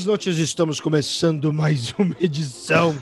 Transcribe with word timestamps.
noites, 0.00 0.38
estamos 0.38 0.80
começando 0.80 1.52
mais 1.52 1.92
uma 1.98 2.16
edição 2.18 2.96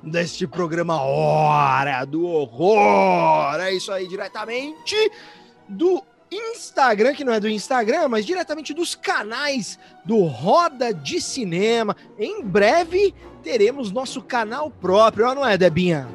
deste 0.00 0.46
programa 0.46 1.02
Hora 1.02 2.04
do 2.04 2.24
Horror. 2.24 3.56
É 3.56 3.74
isso 3.74 3.90
aí, 3.90 4.06
diretamente 4.06 5.10
do 5.68 6.00
Instagram, 6.30 7.14
que 7.14 7.24
não 7.24 7.32
é 7.32 7.40
do 7.40 7.48
Instagram, 7.48 8.06
mas 8.08 8.24
diretamente 8.24 8.72
dos 8.72 8.94
canais 8.94 9.76
do 10.04 10.22
Roda 10.22 10.94
de 10.94 11.20
Cinema. 11.20 11.96
Em 12.16 12.40
breve 12.44 13.12
teremos 13.42 13.90
nosso 13.90 14.22
canal 14.22 14.70
próprio, 14.70 15.34
não 15.34 15.44
é, 15.44 15.58
Debinha? 15.58 16.08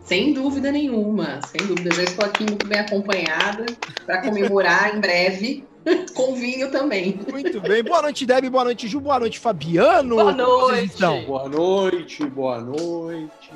Sem 0.00 0.32
dúvida 0.32 0.72
nenhuma, 0.72 1.40
sem 1.46 1.64
dúvida. 1.64 1.94
Já 1.94 2.02
estou 2.02 2.24
aqui 2.24 2.42
muito 2.42 2.66
bem 2.66 2.80
acompanhada 2.80 3.66
para 4.04 4.20
comemorar 4.20 4.96
em 4.96 5.00
breve 5.00 5.69
com 6.14 6.34
vinho 6.34 6.70
também. 6.70 7.18
Muito 7.30 7.60
bem. 7.60 7.82
Boa 7.82 8.02
noite, 8.02 8.26
Deb. 8.26 8.48
Boa 8.50 8.64
noite, 8.64 8.88
Ju. 8.88 9.00
Boa 9.00 9.18
noite, 9.18 9.38
Fabiano. 9.38 10.16
Boa 10.16 10.32
noite. 10.32 10.98
Boa 11.26 11.48
noite, 11.48 12.26
boa 12.26 12.60
noite. 12.60 13.50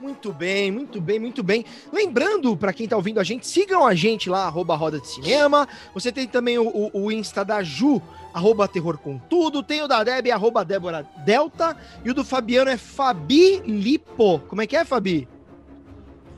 Muito 0.00 0.32
bem, 0.32 0.70
muito 0.70 0.98
bem, 0.98 1.18
muito 1.18 1.42
bem. 1.42 1.62
Lembrando, 1.92 2.56
para 2.56 2.72
quem 2.72 2.88
tá 2.88 2.96
ouvindo 2.96 3.20
a 3.20 3.24
gente, 3.24 3.46
sigam 3.46 3.86
a 3.86 3.94
gente 3.94 4.30
lá, 4.30 4.46
arroba 4.46 4.74
Roda 4.74 4.98
de 4.98 5.06
Cinema. 5.06 5.68
Você 5.92 6.10
tem 6.10 6.26
também 6.26 6.58
o, 6.58 6.66
o, 6.68 7.04
o 7.04 7.12
Insta 7.12 7.44
da 7.44 7.62
Ju, 7.62 8.00
arroba 8.32 8.66
Terror 8.66 8.96
com 8.96 9.18
Tudo. 9.18 9.62
Tem 9.62 9.82
o 9.82 9.88
da 9.88 10.02
Deb, 10.02 10.30
arroba 10.30 10.64
Débora 10.64 11.06
Delta. 11.26 11.76
E 12.02 12.10
o 12.10 12.14
do 12.14 12.24
Fabiano 12.24 12.70
é 12.70 12.78
Fabi 12.78 13.60
Lipo. 13.66 14.38
Como 14.48 14.62
é 14.62 14.66
que 14.66 14.74
é, 14.74 14.86
Fabi? 14.86 15.28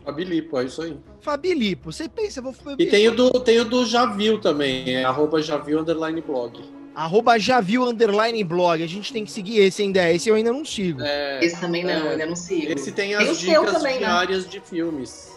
Fabi 0.05 0.25
Lipo, 0.25 0.59
é 0.59 0.65
isso 0.65 0.83
aí. 0.83 0.99
Fabi 1.23 1.55
Lipo. 1.55 1.93
Você 1.93 2.09
pensa, 2.09 2.43
vou... 2.43 2.55
E 2.79 2.87
tem 2.87 3.09
o 3.09 3.15
do, 3.15 3.31
tem 3.41 3.61
o 3.61 3.65
do 3.65 3.87
Javil 3.87 4.41
também, 4.41 4.97
é 4.97 5.05
arroba 5.05 5.41
Javil 5.41 5.81
underline 5.81 6.21
blog. 6.21 6.61
Arroba 6.95 7.39
Javil 7.39 7.85
underline 7.85 8.43
blog. 8.45 8.83
A 8.83 8.87
gente 8.87 9.13
tem 9.13 9.25
que 9.25 9.31
seguir 9.31 9.61
esse 9.61 9.83
ainda. 9.83 10.13
Esse 10.13 10.29
eu 10.29 10.35
ainda 10.35 10.53
não 10.53 10.65
sigo. 10.65 11.01
É, 11.01 11.43
esse 11.43 11.59
também 11.59 11.85
não, 11.85 11.91
é, 11.93 12.11
ainda 12.11 12.27
não 12.27 12.37
sigo. 12.37 12.73
Esse 12.73 12.93
tem 12.93 13.15
as 13.15 13.25
tem 13.25 13.35
dicas 13.35 13.73
também, 13.73 13.95
né? 13.95 14.01
diárias 14.01 14.45
né? 14.45 14.51
de 14.51 14.61
filmes. 14.61 15.33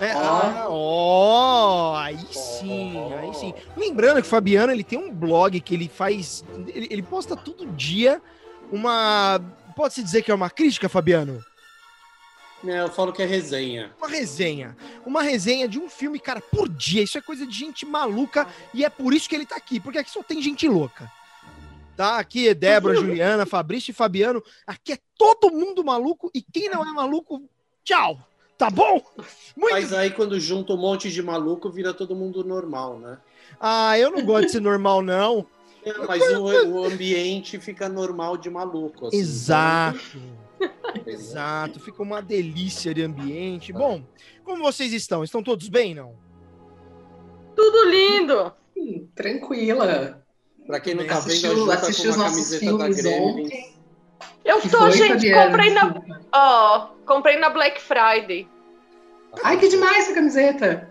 É, 0.00 0.14
oh. 0.14 0.18
Ah, 0.18 0.66
ó, 0.68 1.96
aí 1.96 2.18
sim, 2.30 2.94
oh. 2.96 3.14
aí 3.16 3.34
sim. 3.34 3.54
Lembrando 3.76 4.20
que 4.20 4.26
o 4.26 4.30
Fabiano 4.30 4.72
ele 4.72 4.84
tem 4.84 4.98
um 4.98 5.12
blog 5.12 5.60
que 5.60 5.74
ele 5.74 5.88
faz, 5.88 6.44
ele, 6.68 6.88
ele 6.90 7.02
posta 7.02 7.36
todo 7.36 7.66
dia 7.66 8.20
uma, 8.70 9.40
pode 9.76 9.94
se 9.94 10.02
dizer 10.02 10.22
que 10.22 10.30
é 10.30 10.34
uma 10.34 10.50
crítica, 10.50 10.88
Fabiano? 10.88 11.42
É, 12.66 12.80
eu 12.80 12.88
falo 12.88 13.12
que 13.12 13.22
é 13.22 13.26
resenha. 13.26 13.92
Uma 13.98 14.08
resenha. 14.08 14.76
Uma 15.06 15.22
resenha 15.22 15.68
de 15.68 15.78
um 15.78 15.88
filme, 15.88 16.18
cara, 16.18 16.40
por 16.40 16.68
dia. 16.68 17.02
Isso 17.02 17.16
é 17.16 17.20
coisa 17.20 17.46
de 17.46 17.56
gente 17.56 17.86
maluca 17.86 18.46
e 18.74 18.84
é 18.84 18.90
por 18.90 19.14
isso 19.14 19.28
que 19.28 19.34
ele 19.34 19.46
tá 19.46 19.56
aqui, 19.56 19.78
porque 19.78 19.98
aqui 19.98 20.10
só 20.10 20.22
tem 20.22 20.42
gente 20.42 20.66
louca. 20.66 21.10
Tá? 21.96 22.18
Aqui 22.18 22.48
é 22.48 22.54
Débora, 22.54 22.94
Juliana, 22.94 23.46
Fabrício 23.46 23.90
e 23.90 23.94
Fabiano. 23.94 24.42
Aqui 24.66 24.92
é 24.92 24.98
todo 25.16 25.50
mundo 25.50 25.84
maluco 25.84 26.30
e 26.34 26.42
quem 26.42 26.68
não 26.68 26.82
é 26.82 26.92
maluco, 26.92 27.42
tchau. 27.84 28.18
Tá 28.56 28.70
bom? 28.70 29.00
Muito... 29.56 29.72
Mas 29.72 29.92
aí 29.92 30.10
quando 30.10 30.38
junta 30.40 30.72
um 30.72 30.76
monte 30.76 31.10
de 31.12 31.22
maluco, 31.22 31.70
vira 31.70 31.94
todo 31.94 32.16
mundo 32.16 32.42
normal, 32.42 32.98
né? 32.98 33.18
Ah, 33.60 33.96
eu 33.98 34.10
não 34.10 34.24
gosto 34.24 34.46
de 34.46 34.52
ser 34.52 34.60
normal, 34.60 35.00
não. 35.00 35.46
É, 35.84 35.92
mas 36.06 36.22
o, 36.32 36.44
o, 36.44 36.84
ambiente 36.84 37.58
fica 37.60 37.88
normal 37.88 38.36
de 38.36 38.50
maluco. 38.50 39.06
Assim, 39.06 39.16
Exato. 39.16 40.00
Então... 40.14 40.70
Exato, 41.06 41.80
fica 41.80 42.02
uma 42.02 42.20
delícia 42.22 42.94
de 42.94 43.02
ambiente. 43.02 43.72
Bom, 43.72 44.02
como 44.44 44.62
vocês 44.62 44.92
estão? 44.92 45.22
Estão 45.22 45.42
todos 45.42 45.68
bem, 45.68 45.94
não? 45.94 46.14
Tudo 47.54 47.90
lindo! 47.90 48.52
Hum, 48.76 49.08
tranquila. 49.14 50.24
Pra 50.66 50.80
quem 50.80 50.94
não 50.94 51.06
tá 51.06 51.20
vendo, 51.20 51.28
assistiu, 51.28 51.50
a 51.50 51.54
Ju 51.54 51.66
tá 51.66 51.80
com 51.80 52.14
uma 52.14 52.30
camiseta 52.30 52.78
da 52.78 52.88
Gremlins. 52.88 53.78
Eu 54.44 54.60
tô, 54.62 54.68
foi, 54.68 54.92
gente, 54.92 55.08
Fabiana? 55.08 55.46
comprei 55.46 55.70
na, 55.72 55.94
ó, 56.32 56.86
comprei 57.04 57.38
na 57.38 57.50
Black 57.50 57.80
Friday. 57.80 58.48
Ai, 59.42 59.58
que 59.58 59.68
demais 59.68 60.04
essa 60.04 60.14
camiseta! 60.14 60.90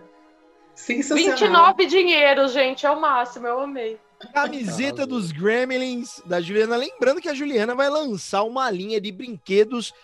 Sensacional. 0.74 1.74
29 1.74 1.86
dinheiro, 1.86 2.48
gente, 2.48 2.86
é 2.86 2.90
o 2.90 3.00
máximo, 3.00 3.46
eu 3.46 3.60
amei. 3.60 3.98
Camiseta 4.32 5.06
dos 5.06 5.30
Gremlins 5.30 6.20
da 6.24 6.40
Juliana. 6.40 6.76
Lembrando 6.76 7.20
que 7.20 7.28
a 7.28 7.34
Juliana 7.34 7.74
vai 7.74 7.88
lançar 7.88 8.42
uma 8.42 8.70
linha 8.70 9.00
de 9.00 9.12
brinquedos 9.12 9.94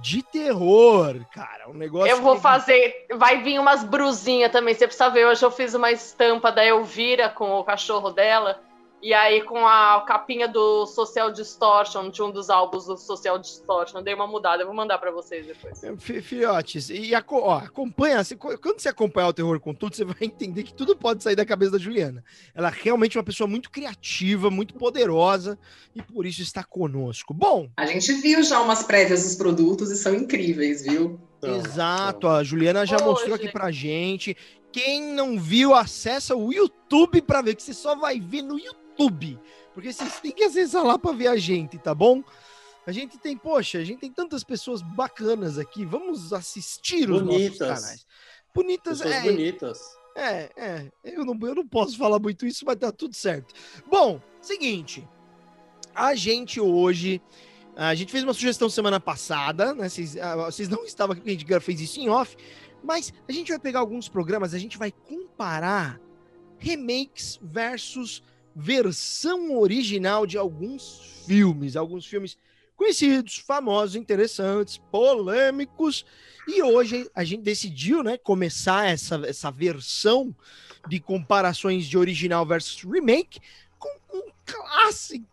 de 0.00 0.22
terror, 0.22 1.20
cara. 1.32 1.68
Um 1.68 1.74
negócio. 1.74 2.10
Eu 2.10 2.22
vou 2.22 2.36
que... 2.36 2.42
fazer. 2.42 3.06
Vai 3.14 3.42
vir 3.42 3.58
umas 3.58 3.84
brusinhas 3.84 4.52
também. 4.52 4.74
Você 4.74 4.86
precisa 4.86 5.10
ver. 5.10 5.26
Hoje 5.26 5.44
eu 5.44 5.50
fiz 5.50 5.74
uma 5.74 5.90
estampa 5.90 6.50
da 6.50 6.64
Elvira 6.64 7.28
com 7.28 7.52
o 7.52 7.64
cachorro 7.64 8.10
dela. 8.10 8.60
E 9.04 9.12
aí, 9.12 9.42
com 9.42 9.66
a 9.66 10.02
capinha 10.08 10.48
do 10.48 10.86
Social 10.86 11.30
Distortion, 11.30 12.08
de 12.08 12.22
um 12.22 12.30
dos 12.30 12.48
álbuns 12.48 12.86
do 12.86 12.96
Social 12.96 13.38
Distortion, 13.38 14.02
dei 14.02 14.14
uma 14.14 14.26
mudada. 14.26 14.62
Eu 14.62 14.66
vou 14.66 14.74
mandar 14.74 14.96
para 14.96 15.10
vocês 15.10 15.46
depois. 15.46 15.84
É, 15.84 15.94
filhotes, 16.22 16.88
e 16.88 17.12
ó, 17.14 17.58
acompanha. 17.58 18.22
Quando 18.38 18.80
você 18.80 18.88
acompanhar 18.88 19.28
o 19.28 19.34
terror 19.34 19.60
com 19.60 19.74
tudo, 19.74 19.94
você 19.94 20.06
vai 20.06 20.16
entender 20.22 20.62
que 20.62 20.72
tudo 20.72 20.96
pode 20.96 21.22
sair 21.22 21.36
da 21.36 21.44
cabeça 21.44 21.72
da 21.72 21.78
Juliana. 21.78 22.24
Ela 22.54 22.68
é 22.68 22.72
realmente 22.74 23.18
uma 23.18 23.22
pessoa 23.22 23.46
muito 23.46 23.70
criativa, 23.70 24.50
muito 24.50 24.72
poderosa, 24.72 25.58
e 25.94 26.00
por 26.00 26.24
isso 26.24 26.40
está 26.40 26.64
conosco. 26.64 27.34
Bom. 27.34 27.68
A 27.76 27.84
gente 27.84 28.10
viu 28.10 28.42
já 28.42 28.58
umas 28.62 28.84
prévias 28.84 29.22
dos 29.22 29.34
produtos 29.34 29.90
e 29.90 29.98
são 29.98 30.14
incríveis, 30.14 30.82
viu? 30.82 31.20
Exato, 31.42 32.26
a 32.26 32.42
Juliana 32.42 32.86
já 32.86 32.96
mostrou 33.00 33.34
aqui 33.34 33.52
pra 33.52 33.70
gente. 33.70 34.34
Quem 34.72 35.12
não 35.12 35.38
viu, 35.38 35.74
acessa 35.74 36.34
o 36.34 36.50
YouTube 36.50 37.20
para 37.20 37.42
ver, 37.42 37.54
que 37.54 37.62
você 37.62 37.74
só 37.74 37.94
vai 37.94 38.18
ver 38.18 38.40
no 38.40 38.58
YouTube 38.58 38.83
YouTube, 38.98 39.38
porque 39.72 39.92
vocês 39.92 40.20
têm 40.20 40.32
que 40.32 40.44
acessar 40.44 40.84
lá 40.84 40.98
para 40.98 41.12
ver 41.12 41.26
a 41.26 41.36
gente, 41.36 41.78
tá 41.78 41.94
bom? 41.94 42.22
A 42.86 42.92
gente 42.92 43.18
tem, 43.18 43.36
poxa, 43.36 43.78
a 43.78 43.84
gente 43.84 44.00
tem 44.00 44.12
tantas 44.12 44.44
pessoas 44.44 44.82
bacanas 44.82 45.58
aqui, 45.58 45.84
vamos 45.84 46.32
assistir 46.32 47.10
os 47.10 47.22
bonitas. 47.22 47.58
nossos 47.58 47.84
canais. 47.84 48.06
Bonitas, 48.54 48.98
pessoas 48.98 49.14
é. 49.14 49.22
bonitas. 49.22 49.80
É, 50.16 50.50
é, 50.56 50.92
eu 51.02 51.24
não, 51.24 51.36
eu 51.42 51.54
não 51.56 51.66
posso 51.66 51.96
falar 51.96 52.20
muito 52.20 52.46
isso, 52.46 52.64
mas 52.64 52.76
tá 52.76 52.92
tudo 52.92 53.14
certo. 53.14 53.52
Bom, 53.90 54.20
seguinte, 54.40 55.06
a 55.94 56.14
gente 56.14 56.60
hoje, 56.60 57.20
a 57.74 57.94
gente 57.94 58.12
fez 58.12 58.22
uma 58.22 58.34
sugestão 58.34 58.68
semana 58.68 59.00
passada, 59.00 59.74
né? 59.74 59.88
Vocês, 59.88 60.16
ah, 60.16 60.36
vocês 60.36 60.68
não 60.68 60.84
estavam 60.84 61.16
aqui, 61.16 61.28
a 61.28 61.32
gente 61.32 61.60
fez 61.60 61.80
isso 61.80 61.98
em 61.98 62.08
off, 62.08 62.36
mas 62.82 63.12
a 63.28 63.32
gente 63.32 63.48
vai 63.48 63.58
pegar 63.58 63.80
alguns 63.80 64.08
programas, 64.08 64.54
a 64.54 64.58
gente 64.58 64.78
vai 64.78 64.92
comparar 64.92 66.00
remakes 66.58 67.40
versus 67.42 68.22
versão 68.54 69.58
original 69.58 70.26
de 70.26 70.38
alguns 70.38 71.22
filmes, 71.26 71.76
alguns 71.76 72.06
filmes 72.06 72.38
conhecidos, 72.76 73.38
famosos, 73.38 73.96
interessantes, 73.96 74.78
polêmicos. 74.90 76.04
E 76.46 76.62
hoje 76.62 77.08
a 77.14 77.24
gente 77.24 77.42
decidiu, 77.42 78.02
né, 78.02 78.18
começar 78.18 78.86
essa, 78.86 79.16
essa 79.26 79.50
versão 79.50 80.34
de 80.88 81.00
comparações 81.00 81.86
de 81.86 81.96
original 81.96 82.44
versus 82.44 82.82
remake 82.82 83.40
com 83.78 83.88
um 84.12 84.30
clássico 84.44 85.26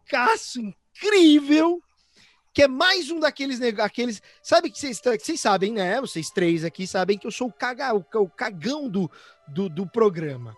incrível 0.59 1.81
que 2.53 2.63
é 2.63 2.67
mais 2.67 3.09
um 3.09 3.19
daqueles 3.19 3.61
aqueles 3.79 4.21
sabe 4.41 4.69
que 4.69 4.77
vocês, 4.77 4.99
vocês 4.99 5.39
sabem 5.39 5.73
né 5.73 5.99
vocês 6.01 6.29
três 6.29 6.63
aqui 6.63 6.85
sabem 6.85 7.17
que 7.17 7.25
eu 7.25 7.31
sou 7.31 7.47
o, 7.47 7.53
caga, 7.53 7.93
o, 7.93 8.05
o 8.15 8.29
cagão 8.29 8.89
do, 8.89 9.09
do, 9.47 9.69
do 9.69 9.87
programa 9.87 10.55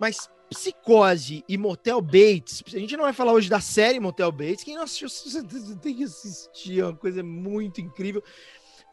mas 0.00 0.30
Psicose 0.50 1.44
e 1.48 1.58
Motel 1.58 2.00
Bates. 2.00 2.62
A 2.66 2.78
gente 2.78 2.96
não 2.96 3.04
vai 3.04 3.12
falar 3.12 3.32
hoje 3.32 3.48
da 3.48 3.60
série 3.60 4.00
Motel 4.00 4.32
Bates. 4.32 4.64
Quem 4.64 4.76
não 4.76 4.82
assistiu, 4.82 5.08
você 5.10 5.42
tem 5.76 5.96
que 5.96 6.04
assistir. 6.04 6.80
É 6.80 6.84
uma 6.84 6.96
coisa 6.96 7.22
muito 7.22 7.80
incrível. 7.80 8.22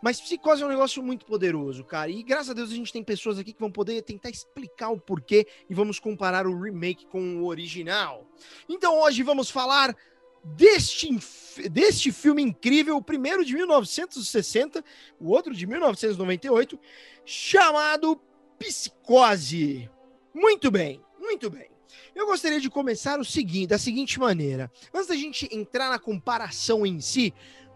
Mas 0.01 0.21
Psicose 0.21 0.61
é 0.61 0.65
um 0.65 0.69
negócio 0.69 1.01
muito 1.01 1.25
poderoso, 1.25 1.83
cara. 1.83 2.11
E 2.11 2.21
graças 2.21 2.51
a 2.51 2.53
Deus 2.53 2.71
a 2.71 2.75
gente 2.75 2.93
tem 2.93 3.03
pessoas 3.03 3.39
aqui 3.39 3.53
que 3.53 3.59
vão 3.59 3.71
poder 3.71 4.01
tentar 4.03 4.29
explicar 4.29 4.89
o 4.89 4.99
porquê 4.99 5.47
e 5.69 5.73
vamos 5.73 5.99
comparar 5.99 6.45
o 6.45 6.61
remake 6.61 7.07
com 7.07 7.41
o 7.41 7.45
original. 7.45 8.29
Então 8.69 8.99
hoje 8.99 9.23
vamos 9.23 9.49
falar 9.49 9.95
deste, 10.43 11.09
deste 11.71 12.11
filme 12.11 12.43
incrível, 12.43 12.97
o 12.97 13.01
primeiro 13.01 13.43
de 13.43 13.55
1960, 13.55 14.83
o 15.19 15.29
outro 15.29 15.53
de 15.53 15.65
1998, 15.65 16.79
chamado 17.25 18.21
Psicose. 18.59 19.89
Muito 20.33 20.69
bem. 20.69 21.01
Muito 21.35 21.49
bem. 21.49 21.69
Eu 22.15 22.25
gostaria 22.27 22.61
de 22.61 22.69
começar 22.69 23.19
o 23.19 23.25
seguinte, 23.25 23.67
da 23.67 23.77
seguinte 23.77 24.17
maneira. 24.17 24.71
Antes 24.93 25.09
da 25.09 25.15
gente 25.15 25.53
entrar 25.53 25.89
na 25.89 25.99
comparação 25.99 26.85
em 26.85 27.01
si, 27.01 27.33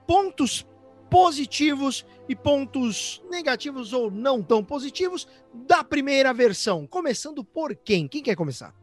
pontos 0.08 0.66
positivos 1.10 2.06
e 2.30 2.38
pontos 2.38 3.22
negativos 3.30 3.92
ou 3.92 4.10
não 4.10 4.42
tão 4.42 4.64
positivos 4.64 5.28
da 5.54 5.84
primeira 5.84 6.34
versão. 6.34 6.88
Começando 6.88 7.44
por 7.44 7.76
quem? 7.76 8.08
Quem 8.08 8.24
quer 8.24 8.38
começar? 8.38 8.74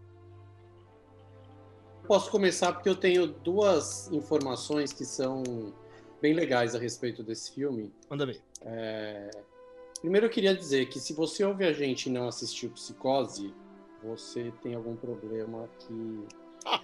Posso 2.06 2.30
começar 2.30 2.74
porque 2.74 2.90
eu 2.90 2.96
tenho 2.96 3.26
duas 3.26 4.12
informações 4.12 4.92
que 4.92 5.06
são 5.06 5.42
bem 6.20 6.34
legais 6.34 6.74
a 6.74 6.78
respeito 6.78 7.22
desse 7.22 7.50
filme. 7.50 7.90
Manda 8.10 8.26
ver. 8.26 8.42
É... 8.60 9.30
Primeiro 10.02 10.26
eu 10.26 10.30
queria 10.30 10.54
dizer 10.54 10.90
que 10.90 11.00
se 11.00 11.14
você 11.14 11.42
ouve 11.46 11.64
a 11.64 11.72
gente 11.72 12.10
e 12.10 12.12
não 12.12 12.28
assistiu 12.28 12.68
Psicose, 12.68 13.54
você 14.06 14.52
tem 14.62 14.74
algum 14.74 14.94
problema 14.94 15.68
que 15.80 16.24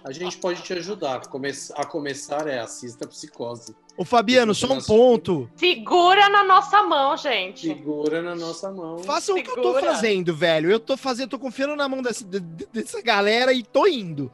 a 0.03 0.11
gente 0.11 0.37
pode 0.37 0.61
te 0.61 0.73
ajudar. 0.73 1.27
Come 1.27 1.51
a 1.75 1.85
começar 1.85 2.47
é 2.47 2.59
assista 2.59 3.07
Psicose. 3.07 3.75
Ô, 3.95 4.03
Fabiano, 4.03 4.55
só 4.55 4.73
um 4.73 4.81
ponto. 4.81 5.49
Segura 5.55 6.29
na 6.29 6.43
nossa 6.43 6.83
mão, 6.83 7.15
gente. 7.15 7.67
Segura 7.67 8.21
na 8.21 8.35
nossa 8.35 8.71
mão. 8.71 8.99
Faça 8.99 9.33
o 9.33 9.41
que 9.41 9.49
eu 9.49 9.61
tô 9.61 9.79
fazendo, 9.79 10.35
velho. 10.35 10.71
Eu 10.71 10.79
tô 10.79 10.97
fazendo, 10.97 11.29
tô 11.29 11.39
confiando 11.39 11.75
na 11.75 11.87
mão 11.87 12.01
dessa, 12.01 12.25
dessa 12.25 13.01
galera 13.01 13.53
e 13.53 13.63
tô 13.63 13.85
indo. 13.85 14.31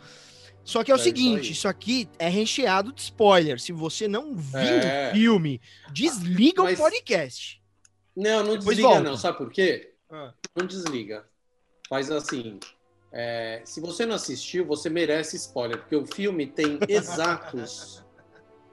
Só 0.64 0.84
que 0.84 0.92
é 0.92 0.96
o 0.96 1.00
é 1.00 1.02
seguinte, 1.02 1.46
isso, 1.46 1.52
isso, 1.52 1.68
aqui 1.68 2.08
é 2.20 2.30
recheado 2.30 2.94
de 2.94 3.02
spoiler. 3.02 3.60
Se 3.60 3.72
você 3.72 4.08
não 4.08 4.36
viu 4.36 4.60
é. 4.60 5.10
o 5.10 5.16
filme, 5.16 5.62
desliga 5.92 6.64
Mas... 6.64 6.80
o 6.80 6.84
podcast. 6.84 7.60
Não, 8.16 8.44
não 8.44 8.58
Depois 8.58 8.78
desliga 8.78 8.88
volta. 8.90 9.04
não. 9.04 9.18
Sabe 9.18 9.38
por 9.38 9.52
quê? 9.52 9.94
Ah. 10.12 10.34
Não 10.56 10.68
desliga. 10.68 11.26
Faz 11.90 12.12
assim. 12.12 12.60
É, 13.12 13.62
se 13.66 13.82
você 13.82 14.06
não 14.06 14.16
assistiu, 14.16 14.66
você 14.66 14.90
merece 14.90 15.36
spoiler, 15.36 15.80
porque 15.80 15.96
o 15.96 16.06
filme 16.06 16.46
tem 16.46 16.80
exatos 16.88 18.04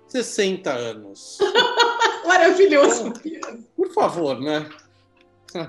60 0.09 0.71
anos. 0.71 1.39
Maravilhoso. 2.27 3.13
Então, 3.25 3.63
por 3.77 3.93
favor, 3.93 4.41
né? 4.41 4.69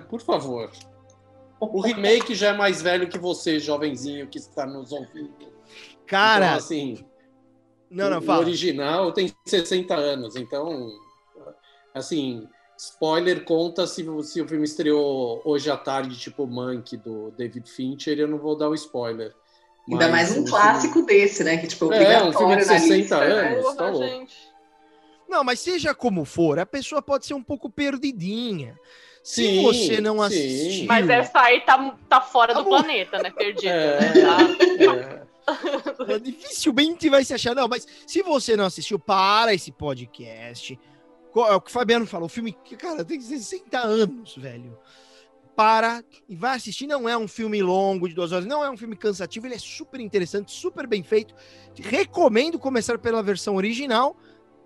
Por 0.10 0.22
favor. 0.22 0.72
O 1.60 1.82
remake 1.82 2.36
já 2.36 2.50
é 2.50 2.54
mais 2.54 2.82
velho 2.82 3.10
que 3.10 3.18
você, 3.18 3.60
jovenzinho 3.60 4.28
que 4.28 4.38
está 4.38 4.66
nos 4.66 4.92
ouvindo. 4.92 5.34
Cara. 6.06 6.48
Então, 6.48 6.58
assim. 6.58 7.06
Não, 7.90 8.10
não, 8.10 8.20
o, 8.20 8.22
fala. 8.22 8.40
O 8.40 8.42
original 8.42 9.12
tem 9.12 9.34
60 9.46 9.96
anos, 9.96 10.36
então. 10.36 10.90
Assim, 11.94 12.48
spoiler 12.78 13.44
conta 13.44 13.88
se, 13.88 14.06
se 14.24 14.42
o 14.42 14.48
filme 14.48 14.64
estreou 14.64 15.42
hoje 15.44 15.70
à 15.70 15.76
tarde, 15.76 16.18
tipo 16.18 16.46
Monkey, 16.46 16.98
do 16.98 17.32
David 17.32 17.70
Fincher, 17.70 18.20
eu 18.20 18.28
não 18.28 18.38
vou 18.38 18.56
dar 18.56 18.70
o 18.70 18.72
um 18.72 18.76
spoiler. 18.76 19.34
Ainda 19.90 20.10
mais 20.10 20.36
um 20.38 20.44
clássico 20.44 20.94
filme... 20.96 21.08
desse, 21.08 21.44
né? 21.44 21.58
Que, 21.58 21.68
tipo, 21.68 21.92
é, 21.94 22.24
um 22.24 22.34
filme 22.34 22.58
de 22.58 22.66
60 22.66 22.96
lista, 22.96 23.18
né? 23.20 23.26
anos, 23.26 23.66
né? 23.66 23.76
tá 23.76 23.90
louco. 23.90 24.28
Não, 25.30 25.44
mas 25.44 25.60
seja 25.60 25.96
como 25.96 26.26
for, 26.26 26.60
a 26.60 26.66
pessoa 26.66 27.02
pode 27.02 27.26
ser 27.26 27.34
um 27.34 27.44
pouco 27.44 27.70
perdidinha. 27.70 28.78
Se 29.24 29.44
sim, 29.44 29.64
você 29.64 30.00
não 30.00 30.22
assistiu... 30.22 30.88
Mas 30.88 31.10
essa 31.10 31.40
aí 31.42 31.62
tá, 31.62 31.98
tá 32.08 32.22
fora 32.22 32.54
do 32.54 32.64
planeta, 32.64 33.22
né? 33.22 33.30
Perdida. 33.32 33.70
É, 33.70 34.14
tá? 34.22 35.24
é. 36.14 36.20
Dificilmente 36.20 37.10
vai 37.10 37.24
se 37.24 37.34
achar. 37.34 37.56
Não, 37.56 37.68
mas 37.68 37.88
se 38.06 38.22
você 38.22 38.56
não 38.56 38.66
assistiu, 38.66 39.00
para 39.00 39.54
esse 39.54 39.72
podcast. 39.72 40.80
É 41.46 41.56
o 41.56 41.62
que 41.62 41.70
o 41.70 41.74
Fabiano 41.74 42.06
falou, 42.06 42.26
o 42.26 42.30
filme, 42.30 42.56
cara, 42.78 43.04
tem 43.04 43.20
60 43.20 43.78
anos, 43.78 44.36
velho. 44.36 44.78
Para 45.56 46.04
e 46.30 46.36
vai 46.36 46.56
assistir. 46.56 46.86
Não 46.86 47.10
é 47.10 47.18
um 47.18 47.28
filme 47.28 47.62
longo 47.64 48.08
de 48.08 48.14
duas 48.14 48.32
horas, 48.32 48.46
não 48.46 48.64
é 48.64 48.70
um 48.70 48.78
filme 48.78 48.96
cansativo, 48.96 49.48
ele 49.48 49.56
é 49.56 49.60
super 49.60 50.00
interessante, 50.00 50.52
super 50.52 50.86
bem 50.86 51.02
feito. 51.02 51.34
Recomendo 51.80 52.60
começar 52.60 52.98
pela 53.00 53.24
versão 53.24 53.56
original. 53.56 54.16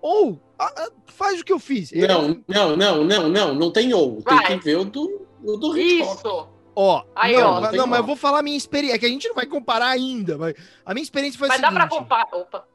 Ou 0.02 0.40
a, 0.58 0.64
a, 0.66 0.90
faz 1.06 1.40
o 1.40 1.44
que 1.44 1.52
eu 1.52 1.60
fiz. 1.60 1.92
Não, 1.92 2.42
não, 2.48 2.76
não, 2.76 3.04
não, 3.04 3.28
não, 3.28 3.54
não 3.54 3.70
tem 3.70 3.94
ou. 3.94 4.20
Tem 4.20 4.36
vai. 4.36 4.58
que 4.58 4.64
ver 4.64 4.78
o 4.78 4.84
do, 4.84 5.26
o 5.44 5.56
do 5.56 5.78
Hitchcock. 5.78 6.18
Isso. 6.18 6.48
Ó, 6.74 7.04
Aí, 7.14 7.36
não, 7.36 7.50
ó, 7.50 7.60
não, 7.60 7.72
não 7.72 7.86
mas 7.86 8.00
eu 8.00 8.06
vou 8.06 8.16
falar 8.16 8.38
a 8.38 8.42
minha 8.42 8.56
experiência, 8.56 8.96
é 8.96 8.98
que 8.98 9.06
a 9.06 9.08
gente 9.08 9.28
não 9.28 9.34
vai 9.34 9.46
comparar 9.46 9.88
ainda, 9.88 10.38
mas 10.38 10.54
a 10.84 10.94
minha 10.94 11.02
experiência 11.02 11.38
foi 11.38 11.48
mas 11.48 11.58
a 11.58 11.60
seguinte. 11.60 11.78
Mas 11.78 11.88
dá 11.88 11.88
pra 11.88 11.98
comparar, 11.98 12.28
opa. 12.34 12.66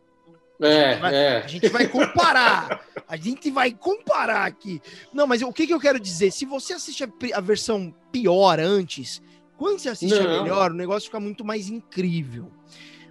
É, 0.61 0.93
a 0.93 0.99
vai, 0.99 1.15
é. 1.15 1.37
A 1.37 1.47
gente 1.47 1.69
vai 1.69 1.87
comparar. 1.87 2.81
a 3.07 3.17
gente 3.17 3.51
vai 3.51 3.71
comparar 3.71 4.45
aqui. 4.45 4.81
Não, 5.13 5.27
mas 5.27 5.41
o 5.41 5.53
que, 5.53 5.67
que 5.67 5.73
eu 5.73 5.79
quero 5.79 5.99
dizer? 5.99 6.31
Se 6.31 6.45
você 6.45 6.73
assiste 6.73 7.03
a, 7.03 7.09
a 7.35 7.41
versão 7.41 7.93
pior 8.11 8.59
antes, 8.59 9.21
quando 9.57 9.79
você 9.79 9.89
assiste 9.89 10.19
não. 10.19 10.39
a 10.39 10.43
melhor, 10.43 10.71
o 10.71 10.75
negócio 10.75 11.07
fica 11.07 11.19
muito 11.19 11.45
mais 11.45 11.69
incrível. 11.69 12.51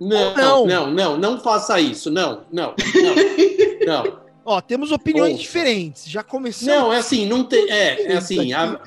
Não, 0.00 0.34
não, 0.34 0.66
não, 0.66 0.90
não, 0.90 1.16
não 1.16 1.40
faça 1.40 1.81
isso. 1.81 2.10
Não, 2.10 2.44
não, 2.52 2.75
não. 2.76 3.87
não. 3.87 4.26
Ó, 4.44 4.60
temos 4.60 4.93
opiniões 4.93 5.40
diferentes. 5.40 6.08
Já 6.08 6.22
começou. 6.22 6.69
Não, 6.69 6.93
é 6.93 6.98
assim, 6.98 7.26
não 7.26 7.43
tem. 7.43 7.69
É, 7.70 8.12
é 8.12 8.16
assim. 8.16 8.52
A, 8.52 8.81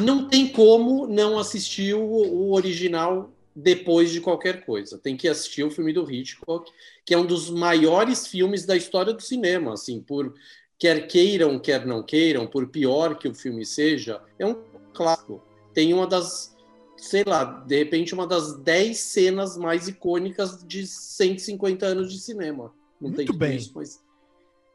não 0.00 0.28
tem 0.28 0.48
como 0.48 1.06
não 1.06 1.38
assistir 1.38 1.94
o, 1.94 2.00
o, 2.00 2.52
original 2.52 3.30
depois 3.54 4.10
de 4.10 4.20
qualquer 4.20 4.64
coisa. 4.64 4.98
Tem 4.98 5.16
que 5.16 5.28
assistir 5.28 5.62
o 5.62 5.70
filme 5.70 5.92
do 5.92 6.10
Hitchcock, 6.10 6.70
que 7.04 7.14
é 7.14 7.18
um 7.18 7.26
dos 7.26 7.50
maiores 7.50 8.26
filmes 8.26 8.66
da 8.66 8.76
história 8.76 9.12
do 9.12 9.22
cinema, 9.22 9.74
assim, 9.74 10.00
por 10.00 10.34
quer 10.78 11.06
queiram, 11.06 11.58
quer 11.58 11.86
não 11.86 12.02
queiram, 12.02 12.46
por 12.46 12.68
pior 12.68 13.16
que 13.16 13.28
o 13.28 13.34
filme 13.34 13.64
seja, 13.64 14.22
é 14.38 14.46
um 14.46 14.62
clássico. 14.92 15.42
Tem 15.72 15.92
uma 15.92 16.06
das, 16.06 16.56
sei 16.96 17.22
lá, 17.24 17.44
de 17.44 17.78
repente 17.78 18.14
uma 18.14 18.26
das 18.26 18.58
10 18.58 18.98
cenas 18.98 19.56
mais 19.56 19.88
icônicas 19.88 20.64
de 20.66 20.86
150 20.86 21.86
anos 21.86 22.12
de 22.12 22.18
cinema. 22.18 22.72
Não 23.00 23.10
Muito 23.10 23.16
tem 23.16 23.38
bem. 23.38 23.56
Isso, 23.56 23.72
mas 23.74 24.02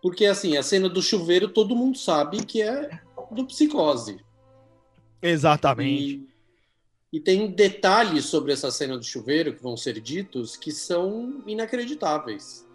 porque 0.01 0.25
assim, 0.25 0.55
a 0.55 0.63
cena 0.63 0.87
do 0.87 1.01
chuveiro 1.01 1.49
todo 1.49 1.75
mundo 1.75 1.97
sabe 1.97 2.45
que 2.45 2.61
é 2.61 3.01
do 3.31 3.45
psicose. 3.45 4.17
Exatamente. 5.21 6.13
E, 6.13 6.28
e, 7.11 7.19
tem 7.19 7.51
detalhes 7.51 8.25
sobre 8.25 8.53
essa 8.53 8.69
cena 8.71 8.97
do 8.97 9.03
chuveiro 9.03 9.53
que 9.53 9.63
vão 9.63 9.75
ser 9.75 9.99
ditos 9.99 10.55
que 10.55 10.71
são 10.71 11.43
inacreditáveis. 11.47 12.67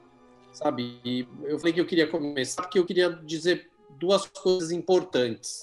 Sabe? 0.53 1.01
E 1.05 1.27
eu 1.45 1.59
falei 1.59 1.73
que 1.73 1.81
eu 1.81 1.87
queria 1.87 2.07
começar 2.07 2.63
porque 2.63 2.79
eu 2.79 2.87
queria 2.87 3.11
dizer 3.11 3.71
duas 3.99 4.27
coisas 4.27 4.71
importantes. 4.71 5.63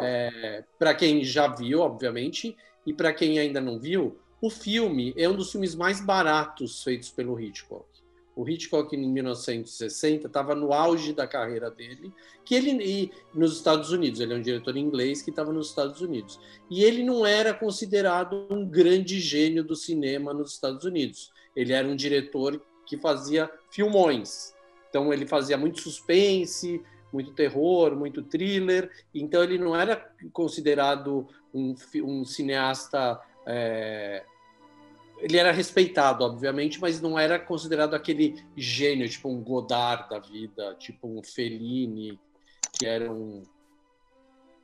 É, 0.00 0.64
para 0.78 0.94
quem 0.94 1.24
já 1.24 1.46
viu, 1.48 1.80
obviamente, 1.80 2.56
e 2.86 2.92
para 2.92 3.12
quem 3.12 3.38
ainda 3.38 3.60
não 3.60 3.78
viu, 3.78 4.18
o 4.40 4.50
filme 4.50 5.14
é 5.16 5.28
um 5.28 5.34
dos 5.34 5.50
filmes 5.50 5.74
mais 5.74 6.04
baratos 6.04 6.82
feitos 6.82 7.10
pelo 7.10 7.38
Hitchcock. 7.40 7.93
O 8.36 8.48
Hitchcock, 8.48 8.94
em 8.96 9.08
1960, 9.08 10.26
estava 10.26 10.54
no 10.54 10.72
auge 10.72 11.12
da 11.12 11.26
carreira 11.26 11.70
dele, 11.70 12.12
que 12.44 12.54
ele 12.54 12.70
e 12.82 13.12
nos 13.32 13.56
Estados 13.56 13.92
Unidos, 13.92 14.20
ele 14.20 14.34
é 14.34 14.36
um 14.36 14.42
diretor 14.42 14.76
inglês 14.76 15.22
que 15.22 15.30
estava 15.30 15.52
nos 15.52 15.68
Estados 15.68 16.00
Unidos. 16.00 16.40
E 16.68 16.82
ele 16.82 17.04
não 17.04 17.24
era 17.24 17.54
considerado 17.54 18.46
um 18.50 18.66
grande 18.66 19.20
gênio 19.20 19.62
do 19.62 19.76
cinema 19.76 20.34
nos 20.34 20.52
Estados 20.52 20.84
Unidos. 20.84 21.32
Ele 21.54 21.72
era 21.72 21.86
um 21.86 21.94
diretor 21.94 22.60
que 22.84 22.96
fazia 22.96 23.50
filmões. 23.70 24.54
Então 24.90 25.12
ele 25.12 25.26
fazia 25.26 25.56
muito 25.56 25.80
suspense, 25.80 26.82
muito 27.12 27.32
terror, 27.32 27.94
muito 27.94 28.22
thriller. 28.22 28.90
Então 29.14 29.42
ele 29.42 29.58
não 29.58 29.76
era 29.76 29.96
considerado 30.32 31.28
um, 31.52 31.74
um 32.02 32.24
cineasta 32.24 33.20
é, 33.46 34.24
ele 35.24 35.38
era 35.38 35.52
respeitado, 35.52 36.22
obviamente, 36.22 36.78
mas 36.78 37.00
não 37.00 37.18
era 37.18 37.38
considerado 37.38 37.94
aquele 37.94 38.44
gênio, 38.54 39.08
tipo 39.08 39.30
um 39.30 39.42
Godard 39.42 40.10
da 40.10 40.18
vida, 40.18 40.76
tipo 40.78 41.08
um 41.08 41.22
Fellini, 41.22 42.20
que 42.78 42.84
era 42.84 43.10
um. 43.10 43.42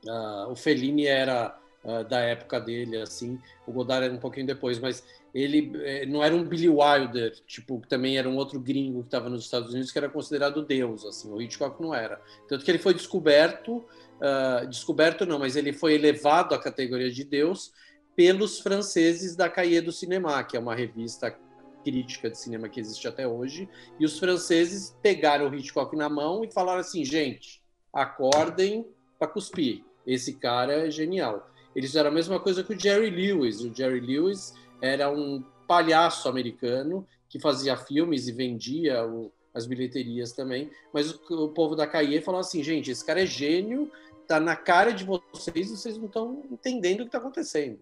Uh, 0.05 0.51
o 0.51 0.55
Fellini 0.55 1.07
era 1.07 1.59
uh, 1.83 2.03
da 2.03 2.19
época 2.19 2.59
dele, 2.59 2.97
assim. 2.97 3.39
O 3.65 3.71
Godard 3.71 4.05
era 4.05 4.13
um 4.13 4.19
pouquinho 4.19 4.45
depois, 4.45 4.77
mas 4.77 5.03
ele 5.33 5.71
eh, 5.83 6.05
não 6.05 6.23
era 6.23 6.35
um 6.35 6.43
Billy 6.43 6.69
Wilder, 6.69 7.33
tipo, 7.47 7.79
que 7.81 7.87
também 7.87 8.19
era 8.19 8.29
um 8.29 8.35
outro 8.35 8.59
gringo 8.59 8.99
que 8.99 9.07
estava 9.07 9.29
nos 9.29 9.43
Estados 9.43 9.71
Unidos, 9.71 9.91
que 9.91 9.97
era 9.97 10.09
considerado 10.09 10.63
Deus, 10.63 11.03
assim. 11.05 11.31
O 11.31 11.41
Hitchcock 11.41 11.81
não 11.81 11.95
era. 11.95 12.21
Tanto 12.47 12.63
que 12.63 12.69
ele 12.69 12.77
foi 12.77 12.93
descoberto, 12.93 13.77
uh, 13.77 14.67
descoberto 14.67 15.25
não, 15.25 15.39
mas 15.39 15.55
ele 15.55 15.73
foi 15.73 15.95
elevado 15.95 16.53
à 16.53 16.59
categoria 16.59 17.09
de 17.09 17.23
Deus 17.23 17.71
pelos 18.15 18.59
franceses 18.59 19.35
da 19.35 19.49
Cahiers 19.49 19.85
do 19.85 19.91
Cinéma, 19.91 20.43
que 20.43 20.57
é 20.57 20.59
uma 20.59 20.75
revista 20.75 21.35
crítica 21.83 22.29
de 22.29 22.37
cinema 22.37 22.69
que 22.69 22.79
existe 22.79 23.07
até 23.07 23.27
hoje, 23.27 23.67
e 23.99 24.05
os 24.05 24.19
franceses 24.19 24.95
pegaram 25.01 25.49
o 25.49 25.55
Hitchcock 25.55 25.95
na 25.95 26.09
mão 26.09 26.43
e 26.43 26.51
falaram 26.51 26.79
assim, 26.79 27.03
gente, 27.03 27.61
acordem 27.91 28.87
para 29.17 29.27
cuspir, 29.27 29.83
esse 30.05 30.33
cara 30.33 30.87
é 30.87 30.91
genial. 30.91 31.49
Eles 31.75 31.91
fizeram 31.91 32.09
a 32.09 32.13
mesma 32.13 32.39
coisa 32.39 32.63
que 32.63 32.73
o 32.73 32.79
Jerry 32.79 33.09
Lewis, 33.09 33.61
o 33.61 33.73
Jerry 33.73 33.99
Lewis 33.99 34.53
era 34.81 35.09
um 35.09 35.43
palhaço 35.67 36.27
americano 36.27 37.07
que 37.29 37.39
fazia 37.39 37.77
filmes 37.77 38.27
e 38.27 38.31
vendia 38.31 39.05
o, 39.05 39.31
as 39.53 39.65
bilheterias 39.65 40.33
também, 40.33 40.69
mas 40.93 41.11
o, 41.11 41.45
o 41.45 41.49
povo 41.49 41.75
da 41.75 41.87
Cahiers 41.87 42.25
falou 42.25 42.41
assim, 42.41 42.63
gente, 42.63 42.91
esse 42.91 43.05
cara 43.05 43.21
é 43.21 43.25
gênio, 43.25 43.91
tá 44.27 44.39
na 44.39 44.55
cara 44.55 44.91
de 44.91 45.03
vocês 45.03 45.69
e 45.69 45.77
vocês 45.77 45.97
não 45.97 46.05
estão 46.05 46.43
entendendo 46.51 47.01
o 47.01 47.03
que 47.03 47.09
está 47.09 47.17
acontecendo. 47.17 47.79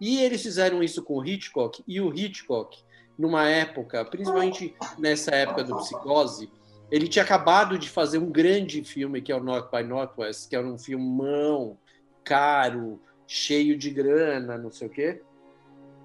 E 0.00 0.20
eles 0.20 0.42
fizeram 0.42 0.82
isso 0.82 1.02
com 1.02 1.18
o 1.18 1.24
Hitchcock, 1.24 1.82
e 1.86 2.00
o 2.00 2.12
Hitchcock, 2.12 2.82
numa 3.18 3.48
época, 3.48 4.04
principalmente 4.04 4.74
nessa 4.98 5.30
época 5.30 5.64
do 5.64 5.76
Psicose, 5.76 6.50
ele 6.90 7.08
tinha 7.08 7.24
acabado 7.24 7.78
de 7.78 7.88
fazer 7.88 8.18
um 8.18 8.30
grande 8.30 8.84
filme 8.84 9.22
que 9.22 9.32
é 9.32 9.36
o 9.36 9.42
North 9.42 9.70
by 9.70 9.82
Northwest, 9.82 10.48
que 10.48 10.56
era 10.56 10.66
um 10.66 10.78
filmão 10.78 11.78
caro, 12.22 13.00
cheio 13.26 13.76
de 13.78 13.90
grana, 13.90 14.58
não 14.58 14.70
sei 14.70 14.88
o 14.88 14.90
quê. 14.90 15.22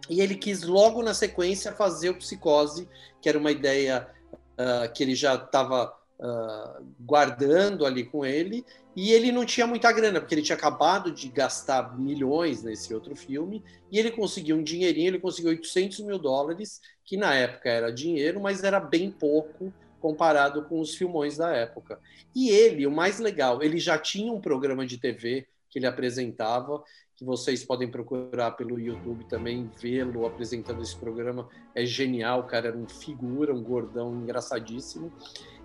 E 0.09 0.21
ele 0.21 0.35
quis 0.35 0.63
logo 0.63 1.03
na 1.03 1.13
sequência 1.13 1.71
fazer 1.73 2.09
o 2.09 2.15
Psicose, 2.15 2.87
que 3.21 3.29
era 3.29 3.37
uma 3.37 3.51
ideia 3.51 4.07
uh, 4.33 4.91
que 4.93 5.03
ele 5.03 5.13
já 5.13 5.35
estava 5.35 5.93
uh, 6.19 6.85
guardando 6.99 7.85
ali 7.85 8.03
com 8.03 8.25
ele, 8.25 8.65
E 9.01 9.13
ele 9.13 9.31
não 9.31 9.45
tinha 9.45 9.65
muita 9.65 9.93
grana, 9.93 10.19
porque 10.19 10.35
ele 10.35 10.41
tinha 10.41 10.57
acabado 10.57 11.09
de 11.09 11.29
gastar 11.29 11.97
milhões 11.97 12.61
nesse 12.63 12.93
outro 12.93 13.15
filme, 13.15 13.63
e 13.89 13.97
ele 13.97 14.11
conseguiu 14.11 14.57
um 14.57 14.61
dinheirinho, 14.61 15.07
ele 15.07 15.19
conseguiu 15.19 15.51
800 15.51 16.01
mil 16.01 16.19
dólares, 16.19 16.81
que 17.05 17.15
na 17.15 17.33
época 17.33 17.69
era 17.69 17.93
dinheiro, 17.93 18.41
mas 18.41 18.61
era 18.61 18.77
bem 18.77 19.09
pouco 19.09 19.73
comparado 20.01 20.63
com 20.63 20.81
os 20.81 20.95
filmões 20.95 21.37
da 21.37 21.49
época. 21.49 21.97
E 22.35 22.49
ele, 22.49 22.85
o 22.85 22.91
mais 22.91 23.19
legal, 23.19 23.63
ele 23.63 23.79
já 23.79 23.97
tinha 23.97 24.33
um 24.33 24.41
programa 24.41 24.85
de 24.85 24.97
TV 24.97 25.47
que 25.69 25.79
ele 25.79 25.87
apresentava, 25.87 26.83
que 27.19 27.25
vocês 27.25 27.65
podem 27.65 27.89
procurar 27.89 28.51
pelo 28.51 28.79
YouTube 28.79 29.25
também, 29.25 29.69
vê-lo 29.77 30.25
apresentando 30.25 30.81
esse 30.81 30.95
programa. 30.95 31.49
É 31.75 31.85
genial, 31.85 32.43
cara, 32.43 32.69
era 32.69 32.77
um 32.77 32.87
figura, 32.87 33.53
um 33.53 33.61
gordão 33.61 34.15
engraçadíssimo 34.15 35.11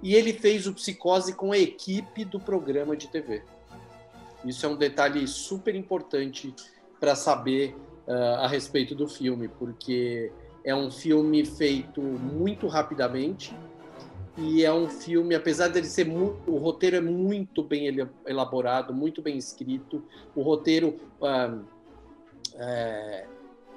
e 0.02 0.16
ele 0.16 0.32
fez 0.32 0.66
o 0.66 0.74
Psicose 0.74 1.32
com 1.32 1.52
a 1.52 1.58
equipe 1.58 2.24
do 2.24 2.40
programa 2.40 2.96
de 2.96 3.06
TV. 3.06 3.44
Isso 4.44 4.66
é 4.66 4.68
um 4.68 4.74
detalhe 4.74 5.28
super 5.28 5.76
importante 5.76 6.52
para 6.98 7.14
saber 7.14 7.76
uh, 8.08 8.40
a 8.40 8.48
respeito 8.48 8.92
do 8.92 9.06
filme, 9.06 9.46
porque 9.46 10.32
é 10.64 10.74
um 10.74 10.90
filme 10.90 11.46
feito 11.46 12.02
muito 12.02 12.66
rapidamente 12.66 13.56
e 14.36 14.64
é 14.64 14.72
um 14.72 14.88
filme, 14.88 15.34
apesar 15.34 15.68
dele 15.68 15.86
ser 15.86 16.06
muito, 16.06 16.50
o 16.50 16.56
roteiro 16.56 16.96
é 16.96 17.00
muito 17.00 17.62
bem 17.62 17.86
elaborado, 18.26 18.92
muito 18.92 19.22
bem 19.22 19.38
escrito. 19.38 20.02
O 20.34 20.42
roteiro 20.42 20.96
uh, 21.20 21.64
é, 22.56 23.26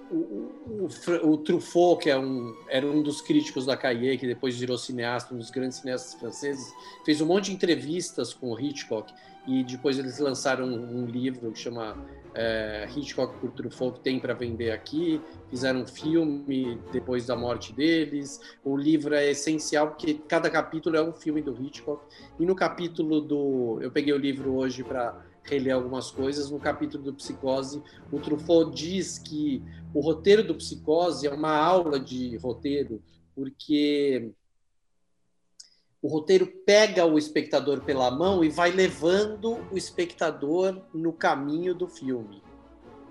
o, 0.10 0.16
o, 0.16 1.32
o, 1.32 1.38
Truffaut, 1.38 2.02
que 2.02 2.10
é 2.10 2.18
um, 2.18 2.56
era 2.70 2.86
um 2.86 3.04
dos 3.04 3.22
críticos 3.22 3.66
da 3.66 3.78
Cahiers, 3.78 4.20
que 4.20 4.26
depois 4.26 4.58
virou 4.58 4.78
cineasta, 4.78 5.34
um 5.34 5.38
dos 5.38 5.52
grandes 5.52 5.78
cineastas 5.78 6.20
franceses, 6.20 6.74
fez 7.06 7.22
um 7.22 7.28
monte 7.28 7.46
de 7.46 7.54
entrevistas 7.54 8.34
com 8.34 8.52
o 8.52 8.60
Hitchcock 8.60 9.14
e 9.48 9.64
depois 9.64 9.98
eles 9.98 10.20
lançaram 10.20 10.66
um, 10.68 11.06
livro 11.06 11.52
que 11.54 11.60
chama 11.60 11.96
é, 12.36 12.88
Hitchcock 12.94 13.40
por 13.40 13.52
Truffaut, 13.52 14.02
tem 14.02 14.20
para 14.20 14.34
vender 14.34 14.72
aqui. 14.72 15.22
Fizeram 15.50 15.82
um 15.82 15.88
filme 15.88 16.78
depois 16.92 17.26
da 17.26 17.36
morte 17.36 17.72
deles. 17.72 18.42
O 18.64 18.76
livro 18.76 19.16
é 19.16 19.32
essencial 19.32 19.88
porque 19.88 20.16
cada 20.16 20.50
capítulo 20.50 20.98
é 20.98 21.02
um 21.02 21.14
filme 21.14 21.42
do 21.42 21.56
Hitchcock. 21.60 22.06
E 22.38 22.46
no 22.46 22.54
capítulo 22.54 23.22
do. 23.22 23.80
Eu 23.82 23.90
peguei 23.90 24.14
o 24.14 24.18
livro 24.18 24.54
hoje 24.54 24.84
para 24.84 25.26
reler 25.44 25.74
algumas 25.74 26.12
coisas. 26.12 26.52
No 26.52 26.60
capítulo 26.60 27.06
do 27.06 27.14
Psicose, 27.14 27.82
o 28.12 28.20
Truffaut 28.20 28.76
diz 28.76 29.18
que 29.18 29.64
o 29.94 30.02
roteiro 30.02 30.44
do 30.44 30.56
Psicose 30.56 31.26
é 31.26 31.32
uma 31.32 31.56
aula 31.56 31.98
de 32.00 32.36
roteiro, 32.38 33.02
porque 33.34 34.32
o 36.08 36.10
roteiro 36.10 36.48
pega 36.66 37.06
o 37.06 37.18
espectador 37.18 37.82
pela 37.82 38.10
mão 38.10 38.42
e 38.42 38.48
vai 38.48 38.72
levando 38.72 39.58
o 39.70 39.78
espectador 39.78 40.82
no 40.94 41.12
caminho 41.12 41.76
do 41.76 41.86
filme. 41.86 42.42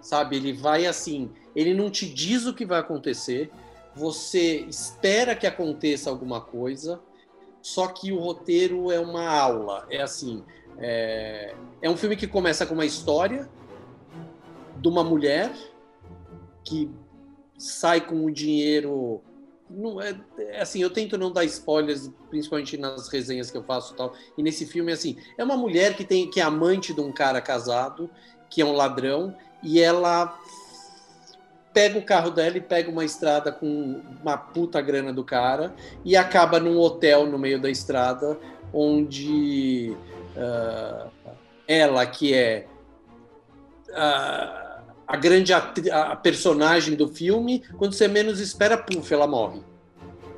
Sabe? 0.01 0.37
Ele 0.37 0.55
vai 0.55 0.87
assim, 0.87 1.31
ele 1.55 1.75
não 1.75 1.91
te 1.91 2.09
diz 2.09 2.47
o 2.47 2.55
que 2.55 2.65
vai 2.65 2.81
acontecer, 2.81 3.51
você 3.95 4.61
espera 4.61 5.37
que 5.37 5.47
aconteça 5.47 6.09
alguma 6.09 6.41
coisa, 6.41 6.99
só 7.61 7.87
que 7.87 8.13
o 8.13 8.19
roteiro 8.19 8.91
é 8.91 8.99
uma 8.99 9.29
aula. 9.29 9.87
É 9.91 10.01
assim, 10.01 10.43
é, 10.79 11.55
é 11.83 11.91
um 11.91 11.99
filme 11.99 12.17
que 12.17 12.27
começa 12.27 12.65
com 12.65 12.73
uma 12.73 12.87
história 12.87 13.47
de 14.81 14.89
uma 14.89 15.05
mulher 15.05 15.53
que 16.65 16.91
sai 17.59 18.01
com 18.01 18.25
o 18.25 18.31
dinheiro. 18.31 19.21
Não 19.69 20.01
é, 20.01 20.15
é, 20.39 20.61
assim, 20.61 20.81
eu 20.81 20.91
tento 20.91 21.19
não 21.19 21.33
dar 21.33 21.45
spoilers, 21.45 22.11
principalmente 22.31 22.77
nas 22.77 23.09
resenhas 23.09 23.51
que 23.51 23.57
eu 23.57 23.65
faço 23.65 23.95
e 23.95 23.97
tal. 23.97 24.15
E 24.39 24.43
nesse 24.43 24.65
filme, 24.67 24.93
assim, 24.93 25.17
é 25.37 25.45
uma 25.45 25.57
mulher 25.57 25.97
que 25.97 26.05
tem 26.05 26.31
que 26.31 26.41
é 26.41 26.43
amante 26.43 26.95
de 26.95 27.01
um 27.01 27.13
cara 27.13 27.41
casado, 27.41 28.09
que 28.49 28.63
é 28.63 28.65
um 28.65 28.73
ladrão, 28.73 29.37
e 29.63 29.81
ela 29.81 30.39
pega 31.73 31.99
o 31.99 32.03
carro 32.03 32.31
dela 32.31 32.57
e 32.57 32.61
pega 32.61 32.91
uma 32.91 33.05
estrada 33.05 33.53
com 33.53 34.01
uma 34.23 34.39
puta 34.39 34.81
grana 34.81 35.13
do 35.13 35.23
cara 35.23 35.75
e 36.05 36.17
acaba 36.17 36.59
num 36.59 36.79
hotel 36.79 37.27
no 37.27 37.39
meio 37.39 37.61
da 37.61 37.69
estrada 37.69 38.39
onde 38.73 39.95
uh, 40.37 41.11
ela, 41.69 42.07
que 42.07 42.33
é 42.33 42.67
uh, 43.91 44.66
a 45.07 45.17
grande 45.17 45.53
a 45.53 46.17
personagem 46.17 46.97
do 46.97 47.09
filme, 47.09 47.63
quando 47.79 47.95
você 47.95 48.09
menos 48.09 48.41
espera, 48.41 48.77
puf, 48.77 49.13
ela 49.13 49.27
morre. 49.27 49.61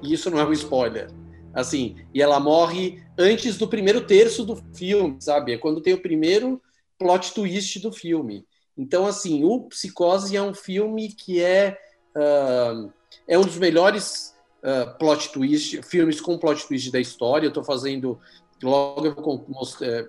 E 0.02 0.12
isso 0.12 0.30
não 0.30 0.38
é 0.38 0.44
um 0.44 0.52
spoiler. 0.52 1.10
Assim, 1.54 1.96
e 2.14 2.22
ela 2.22 2.38
morre 2.38 3.02
antes 3.18 3.56
do 3.56 3.66
primeiro 3.66 4.02
terço 4.02 4.44
do 4.44 4.56
filme, 4.74 5.16
sabe? 5.20 5.52
É 5.52 5.58
quando 5.58 5.80
tem 5.80 5.94
o 5.94 6.02
primeiro 6.02 6.60
plot 6.98 7.32
twist 7.32 7.80
do 7.80 7.90
filme. 7.90 8.46
Então, 8.76 9.06
assim, 9.06 9.44
o 9.44 9.62
Psicose 9.62 10.36
é 10.36 10.42
um 10.42 10.54
filme 10.54 11.08
que 11.08 11.42
é, 11.42 11.76
uh, 12.16 12.92
é 13.26 13.38
um 13.38 13.42
dos 13.42 13.58
melhores 13.58 14.36
uh, 14.62 14.96
plot 14.98 15.30
twist, 15.32 15.82
filmes 15.82 16.20
com 16.20 16.38
plot 16.38 16.66
twist 16.68 16.92
da 16.92 17.00
história. 17.00 17.46
Eu 17.46 17.50
estou 17.50 17.64
fazendo 17.64 18.20
logo 18.62 19.06
eu 19.06 19.14
vou 19.14 19.42
é, 19.82 20.08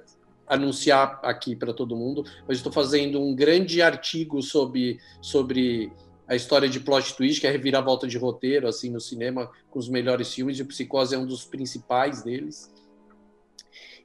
anunciar 0.50 1.20
aqui 1.24 1.56
para 1.56 1.74
todo 1.74 1.96
mundo, 1.96 2.26
mas 2.48 2.58
estou 2.58 2.72
fazendo 2.72 3.22
um 3.22 3.36
grande 3.36 3.82
artigo 3.82 4.42
sobre, 4.42 5.00
sobre 5.22 5.94
a 6.28 6.36
história 6.36 6.68
de 6.68 6.80
plot 6.80 7.16
twist, 7.16 7.40
que 7.40 7.48
é 7.48 7.50
a 7.50 7.54
reviravolta 7.54 8.08
de 8.08 8.18
roteiro, 8.18 8.68
assim, 8.68 8.90
no 8.90 9.00
cinema, 9.00 9.50
com 9.70 9.80
os 9.80 9.88
melhores 9.88 10.34
filmes, 10.34 10.58
e 10.58 10.62
o 10.62 10.66
Psicose 10.66 11.16
é 11.16 11.18
um 11.18 11.26
dos 11.26 11.46
principais 11.46 12.24
deles. 12.24 12.74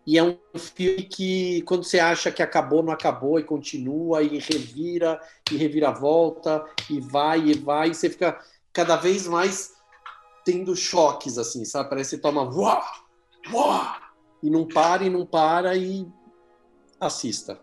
E 0.07 0.19
é 0.19 0.23
um 0.23 0.37
filme 0.55 1.03
que, 1.03 1.63
quando 1.63 1.83
você 1.83 1.99
acha 1.99 2.31
que 2.31 2.43
acabou, 2.43 2.83
não 2.83 2.93
acabou, 2.93 3.41
e 3.41 3.43
continua, 3.43 4.23
e 4.23 4.39
revira, 4.39 5.19
e 5.51 5.57
reviravolta, 5.57 6.63
e 6.91 7.01
vai, 7.01 7.41
e 7.41 7.55
vai, 7.55 7.91
e 7.91 7.95
você 7.95 8.11
fica 8.11 8.39
cada 8.73 8.97
vez 8.97 9.27
mais 9.27 9.73
tendo 10.45 10.77
choques, 10.77 11.39
assim, 11.39 11.65
sabe? 11.65 11.89
Parece 11.89 12.11
que 12.11 12.17
você 12.17 12.23
toma... 12.23 12.43
Uau! 12.43 12.83
Uau! 13.51 14.05
e 14.45 14.51
não 14.51 14.67
para 14.67 15.05
e 15.05 15.09
não 15.09 15.25
para 15.25 15.75
e 15.75 16.07
assista. 17.07 17.61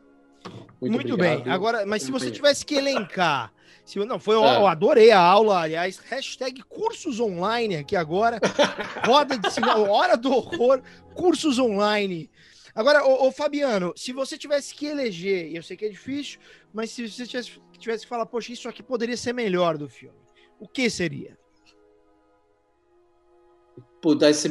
Muito, 0.80 0.94
Muito 0.94 1.18
bem. 1.18 1.44
Agora, 1.48 1.86
mas 1.86 2.04
se 2.04 2.12
você 2.12 2.32
tivesse 2.32 2.66
que 2.66 2.76
elencar, 2.76 3.54
se, 3.86 4.00
não, 4.00 4.20
foi, 4.20 4.36
é. 4.36 4.38
eu 4.38 4.68
adorei 4.68 5.12
a 5.12 5.20
aula, 5.20 5.62
aliás, 5.62 5.98
hashtag 5.98 6.64
cursos 6.64 7.20
online 7.20 7.76
aqui 7.76 7.96
agora, 7.96 8.40
roda 9.06 9.38
de 9.38 9.52
cinema, 9.52 9.78
hora 9.90 10.16
do 10.16 10.32
horror, 10.32 10.82
cursos 11.14 11.60
online. 11.60 12.30
Agora, 12.74 13.06
ô, 13.06 13.28
ô, 13.28 13.32
Fabiano, 13.32 13.94
se 13.96 14.14
você 14.14 14.38
tivesse 14.38 14.74
que 14.74 14.86
eleger, 14.86 15.54
eu 15.54 15.62
sei 15.62 15.76
que 15.76 15.86
é 15.86 15.90
difícil, 15.90 16.40
mas 16.74 16.90
se 16.92 17.08
você 17.08 17.28
tivesse, 17.28 17.62
tivesse 17.78 18.04
que 18.04 18.10
falar, 18.10 18.26
poxa, 18.26 18.54
isso 18.54 18.70
aqui 18.70 18.82
poderia 18.82 19.18
ser 19.18 19.34
melhor 19.34 19.78
do 19.78 19.90
filme, 19.90 20.18
o 20.60 20.68
que 20.68 20.90
seria? 20.90 21.38
Pudesse 24.02 24.50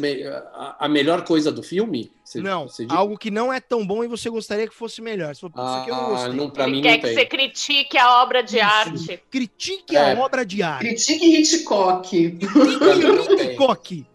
a, 0.55 0.77
a 0.87 0.89
melhor 0.89 1.25
coisa 1.25 1.51
do 1.51 1.63
filme? 1.63 2.13
Você, 2.25 2.41
não, 2.41 2.69
você 2.69 2.87
algo 2.89 3.19
que 3.19 3.31
não 3.31 3.53
é 3.53 3.61
tão 3.61 3.85
bom 3.85 4.05
e 4.05 4.09
você 4.09 4.31
gostaria 4.31 4.69
que 4.69 4.75
fosse 4.75 5.03
melhor. 5.03 5.35
Você 5.35 5.41
falou, 5.41 5.55
ah, 5.57 5.71
isso 5.71 5.81
aqui 5.81 5.91
eu 5.91 5.97
não 5.97 6.09
gostei. 6.11 6.33
Não, 6.33 6.51
pra 6.51 6.65
Ele 6.65 6.73
mim 6.77 6.83
quer 6.83 6.91
não 6.91 6.97
que 6.97 7.03
tem. 7.03 7.15
você 7.15 7.27
critique 7.27 7.99
a 7.99 8.23
obra 8.23 8.43
de 8.43 8.57
isso. 8.57 8.65
arte. 8.65 9.23
Critique 9.31 9.97
é. 9.97 10.13
a 10.13 10.21
obra 10.21 10.47
de 10.47 10.63
arte. 10.63 10.87
Critique 10.87 11.37
Hitchcock. 11.37 12.31
Critique 12.31 13.43
Hitchcock. 13.43 14.07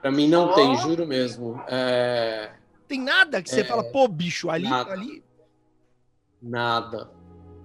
Pra 0.00 0.10
mim 0.10 0.28
não 0.28 0.46
oh. 0.46 0.54
tem, 0.54 0.76
juro 0.78 1.06
mesmo. 1.06 1.62
É... 1.68 2.52
Tem 2.88 3.00
nada 3.00 3.42
que 3.42 3.50
você 3.50 3.60
é... 3.60 3.64
fala, 3.64 3.84
pô, 3.84 4.08
bicho, 4.08 4.48
ali, 4.48 4.68
nada. 4.68 4.92
ali. 4.92 5.22
Nada. 6.40 7.10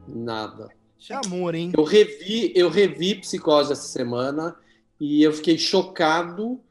Nada. 0.07 0.69
Isso 0.99 1.13
é 1.13 1.19
amor, 1.25 1.55
hein? 1.55 1.71
Eu 1.75 1.83
revi, 1.83 2.51
eu 2.55 2.69
revi 2.69 3.15
Psicose 3.15 3.71
essa 3.71 3.87
semana 3.87 4.55
e 5.01 5.23
eu 5.23 5.33
fiquei 5.33 5.57
chocado 5.57 6.61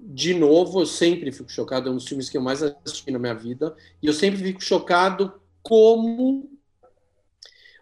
de 0.00 0.32
novo. 0.32 0.80
Eu 0.80 0.86
sempre 0.86 1.30
fico 1.30 1.52
chocado, 1.52 1.90
é 1.90 1.92
um 1.92 1.96
dos 1.96 2.08
filmes 2.08 2.30
que 2.30 2.38
eu 2.38 2.42
mais 2.42 2.62
assisti 2.62 3.10
na 3.10 3.18
minha 3.18 3.34
vida, 3.34 3.76
e 4.02 4.06
eu 4.06 4.14
sempre 4.14 4.42
fico 4.42 4.64
chocado 4.64 5.34
como 5.62 6.50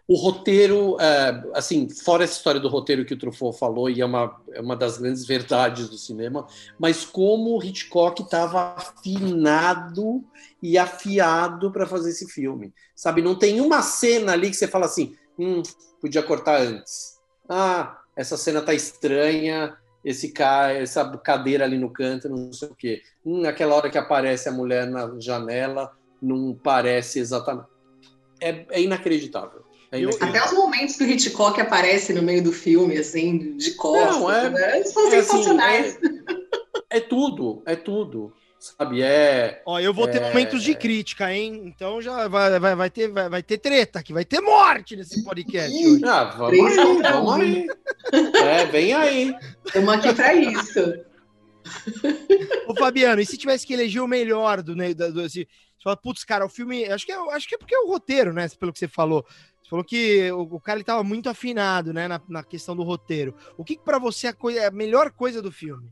o 0.05 0.15
roteiro, 0.15 0.99
é, 0.99 1.43
assim, 1.53 1.87
fora 1.89 2.25
essa 2.25 2.33
história 2.33 2.59
do 2.59 2.67
roteiro 2.67 3.05
que 3.05 3.13
o 3.13 3.17
Truffaut 3.17 3.57
falou, 3.57 3.89
e 3.89 4.01
é 4.01 4.05
uma, 4.05 4.37
é 4.51 4.59
uma 4.59 4.75
das 4.75 4.97
grandes 4.97 5.25
verdades 5.25 5.87
do 5.87 5.97
cinema, 5.97 6.45
mas 6.77 7.05
como 7.05 7.57
o 7.57 7.63
Hitchcock 7.63 8.21
estava 8.21 8.75
afinado 8.75 10.21
e 10.61 10.77
afiado 10.77 11.71
para 11.71 11.87
fazer 11.87 12.09
esse 12.09 12.27
filme. 12.27 12.73
Sabe, 12.93 13.21
não 13.21 13.33
tem 13.33 13.61
uma 13.61 13.81
cena 13.81 14.33
ali 14.33 14.49
que 14.49 14.57
você 14.57 14.67
fala 14.67 14.87
assim, 14.87 15.15
hum, 15.39 15.63
podia 16.01 16.21
cortar 16.21 16.59
antes. 16.59 17.17
Ah, 17.47 18.02
essa 18.15 18.37
cena 18.37 18.61
tá 18.61 18.73
estranha, 18.73 19.75
esse 20.03 20.31
cara, 20.31 20.73
essa 20.73 21.05
cadeira 21.17 21.63
ali 21.63 21.77
no 21.77 21.89
canto, 21.89 22.29
não 22.29 22.51
sei 22.51 22.67
o 22.67 22.75
quê. 22.75 23.01
Hum, 23.25 23.45
aquela 23.45 23.75
hora 23.75 23.89
que 23.89 23.97
aparece 23.97 24.49
a 24.49 24.51
mulher 24.51 24.87
na 24.87 25.19
janela, 25.19 25.91
não 26.21 26.53
parece 26.53 27.19
exatamente. 27.19 27.67
É, 28.41 28.65
é 28.69 28.81
inacreditável. 28.81 29.63
É 29.91 29.99
inacreditável. 29.99 30.41
Até 30.41 30.45
os 30.45 30.57
momentos 30.57 30.95
que 30.95 31.03
o 31.03 31.07
Hitchcock 31.07 31.59
aparece 31.61 32.13
no 32.13 32.21
meio 32.21 32.43
do 32.43 32.51
filme, 32.51 32.97
assim, 32.97 33.55
de 33.57 33.71
costas, 33.71 34.15
não, 34.15 34.31
é, 34.31 34.49
né? 34.49 34.75
Eles 34.77 34.89
são 34.91 35.07
é, 35.07 35.09
sensacionais. 35.11 35.97
Assim, 35.97 36.19
é, 36.89 36.97
é 36.97 36.99
tudo, 36.99 37.63
é 37.65 37.75
tudo 37.75 38.33
sabe? 38.63 39.01
É. 39.01 39.61
Ó, 39.65 39.79
eu 39.79 39.93
vou 39.93 40.07
ter 40.07 40.21
É. 40.21 40.27
momentos 40.29 40.63
de 40.63 40.73
crítica, 40.73 41.31
hein? 41.33 41.63
Então 41.65 42.01
já 42.01 42.27
vai, 42.27 42.59
vai, 42.59 42.75
vai, 42.75 42.89
ter, 42.89 43.09
vai, 43.09 43.27
vai 43.29 43.43
ter 43.43 43.57
treta 43.57 43.99
aqui, 43.99 44.13
vai 44.13 44.23
ter 44.23 44.39
morte 44.39 44.95
nesse 44.95 45.23
podcast 45.23 45.75
hoje. 45.85 46.05
Ah, 46.05 46.23
vamos 46.25 46.77
aí, 46.77 47.01
vamos 47.01 47.33
aí. 47.33 47.67
É, 48.35 48.65
vem 48.65 48.93
aí. 48.93 49.35
Estamos 49.65 49.93
aqui 49.93 50.13
para 50.13 50.33
isso. 50.33 50.79
Ô, 52.67 52.75
Fabiano, 52.75 53.21
e 53.21 53.25
se 53.25 53.37
tivesse 53.37 53.65
que 53.67 53.73
eleger 53.73 54.01
o 54.01 54.07
melhor 54.07 54.61
do, 54.61 54.75
né, 54.75 54.93
do, 54.93 55.11
do 55.13 55.21
assim, 55.21 55.45
você 55.45 55.83
fala, 55.83 55.97
putz, 55.97 56.23
cara, 56.23 56.45
o 56.45 56.49
filme. 56.49 56.85
Acho 56.85 57.05
que, 57.05 57.11
é, 57.11 57.17
acho 57.35 57.47
que 57.47 57.55
é 57.55 57.57
porque 57.57 57.75
é 57.75 57.79
o 57.79 57.87
roteiro, 57.87 58.31
né? 58.33 58.47
Pelo 58.59 58.71
que 58.71 58.79
você 58.79 58.87
falou. 58.87 59.25
Você 59.61 59.69
falou 59.69 59.83
que 59.83 60.31
o, 60.31 60.41
o 60.41 60.59
cara 60.59 60.77
ele 60.77 60.83
tava 60.85 61.03
muito 61.03 61.29
afinado, 61.29 61.93
né? 61.93 62.07
Na, 62.07 62.21
na 62.29 62.43
questão 62.43 62.75
do 62.75 62.83
roteiro. 62.83 63.35
O 63.57 63.63
que, 63.63 63.75
que 63.75 63.83
para 63.83 63.99
você 63.99 64.27
é 64.27 64.29
a, 64.29 64.33
coi- 64.33 64.57
é 64.57 64.65
a 64.67 64.71
melhor 64.71 65.11
coisa 65.11 65.41
do 65.41 65.51
filme? 65.51 65.89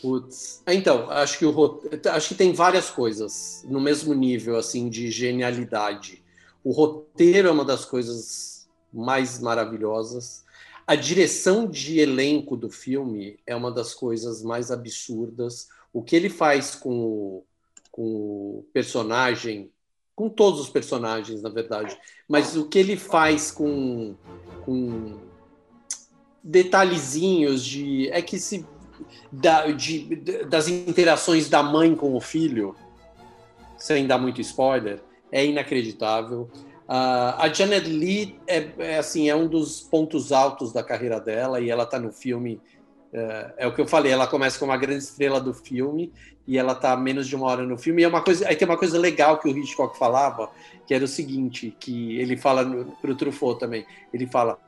Putz. 0.00 0.62
Então, 0.66 1.10
acho 1.10 1.38
que 1.38 1.44
o 1.44 1.80
acho 2.12 2.28
que 2.28 2.34
tem 2.34 2.52
várias 2.52 2.88
coisas 2.88 3.64
no 3.68 3.80
mesmo 3.80 4.14
nível 4.14 4.56
assim 4.56 4.88
de 4.88 5.10
genialidade. 5.10 6.22
O 6.62 6.70
roteiro 6.70 7.48
é 7.48 7.50
uma 7.50 7.64
das 7.64 7.84
coisas 7.84 8.68
mais 8.92 9.40
maravilhosas. 9.40 10.44
A 10.86 10.94
direção 10.94 11.66
de 11.66 11.98
elenco 11.98 12.56
do 12.56 12.70
filme 12.70 13.38
é 13.46 13.54
uma 13.54 13.70
das 13.70 13.92
coisas 13.92 14.42
mais 14.42 14.70
absurdas. 14.70 15.68
O 15.92 16.02
que 16.02 16.14
ele 16.14 16.30
faz 16.30 16.74
com 16.74 17.00
o, 17.00 17.44
com 17.90 18.02
o 18.02 18.66
personagem, 18.72 19.70
com 20.14 20.28
todos 20.28 20.60
os 20.60 20.68
personagens, 20.68 21.42
na 21.42 21.48
verdade, 21.48 21.98
mas 22.28 22.56
o 22.56 22.68
que 22.68 22.78
ele 22.78 22.96
faz 22.96 23.50
com, 23.50 24.14
com 24.64 25.18
detalhezinhos 26.42 27.64
de. 27.64 28.08
É 28.10 28.22
que 28.22 28.38
se 28.38 28.64
da- 29.30 29.66
de- 29.70 30.16
das 30.48 30.68
interações 30.68 31.48
da 31.48 31.62
mãe 31.62 31.94
com 31.94 32.14
o 32.14 32.20
filho, 32.20 32.74
sem 33.76 34.06
dar 34.06 34.18
muito 34.18 34.40
spoiler, 34.40 35.00
é 35.30 35.44
inacreditável. 35.44 36.48
Ah, 36.88 37.36
a 37.44 37.52
Janet 37.52 37.86
Lee 37.86 38.38
é, 38.46 38.68
é, 38.78 38.98
assim 38.98 39.28
é 39.28 39.36
um 39.36 39.46
dos 39.46 39.82
pontos 39.82 40.32
altos 40.32 40.72
da 40.72 40.82
carreira 40.82 41.20
dela 41.20 41.60
e 41.60 41.68
ela 41.68 41.84
está 41.84 41.98
no 41.98 42.10
filme 42.10 42.58
é, 43.12 43.54
é 43.58 43.66
o 43.66 43.74
que 43.74 43.80
eu 43.82 43.86
falei 43.86 44.10
ela 44.10 44.26
começa 44.26 44.58
como 44.58 44.70
uma 44.72 44.78
grande 44.78 45.04
estrela 45.04 45.38
do 45.38 45.52
filme 45.52 46.10
e 46.46 46.56
ela 46.56 46.72
está 46.72 46.96
menos 46.96 47.28
de 47.28 47.36
uma 47.36 47.46
hora 47.46 47.62
no 47.62 47.76
filme 47.76 48.00
e 48.00 48.04
é 48.06 48.08
uma 48.08 48.22
coisa 48.22 48.48
aí 48.48 48.56
tem 48.56 48.66
uma 48.66 48.78
coisa 48.78 48.98
legal 48.98 49.38
que 49.38 49.46
o 49.46 49.54
Hitchcock 49.58 49.98
falava 49.98 50.50
que 50.86 50.94
era 50.94 51.04
o 51.04 51.08
seguinte 51.08 51.76
que 51.78 52.18
ele 52.18 52.38
fala 52.38 52.64
para 53.02 53.10
o 53.10 53.14
Truffaut 53.14 53.60
também 53.60 53.84
ele 54.10 54.26
fala 54.26 54.58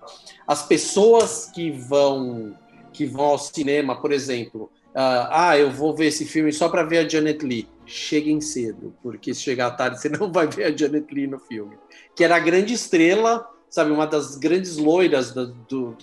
as 0.47 0.63
pessoas 0.63 1.51
que 1.55 1.71
vão 1.71 2.55
que 2.93 3.07
vão 3.07 3.27
ao 3.27 3.39
cinema, 3.39 4.01
por 4.01 4.13
exemplo, 4.13 4.71
ah, 4.95 5.51
ah, 5.51 5.59
eu 5.59 5.71
vou 5.71 5.95
ver 5.95 6.07
esse 6.07 6.25
filme 6.25 6.53
só 6.53 6.69
para 6.69 6.83
ver 6.83 6.99
a 6.99 7.09
Janet 7.09 7.45
Lee. 7.45 7.69
Cheguem 7.87 8.41
cedo, 8.41 8.95
porque 9.03 9.33
se 9.35 9.41
chegar 9.41 9.71
tarde 9.73 9.99
você 10.01 10.09
não 10.09 10.31
vai 10.33 10.47
ver 10.47 10.65
a 10.65 10.77
Janet 10.77 11.13
Lee 11.13 11.27
no 11.27 11.39
filme. 11.39 11.77
Que 12.15 12.25
era 12.25 12.37
a 12.37 12.41
grande 12.41 12.75
estrela, 12.75 13.49
sabe, 13.69 13.91
uma 13.91 14.07
das 14.07 14.37
grandes 14.37 14.77
loiras 14.77 15.33
do, 15.33 15.47
do- 15.69 15.97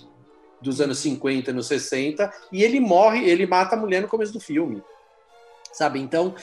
dos 0.61 0.81
anos 0.81 0.97
50 0.99 1.49
e 1.49 1.53
anos 1.53 1.67
60, 1.67 2.33
e 2.51 2.63
ele 2.63 2.79
morre, 2.79 3.29
ele 3.29 3.45
mata 3.45 3.75
a 3.75 3.79
mulher 3.79 4.01
no 4.01 4.07
começo 4.07 4.33
do 4.33 4.39
filme. 4.39 4.81
Sabe? 5.71 5.99
Então, 5.99 6.33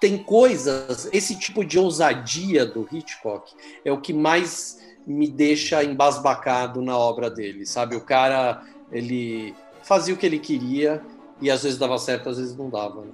tem 0.00 0.18
coisas, 0.18 1.08
esse 1.12 1.36
tipo 1.36 1.64
de 1.64 1.78
ousadia 1.78 2.64
do 2.66 2.86
Hitchcock 2.92 3.52
é 3.84 3.90
o 3.90 4.00
que 4.00 4.12
mais 4.12 4.78
me 5.06 5.26
deixa 5.28 5.82
embasbacado 5.82 6.80
na 6.82 6.96
obra 6.96 7.28
dele, 7.30 7.66
sabe? 7.66 7.96
O 7.96 8.00
cara, 8.00 8.62
ele 8.92 9.54
fazia 9.84 10.14
o 10.14 10.16
que 10.16 10.26
ele 10.26 10.38
queria 10.38 11.02
e 11.40 11.50
às 11.50 11.62
vezes 11.62 11.78
dava 11.78 11.98
certo, 11.98 12.28
às 12.28 12.38
vezes 12.38 12.56
não 12.56 12.68
dava. 12.70 13.02
né? 13.02 13.10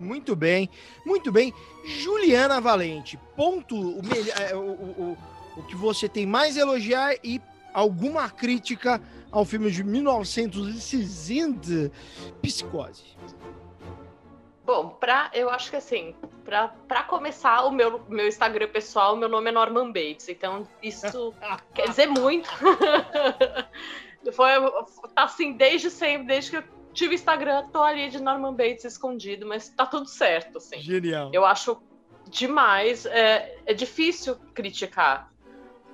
Muito 0.00 0.34
bem, 0.34 0.68
muito 1.06 1.30
bem. 1.30 1.52
Juliana 1.84 2.60
Valente, 2.60 3.18
ponto 3.36 3.76
o, 3.76 4.02
melhor, 4.04 4.34
é, 4.40 4.54
o, 4.56 4.60
o, 4.60 5.16
o- 5.56 5.62
que 5.64 5.76
você 5.76 6.08
tem 6.08 6.26
mais 6.26 6.56
a 6.56 6.60
elogiar 6.60 7.14
e 7.22 7.40
alguma 7.74 8.28
crítica 8.30 9.00
ao 9.30 9.44
filme 9.44 9.70
de 9.70 9.84
1960, 9.84 11.92
Psicose. 12.40 13.04
Bom, 14.64 14.90
pra, 14.90 15.28
eu 15.34 15.50
acho 15.50 15.70
que 15.70 15.76
assim, 15.76 16.14
pra, 16.44 16.68
pra 16.86 17.02
começar, 17.02 17.64
o 17.64 17.72
meu, 17.72 18.00
meu 18.08 18.28
Instagram 18.28 18.68
pessoal, 18.68 19.16
meu 19.16 19.28
nome 19.28 19.50
é 19.50 19.52
Norman 19.52 19.88
Bates, 19.92 20.28
então 20.28 20.66
isso 20.82 21.34
quer 21.74 21.88
dizer 21.88 22.06
muito. 22.06 22.48
Foi, 24.30 24.50
tá 25.14 25.24
assim, 25.24 25.54
desde 25.54 25.90
sempre, 25.90 26.28
desde 26.28 26.50
que 26.50 26.56
eu 26.58 26.64
tive 26.92 27.14
Instagram, 27.14 27.66
tô 27.72 27.82
ali 27.82 28.08
de 28.08 28.22
Norman 28.22 28.54
Bates 28.54 28.84
escondido, 28.84 29.46
mas 29.46 29.68
tá 29.70 29.86
tudo 29.86 30.06
certo, 30.06 30.58
assim. 30.58 30.78
Genial. 30.78 31.30
Eu 31.32 31.44
acho 31.44 31.82
demais. 32.28 33.06
É, 33.06 33.58
é 33.66 33.74
difícil 33.74 34.36
criticar, 34.54 35.32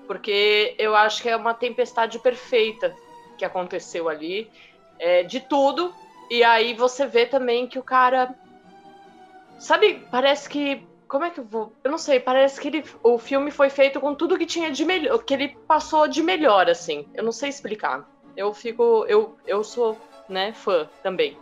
porque 0.07 0.75
eu 0.79 0.95
acho 0.95 1.23
que 1.23 1.29
é 1.29 1.37
uma 1.37 1.55
tempestade 1.55 2.19
perfeita 2.19 2.95
que 3.37 3.45
aconteceu 3.45 4.09
ali, 4.09 4.51
é, 4.99 5.23
de 5.23 5.41
tudo. 5.41 5.95
E 6.31 6.45
aí 6.45 6.75
você 6.75 7.07
vê 7.07 7.27
também 7.27 7.67
que 7.67 7.79
o 7.79 7.83
cara. 7.83 8.35
Sabe, 9.59 10.07
parece 10.11 10.49
que. 10.49 10.87
Como 11.07 11.25
é 11.25 11.31
que 11.31 11.41
eu 11.41 11.45
vou. 11.45 11.73
Eu 11.83 11.91
não 11.91 11.97
sei, 11.97 12.21
parece 12.21 12.61
que 12.61 12.69
ele, 12.69 12.85
o 13.03 13.19
filme 13.19 13.51
foi 13.51 13.71
feito 13.71 13.99
com 13.99 14.15
tudo 14.15 14.37
que 14.37 14.45
tinha 14.45 14.71
de 14.71 14.85
melhor. 14.85 15.19
Que 15.25 15.33
ele 15.33 15.49
passou 15.67 16.07
de 16.07 16.23
melhor, 16.23 16.69
assim. 16.69 17.09
Eu 17.15 17.25
não 17.25 17.33
sei 17.33 17.49
explicar. 17.49 18.07
Eu 18.39 18.55
fico. 18.55 19.05
Eu, 19.09 19.37
eu 19.45 19.65
sou, 19.65 19.99
né, 20.29 20.53
fã 20.53 20.89
também. 21.03 21.37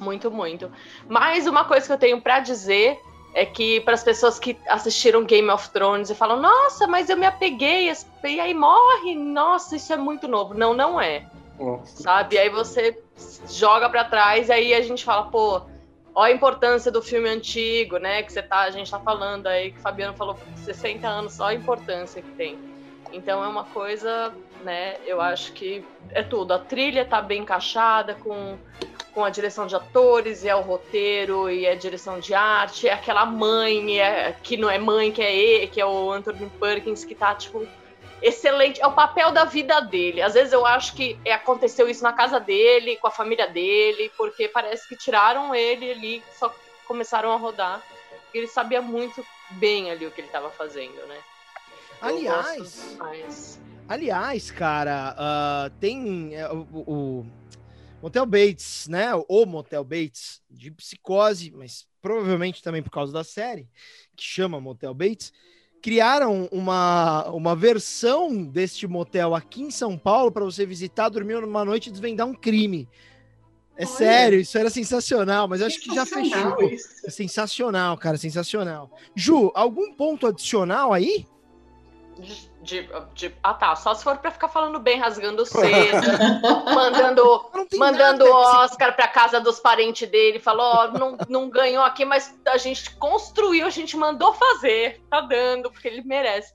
Muito, 0.00 0.32
muito. 0.32 0.70
Mas 1.08 1.46
uma 1.46 1.64
coisa 1.64 1.86
que 1.86 1.92
eu 1.92 1.98
tenho 1.98 2.20
pra 2.20 2.40
dizer 2.40 3.00
é 3.32 3.46
que 3.46 3.80
para 3.82 3.94
as 3.94 4.02
pessoas 4.02 4.36
que 4.36 4.58
assistiram 4.68 5.24
Game 5.24 5.48
of 5.48 5.70
Thrones 5.70 6.10
e 6.10 6.16
falam, 6.16 6.40
nossa, 6.40 6.88
mas 6.88 7.08
eu 7.08 7.16
me 7.16 7.24
apeguei, 7.24 7.88
e 8.24 8.40
aí 8.40 8.52
morre, 8.52 9.14
nossa, 9.14 9.76
isso 9.76 9.92
é 9.92 9.96
muito 9.96 10.26
novo. 10.26 10.54
Não, 10.54 10.74
não 10.74 11.00
é, 11.00 11.24
Ó, 11.56 11.78
sabe? 11.84 12.36
Aí 12.36 12.48
você 12.48 13.00
joga 13.48 13.88
para 13.88 14.04
trás 14.04 14.48
e 14.48 14.52
aí 14.52 14.74
a 14.74 14.80
gente 14.80 15.04
fala, 15.04 15.30
pô, 15.30 15.62
ó 16.14 16.22
a 16.22 16.32
importância 16.32 16.90
do 16.90 17.00
filme 17.00 17.28
antigo, 17.28 17.98
né? 17.98 18.24
Que 18.24 18.32
você 18.32 18.42
tá, 18.42 18.62
a 18.62 18.70
gente 18.70 18.90
tá 18.90 18.98
falando 18.98 19.46
aí, 19.46 19.70
que 19.70 19.78
o 19.78 19.82
Fabiano 19.82 20.16
falou 20.16 20.36
60 20.64 21.06
anos, 21.06 21.38
ó 21.38 21.46
a 21.46 21.54
importância 21.54 22.20
que 22.20 22.30
tem. 22.32 22.58
Então 23.12 23.44
é 23.44 23.48
uma 23.48 23.64
coisa, 23.64 24.32
né? 24.62 24.96
Eu 25.06 25.20
acho 25.20 25.52
que 25.52 25.84
é 26.10 26.22
tudo. 26.22 26.52
A 26.52 26.58
trilha 26.58 27.04
tá 27.04 27.20
bem 27.20 27.42
encaixada 27.42 28.14
com, 28.14 28.58
com 29.12 29.24
a 29.24 29.30
direção 29.30 29.66
de 29.66 29.74
atores, 29.74 30.44
e 30.44 30.48
é 30.48 30.54
o 30.54 30.60
roteiro, 30.60 31.50
e 31.50 31.66
é 31.66 31.72
a 31.72 31.76
direção 31.76 32.20
de 32.20 32.34
arte, 32.34 32.88
é 32.88 32.92
aquela 32.92 33.24
mãe, 33.26 34.00
é, 34.00 34.34
que 34.42 34.56
não 34.56 34.70
é 34.70 34.78
mãe, 34.78 35.10
que 35.12 35.22
é 35.22 35.34
ele, 35.34 35.66
que 35.66 35.80
é 35.80 35.86
o 35.86 36.10
Anthony 36.10 36.50
Perkins, 36.58 37.04
que 37.04 37.14
tá, 37.14 37.34
tipo, 37.34 37.66
excelente. 38.22 38.80
É 38.80 38.86
o 38.86 38.92
papel 38.92 39.32
da 39.32 39.44
vida 39.44 39.80
dele. 39.80 40.22
Às 40.22 40.34
vezes 40.34 40.52
eu 40.52 40.64
acho 40.66 40.94
que 40.94 41.18
é, 41.24 41.32
aconteceu 41.32 41.88
isso 41.88 42.02
na 42.02 42.12
casa 42.12 42.38
dele, 42.38 42.96
com 42.96 43.06
a 43.06 43.12
família 43.12 43.46
dele, 43.46 44.10
porque 44.16 44.48
parece 44.48 44.88
que 44.88 44.96
tiraram 44.96 45.54
ele 45.54 45.90
ali, 45.90 46.22
só 46.38 46.54
começaram 46.86 47.32
a 47.32 47.36
rodar. 47.36 47.82
Porque 48.24 48.38
ele 48.38 48.48
sabia 48.48 48.82
muito 48.82 49.24
bem 49.50 49.90
ali 49.90 50.06
o 50.06 50.10
que 50.10 50.20
ele 50.20 50.28
estava 50.28 50.50
fazendo, 50.50 51.06
né? 51.06 51.18
Aliás, 52.00 52.96
gosto. 52.98 53.60
Aliás, 53.88 54.50
cara, 54.50 55.14
ah, 55.16 55.70
tem 55.80 56.34
é, 56.34 56.48
o, 56.52 56.66
o- 56.72 57.26
Motel 58.00 58.24
Bates, 58.26 58.86
né? 58.88 59.08
O 59.28 59.44
Motel 59.44 59.82
Bates 59.82 60.40
de 60.48 60.70
psicose, 60.70 61.50
mas 61.50 61.84
provavelmente 62.00 62.62
também 62.62 62.82
por 62.82 62.90
causa 62.90 63.12
da 63.12 63.24
série, 63.24 63.68
que 64.16 64.22
chama 64.24 64.60
Motel 64.60 64.94
Bates, 64.94 65.32
criaram 65.82 66.48
uma, 66.52 67.28
uma 67.30 67.56
versão 67.56 68.44
deste 68.44 68.86
motel 68.86 69.34
aqui 69.34 69.62
em 69.62 69.70
São 69.70 69.98
Paulo 69.98 70.30
para 70.30 70.44
você 70.44 70.64
visitar, 70.64 71.08
dormir 71.08 71.40
numa 71.40 71.64
noite 71.64 71.88
e 71.88 71.92
desvendar 71.92 72.26
um 72.26 72.34
crime. 72.34 72.88
É 73.76 73.84
Olha. 73.84 73.86
sério, 73.86 74.40
isso 74.40 74.58
era 74.58 74.70
sensacional, 74.70 75.46
mas 75.48 75.62
acho 75.62 75.80
que 75.80 75.94
já 75.94 76.04
fechou. 76.04 76.62
isso. 76.68 77.06
É 77.06 77.10
sensacional, 77.10 77.96
cara, 77.96 78.16
sensacional. 78.16 78.90
Ju, 79.14 79.52
algum 79.54 79.92
ponto 79.94 80.26
adicional 80.26 80.92
aí? 80.92 81.26
De- 82.18 82.50
de- 82.62 82.90
de- 83.14 83.34
ah, 83.42 83.54
tá. 83.54 83.76
Só 83.76 83.94
se 83.94 84.02
for 84.02 84.16
pra 84.18 84.30
ficar 84.30 84.48
falando 84.48 84.78
bem, 84.80 84.98
rasgando 84.98 85.46
seda, 85.46 85.62
mandando 86.74 87.50
mandando 87.76 88.24
nada 88.24 88.64
Oscar 88.64 88.94
pra 88.96 89.06
casa 89.06 89.40
dos 89.40 89.60
parentes 89.60 90.08
dele, 90.08 90.40
falou, 90.40 90.66
ó, 90.66 90.88
não, 90.88 91.16
não 91.28 91.48
ganhou 91.48 91.84
aqui, 91.84 92.04
mas 92.04 92.34
a 92.46 92.56
gente 92.56 92.90
construiu, 92.96 93.66
a 93.66 93.70
gente 93.70 93.96
mandou 93.96 94.34
fazer, 94.34 95.00
tá 95.08 95.20
dando, 95.20 95.70
porque 95.70 95.86
ele 95.86 96.02
merece. 96.02 96.52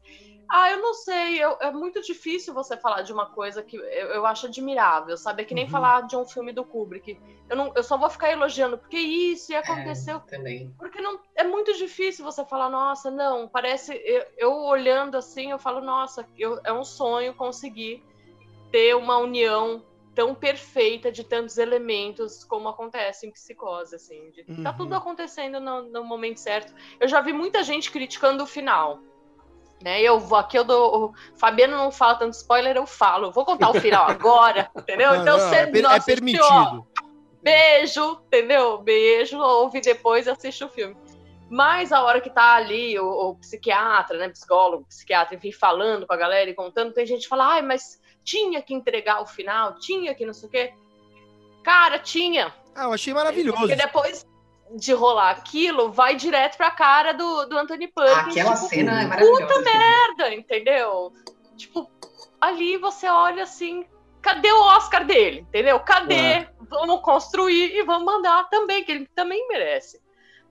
Ah, 0.55 0.69
eu 0.69 0.83
não 0.83 0.93
sei, 0.93 1.43
eu- 1.43 1.57
é 1.59 1.71
muito 1.71 1.99
difícil 2.03 2.53
você 2.53 2.77
falar 2.77 3.01
de 3.01 3.11
uma 3.11 3.25
coisa 3.25 3.63
que 3.63 3.75
eu, 3.75 3.83
eu 3.83 4.23
acho 4.23 4.45
admirável, 4.45 5.17
sabe? 5.17 5.41
É 5.41 5.45
que 5.45 5.55
nem 5.55 5.63
Uhum. 5.63 5.71
falar 5.71 6.01
de 6.01 6.15
um 6.15 6.23
filme 6.27 6.53
do 6.53 6.63
Kubrick. 6.63 7.19
Eu, 7.49 7.57
não, 7.57 7.73
eu 7.75 7.81
só 7.81 7.97
vou 7.97 8.07
ficar 8.07 8.31
elogiando, 8.31 8.77
porque 8.77 8.99
isso 8.99 9.51
e 9.51 9.55
aconteceu 9.55 10.17
É, 10.17 10.19
também. 10.19 10.71
porque 10.77 11.01
não 11.01 11.19
é 11.35 11.43
muito 11.43 11.73
difícil 11.73 12.23
você 12.23 12.45
falar, 12.45 12.69
nossa, 12.69 13.09
não, 13.09 13.47
parece. 13.47 13.99
Eu, 14.05 14.25
eu 14.37 14.53
olhando 14.53 15.17
assim, 15.17 15.49
eu 15.49 15.57
falo, 15.57 15.81
nossa, 15.81 16.23
eu- 16.37 16.61
é 16.63 16.71
um 16.71 16.83
sonho 16.83 17.33
conseguir 17.33 18.03
ter 18.71 18.95
uma 18.95 19.17
união 19.17 19.83
tão 20.13 20.35
perfeita 20.35 21.11
de 21.11 21.23
tantos 21.23 21.57
elementos 21.57 22.43
como 22.43 22.69
acontece 22.69 23.25
em 23.25 23.31
psicose, 23.31 23.95
assim. 23.95 24.29
De, 24.29 24.45
uhum. 24.47 24.61
Tá 24.61 24.71
tudo 24.71 24.93
acontecendo 24.93 25.59
no, 25.59 25.89
no, 25.89 26.03
momento 26.03 26.39
certo. 26.39 26.71
Eu 26.99 27.07
já 27.07 27.21
vi 27.21 27.33
muita 27.33 27.63
gente 27.63 27.89
criticando 27.89 28.43
o 28.43 28.47
final. 28.47 29.01
Né? 29.83 30.01
Eu 30.01 30.17
vou 30.17 30.37
aqui, 30.37 30.57
eu 30.57 30.63
dou. 30.63 31.07
O 31.07 31.13
Fabiano 31.37 31.75
não 31.75 31.91
fala 31.91 32.15
tanto 32.15 32.33
spoiler, 32.33 32.77
eu 32.77 32.87
falo. 32.87 33.33
vou 33.33 33.43
contar 33.43 33.69
o 33.69 33.73
final 33.73 34.09
agora, 34.09 34.71
entendeu? 34.77 35.13
Então 35.15 35.37
você 35.37 35.55
é, 35.55 35.61
é 35.63 35.99
permitido. 35.99 36.41
Ó, 36.41 36.83
beijo, 37.41 38.21
entendeu? 38.27 38.77
Beijo, 38.77 39.37
ouve 39.37 39.81
depois 39.81 40.25
e 40.25 40.29
assiste 40.29 40.63
o 40.63 40.69
filme. 40.69 40.95
Mas 41.49 41.91
a 41.91 42.01
hora 42.01 42.21
que 42.21 42.29
tá 42.29 42.53
ali 42.53 42.97
o, 42.97 43.05
o, 43.05 43.35
psiquiatra, 43.35 44.17
né, 44.17 44.29
psicólogo, 44.29 44.85
psiquiatra, 44.87 45.35
enfim, 45.35 45.51
falando 45.51 46.07
com 46.07 46.13
a 46.13 46.17
galera 46.17 46.49
e 46.49 46.53
contando, 46.53 46.93
tem 46.93 47.05
gente 47.05 47.23
que 47.23 47.27
fala, 47.27 47.55
ai, 47.55 47.61
mas 47.61 48.01
tinha 48.23 48.61
que 48.61 48.73
entregar 48.73 49.21
o 49.21 49.25
final, 49.25 49.77
tinha 49.79 50.15
que 50.15 50.25
não 50.25 50.33
sei 50.33 50.47
o 50.47 50.51
quê. 50.51 50.73
Cara, 51.61 51.99
tinha. 51.99 52.53
Ah, 52.73 52.85
eu 52.85 52.93
achei 52.93 53.13
maravilhoso. 53.13 53.59
Porque 53.59 53.75
depois 53.75 54.25
de 54.75 54.93
rolar 54.93 55.31
aquilo, 55.31 55.91
vai 55.91 56.15
direto 56.15 56.57
pra 56.57 56.71
cara 56.71 57.13
do, 57.13 57.45
do 57.45 57.57
Anthony 57.57 57.88
Perkins. 57.88 58.38
Aquela 58.38 58.55
tipo, 58.55 58.67
cena 58.67 59.01
é 59.01 59.05
maravilhosa. 59.05 59.45
Puta 59.45 59.62
merda, 59.62 60.33
entendeu? 60.33 61.13
Tipo, 61.55 61.89
ali 62.41 62.77
você 62.77 63.07
olha 63.07 63.43
assim, 63.43 63.86
cadê 64.21 64.51
o 64.51 64.62
Oscar 64.62 65.05
dele, 65.05 65.41
entendeu? 65.41 65.79
Cadê? 65.79 66.15
É. 66.15 66.49
Vamos 66.69 67.01
construir 67.01 67.75
e 67.75 67.83
vamos 67.83 68.05
mandar 68.05 68.49
também, 68.49 68.83
que 68.83 68.91
ele 68.91 69.09
também 69.13 69.47
merece. 69.47 70.01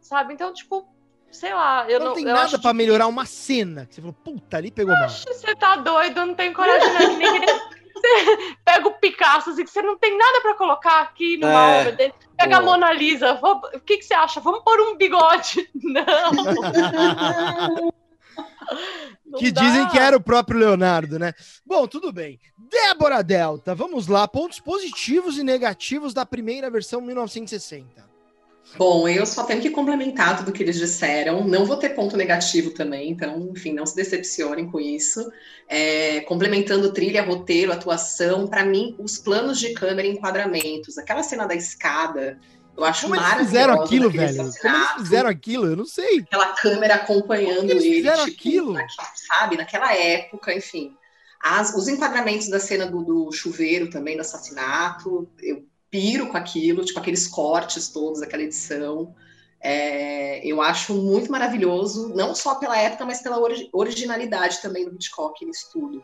Sabe? 0.01 0.35
Então, 0.35 0.53
tipo, 0.53 0.87
sei 1.31 1.53
lá. 1.53 1.89
Eu 1.89 1.99
não, 1.99 2.07
não 2.09 2.15
tem 2.15 2.25
nada 2.25 2.59
para 2.59 2.73
melhorar 2.73 3.07
uma 3.09 3.27
cena. 3.27 3.87
Que 3.87 3.95
você 3.95 4.01
falou, 4.01 4.15
puta, 4.15 4.57
ali 4.57 4.71
pegou 4.71 4.95
mal. 4.95 5.09
Você 5.09 5.55
tá 5.57 5.77
doido, 5.77 6.25
não 6.27 6.35
tem 6.35 6.53
coragem 6.53 6.93
né? 6.93 7.07
nem 7.17 7.41
Você 8.03 8.57
pega 8.65 8.89
o 8.89 8.92
Picasso, 9.03 9.51
assim, 9.51 9.65
que 9.65 9.71
você 9.71 9.83
não 9.83 9.99
tem 9.99 10.17
nada 10.17 10.41
para 10.41 10.55
colocar 10.55 11.03
aqui 11.03 11.37
no 11.37 11.49
é. 11.49 11.81
obra 11.81 11.91
dele. 11.91 12.15
Pega 12.39 12.57
Pô. 12.57 12.63
a 12.63 12.65
Mona 12.65 12.93
Lisa. 12.93 13.33
O 13.43 13.81
que, 13.81 13.99
que 13.99 14.05
você 14.05 14.15
acha? 14.15 14.39
Vamos 14.41 14.63
pôr 14.63 14.81
um 14.81 14.97
bigode. 14.97 15.69
Não. 15.75 16.05
que 19.39 19.51
dizem 19.51 19.89
que 19.89 19.99
era 19.99 20.17
o 20.17 20.23
próprio 20.23 20.61
Leonardo, 20.61 21.19
né? 21.19 21.33
Bom, 21.67 21.89
tudo 21.89 22.13
bem. 22.13 22.39
Débora 22.57 23.25
Delta, 23.25 23.75
vamos 23.75 24.07
lá. 24.07 24.29
Pontos 24.29 24.61
positivos 24.61 25.37
e 25.37 25.43
negativos 25.43 26.15
da 26.15 26.25
primeira 26.25 26.71
versão 26.71 27.01
1960. 27.01 28.12
Bom, 28.77 29.07
eu 29.07 29.27
só 29.27 29.45
tenho 29.45 29.61
que 29.61 29.71
complementar 29.71 30.39
tudo 30.39 30.53
que 30.53 30.63
eles 30.63 30.77
disseram. 30.77 31.45
Não 31.47 31.65
vou 31.65 31.77
ter 31.77 31.91
ponto 31.91 32.17
negativo 32.17 32.71
também, 32.71 33.11
então, 33.11 33.51
enfim, 33.55 33.73
não 33.73 33.85
se 33.85 33.95
decepcionem 33.95 34.71
com 34.71 34.81
isso. 34.81 35.31
É, 35.69 36.21
complementando 36.23 36.93
trilha, 36.93 37.23
roteiro, 37.23 37.73
atuação, 37.73 38.47
para 38.47 38.65
mim, 38.65 38.95
os 38.99 39.19
planos 39.19 39.59
de 39.59 39.75
câmera 39.75 40.09
e 40.09 40.13
enquadramentos, 40.13 40.97
aquela 40.97 41.23
cena 41.23 41.47
da 41.47 41.55
escada, 41.55 42.39
eu 42.77 42.85
acho 42.85 43.03
Como 43.03 43.17
eles 43.17 43.35
fizeram 43.35 43.83
aquilo, 43.83 44.11
velho? 44.11 44.51
Como 44.61 44.77
eles 44.77 44.91
fizeram 44.93 45.29
aquilo? 45.29 45.67
Eu 45.67 45.77
não 45.77 45.85
sei. 45.85 46.21
Aquela 46.21 46.55
câmera 46.55 46.95
acompanhando 46.95 47.71
eles 47.71 47.85
ele. 47.85 47.97
Fizeram 47.97 48.25
tipo, 48.25 48.39
aquilo? 48.39 48.77
sabe, 49.15 49.57
naquela 49.57 49.95
época, 49.95 50.55
enfim. 50.55 50.97
As, 51.43 51.75
os 51.75 51.89
enquadramentos 51.89 52.49
da 52.49 52.59
cena 52.59 52.87
do, 52.87 53.03
do 53.03 53.33
chuveiro 53.33 53.91
também, 53.91 54.17
do 54.17 54.21
assassinato, 54.21 55.29
eu 55.43 55.67
piro 55.93 56.29
com 56.29 56.39
aquilo, 56.39 56.85
tipo 56.85 56.99
aqueles 56.99 57.29
cortes 57.29 57.89
todos, 57.89 58.23
aquela 58.23 58.43
edição. 58.43 59.15
É, 59.61 60.45
eu 60.45 60.61
acho 60.61 60.95
muito 60.95 61.31
maravilhoso, 61.31 62.09
não 62.17 62.35
só 62.35 62.57
pela 62.57 62.77
época, 62.77 63.05
mas 63.05 63.23
pela 63.23 63.39
ori 63.39 63.69
originalidade 63.73 64.61
também 64.61 64.89
do 64.89 64.95
Hitchcock 64.95 65.45
nisso 65.45 65.69
tudo. 65.71 66.03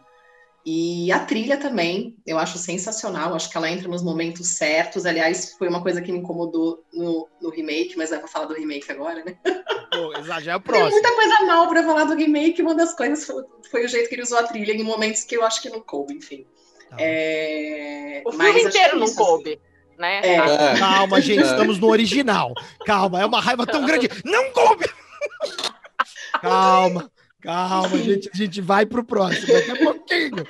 E 0.64 1.11
a 1.11 1.20
trilha 1.20 1.57
também, 1.57 2.14
eu 2.27 2.38
acho 2.38 2.59
sensacional, 2.59 3.35
acho 3.35 3.51
que 3.51 3.57
ela 3.57 3.70
entra 3.70 3.88
nos 3.88 4.03
momentos 4.03 4.48
certos. 4.48 5.07
Aliás, 5.07 5.55
foi 5.55 5.66
uma 5.66 5.83
coisa 5.83 6.03
que 6.03 6.12
me 6.12 6.18
incomodou 6.18 6.85
no, 6.92 7.27
no 7.40 7.48
remake, 7.48 7.96
mas 7.96 8.12
é 8.12 8.18
para 8.18 8.29
falar 8.29 8.44
do 8.44 8.55
remake 8.55 8.92
agora, 8.92 9.24
né? 9.24 9.38
Pô, 9.90 10.22
já 10.22 10.53
é 10.53 10.57
o 10.57 10.61
próximo. 10.61 10.90
Tem 10.90 11.01
muita 11.01 11.14
coisa 11.14 11.46
mal 11.46 11.66
para 11.68 11.83
falar 11.83 12.05
do 12.05 12.14
remake, 12.14 12.61
uma 12.61 12.74
das 12.74 12.94
coisas 12.94 13.24
foi, 13.24 13.44
foi, 13.70 13.85
o 13.87 13.88
jeito 13.88 14.11
que 14.11 14.14
ele 14.14 14.22
usou 14.22 14.38
a 14.38 14.42
trilha 14.42 14.72
em 14.72 14.83
momentos 14.83 15.24
que 15.24 15.35
eu 15.35 15.42
acho 15.42 15.62
que 15.62 15.70
não 15.70 15.81
coube, 15.81 16.12
enfim. 16.12 16.44
Tá. 16.90 16.96
É, 17.01 18.22
o 18.27 18.33
filme 18.33 18.62
inteiro 18.62 18.98
não 18.98 19.14
coube. 19.14 19.53
Assim, 19.53 19.67
né? 19.98 20.20
É. 20.22 20.34
é. 20.37 20.78
Calma, 20.78 21.20
gente, 21.22 21.42
estamos 21.42 21.78
no 21.78 21.88
original. 21.88 22.54
Calma, 22.87 23.20
é 23.20 23.26
uma 23.26 23.40
raiva 23.40 23.66
tão 23.66 23.84
grande. 23.84 24.08
Não 24.24 24.50
coube! 24.52 24.87
Calma, 26.40 27.11
calma, 27.42 27.98
gente. 27.98 28.30
A 28.32 28.37
gente 28.37 28.61
vai 28.61 28.87
pro 28.87 29.02
próximo 29.02 29.52
daqui 29.52 29.70
a 29.70 29.76
pouquinho. 29.76 30.46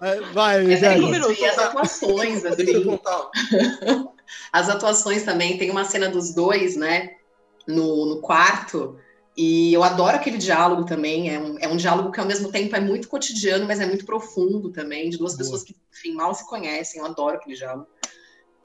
É, 0.00 0.20
vai, 0.32 0.72
é, 0.72 0.98
E 0.98 1.44
as 1.44 1.58
atuações, 1.58 2.44
assim. 2.44 2.98
As 4.50 4.70
atuações 4.70 5.24
também, 5.24 5.58
tem 5.58 5.70
uma 5.70 5.84
cena 5.84 6.08
dos 6.08 6.32
dois, 6.32 6.76
né? 6.76 7.16
No, 7.66 8.06
no 8.06 8.20
quarto. 8.20 8.96
E 9.36 9.72
eu 9.72 9.82
adoro 9.82 10.16
aquele 10.16 10.38
diálogo 10.38 10.84
também. 10.84 11.34
É 11.34 11.38
um, 11.38 11.58
é 11.58 11.68
um 11.68 11.76
diálogo 11.76 12.10
que, 12.10 12.20
ao 12.20 12.26
mesmo 12.26 12.50
tempo, 12.50 12.74
é 12.74 12.80
muito 12.80 13.08
cotidiano, 13.08 13.66
mas 13.66 13.80
é 13.80 13.86
muito 13.86 14.06
profundo 14.06 14.70
também, 14.70 15.10
de 15.10 15.18
duas 15.18 15.32
Boa. 15.32 15.38
pessoas 15.38 15.62
que, 15.62 15.76
enfim, 15.92 16.14
mal 16.14 16.34
se 16.34 16.46
conhecem. 16.48 17.00
Eu 17.00 17.06
adoro 17.06 17.36
aquele 17.36 17.56
diálogo. 17.56 17.88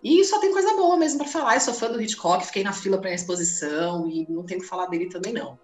E 0.04 0.24
só 0.24 0.40
tem 0.40 0.52
coisa 0.52 0.76
boa 0.76 0.98
mesmo 0.98 1.20
para 1.20 1.28
falar. 1.28 1.56
Eu 1.56 1.62
sou 1.62 1.74
fã 1.74 1.92
do 1.92 2.02
Hitchcock, 2.02 2.46
fiquei 2.46 2.64
na 2.64 2.74
fila 2.74 2.98
para 2.98 3.10
a 3.10 3.14
exposição 3.14 4.08
e 4.08 4.26
não 4.30 4.44
tenho 4.44 4.62
que 4.62 4.68
falar 4.68 4.88
dele 4.88 5.10
também, 5.10 5.34
não. 5.34 5.60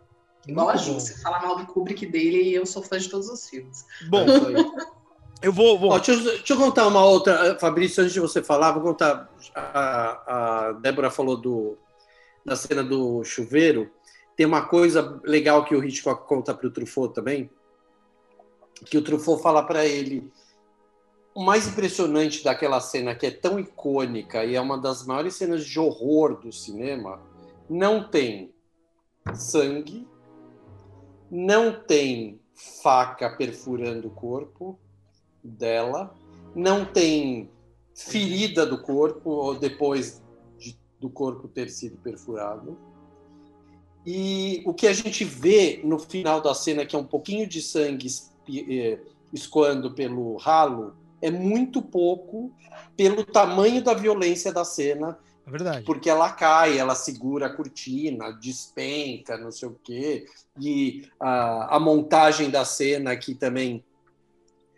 Igual 0.47 0.69
a 0.69 0.75
Ju, 0.75 0.95
você 0.95 1.15
fala 1.21 1.39
mal 1.39 1.55
do 1.55 1.65
Kubrick 1.65 2.05
dele 2.05 2.41
e 2.43 2.53
eu 2.53 2.65
sou 2.65 2.83
fã 2.83 2.97
de 2.97 3.09
todos 3.09 3.29
os 3.29 3.47
filmes. 3.47 3.85
Bom, 4.09 4.25
eu 5.41 5.53
vou. 5.53 5.79
vou... 5.79 5.91
Ó, 5.91 5.97
deixa, 5.97 6.11
eu, 6.13 6.23
deixa, 6.23 6.53
eu, 6.53 6.57
contar 6.57 6.87
uma 6.87 7.05
outra, 7.05 7.57
Fabrício, 7.59 8.01
antes 8.01 8.13
de 8.13 8.19
você 8.19 8.43
falar, 8.43 8.71
vou 8.71 8.81
contar. 8.81 9.29
A, 9.55 10.67
a 10.67 10.71
Débora 10.73 11.09
falou 11.09 11.37
do, 11.37 11.77
da 12.45 12.55
cena 12.55 12.83
do 12.83 13.23
chuveiro. 13.23 13.89
Tem 14.35 14.45
uma 14.45 14.65
coisa 14.65 15.21
legal 15.23 15.63
que 15.63 15.75
o 15.75 15.83
Hitchcock 15.83 16.27
conta 16.27 16.53
para 16.53 16.67
o 16.67 16.71
Truffaut 16.71 17.13
também, 17.13 17.49
que 18.85 18.97
o 18.97 19.01
Truffaut 19.01 19.41
fala 19.41 19.63
para 19.63 19.85
ele 19.85 20.29
o 21.35 21.43
mais 21.43 21.67
impressionante 21.67 22.43
daquela 22.43 22.79
cena, 22.79 23.15
que 23.15 23.25
é 23.25 23.31
tão 23.31 23.59
icônica 23.59 24.45
e 24.45 24.55
é 24.55 24.61
uma 24.61 24.77
das 24.77 25.05
maiores 25.05 25.35
cenas 25.35 25.65
de 25.65 25.79
horror 25.79 26.39
do 26.39 26.51
cinema, 26.51 27.19
não 27.69 28.07
tem 28.07 28.53
sangue, 29.33 30.07
não 31.31 31.71
tem 31.71 32.39
faca 32.53 33.29
perfurando 33.29 34.07
o 34.07 34.11
corpo 34.11 34.79
dela, 35.43 36.15
não 36.55 36.85
tem 36.85 37.49
ferida 37.95 38.65
do 38.65 38.81
corpo 38.81 39.29
ou 39.29 39.55
depois 39.55 40.21
de, 40.57 40.77
do 40.99 41.09
corpo 41.09 41.47
ter 41.47 41.69
sido 41.69 41.97
perfurado. 41.97 42.77
E 44.05 44.61
o 44.65 44.73
que 44.73 44.85
a 44.85 44.93
gente 44.93 45.23
vê 45.23 45.81
no 45.83 45.97
final 45.97 46.41
da 46.41 46.53
cena, 46.53 46.85
que 46.85 46.95
é 46.95 46.99
um 46.99 47.05
pouquinho 47.05 47.47
de 47.47 47.61
sangue 47.61 48.07
eh, 48.69 48.99
escoando 49.31 49.93
pelo 49.93 50.35
ralo, 50.35 50.93
é 51.23 51.31
muito 51.31 51.81
pouco 51.81 52.51
pelo 52.97 53.23
tamanho 53.23 53.81
da 53.81 53.93
violência 53.93 54.51
da 54.51 54.65
cena. 54.65 55.17
É 55.47 55.49
verdade. 55.49 55.85
Porque 55.85 56.09
ela 56.09 56.29
cai, 56.29 56.77
ela 56.77 56.95
segura 56.95 57.45
a 57.45 57.49
cortina, 57.49 58.31
despenca, 58.33 59.37
não 59.37 59.49
sei 59.49 59.69
o 59.69 59.79
quê. 59.81 60.25
E 60.59 61.07
a, 61.17 61.77
a 61.77 61.79
montagem 61.79 62.49
da 62.49 62.65
cena 62.65 63.13
aqui 63.13 63.33
também. 63.33 63.85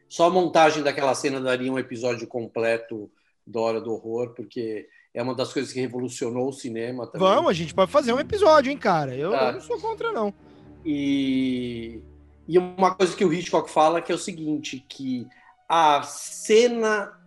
Só 0.07 0.27
a 0.27 0.29
montagem 0.29 0.83
daquela 0.83 1.15
cena 1.15 1.41
daria 1.41 1.71
um 1.71 1.79
episódio 1.79 2.27
completo 2.27 3.09
da 3.45 3.59
Hora 3.59 3.81
do 3.81 3.91
Horror, 3.91 4.35
porque 4.35 4.87
é 5.15 5.23
uma 5.23 5.33
das 5.33 5.51
coisas 5.51 5.73
que 5.73 5.79
revolucionou 5.79 6.49
o 6.49 6.53
cinema 6.53 7.07
também. 7.07 7.27
Vamos, 7.27 7.49
a 7.49 7.53
gente 7.53 7.73
pode 7.73 7.91
fazer 7.91 8.13
um 8.13 8.19
episódio, 8.19 8.71
hein, 8.71 8.77
cara? 8.77 9.15
Eu, 9.15 9.31
tá. 9.31 9.47
eu 9.47 9.53
não 9.53 9.61
sou 9.61 9.79
contra, 9.79 10.11
não. 10.11 10.31
E, 10.85 11.99
e 12.47 12.59
uma 12.59 12.93
coisa 12.93 13.15
que 13.15 13.25
o 13.25 13.33
Hitchcock 13.33 13.67
fala 13.67 13.99
que 13.99 14.11
é 14.11 14.15
o 14.15 14.19
seguinte, 14.19 14.85
que 14.87 15.27
a 15.67 16.01
cena, 16.03 17.19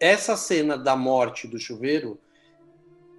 essa 0.00 0.36
cena 0.36 0.76
da 0.76 0.96
morte 0.96 1.46
do 1.46 1.58
chuveiro, 1.58 2.18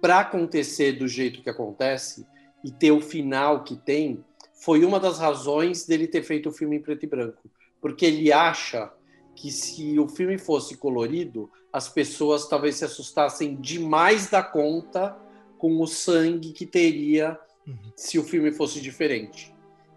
para 0.00 0.20
acontecer 0.20 0.92
do 0.92 1.08
jeito 1.08 1.42
que 1.42 1.48
acontece 1.48 2.26
e 2.62 2.70
ter 2.70 2.90
o 2.90 3.00
final 3.00 3.64
que 3.64 3.76
tem, 3.76 4.24
foi 4.54 4.84
uma 4.84 5.00
das 5.00 5.18
razões 5.18 5.86
dele 5.86 6.06
ter 6.06 6.22
feito 6.22 6.48
o 6.48 6.52
filme 6.52 6.76
em 6.76 6.82
preto 6.82 7.04
e 7.04 7.08
branco, 7.08 7.50
porque 7.80 8.06
ele 8.06 8.32
acha 8.32 8.92
que 9.34 9.50
se 9.50 9.98
o 9.98 10.08
filme 10.08 10.38
fosse 10.38 10.76
colorido, 10.76 11.50
as 11.72 11.88
pessoas 11.88 12.48
talvez 12.48 12.76
se 12.76 12.84
assustassem 12.84 13.56
demais 13.56 14.30
da 14.30 14.42
conta 14.42 15.16
com 15.58 15.80
o 15.80 15.86
sangue 15.86 16.52
que 16.52 16.66
teria 16.66 17.38
uhum. 17.66 17.76
se 17.96 18.18
o 18.18 18.22
filme 18.22 18.52
fosse 18.52 18.80
diferente. 18.80 19.54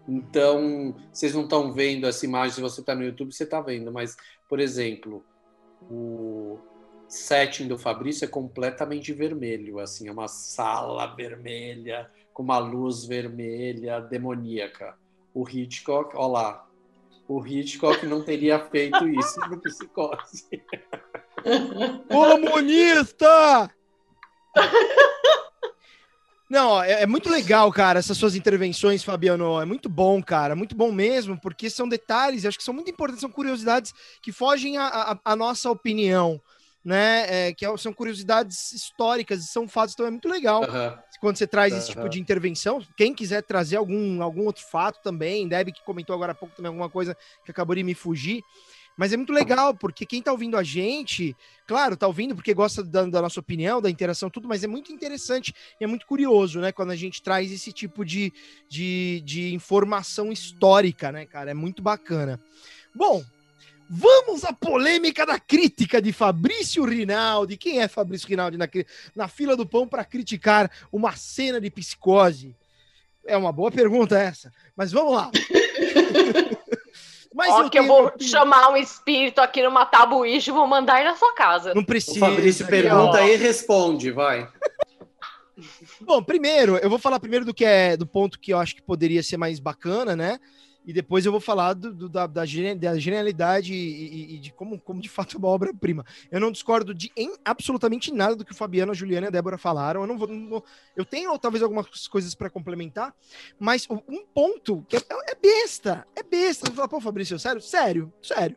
Então, 0.08 0.96
vocês 1.12 1.34
não 1.34 1.42
estão 1.42 1.72
vendo 1.72 2.06
essa 2.06 2.24
imagem, 2.24 2.54
se 2.54 2.60
você 2.60 2.80
está 2.80 2.94
no 2.94 3.04
YouTube, 3.04 3.32
você 3.32 3.44
está 3.44 3.60
vendo, 3.60 3.92
mas 3.92 4.16
por 4.48 4.60
exemplo, 4.60 5.24
o 5.82 6.58
setting 7.06 7.68
do 7.68 7.78
Fabrício 7.78 8.24
é 8.24 8.28
completamente 8.28 9.12
vermelho, 9.12 9.78
assim, 9.78 10.08
é 10.08 10.12
uma 10.12 10.28
sala 10.28 11.06
vermelha 11.14 12.10
com 12.32 12.42
uma 12.42 12.58
luz 12.58 13.04
vermelha 13.04 14.00
demoníaca. 14.00 14.96
O 15.34 15.48
Hitchcock, 15.48 16.16
olha 16.16 16.32
lá, 16.32 16.68
o 17.28 17.44
Hitchcock 17.46 18.06
não 18.06 18.22
teria 18.22 18.58
feito 18.58 19.06
isso 19.08 19.40
no 19.48 19.60
Psicose. 19.60 20.48
Comunista! 22.08 23.70
Não, 26.48 26.82
é, 26.82 27.02
é, 27.02 27.06
muito 27.06 27.28
legal, 27.28 27.70
cara, 27.70 27.98
essas 27.98 28.16
suas 28.16 28.34
intervenções, 28.34 29.04
Fabiano. 29.04 29.60
É 29.60 29.66
muito 29.66 29.88
bom, 29.88 30.22
cara. 30.22 30.56
Muito 30.56 30.74
bom 30.74 30.90
mesmo, 30.90 31.38
porque 31.38 31.68
são 31.68 31.86
detalhes, 31.86 32.46
acho 32.46 32.56
que 32.56 32.64
são 32.64 32.72
muito 32.72 32.90
importantes, 32.90 33.20
são 33.20 33.30
curiosidades 33.30 33.92
que 34.22 34.32
fogem 34.32 34.76
a 34.78 35.36
nossa 35.36 35.70
opinião, 35.70 36.40
né? 36.82 37.48
É, 37.48 37.52
que 37.52 37.66
é, 37.66 37.76
são 37.76 37.92
curiosidades 37.92 38.72
históricas, 38.72 39.44
são 39.50 39.68
fatos, 39.68 39.92
então 39.92 40.06
é 40.06 40.10
muito 40.10 40.28
legal. 40.28 40.62
Uhum. 40.62 40.98
Quando 41.20 41.36
você 41.36 41.46
traz 41.46 41.72
uhum. 41.72 41.78
esse 41.80 41.88
tipo 41.88 42.08
de 42.08 42.18
intervenção, 42.18 42.80
quem 42.96 43.14
quiser 43.14 43.42
trazer 43.42 43.76
algum, 43.76 44.22
algum 44.22 44.46
outro 44.46 44.64
fato 44.64 45.02
também, 45.02 45.46
Deb 45.46 45.70
que 45.72 45.84
comentou 45.84 46.14
agora 46.14 46.32
há 46.32 46.34
pouco 46.34 46.54
também 46.56 46.68
alguma 46.68 46.88
coisa 46.88 47.14
que 47.44 47.50
acabou 47.50 47.76
de 47.76 47.82
me 47.82 47.94
fugir. 47.94 48.42
Mas 48.98 49.12
é 49.12 49.16
muito 49.16 49.32
legal, 49.32 49.72
porque 49.72 50.04
quem 50.04 50.20
tá 50.20 50.32
ouvindo 50.32 50.56
a 50.56 50.64
gente, 50.64 51.36
claro, 51.68 51.96
tá 51.96 52.08
ouvindo 52.08 52.34
porque 52.34 52.52
gosta 52.52 52.82
da, 52.82 53.04
da, 53.04 53.22
nossa 53.22 53.38
opinião, 53.38 53.80
da 53.80 53.88
interação, 53.88 54.28
tudo, 54.28 54.48
mas 54.48 54.64
é 54.64 54.66
muito 54.66 54.92
interessante 54.92 55.54
e 55.80 55.84
é 55.84 55.86
muito 55.86 56.04
curioso, 56.04 56.58
né? 56.58 56.72
Quando 56.72 56.90
a 56.90 56.96
gente 56.96 57.22
traz 57.22 57.52
esse 57.52 57.72
tipo 57.72 58.04
de, 58.04 58.32
de, 58.68 59.22
de 59.24 59.54
informação 59.54 60.32
histórica, 60.32 61.12
né, 61.12 61.24
cara? 61.24 61.52
É 61.52 61.54
muito 61.54 61.80
bacana. 61.80 62.40
Bom, 62.92 63.24
Vamos 63.90 64.44
à 64.44 64.52
polêmica 64.52 65.24
da 65.24 65.40
crítica 65.40 66.02
de 66.02 66.12
Fabrício 66.12 66.84
Rinaldi. 66.84 67.56
Quem 67.56 67.80
é 67.80 67.88
Fabrício 67.88 68.28
Rinaldi 68.28 68.58
na, 68.58 68.68
na 69.16 69.28
fila 69.28 69.56
do 69.56 69.64
pão 69.64 69.88
para 69.88 70.04
criticar 70.04 70.70
uma 70.92 71.16
cena 71.16 71.58
de 71.58 71.70
psicose? 71.70 72.54
É 73.26 73.34
uma 73.34 73.50
boa 73.50 73.70
pergunta 73.70 74.18
essa, 74.18 74.52
mas 74.76 74.92
vamos 74.92 75.14
lá. 75.14 75.30
Mas 77.34 77.50
Ó, 77.50 77.62
eu 77.62 77.70
que 77.70 77.78
eu 77.78 77.86
vou 77.86 78.12
chamar 78.20 78.70
um 78.70 78.76
espírito 78.76 79.40
aqui 79.40 79.62
numa 79.62 79.84
tabuíche 79.84 80.50
e 80.50 80.52
vou 80.52 80.66
mandar 80.66 81.00
ir 81.00 81.04
na 81.04 81.16
sua 81.16 81.34
casa. 81.34 81.74
Não 81.74 81.84
precisa. 81.84 82.16
O 82.16 82.20
Fabrício 82.20 82.66
pergunta 82.66 83.22
e 83.22 83.36
responde, 83.36 84.10
vai. 84.10 84.48
Bom, 86.00 86.22
primeiro, 86.22 86.76
eu 86.76 86.88
vou 86.88 86.98
falar 86.98 87.20
primeiro 87.20 87.44
do 87.44 87.52
que 87.52 87.64
é 87.64 87.96
do 87.96 88.06
ponto 88.06 88.38
que 88.38 88.52
eu 88.52 88.58
acho 88.58 88.74
que 88.74 88.82
poderia 88.82 89.22
ser 89.22 89.36
mais 89.36 89.58
bacana, 89.58 90.14
né? 90.14 90.38
E 90.88 90.92
depois 90.94 91.26
eu 91.26 91.30
vou 91.30 91.40
falar 91.40 91.74
do, 91.74 91.92
do, 91.92 92.08
da, 92.08 92.26
da, 92.26 92.46
genialidade 92.46 93.74
e, 93.74 94.36
e, 94.36 94.38
de 94.38 94.50
como, 94.54 94.80
como 94.80 95.02
de 95.02 95.08
fato 95.10 95.36
é 95.36 95.38
uma 95.38 95.48
obra-prima. 95.48 96.02
Eu 96.30 96.40
não 96.40 96.50
discordo 96.50 96.94
de 96.94 97.12
em 97.14 97.34
absolutamente 97.44 98.10
nada 98.10 98.34
do 98.34 98.42
que 98.42 98.52
o 98.52 98.54
Fabiano, 98.54 98.92
a 98.92 98.94
Juliana 98.94 99.26
e 99.26 99.28
a 99.28 99.30
Débora 99.30 99.58
falaram. 99.58 100.00
Eu 100.00 100.06
não 100.06 100.16
vou. 100.16 100.26
Não 100.26 100.64
eu 100.96 101.04
tenho 101.04 101.38
talvez 101.38 101.62
algumas 101.62 102.08
coisas 102.08 102.34
para 102.34 102.48
complementar, 102.48 103.14
mas 103.60 103.86
um 103.90 104.24
ponto 104.32 104.82
que 104.88 104.96
é, 104.96 105.02
é 105.28 105.34
besta. 105.34 106.06
É 106.16 106.22
besta. 106.22 106.70
Você 106.70 106.76
fala, 106.76 106.88
pô, 106.88 107.02
Fabrício, 107.02 107.38
sério? 107.38 107.60
Sério, 107.60 108.10
sério. 108.22 108.56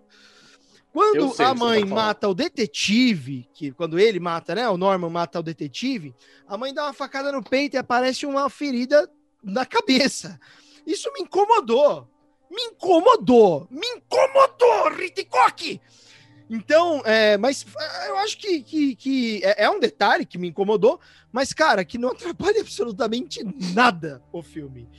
Quando 0.94 1.34
a 1.38 1.54
mãe 1.54 1.82
tá 1.82 1.94
mata 1.94 2.30
o 2.30 2.34
detetive, 2.34 3.50
que 3.54 3.74
quando 3.74 4.00
ele 4.00 4.22
mata, 4.22 4.56
né? 4.56 4.70
O 4.70 4.78
Norman 4.78 5.10
mata 5.10 5.38
o 5.38 5.44
detetive, 5.44 6.16
a 6.48 6.58
mãe 6.58 6.74
dá 6.74 6.86
uma 6.86 6.94
facada 6.94 7.30
no 7.30 7.44
peito 7.44 7.74
e 7.74 7.78
aparece 7.78 8.26
uma 8.26 8.50
ferida 8.50 9.12
na 9.44 9.66
cabeça. 9.66 10.40
Isso 10.88 11.12
me 11.12 11.24
incomodou 11.24 12.10
me 12.52 12.64
incomodou. 12.64 13.66
Me 13.72 13.88
incomodou, 13.88 14.90
Ritikoki! 14.96 15.82
Então, 16.50 17.02
é, 17.06 17.38
mas 17.38 17.66
é, 17.80 18.10
eu 18.10 18.18
acho 18.18 18.38
que, 18.38 18.62
que, 18.62 18.96
que 18.98 19.42
é, 19.42 19.64
é, 19.64 19.70
um 19.70 19.80
detalhe 19.80 20.26
que 20.26 20.38
me 20.38 20.50
incomodou, 20.50 21.00
mas, 21.32 21.54
cara, 21.54 21.86
que 21.86 21.98
não 21.98 22.10
atrapalha 22.10 22.60
absolutamente 22.62 23.42
nada 23.74 24.22
o 24.34 24.44
filme. 24.44 24.90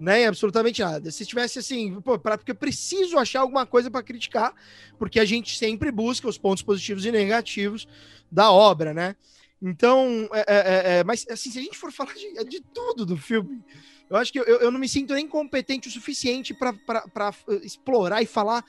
Né? 0.00 0.26
Absolutamente 0.26 0.82
nada. 0.82 1.10
Se 1.10 1.26
tivesse 1.26 1.58
assim, 1.58 2.00
pô, 2.00 2.18
pra, 2.18 2.38
porque 2.38 2.52
eu 2.52 2.56
preciso 2.56 3.18
achar 3.18 3.40
alguma 3.40 3.66
coisa 3.66 3.90
para 3.90 4.02
criticar, 4.02 4.54
porque 4.98 5.20
a 5.20 5.26
gente 5.26 5.58
sempre 5.58 5.92
busca 5.92 6.26
os 6.26 6.38
pontos 6.38 6.62
positivos 6.62 7.04
e 7.04 7.12
negativos 7.12 7.86
da 8.32 8.50
obra, 8.50 8.94
né? 8.94 9.14
Então, 9.60 10.28
é, 10.32 10.98
é, 10.98 11.04
mas 11.04 11.26
assim, 11.30 11.50
se 11.50 11.58
a 11.58 11.62
gente 11.62 11.76
for 11.76 11.92
falar 11.92 12.14
de, 12.14 12.44
de 12.44 12.60
tudo 12.60 13.06
do 13.06 13.16
filme, 13.16 13.62
eu 14.08 14.16
acho 14.16 14.32
que 14.32 14.38
eu, 14.38 14.44
eu 14.44 14.70
não 14.70 14.78
me 14.78 14.88
sinto 14.88 15.14
nem 15.14 15.26
competente 15.26 15.88
o 15.88 15.90
suficiente 15.90 16.54
para 16.54 16.70
uh, 16.70 17.52
explorar 17.62 18.22
e 18.22 18.26
falar 18.26 18.64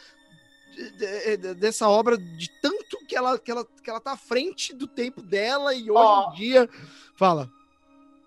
dessa 1.57 1.87
obra 1.87 2.17
de 2.17 2.49
tanto 2.61 2.97
que 3.07 3.15
ela, 3.15 3.39
que, 3.39 3.49
ela, 3.49 3.65
que 3.65 3.89
ela 3.89 4.01
tá 4.01 4.11
à 4.11 4.17
frente 4.17 4.73
do 4.73 4.87
tempo 4.87 5.21
dela 5.21 5.73
e 5.73 5.89
hoje 5.89 6.25
oh, 6.27 6.31
em 6.31 6.35
dia. 6.35 6.69
Fala. 7.15 7.49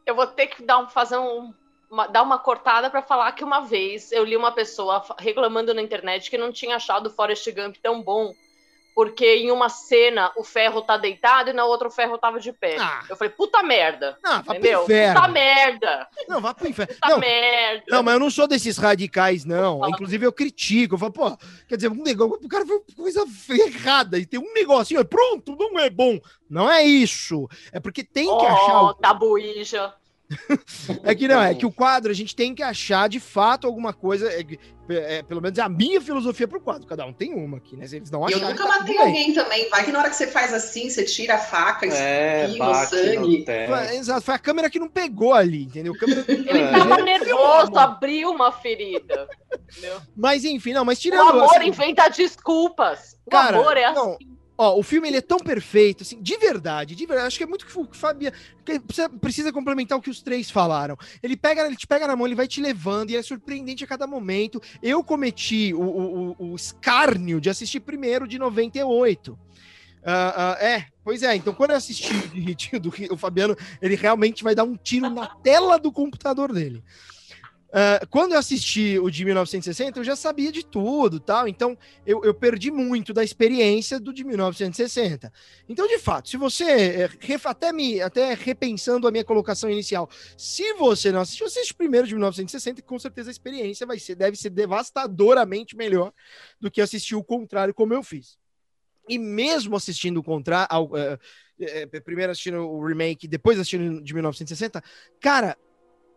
Eu 0.06 0.14
vou 0.14 0.26
ter 0.26 0.46
que 0.46 0.62
dar 0.62 0.78
um, 0.78 0.88
fazer 0.88 1.18
um, 1.18 1.52
uma, 1.90 2.06
dar 2.06 2.22
uma 2.22 2.38
cortada 2.38 2.88
para 2.88 3.02
falar 3.02 3.32
que 3.32 3.44
uma 3.44 3.60
vez 3.60 4.12
eu 4.12 4.24
li 4.24 4.36
uma 4.36 4.52
pessoa 4.52 5.04
reclamando 5.18 5.74
na 5.74 5.82
internet 5.82 6.30
que 6.30 6.38
não 6.38 6.52
tinha 6.52 6.76
achado 6.76 7.06
o 7.08 7.10
Forrest 7.10 7.46
Gump 7.52 7.76
tão 7.82 8.02
bom 8.02 8.34
porque 8.98 9.36
em 9.36 9.52
uma 9.52 9.68
cena 9.68 10.32
o 10.34 10.42
ferro 10.42 10.82
tá 10.82 10.96
deitado 10.96 11.50
e 11.50 11.52
na 11.52 11.64
outra 11.64 11.86
o 11.86 11.90
ferro 11.90 12.18
tava 12.18 12.40
de 12.40 12.52
pé. 12.52 12.78
Ah. 12.80 13.04
Eu 13.08 13.16
falei, 13.16 13.32
puta 13.32 13.62
merda. 13.62 14.18
Não, 14.20 14.42
vá 14.42 14.56
entendeu? 14.56 14.82
pro 14.82 14.92
inferno. 14.92 15.14
Puta 15.14 15.28
merda. 15.28 16.08
Não, 16.28 16.40
vá 16.40 16.52
pro 16.52 16.68
inferno. 16.68 16.94
Puta 16.94 17.08
não, 17.08 17.18
merda. 17.20 17.84
Não, 17.88 18.02
mas 18.02 18.14
eu 18.14 18.18
não 18.18 18.28
sou 18.28 18.48
desses 18.48 18.76
radicais, 18.76 19.44
não. 19.44 19.88
Inclusive, 19.88 20.26
eu 20.26 20.32
critico. 20.32 20.96
Eu 20.96 20.98
falo, 20.98 21.12
pô, 21.12 21.38
quer 21.68 21.76
dizer, 21.76 21.92
um 21.92 22.02
negócio, 22.02 22.44
o 22.44 22.48
cara 22.48 22.66
foi 22.66 22.80
coisa 22.96 23.24
errada. 23.48 24.18
E 24.18 24.26
tem 24.26 24.40
um 24.40 24.52
negocinho, 24.52 25.04
pronto, 25.04 25.54
não 25.56 25.78
é 25.78 25.88
bom. 25.88 26.18
Não 26.50 26.68
é 26.68 26.82
isso. 26.82 27.48
É 27.70 27.78
porque 27.78 28.02
tem 28.02 28.24
que 28.24 28.32
oh, 28.32 28.48
achar. 28.48 28.82
O... 28.82 28.94
Tabuíja 28.94 29.94
é 31.04 31.14
que 31.14 31.26
não, 31.26 31.42
é 31.42 31.54
que 31.54 31.64
o 31.64 31.72
quadro 31.72 32.10
a 32.10 32.14
gente 32.14 32.36
tem 32.36 32.54
que 32.54 32.62
achar 32.62 33.08
de 33.08 33.18
fato 33.18 33.66
alguma 33.66 33.92
coisa. 33.92 34.30
É, 34.30 34.44
é, 34.90 35.22
pelo 35.22 35.40
menos 35.40 35.58
a 35.58 35.68
minha 35.68 36.00
filosofia 36.00 36.46
pro 36.46 36.60
quadro. 36.60 36.86
Cada 36.86 37.04
um 37.06 37.12
tem 37.12 37.34
uma 37.34 37.58
aqui, 37.58 37.76
né? 37.76 37.86
Eles 37.90 38.10
não 38.10 38.28
Eu 38.28 38.38
nunca 38.38 38.66
tá 38.66 38.66
matei 38.66 38.98
alguém 38.98 39.32
também. 39.32 39.68
Vai 39.70 39.84
que 39.84 39.92
na 39.92 40.00
hora 40.00 40.10
que 40.10 40.16
você 40.16 40.26
faz 40.26 40.52
assim, 40.52 40.88
você 40.88 41.04
tira 41.04 41.34
a 41.34 41.38
faca, 41.38 41.86
é, 41.86 42.46
o 42.48 42.74
sangue. 42.86 43.44
Foi, 43.44 43.96
exato, 43.96 44.22
foi 44.22 44.34
a 44.34 44.38
câmera 44.38 44.70
que 44.70 44.78
não 44.78 44.88
pegou 44.88 45.32
ali, 45.34 45.64
entendeu? 45.64 45.94
Câmera... 45.94 46.24
Ele 46.28 46.58
é. 46.58 46.70
tava 46.70 46.98
nervoso, 46.98 47.78
abriu 47.78 48.30
uma 48.30 48.52
ferida. 48.52 49.28
Entendeu? 49.70 50.00
Mas 50.16 50.44
enfim, 50.44 50.72
não, 50.72 50.84
mas 50.84 50.98
tirando. 50.98 51.26
O 51.26 51.28
amor 51.30 51.56
assim, 51.56 51.68
inventa 51.68 52.08
desculpas. 52.08 53.16
O 53.26 53.30
cara, 53.30 53.58
amor 53.58 53.76
é 53.76 53.92
não, 53.92 54.12
assim. 54.12 54.37
Ó, 54.60 54.76
o 54.76 54.82
filme 54.82 55.06
ele 55.06 55.18
é 55.18 55.20
tão 55.20 55.38
perfeito, 55.38 56.02
assim, 56.02 56.20
de 56.20 56.36
verdade, 56.36 56.96
de 56.96 57.06
verdade. 57.06 57.28
Acho 57.28 57.38
que 57.38 57.44
é 57.44 57.46
muito 57.46 57.64
que 57.64 57.78
o 57.78 57.88
Fabia 57.92 58.32
precisa, 58.64 59.08
precisa 59.08 59.52
complementar 59.52 59.96
o 59.96 60.02
que 60.02 60.10
os 60.10 60.20
três 60.20 60.50
falaram. 60.50 60.96
Ele 61.22 61.36
pega, 61.36 61.64
ele 61.64 61.76
te 61.76 61.86
pega 61.86 62.08
na 62.08 62.16
mão, 62.16 62.26
ele 62.26 62.34
vai 62.34 62.48
te 62.48 62.60
levando 62.60 63.10
e 63.10 63.16
é 63.16 63.22
surpreendente 63.22 63.84
a 63.84 63.86
cada 63.86 64.04
momento. 64.04 64.60
Eu 64.82 65.04
cometi 65.04 65.72
o, 65.72 65.80
o, 65.80 66.36
o 66.50 66.56
escárnio 66.56 67.40
de 67.40 67.48
assistir 67.48 67.78
primeiro 67.78 68.26
de 68.26 68.36
98. 68.36 69.32
Uh, 69.32 69.36
uh, 69.36 70.64
é, 70.64 70.86
pois 71.04 71.22
é. 71.22 71.36
Então, 71.36 71.54
quando 71.54 71.70
eu 71.70 71.76
assisti 71.76 72.12
o 73.10 73.14
o 73.14 73.16
Fabiano, 73.16 73.56
ele 73.80 73.94
realmente 73.94 74.42
vai 74.42 74.56
dar 74.56 74.64
um 74.64 74.76
tiro 74.76 75.08
na 75.08 75.26
tela 75.26 75.78
do 75.78 75.92
computador 75.92 76.52
dele. 76.52 76.82
Uh, 77.68 78.06
quando 78.08 78.32
eu 78.32 78.38
assisti 78.38 78.98
o 78.98 79.10
de 79.10 79.26
1960, 79.26 80.00
eu 80.00 80.04
já 80.04 80.16
sabia 80.16 80.50
de 80.50 80.64
tudo, 80.64 81.20
tal. 81.20 81.46
Então, 81.46 81.76
eu, 82.06 82.24
eu, 82.24 82.32
perdi 82.32 82.70
muito 82.70 83.12
da 83.12 83.22
experiência 83.22 84.00
do 84.00 84.10
de 84.10 84.24
1960. 84.24 85.30
Então, 85.68 85.86
de 85.86 85.98
fato, 85.98 86.30
se 86.30 86.38
você 86.38 86.64
é, 86.64 87.10
até 87.44 87.70
me 87.70 88.00
até 88.00 88.32
repensando 88.32 89.06
a 89.06 89.10
minha 89.10 89.24
colocação 89.24 89.70
inicial, 89.70 90.08
se 90.34 90.72
você 90.74 91.12
não 91.12 91.20
assistiu, 91.20 91.46
assiste 91.46 91.74
primeiro 91.74 92.06
de 92.06 92.14
1960, 92.14 92.80
com 92.80 92.98
certeza 92.98 93.28
a 93.28 93.32
experiência 93.32 93.86
vai 93.86 93.98
ser 93.98 94.14
deve 94.14 94.36
ser 94.36 94.50
devastadoramente 94.50 95.76
melhor 95.76 96.10
do 96.58 96.70
que 96.70 96.80
assistir 96.80 97.16
o 97.16 97.24
contrário, 97.24 97.74
como 97.74 97.92
eu 97.92 98.02
fiz. 98.02 98.38
E 99.06 99.18
mesmo 99.18 99.76
assistindo 99.76 100.18
o 100.18 100.22
contrário, 100.22 100.68
uh, 100.74 101.14
uh, 101.14 102.02
primeiro 102.02 102.32
assistindo 102.32 102.60
o 102.60 102.86
remake, 102.86 103.28
depois 103.28 103.58
assistindo 103.58 104.02
de 104.02 104.14
1960, 104.14 104.82
cara, 105.20 105.54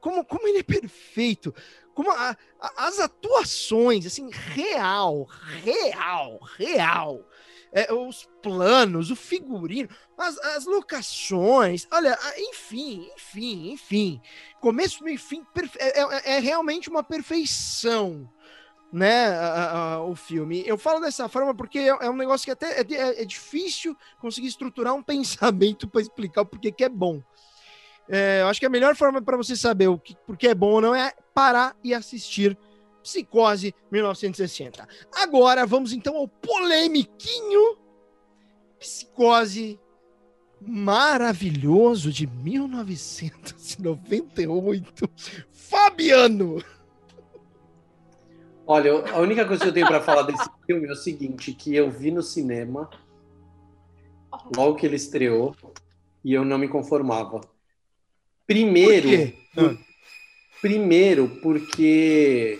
como, 0.01 0.25
como 0.25 0.47
ele 0.47 0.59
é 0.59 0.63
perfeito, 0.63 1.53
como 1.93 2.11
a, 2.11 2.35
a, 2.59 2.87
as 2.87 2.99
atuações, 2.99 4.05
assim, 4.05 4.29
real, 4.31 5.27
real, 5.63 6.39
real. 6.57 7.25
É, 7.73 7.93
os 7.93 8.27
planos, 8.41 9.11
o 9.11 9.15
figurino, 9.15 9.87
as, 10.17 10.37
as 10.39 10.65
locações, 10.65 11.87
olha, 11.89 12.17
enfim, 12.49 13.09
enfim, 13.15 13.71
enfim. 13.71 14.21
Começo, 14.59 15.01
meio 15.05 15.17
fim, 15.17 15.45
é, 15.77 16.01
é, 16.01 16.35
é, 16.35 16.39
realmente 16.39 16.89
uma 16.89 17.01
perfeição, 17.01 18.29
né, 18.91 19.27
a, 19.27 19.71
a, 19.71 20.03
o 20.03 20.15
filme. 20.17 20.63
Eu 20.67 20.77
falo 20.77 20.99
dessa 20.99 21.29
forma 21.29 21.55
porque 21.55 21.79
é, 21.79 21.87
é 21.87 22.09
um 22.09 22.17
negócio 22.17 22.43
que 22.43 22.51
até 22.51 22.81
é, 22.81 23.21
é 23.21 23.23
difícil 23.23 23.95
conseguir 24.19 24.47
estruturar 24.47 24.93
um 24.93 25.03
pensamento 25.03 25.87
para 25.87 26.01
explicar 26.01 26.41
o 26.41 26.45
porquê 26.45 26.73
que 26.73 26.83
é 26.83 26.89
bom. 26.89 27.21
É, 28.09 28.41
eu 28.41 28.47
acho 28.47 28.59
que 28.59 28.65
a 28.65 28.69
melhor 28.69 28.95
forma 28.95 29.21
para 29.21 29.37
você 29.37 29.55
saber 29.55 29.87
o 29.87 29.97
que, 29.97 30.17
porque 30.25 30.47
é 30.47 30.55
bom 30.55 30.73
ou 30.73 30.81
não 30.81 30.93
é 30.93 31.13
parar 31.33 31.73
e 31.83 31.93
assistir 31.93 32.57
Psicose 33.01 33.73
1960. 33.91 34.87
Agora 35.15 35.65
vamos 35.65 35.93
então 35.93 36.17
ao 36.17 36.27
polemiquinho 36.27 37.77
Psicose 38.79 39.79
maravilhoso 40.59 42.11
de 42.11 42.27
1998. 42.27 45.09
Fabiano! 45.51 46.61
Olha, 48.65 48.91
a 49.11 49.19
única 49.19 49.45
coisa 49.45 49.61
que 49.63 49.69
eu 49.69 49.73
tenho 49.73 49.87
para 49.87 50.01
falar 50.01 50.23
desse 50.23 50.49
filme 50.65 50.87
é 50.87 50.91
o 50.91 50.95
seguinte, 50.95 51.53
que 51.53 51.75
eu 51.75 51.89
vi 51.89 52.11
no 52.11 52.21
cinema 52.21 52.89
logo 54.55 54.75
que 54.75 54.85
ele 54.85 54.95
estreou, 54.95 55.53
e 56.23 56.33
eu 56.33 56.45
não 56.45 56.57
me 56.57 56.69
conformava. 56.69 57.41
Primeiro, 58.51 59.33
por 59.55 59.65
ah. 59.65 59.75
primeiro 60.61 61.27
porque 61.41 62.59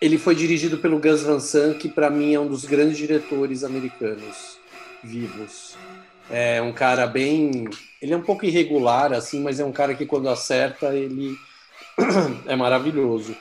ele 0.00 0.16
foi 0.16 0.36
dirigido 0.36 0.78
pelo 0.78 1.00
Gus 1.00 1.22
Van 1.22 1.40
Sant, 1.40 1.76
que 1.76 1.88
para 1.88 2.08
mim 2.08 2.34
é 2.34 2.38
um 2.38 2.46
dos 2.46 2.64
grandes 2.64 2.96
diretores 2.96 3.64
americanos 3.64 4.58
vivos. 5.02 5.74
É 6.30 6.62
um 6.62 6.72
cara 6.72 7.04
bem, 7.04 7.68
ele 8.00 8.12
é 8.14 8.16
um 8.16 8.22
pouco 8.22 8.46
irregular 8.46 9.12
assim, 9.12 9.42
mas 9.42 9.58
é 9.58 9.64
um 9.64 9.72
cara 9.72 9.92
que 9.92 10.06
quando 10.06 10.28
acerta 10.28 10.94
ele 10.94 11.36
é 12.46 12.54
maravilhoso. 12.54 13.36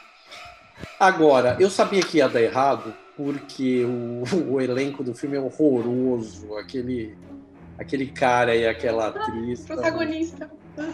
Agora, 0.99 1.58
eu 1.60 1.69
sabia 1.69 2.02
que 2.02 2.17
ia 2.17 2.28
dar 2.28 2.41
errado 2.41 2.91
porque 3.15 3.86
o, 3.86 4.23
o 4.54 4.60
elenco 4.60 5.04
do 5.04 5.13
filme 5.13 5.38
é 5.38 5.39
horroroso, 5.39 6.58
aquele 6.58 7.15
aquele 7.77 8.07
cara 8.07 8.55
e 8.55 8.67
aquela 8.67 9.07
atriz. 9.07 9.62
Protagonista. 9.65 10.49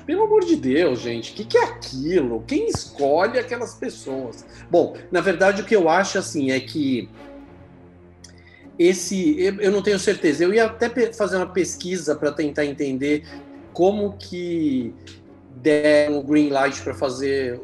Pelo 0.05 0.23
amor 0.23 0.43
de 0.43 0.57
Deus, 0.57 0.99
gente, 0.99 1.31
o 1.31 1.35
que, 1.35 1.45
que, 1.45 1.57
é 1.57 1.63
aquilo? 1.63 2.43
Quem 2.45 2.67
escolhe 2.67 3.39
aquelas 3.39 3.75
pessoas? 3.75 4.45
Bom, 4.69 4.97
na 5.09 5.21
verdade, 5.21 5.61
o 5.61 5.65
que 5.65 5.75
eu 5.75 5.87
acho 5.87 6.17
assim 6.17 6.51
é 6.51 6.59
que 6.59 7.09
esse, 8.77 9.39
eu 9.39 9.71
não 9.71 9.81
tenho 9.81 9.97
certeza. 9.97 10.43
Eu 10.43 10.53
ia 10.53 10.65
até 10.65 10.89
fazer 11.13 11.37
uma 11.37 11.47
pesquisa 11.47 12.13
para 12.15 12.31
tentar 12.31 12.65
entender 12.65 13.25
como 13.71 14.17
que 14.17 14.93
deram 15.55 16.19
o 16.19 16.23
green 16.23 16.49
light 16.49 16.81
para 16.81 16.93
fazer 16.93 17.59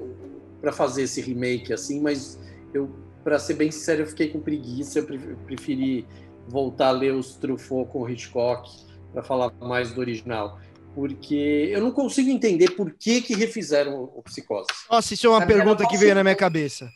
para 0.61 0.71
fazer 0.71 1.03
esse 1.03 1.21
remake 1.21 1.71
assim, 1.71 2.01
mas 2.01 2.39
eu, 2.73 2.89
para 3.23 3.37
ser 3.37 3.53
bem 3.53 3.69
sincero, 3.69 4.01
eu 4.01 4.07
fiquei 4.07 4.29
com 4.29 4.39
preguiça. 4.39 4.99
Eu 4.99 5.05
preferi 5.45 6.07
voltar 6.47 6.87
a 6.87 6.91
ler 6.91 7.13
os 7.13 7.35
Truffaut 7.35 7.91
com 7.91 8.01
o 8.01 8.09
Hitchcock 8.09 8.84
para 9.15 9.23
falar 9.23 9.51
mais 9.61 9.93
do 9.93 10.01
original 10.01 10.59
porque 10.93 11.69
eu 11.73 11.81
não 11.81 11.91
consigo 11.91 12.29
entender 12.29 12.71
por 12.71 12.93
que 12.93 13.21
que 13.21 13.35
refizeram 13.35 14.09
o 14.15 14.23
Psicose. 14.23 14.67
Nossa, 14.89 15.13
isso 15.13 15.27
é 15.27 15.29
uma 15.29 15.45
pergunta 15.45 15.85
que 15.85 15.97
veio 15.97 16.15
na 16.15 16.23
minha 16.23 16.37
cabeça. 16.37 16.89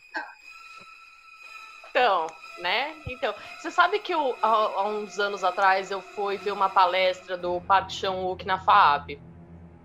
Então, 1.90 2.26
né? 2.62 2.94
Então, 3.06 3.34
você 3.58 3.70
sabe 3.70 3.98
que 3.98 4.14
eu, 4.14 4.34
há, 4.40 4.48
há, 4.48 4.88
uns 4.88 5.18
anos 5.18 5.44
atrás 5.44 5.90
eu 5.90 6.00
fui 6.00 6.38
ver 6.38 6.50
uma 6.50 6.70
palestra 6.70 7.36
do 7.36 7.60
Park 7.60 7.90
Chan-wook 7.90 8.46
na 8.46 8.58
FAAP. 8.58 9.20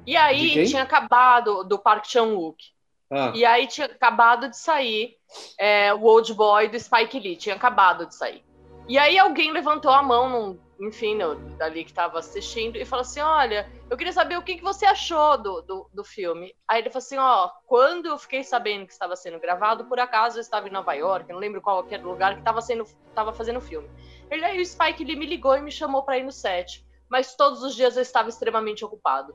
E 0.08 0.16
aí 0.16 0.66
tinha 0.66 0.84
acabado 0.84 1.66
do 1.66 1.78
Park 1.78 2.06
Chan-wook. 2.06 2.64
Ah. 3.12 3.34
E 3.36 3.44
aí 3.44 3.68
tinha 3.68 3.88
acabado 3.88 4.48
de 4.48 4.58
sair 4.58 5.18
é, 5.60 5.94
o 5.94 6.04
Old 6.04 6.34
Boy 6.34 6.70
do 6.70 6.80
Spike 6.80 7.20
Lee, 7.20 7.36
tinha 7.36 7.56
acabado 7.56 8.06
de 8.06 8.16
sair. 8.16 8.46
E 8.88 8.98
aí 8.98 9.20
alguém 9.20 9.52
levantou 9.52 9.92
a 9.92 10.02
mão 10.02 10.30
num 10.30 10.65
enfim, 10.80 11.22
eu, 11.22 11.36
dali 11.58 11.84
que 11.84 11.92
estava 11.92 12.20
assistindo, 12.20 12.76
e 12.76 12.86
falou 12.86 13.02
assim: 13.02 13.22
Olha, 13.22 13.70
eu 13.90 13.96
queria 13.96 14.12
saber 14.12 14.38
o 14.38 14.42
que, 14.42 14.56
que 14.56 14.64
você 14.64 14.86
achou 14.86 15.38
do, 15.38 15.62
do, 15.62 15.90
do, 15.94 16.04
filme. 16.04 16.54
Aí 16.68 16.82
ele 16.82 16.90
falou 16.90 17.04
assim: 17.04 17.18
Ó, 17.18 17.50
quando 17.66 18.08
eu 18.08 18.18
fiquei 18.18 18.44
sabendo 18.44 18.86
que 18.86 18.94
estava 18.94 19.16
sendo 19.16 19.40
gravado, 19.40 19.86
por 19.86 20.00
acaso 20.00 20.38
eu 20.38 20.42
estava 20.42 20.68
em 20.68 20.72
Nova 20.72 20.94
York, 20.94 21.32
não 21.32 21.40
lembro 21.40 21.62
qual 21.62 21.86
era 21.90 22.06
o 22.06 22.12
lugar 22.12 22.34
que 22.34 22.40
estava 22.40 22.62
sendo, 22.62 22.86
tava 23.14 23.32
fazendo 23.32 23.58
o 23.58 23.62
filme. 23.62 23.90
Ele 24.30 24.44
aí 24.44 24.60
o 24.60 24.66
Spike 24.66 25.04
ele 25.04 25.16
me 25.16 25.26
ligou 25.26 25.56
e 25.56 25.62
me 25.62 25.72
chamou 25.72 26.04
para 26.04 26.18
ir 26.18 26.24
no 26.24 26.32
set, 26.32 26.86
mas 27.10 27.36
todos 27.36 27.64
os 27.64 27.76
dias 27.76 27.96
eu 27.96 28.02
estava 28.02 28.30
extremamente 28.30 28.84
ocupado. 28.84 29.34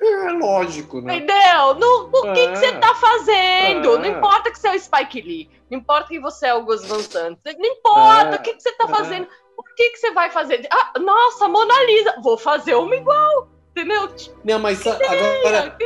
É 0.00 0.32
lógico, 0.32 1.00
né? 1.00 1.16
Entendeu? 1.16 1.74
No, 1.74 2.08
o 2.08 2.32
que, 2.32 2.40
é. 2.40 2.52
que 2.52 2.56
você 2.56 2.72
tá 2.72 2.94
fazendo? 2.94 3.96
É. 3.96 3.98
Não 3.98 4.06
importa 4.06 4.50
que 4.50 4.58
você 4.58 4.68
é 4.68 4.76
o 4.76 4.80
Spike 4.80 5.20
Lee, 5.20 5.50
não 5.70 5.78
importa 5.78 6.08
que 6.08 6.20
você 6.20 6.46
é 6.46 6.54
o 6.54 6.64
Gus 6.64 6.84
Van 6.86 7.00
Sant, 7.00 7.38
não 7.44 7.66
importa 7.66 8.36
é. 8.36 8.38
o 8.38 8.42
que, 8.42 8.54
que 8.54 8.62
você 8.62 8.72
tá 8.72 8.84
é. 8.84 8.88
fazendo 8.88 9.28
o 9.56 9.62
que, 9.74 9.90
que 9.90 9.98
você 9.98 10.12
vai 10.12 10.30
fazer? 10.30 10.66
Ah, 10.70 10.92
nossa, 10.98 11.48
Mona 11.48 11.74
Lisa, 11.84 12.20
vou 12.22 12.36
fazer 12.36 12.74
uma 12.74 12.94
igual, 12.94 13.48
entendeu? 13.70 14.08
Não, 14.44 14.58
mas 14.58 14.86
agora. 14.86 15.76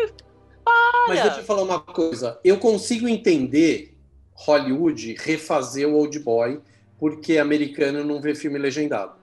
Para. 0.65 1.05
Mas 1.09 1.23
deixa 1.23 1.41
eu 1.41 1.45
falar 1.45 1.63
uma 1.63 1.81
coisa. 1.81 2.41
Eu 2.43 2.59
consigo 2.59 3.09
entender 3.09 3.97
Hollywood 4.35 5.15
refazer 5.19 5.89
o 5.89 5.95
Old 5.95 6.19
Boy 6.19 6.61
porque 6.99 7.39
americano 7.39 8.05
não 8.05 8.21
vê 8.21 8.35
filme 8.35 8.59
legendado. 8.59 9.15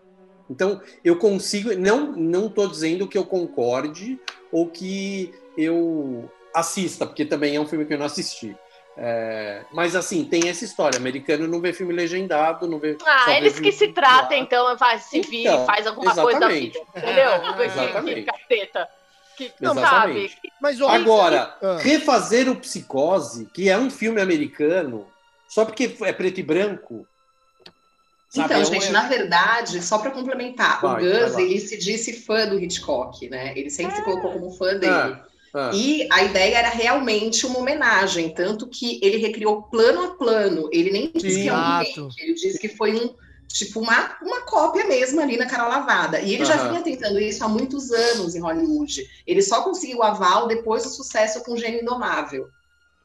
Então, 0.54 0.80
eu 1.04 1.18
consigo. 1.18 1.74
Não 1.76 2.12
não 2.12 2.46
estou 2.46 2.68
dizendo 2.68 3.08
que 3.08 3.18
eu 3.18 3.26
concorde 3.26 4.20
ou 4.52 4.70
que 4.70 5.34
eu 5.58 6.30
assista, 6.54 7.08
porque 7.08 7.26
também 7.26 7.56
é 7.56 7.60
um 7.60 7.66
filme 7.66 7.86
que 7.86 7.94
eu 7.94 7.98
não 7.98 8.06
assisti. 8.06 8.56
É, 8.96 9.64
mas 9.72 9.96
assim, 9.96 10.24
tem 10.24 10.48
essa 10.48 10.64
história. 10.64 11.00
Americano 11.00 11.48
não 11.48 11.60
vê 11.60 11.74
filme 11.74 11.92
legendado, 11.92 12.68
não 12.68 12.78
vê. 12.78 12.96
Ah, 13.04 13.36
eles 13.36 13.60
que 13.60 13.72
se 13.72 13.88
tratam, 13.88 14.38
então, 14.38 14.78
faz, 14.78 15.06
se 15.06 15.18
então, 15.18 15.32
vira, 15.32 15.66
faz 15.66 15.88
alguma 15.88 16.12
exatamente. 16.12 16.40
coisa 16.40 16.40
da 16.40 16.48
vida. 16.48 16.80
Entendeu? 16.96 17.66
exatamente. 17.66 18.32
Que, 19.36 19.50
que, 19.50 19.54
não 19.60 19.72
exatamente. 19.72 20.36
sabe. 20.36 20.54
Mas, 20.62 20.80
ó, 20.80 20.90
Agora, 20.90 21.58
ah. 21.60 21.78
refazer 21.80 22.48
o 22.48 22.56
Psicose, 22.56 23.48
que 23.52 23.68
é 23.68 23.76
um 23.76 23.90
filme 23.90 24.22
americano, 24.22 25.08
só 25.48 25.66
porque 25.66 25.96
é 26.02 26.14
preto 26.14 26.40
e 26.40 26.44
branco. 26.44 27.08
Sabe? 28.34 28.46
Então, 28.46 28.62
é 28.62 28.66
gente, 28.66 28.92
na 28.92 29.08
verdade, 29.08 29.80
só 29.84 30.00
para 30.00 30.10
complementar, 30.10 30.82
vai, 30.82 31.06
o 31.06 31.26
Gus, 31.28 31.38
ele 31.38 31.60
se 31.60 31.78
disse 31.78 32.14
fã 32.14 32.48
do 32.48 32.60
Hitchcock, 32.60 33.30
né? 33.30 33.54
Ele 33.56 33.70
sempre 33.70 33.94
é. 33.94 33.96
se 33.98 34.04
colocou 34.04 34.32
como 34.32 34.50
fã 34.52 34.76
dele. 34.76 35.18
Ah. 35.54 35.70
E 35.72 36.08
a 36.12 36.24
ideia 36.24 36.58
era 36.58 36.70
realmente 36.70 37.46
uma 37.46 37.60
homenagem, 37.60 38.34
tanto 38.34 38.66
que 38.66 39.00
ele 39.04 39.18
recriou 39.18 39.62
plano 39.62 40.02
a 40.06 40.16
plano. 40.16 40.68
Ele 40.72 40.90
nem 40.90 41.12
disse 41.14 41.44
que 41.44 41.48
é 41.48 41.54
um 41.54 41.62
remake, 41.62 42.10
ele 42.18 42.34
disse 42.34 42.58
que 42.58 42.70
foi 42.70 42.96
um 42.96 43.14
tipo 43.48 43.80
uma, 43.80 44.18
uma 44.20 44.42
cópia 44.42 44.86
mesmo 44.86 45.22
ali 45.22 45.38
na 45.38 45.46
cara 45.46 45.68
lavada. 45.68 46.20
E 46.20 46.34
ele 46.34 46.44
já 46.44 46.68
vinha 46.68 46.82
tentando 46.82 47.20
isso 47.20 47.44
há 47.44 47.48
muitos 47.48 47.92
anos 47.92 48.34
em 48.34 48.40
Hollywood. 48.40 49.08
Ele 49.28 49.44
só 49.44 49.62
conseguiu 49.62 50.00
o 50.00 50.04
aval 50.04 50.48
depois 50.48 50.82
do 50.82 50.90
sucesso 50.90 51.44
com 51.44 51.56
Gênio 51.56 51.84
Indomável. 51.84 52.50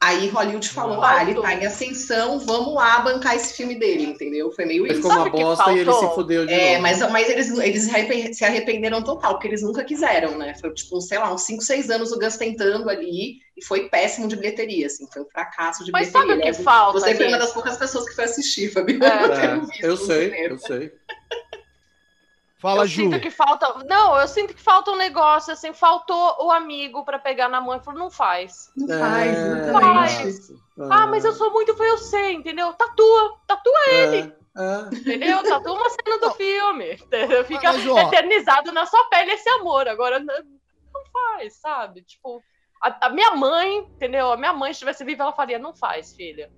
Aí 0.01 0.29
Hollywood 0.29 0.69
falou: 0.69 1.03
ah, 1.03 1.23
ele 1.23 1.41
tá 1.41 1.55
em 1.55 1.67
ascensão, 1.67 2.39
vamos 2.39 2.73
lá 2.75 3.01
bancar 3.01 3.35
esse 3.35 3.55
filme 3.55 3.75
dele, 3.75 4.05
entendeu? 4.05 4.53
Foi 4.53 4.65
meio 4.65 4.87
isso. 4.87 4.97
Ficou 4.97 5.11
uma 5.11 5.29
bosta 5.29 5.73
e 5.73 5.79
ele 5.81 5.93
se 5.93 6.15
fudeu 6.15 6.47
de 6.47 6.55
é, 6.55 6.71
novo. 6.71 6.83
Mas, 6.83 7.11
mas 7.11 7.29
eles, 7.29 7.51
eles 7.59 8.37
se 8.37 8.45
arrependeram 8.45 9.03
total, 9.03 9.33
porque 9.33 9.49
eles 9.49 9.63
nunca 9.63 9.83
quiseram, 9.83 10.39
né? 10.39 10.55
Foi 10.61 10.73
tipo, 10.73 11.01
sei 11.01 11.19
lá, 11.19 11.35
uns 11.35 11.43
5, 11.43 11.63
6 11.63 11.91
anos 11.91 12.13
o 12.13 12.19
Gus 12.19 12.37
tentando 12.37 12.89
ali 12.89 13.39
e 13.57 13.65
foi 13.65 13.89
péssimo 13.89 14.29
de 14.29 14.37
bilheteria, 14.37 14.87
assim, 14.87 15.05
foi 15.13 15.23
um 15.23 15.27
fracasso 15.27 15.85
de 15.85 15.91
mas 15.91 16.13
bilheteria. 16.13 16.37
Mas 16.37 16.45
sabe 16.45 16.51
o 16.51 16.57
que 16.57 16.63
falta? 16.63 17.01
Você 17.01 17.15
foi 17.17 17.29
uma 17.29 17.39
das 17.39 17.53
poucas 17.53 17.77
pessoas 17.77 18.09
que 18.09 18.15
foi 18.15 18.25
assistir, 18.25 18.73
Fabi. 18.73 19.01
É, 19.03 19.57
eu, 19.85 19.91
eu 19.91 19.97
sei, 19.97 20.47
eu 20.47 20.59
sei. 20.59 20.93
Fala, 22.59 22.83
eu 22.83 22.87
Ju. 22.89 23.03
Sinto 23.03 23.21
que 23.21 23.31
falta. 23.31 23.85
Não, 23.85 24.21
eu 24.21 24.27
sinto 24.27 24.53
que 24.53 24.61
falta 24.61 24.91
um 24.91 24.97
negócio, 24.97 25.53
assim, 25.53 25.73
faltou 25.73 26.45
o 26.45 26.51
amigo 26.51 27.05
para 27.05 27.19
pegar 27.19 27.49
na 27.49 27.61
mão 27.61 27.77
e 27.77 27.81
falou, 27.81 28.01
não 28.01 28.11
faz. 28.11 28.73
Não 28.77 28.93
é... 28.93 28.99
faz, 28.99 29.73
não 29.73 29.81
faz. 29.81 30.53
Ah, 30.91 31.07
mas 31.07 31.25
eu 31.25 31.33
sou 31.33 31.53
muito 31.53 31.77
fã, 31.77 31.85
eu 31.85 31.99
sei, 31.99 32.33
entendeu? 32.33 32.73
Tatua, 32.73 33.39
tatua 33.47 33.79
é. 33.87 33.95
ele. 33.95 34.35
É. 34.57 34.97
Entendeu? 34.97 35.43
Tatua 35.45 35.73
uma 35.73 35.89
cena 35.91 36.19
do 36.19 36.33
filme. 36.33 36.97
Fica 37.47 37.73
mas, 37.73 37.87
ó... 37.87 37.99
eternizado 38.01 38.73
na 38.73 38.87
sua 38.87 39.05
pele 39.05 39.33
esse 39.33 39.49
amor. 39.51 39.87
Agora, 39.87 40.19
não 40.19 41.05
faz, 41.13 41.55
sabe? 41.61 42.03
Tipo, 42.03 42.43
a, 42.83 43.07
a 43.07 43.11
minha 43.11 43.37
mãe, 43.37 43.79
entendeu? 43.79 44.33
A 44.33 44.37
minha 44.37 44.53
mãe, 44.53 44.73
se 44.73 44.79
estivesse 44.79 45.05
viva, 45.05 45.23
ela 45.23 45.33
faria, 45.33 45.61
não 45.61 45.73
faz, 45.73 46.13
filha. 46.13 46.51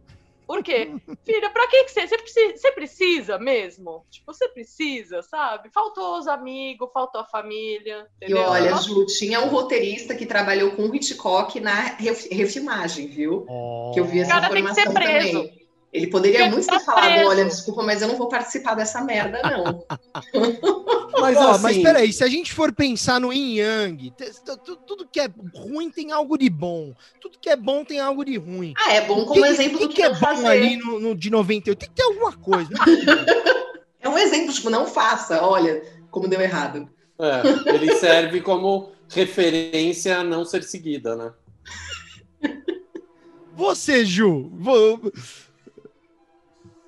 Por 0.51 0.65
quê? 0.65 0.91
Filha, 1.25 1.49
pra 1.51 1.69
que, 1.69 1.85
que 1.85 1.93
você, 1.93 2.09
você 2.09 2.19
precisa, 2.19 2.57
você 2.57 2.73
precisa 2.73 3.39
mesmo? 3.39 4.05
Tipo, 4.11 4.35
você 4.35 4.49
precisa, 4.49 5.23
sabe? 5.23 5.71
Faltou 5.73 6.19
os 6.19 6.27
amigos, 6.27 6.91
faltou 6.93 7.21
a 7.21 7.25
família. 7.25 8.09
Entendeu? 8.17 8.39
E 8.39 8.41
olha, 8.41 8.75
Ju, 8.79 9.07
tinha 9.07 9.41
um 9.43 9.49
roteirista 9.49 10.13
que 10.13 10.27
trabalhou 10.27 10.73
com 10.73 10.89
o 10.89 10.93
Hitchcock 10.93 11.61
na 11.61 11.97
refilmagem, 12.33 13.07
viu? 13.07 13.47
Oh. 13.49 13.93
Que 13.95 14.01
eu 14.01 14.05
vi 14.05 14.23
essa 14.23 14.33
Cara, 14.33 14.47
informação 14.47 14.75
tem 14.75 14.85
que 14.87 14.91
ser 14.91 15.05
preso. 15.05 15.33
também. 15.45 15.60
Ele 15.93 16.07
poderia 16.07 16.49
muito 16.49 16.67
ter 16.67 16.79
falado, 16.81 17.13
preso. 17.15 17.29
olha, 17.29 17.45
desculpa, 17.45 17.83
mas 17.83 18.01
eu 18.01 18.07
não 18.07 18.17
vou 18.17 18.29
participar 18.29 18.75
dessa 18.75 19.03
merda, 19.03 19.43
não. 19.43 19.85
mas, 21.21 21.37
oh, 21.37 21.49
assim... 21.49 21.63
mas 21.63 21.79
peraí, 21.79 22.13
se 22.13 22.23
a 22.23 22.29
gente 22.29 22.53
for 22.53 22.73
pensar 22.73 23.21
no 23.21 23.33
Yin 23.33 23.57
Yang, 23.57 24.15
tudo 24.87 25.09
que 25.11 25.19
é 25.19 25.29
ruim 25.53 25.91
tem 25.91 26.13
algo 26.13 26.39
de 26.39 26.49
bom. 26.49 26.95
Tudo 27.21 27.39
que 27.41 27.51
é 27.51 27.57
bom 27.57 27.85
tem 27.85 27.99
algo 27.99 28.25
de 28.25 28.37
ruim. 28.37 28.73
Ah, 28.77 28.95
é 28.95 29.01
bom 29.05 29.25
como 29.25 29.43
que, 29.43 29.49
exemplo 29.49 29.79
que, 29.79 29.85
do 29.85 29.89
que, 29.89 29.97
que 29.97 30.03
é 30.03 30.11
bom 30.11 30.15
fazer. 30.15 30.47
ali 30.47 30.77
no, 30.77 31.01
no, 31.01 31.15
de 31.15 31.29
98. 31.29 31.77
Tem 31.77 31.89
que 31.89 31.95
ter 31.95 32.05
alguma 32.05 32.33
coisa. 32.35 32.71
Né? 32.71 32.79
é 33.99 34.09
um 34.09 34.17
exemplo, 34.17 34.53
tipo, 34.53 34.71
não 34.71 34.87
faça, 34.87 35.43
olha 35.43 35.83
como 36.09 36.29
deu 36.29 36.41
errado. 36.41 36.89
É, 37.19 37.75
ele 37.75 37.95
serve 37.97 38.41
como 38.41 38.93
referência 39.09 40.19
a 40.19 40.25
não 40.25 40.45
ser 40.45 40.63
seguida, 40.63 41.17
né? 41.17 41.33
Você, 43.55 44.05
Ju, 44.07 44.51
vou 44.55 45.13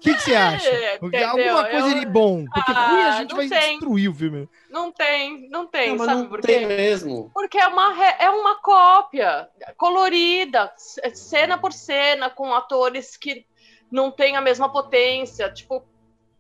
que, 0.03 0.15
que 0.15 0.21
você 0.23 0.35
acha? 0.35 0.71
É, 1.13 1.25
Alguma 1.25 1.65
coisa 1.65 1.89
eu... 1.89 2.01
de 2.01 2.07
bom. 2.07 2.45
Porque 2.47 2.73
ah, 2.73 2.89
ruim 2.89 3.03
a 3.03 3.13
gente 3.13 3.35
vai 3.35 3.49
tem. 3.49 3.79
destruir 3.79 4.09
o 4.09 4.15
filme. 4.15 4.49
Não 4.71 4.91
tem, 4.91 5.49
não 5.51 5.67
tem, 5.67 5.97
não, 5.97 6.05
sabe 6.05 6.23
não 6.23 6.29
por 6.29 6.41
quê? 6.41 6.47
Tem 6.47 6.67
mesmo. 6.67 7.31
Porque 7.35 7.59
é 7.59 7.67
uma, 7.67 8.05
é 8.19 8.31
uma 8.31 8.57
cópia 8.57 9.49
colorida, 9.77 10.73
cena 11.13 11.59
por 11.59 11.73
cena, 11.73 12.31
com 12.31 12.55
atores 12.55 13.17
que 13.17 13.45
não 13.91 14.11
têm 14.11 14.37
a 14.37 14.41
mesma 14.41 14.71
potência. 14.73 15.51
Tipo, 15.53 15.85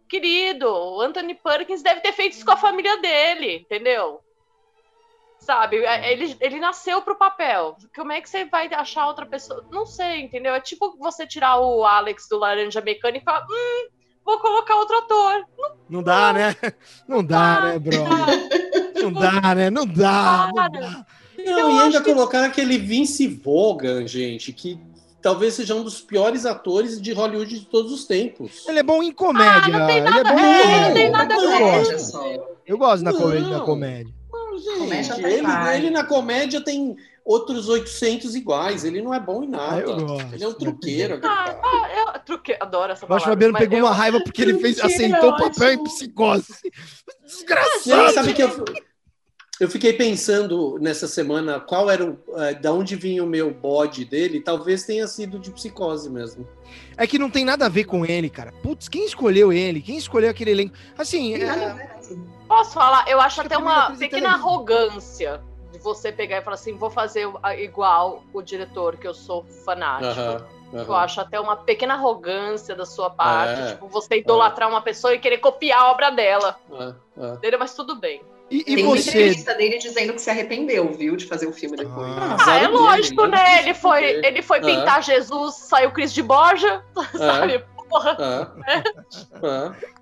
querido, 0.08 0.66
o 0.68 1.00
Anthony 1.00 1.34
Perkins 1.34 1.82
deve 1.82 2.00
ter 2.00 2.12
feito 2.12 2.32
isso 2.32 2.44
com 2.44 2.52
a 2.52 2.56
família 2.56 2.96
dele, 2.98 3.56
entendeu? 3.56 4.22
Sabe? 5.42 5.78
É, 5.84 6.12
ele, 6.12 6.36
ele 6.40 6.60
nasceu 6.60 7.02
pro 7.02 7.18
papel. 7.18 7.76
Como 7.94 8.12
é 8.12 8.20
que 8.20 8.30
você 8.30 8.44
vai 8.44 8.72
achar 8.72 9.08
outra 9.08 9.26
pessoa? 9.26 9.64
Não 9.72 9.84
sei, 9.84 10.20
entendeu? 10.20 10.54
É 10.54 10.60
tipo 10.60 10.96
você 10.98 11.26
tirar 11.26 11.58
o 11.58 11.84
Alex 11.84 12.28
do 12.28 12.38
Laranja 12.38 12.80
Mecânica 12.80 13.18
e 13.18 13.24
falar: 13.24 13.44
hum, 13.50 13.88
vou 14.24 14.38
colocar 14.38 14.76
outro 14.76 14.98
ator. 14.98 15.44
Não, 15.58 15.70
não 15.90 16.02
dá, 16.02 16.32
né? 16.32 16.56
Não 17.08 17.24
dá, 17.24 17.60
né, 17.60 17.78
bro? 17.78 18.04
Não 19.02 19.12
dá, 19.12 19.54
né? 19.56 19.68
Não 19.68 19.84
dá. 19.84 20.50
Não, 20.54 20.70
dá. 20.70 21.06
não 21.38 21.76
e 21.76 21.80
ainda 21.80 22.00
que... 22.00 22.12
colocar 22.12 22.44
aquele 22.44 22.78
Vince 22.78 23.26
Vogan, 23.26 24.06
gente, 24.06 24.52
que 24.52 24.78
talvez 25.20 25.54
seja 25.54 25.74
um 25.74 25.82
dos 25.82 26.00
piores 26.00 26.46
atores 26.46 27.02
de 27.02 27.12
Hollywood 27.12 27.58
de 27.58 27.66
todos 27.66 27.90
os 27.90 28.04
tempos. 28.04 28.64
Ele 28.68 28.78
é 28.78 28.82
bom 28.84 29.02
em 29.02 29.10
comédia. 29.10 29.74
Ah, 29.74 29.78
não 29.80 29.86
tem 29.88 30.00
nada, 30.00 30.18
ele 30.18 30.28
é 30.28 30.32
bom 30.32 30.38
em 30.38 30.62
comédia. 30.62 30.86
Não 30.86 30.94
tem 30.94 31.10
nada 31.10 31.34
eu, 31.34 31.58
gosto. 31.58 32.18
eu 32.64 32.78
gosto 32.78 33.02
da 33.02 33.12
comédia. 33.12 33.50
Da 33.50 33.60
comédia. 33.60 34.21
Gente, 34.58 35.12
ele, 35.24 35.46
ele, 35.76 35.90
na 35.90 36.04
comédia 36.04 36.60
tem 36.60 36.96
outros 37.24 37.68
800 37.68 38.34
iguais. 38.34 38.84
Ele 38.84 39.00
não 39.00 39.14
é 39.14 39.20
bom 39.20 39.42
em 39.42 39.48
nada. 39.48 39.84
Ah, 39.86 40.34
ele 40.34 40.44
é 40.44 40.48
um 40.48 40.52
truqueiro. 40.52 41.20
Ah, 41.22 41.60
ah, 41.62 42.14
eu 42.14 42.20
truque... 42.20 42.56
adoro 42.60 42.92
essa 42.92 43.06
palavra. 43.06 43.28
O 43.28 43.30
Fabiano 43.30 43.58
pegou 43.58 43.78
eu... 43.78 43.84
uma 43.84 43.94
raiva 43.94 44.20
porque 44.22 44.42
ele 44.42 44.58
fez, 44.58 44.80
aceitou 44.80 45.30
o 45.30 45.36
papel 45.36 45.72
em 45.72 45.84
psicose. 45.84 46.54
Desgraçado. 47.24 48.12
Sabe 48.12 48.32
que 48.34 48.42
eu... 48.42 48.64
Eu 49.60 49.70
fiquei 49.70 49.92
pensando 49.92 50.76
nessa 50.80 51.06
semana 51.06 51.60
qual 51.60 51.88
era 51.88 52.04
o, 52.04 52.14
uh, 52.14 52.60
da 52.60 52.72
onde 52.72 52.96
vinha 52.96 53.22
o 53.22 53.26
meu 53.28 53.54
bode 53.54 54.04
dele. 54.04 54.40
Talvez 54.40 54.82
tenha 54.82 55.06
sido 55.06 55.38
de 55.38 55.52
psicose 55.52 56.10
mesmo. 56.10 56.48
É 56.96 57.06
que 57.06 57.16
não 57.16 57.30
tem 57.30 57.44
nada 57.44 57.66
a 57.66 57.68
ver 57.68 57.84
com 57.84 58.04
ele, 58.04 58.28
cara. 58.28 58.50
Putz, 58.62 58.88
quem 58.88 59.06
escolheu 59.06 59.52
ele? 59.52 59.80
Quem 59.80 59.96
escolheu 59.96 60.30
aquele 60.30 60.50
elenco? 60.50 60.74
Assim, 60.98 61.34
é... 61.34 62.00
posso 62.52 62.74
falar? 62.74 63.08
Eu 63.08 63.18
acho, 63.18 63.40
acho 63.40 63.46
até 63.46 63.56
uma 63.56 63.96
pequena 63.96 64.32
arrogância 64.34 65.42
de 65.72 65.78
você 65.78 66.12
pegar 66.12 66.38
e 66.38 66.42
falar 66.42 66.54
assim: 66.54 66.76
vou 66.76 66.90
fazer 66.90 67.26
igual 67.58 68.22
o 68.32 68.42
diretor, 68.42 68.96
que 68.98 69.08
eu 69.08 69.14
sou 69.14 69.44
fanático. 69.64 70.20
Uhum, 70.20 70.80
uhum. 70.80 70.84
Eu 70.86 70.94
acho 70.94 71.20
até 71.20 71.40
uma 71.40 71.56
pequena 71.56 71.94
arrogância 71.94 72.74
da 72.74 72.84
sua 72.84 73.08
parte. 73.08 73.60
É, 73.60 73.66
tipo, 73.72 73.88
você 73.88 74.18
idolatrar 74.18 74.68
é. 74.68 74.72
uma 74.72 74.82
pessoa 74.82 75.14
e 75.14 75.18
querer 75.18 75.38
copiar 75.38 75.80
a 75.80 75.90
obra 75.90 76.10
dela. 76.10 76.56
É, 76.70 77.48
é. 77.48 77.56
Mas 77.56 77.74
tudo 77.74 77.96
bem. 77.96 78.20
E, 78.50 78.60
e 78.60 78.64
Tem 78.64 78.84
você... 78.84 78.84
uma 78.84 78.98
entrevista 78.98 79.54
dele 79.54 79.78
dizendo 79.78 80.12
que 80.12 80.20
se 80.20 80.28
arrependeu, 80.28 80.92
viu, 80.92 81.16
de 81.16 81.24
fazer 81.24 81.46
o 81.46 81.52
filme 81.54 81.74
depois. 81.74 82.12
Ah, 82.18 82.36
ah 82.46 82.58
é 82.58 82.68
lógico, 82.68 83.22
dele, 83.22 83.34
né? 83.34 83.62
Ele 83.62 83.72
foi, 83.72 84.04
ele 84.04 84.42
foi 84.42 84.60
pintar 84.60 84.98
é. 84.98 85.02
Jesus, 85.02 85.54
saiu 85.54 85.90
Cris 85.90 86.12
de 86.12 86.22
Borja, 86.22 86.84
é. 87.14 87.16
sabe? 87.16 87.64
Porra. 87.88 88.54
É. 88.68 89.92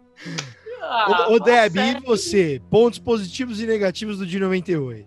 Ah, 0.81 1.29
ô, 1.31 1.39
Deb, 1.39 1.77
e 1.77 2.01
você? 2.01 2.61
Pontos 2.71 2.99
positivos 2.99 3.61
e 3.61 3.67
negativos 3.67 4.19
do 4.19 4.27
de 4.27 4.39
98? 4.39 5.07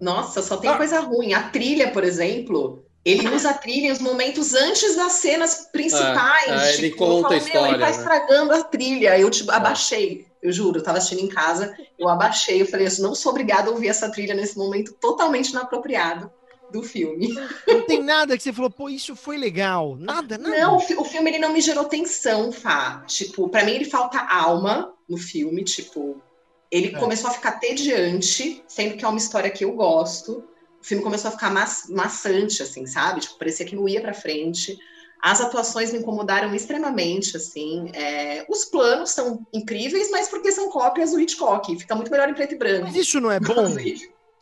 Nossa, 0.00 0.40
só 0.40 0.56
tem 0.56 0.70
ah. 0.70 0.76
coisa 0.76 1.00
ruim. 1.00 1.34
A 1.34 1.50
trilha, 1.50 1.90
por 1.90 2.02
exemplo, 2.04 2.84
ele 3.04 3.28
usa 3.34 3.50
a 3.50 3.54
trilha 3.54 3.88
em 3.88 3.92
os 3.92 3.98
momentos 3.98 4.54
antes 4.54 4.96
das 4.96 5.12
cenas 5.12 5.68
principais. 5.72 6.48
É, 6.48 6.72
tipo, 6.72 6.84
ele 6.84 6.90
conta 6.92 7.22
falo, 7.22 7.34
a 7.34 7.36
história. 7.36 7.68
Ele 7.68 7.78
tá 7.78 7.86
né? 7.86 7.90
estragando 7.90 8.52
a 8.52 8.62
trilha. 8.64 9.18
Eu 9.18 9.30
tipo, 9.30 9.50
abaixei. 9.50 10.26
Eu 10.42 10.50
juro, 10.52 10.78
eu 10.78 10.82
tava 10.82 10.96
assistindo 10.96 11.20
em 11.20 11.28
casa, 11.28 11.76
eu 11.98 12.08
abaixei, 12.08 12.62
eu 12.62 12.66
falei, 12.66 12.86
eu 12.86 13.02
não 13.02 13.14
sou 13.14 13.30
obrigada 13.30 13.68
a 13.68 13.72
ouvir 13.72 13.88
essa 13.88 14.08
trilha 14.08 14.32
nesse 14.32 14.56
momento 14.56 14.94
totalmente 14.94 15.50
inapropriado 15.50 16.32
do 16.72 16.82
filme. 16.82 17.34
Não 17.66 17.82
tem 17.82 18.02
nada 18.02 18.36
que 18.38 18.42
você 18.42 18.52
falou, 18.52 18.70
pô, 18.70 18.88
isso 18.88 19.14
foi 19.14 19.36
legal. 19.36 19.96
Nada, 19.96 20.38
nada. 20.38 20.56
Não, 20.56 20.76
o, 20.76 21.04
filme 21.04 21.30
ele 21.30 21.38
não 21.38 21.52
me 21.52 21.60
gerou 21.60 21.84
tensão, 21.84 22.50
Fá. 22.50 23.04
Tipo, 23.06 23.50
para 23.50 23.64
mim 23.64 23.72
ele 23.72 23.84
falta 23.84 24.18
alma 24.18 24.94
no 25.10 25.16
filme, 25.16 25.64
tipo, 25.64 26.22
ele 26.70 26.94
é. 26.94 26.98
começou 26.98 27.28
a 27.28 27.32
ficar 27.32 27.52
tediante, 27.52 28.62
sendo 28.68 28.96
que 28.96 29.04
é 29.04 29.08
uma 29.08 29.18
história 29.18 29.50
que 29.50 29.64
eu 29.64 29.72
gosto. 29.72 30.44
O 30.80 30.84
filme 30.84 31.02
começou 31.02 31.28
a 31.28 31.32
ficar 31.32 31.50
ma 31.50 31.66
maçante, 31.88 32.62
assim, 32.62 32.86
sabe? 32.86 33.20
Tipo, 33.20 33.38
parecia 33.38 33.66
que 33.66 33.74
não 33.74 33.88
ia 33.88 34.00
para 34.00 34.14
frente. 34.14 34.78
As 35.20 35.40
atuações 35.40 35.92
me 35.92 35.98
incomodaram 35.98 36.54
extremamente, 36.54 37.36
assim. 37.36 37.90
É... 37.92 38.46
Os 38.48 38.64
planos 38.64 39.10
são 39.10 39.44
incríveis, 39.52 40.10
mas 40.10 40.28
porque 40.28 40.52
são 40.52 40.70
cópias 40.70 41.10
do 41.10 41.20
Hitchcock. 41.20 41.76
Fica 41.76 41.94
muito 41.94 42.10
melhor 42.10 42.28
em 42.28 42.34
preto 42.34 42.54
e 42.54 42.58
branco. 42.58 42.86
Mas 42.86 42.96
isso 42.96 43.20
não 43.20 43.30
é 43.30 43.40
bom? 43.40 43.66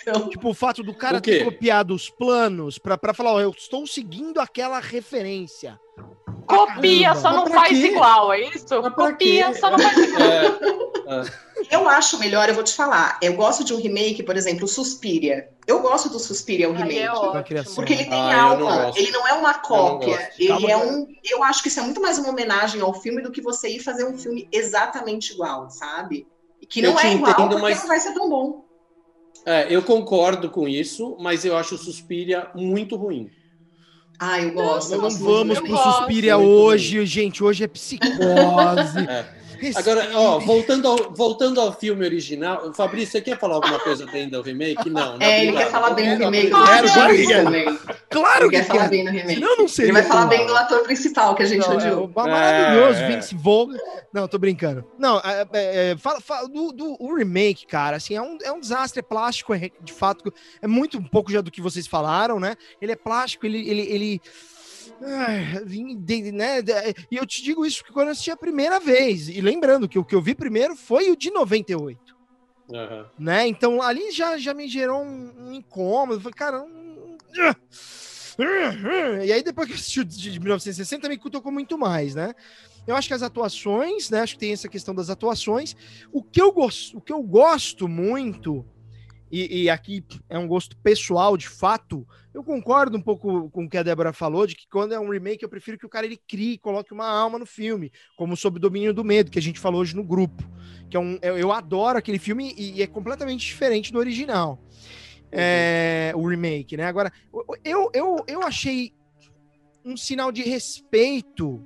Então... 0.01 0.29
Tipo, 0.29 0.51
o 0.51 0.55
fato 0.55 0.83
do 0.83 0.95
cara 0.95 1.21
ter 1.21 1.45
copiado 1.45 1.93
os 1.93 2.09
planos 2.09 2.79
pra 2.79 2.97
falar, 3.13 3.33
ó, 3.33 3.41
eu 3.41 3.51
estou 3.51 3.85
seguindo 3.85 4.41
aquela 4.41 4.79
referência. 4.79 5.79
Copia, 6.67 7.15
só 7.15 7.33
não 7.33 7.47
faz 7.47 7.79
quê? 7.79 7.87
igual, 7.87 8.33
é 8.33 8.41
isso? 8.41 8.67
Copia, 8.95 9.53
quê? 9.53 9.55
só 9.55 9.71
não 9.71 9.79
faz 9.79 9.97
igual. 9.97 10.23
É, 10.23 11.21
é. 11.21 11.49
Eu 11.71 11.89
acho 11.89 12.19
melhor, 12.19 12.49
eu 12.49 12.55
vou 12.55 12.63
te 12.63 12.75
falar. 12.75 13.19
Eu 13.21 13.35
gosto 13.35 13.65
de 13.65 13.75
um 13.75 13.79
remake, 13.79 14.23
por 14.23 14.37
exemplo, 14.37 14.69
Suspiria. 14.69 15.49
Eu 15.67 15.81
gosto 15.81 16.09
do 16.09 16.19
Suspiria, 16.19 16.69
o 16.69 16.73
remake. 16.73 16.99
É 16.99 17.63
porque 17.75 17.93
ele 17.93 18.05
tem 18.05 18.33
ah, 18.33 18.43
alma. 18.43 18.93
Ele 18.97 19.11
não 19.11 19.27
é 19.27 19.33
uma 19.35 19.55
cópia. 19.55 20.31
Ele 20.39 20.71
é 20.71 20.77
um. 20.77 21.07
Eu 21.25 21.43
acho 21.43 21.63
que 21.63 21.69
isso 21.69 21.81
é 21.81 21.83
muito 21.83 22.01
mais 22.01 22.19
uma 22.19 22.31
homenagem 22.31 22.81
ao 22.81 22.95
filme 22.95 23.23
do 23.23 23.31
que 23.31 23.41
você 23.41 23.69
ir 23.69 23.81
fazer 23.81 24.05
um 24.05 24.17
filme 24.17 24.49
exatamente 24.53 25.33
igual, 25.33 25.69
sabe? 25.69 26.27
Que 26.69 26.81
não 26.81 26.99
é 26.99 27.15
igual, 27.15 27.33
entendo, 27.33 27.51
porque 27.51 27.63
mas... 27.63 27.81
não 27.81 27.89
vai 27.89 28.01
ser 28.01 28.15
tão 28.15 28.29
bom. 28.29 28.65
É, 29.45 29.67
eu 29.71 29.83
concordo 29.83 30.51
com 30.51 30.69
isso, 30.69 31.17
mas 31.21 31.45
eu 31.45 31.57
acho 31.57 31.75
o 31.75 31.79
Suspiria 31.79 32.51
muito 32.55 32.97
ruim. 32.97 33.31
Ah, 34.19 34.41
eu 34.41 34.53
gosto. 34.53 34.91
Não, 34.91 35.03
não 35.03 35.11
vamos 35.11 35.61
pro 35.61 35.77
Suspiria 35.77 36.37
hoje, 36.37 37.07
gente. 37.07 37.43
Hoje 37.45 37.65
é 37.65 37.69
psicose. 37.69 38.99
é. 39.09 39.38
Agora, 39.75 40.09
ó, 40.15 40.39
voltando 40.39 40.89
ao, 40.89 41.13
voltando 41.13 41.61
ao 41.61 41.73
filme 41.73 42.05
original, 42.05 42.73
Fabrício, 42.75 43.13
você 43.13 43.21
quer 43.21 43.39
falar 43.39 43.57
alguma 43.57 43.79
coisa 43.79 44.07
bem 44.07 44.29
do 44.29 44.41
remake? 44.43 44.89
Não, 44.89 45.17
né? 45.17 45.31
É, 45.31 45.45
ele 45.45 45.57
quer 45.57 45.71
falar 45.71 45.91
bem 45.91 46.17
do 46.17 46.25
remake. 46.25 46.51
Claro 48.11 48.45
ele 48.45 48.51
que 48.51 48.57
quer 48.57 48.65
falar 48.65 48.89
bem 48.89 49.05
do 49.05 49.11
remake. 49.11 49.41
Não, 49.41 49.57
não 49.57 49.69
seria 49.69 49.91
ele 49.91 50.01
vai 50.01 50.09
falar 50.09 50.27
bem 50.27 50.47
do 50.47 50.55
ator 50.57 50.83
principal 50.83 51.35
que 51.35 51.43
a 51.43 51.47
gente 51.47 51.67
não, 51.67 51.77
odiou. 51.77 52.11
É, 52.17 52.31
maravilhoso, 52.31 53.01
é, 53.01 53.09
Vince 53.09 53.35
Vaughn. 53.35 53.77
Não, 54.13 54.29
tô 54.29 54.39
brincando. 54.39 54.85
Não, 54.99 55.19
é, 55.19 55.47
é, 55.53 55.91
é, 55.91 55.97
fala, 55.97 56.21
fala 56.21 56.49
do, 56.49 56.73
do 56.73 56.97
o 56.99 57.15
remake, 57.15 57.67
cara, 57.67 57.97
assim, 57.97 58.15
é 58.15 58.23
um, 58.23 58.39
é 58.43 58.53
um 58.53 58.61
desastre, 58.61 59.01
é 59.01 59.03
plástico, 59.03 59.55
é, 59.55 59.71
de 59.83 59.93
fato, 59.93 60.33
é 60.63 60.67
muito 60.67 60.99
um 60.99 61.05
pouco 61.05 61.31
já 61.31 61.41
do 61.41 61.51
que 61.51 61.61
vocês 61.61 61.87
falaram, 61.87 62.41
né? 62.41 62.55
Ele 62.81 62.93
é 62.93 62.97
plástico, 62.97 63.47
ele, 63.47 63.69
ele, 63.69 63.83
ele 63.83 64.23
né? 66.33 66.93
E 67.11 67.17
eu 67.17 67.27
te 67.27 67.43
digo 67.43 67.65
isso 67.65 67.79
porque 67.79 67.93
quando 67.93 68.09
eu 68.09 68.13
assisti 68.13 68.31
a 68.31 68.37
primeira 68.37 68.79
vez, 68.81 69.29
e 69.29 69.41
lembrando 69.41 69.89
que 69.89 69.99
o 69.99 70.05
que 70.05 70.15
eu 70.15 70.23
vi 70.23 70.35
primeiro 70.35 70.77
foi 70.77 71.11
o 71.11 71.17
de 71.17 71.31
98. 71.31 72.17
Uhum. 72.69 73.07
Né? 73.19 73.47
Então 73.49 73.81
ali 73.81 74.11
já, 74.11 74.37
já 74.37 74.53
me 74.53 74.69
gerou 74.69 75.03
um, 75.03 75.49
um 75.49 75.53
incômodo. 75.53 76.21
Falei, 76.21 76.35
cara, 76.35 76.63
um... 76.63 77.17
e 79.25 79.33
aí 79.33 79.43
depois 79.43 79.67
que 79.67 79.73
eu 79.73 79.77
assisti 79.77 80.01
o 80.01 80.05
de 80.05 80.39
1960 80.39 81.09
me 81.09 81.19
cutucou 81.19 81.51
muito 81.51 81.77
mais, 81.77 82.15
né? 82.15 82.35
Eu 82.87 82.97
acho 82.97 83.09
que 83.09 83.15
as 83.15 83.23
atuações, 83.23 84.09
né? 84.09 84.21
Acho 84.21 84.35
que 84.35 84.41
tem 84.41 84.53
essa 84.53 84.69
questão 84.69 84.95
das 84.95 85.11
atuações. 85.11 85.77
O 86.11 86.23
que 86.23 86.41
eu 86.41 86.51
gosto, 86.53 86.97
o 86.97 87.01
que 87.01 87.13
eu 87.13 87.23
gosto 87.23 87.87
muito 87.87 88.65
e, 89.31 89.65
e, 89.65 89.71
aqui 89.71 90.03
é 90.29 90.39
um 90.39 90.47
gosto 90.47 90.77
pessoal, 90.79 91.37
de 91.37 91.49
fato, 91.49 92.07
eu 92.33 92.43
concordo 92.43 92.97
um 92.97 93.01
pouco 93.01 93.51
com 93.51 93.65
o 93.65 93.69
que 93.69 93.77
a 93.77 93.83
Débora 93.83 94.13
falou, 94.13 94.47
de 94.47 94.57
que 94.57 94.67
quando 94.67 94.95
é 94.95 95.01
um 95.01 95.11
remake, 95.11 95.43
eu 95.43 95.49
prefiro 95.49 95.79
que 95.79 95.85
o 95.85 95.89
cara 95.89 96.07
ele 96.07 96.17
crie, 96.17 96.57
coloque 96.57 96.93
uma 96.93 97.07
alma 97.07 97.39
no 97.39 97.45
filme, 97.45 97.93
como 98.17 98.37
Sob 98.37 98.59
Domínio 98.59 98.95
do 98.95 99.05
Medo, 99.05 99.31
que 99.31 99.39
a 99.39 99.43
gente 99.43 99.61
falou 99.61 99.83
hoje 99.83 99.95
no 99.95 100.03
grupo. 100.03 100.43
Que 100.89 100.97
é 100.97 101.01
um, 101.01 101.19
eu, 101.21 101.37
eu 101.37 101.53
adoro 101.53 101.99
aquele 101.99 102.19
filme 102.19 102.55
e, 102.57 102.79
e, 102.79 102.83
é 102.83 102.87
completamente 102.87 103.45
diferente 103.45 103.93
do 103.93 103.99
original. 103.99 104.59
É, 105.31 106.13
o 106.15 106.27
remake, 106.27 106.77
né? 106.77 106.85
Agora, 106.85 107.13
eu, 107.63 107.91
eu, 107.93 108.25
eu 108.27 108.43
achei 108.43 108.95
um 109.85 109.95
sinal 109.95 110.33
de 110.33 110.43
respeito. 110.43 111.63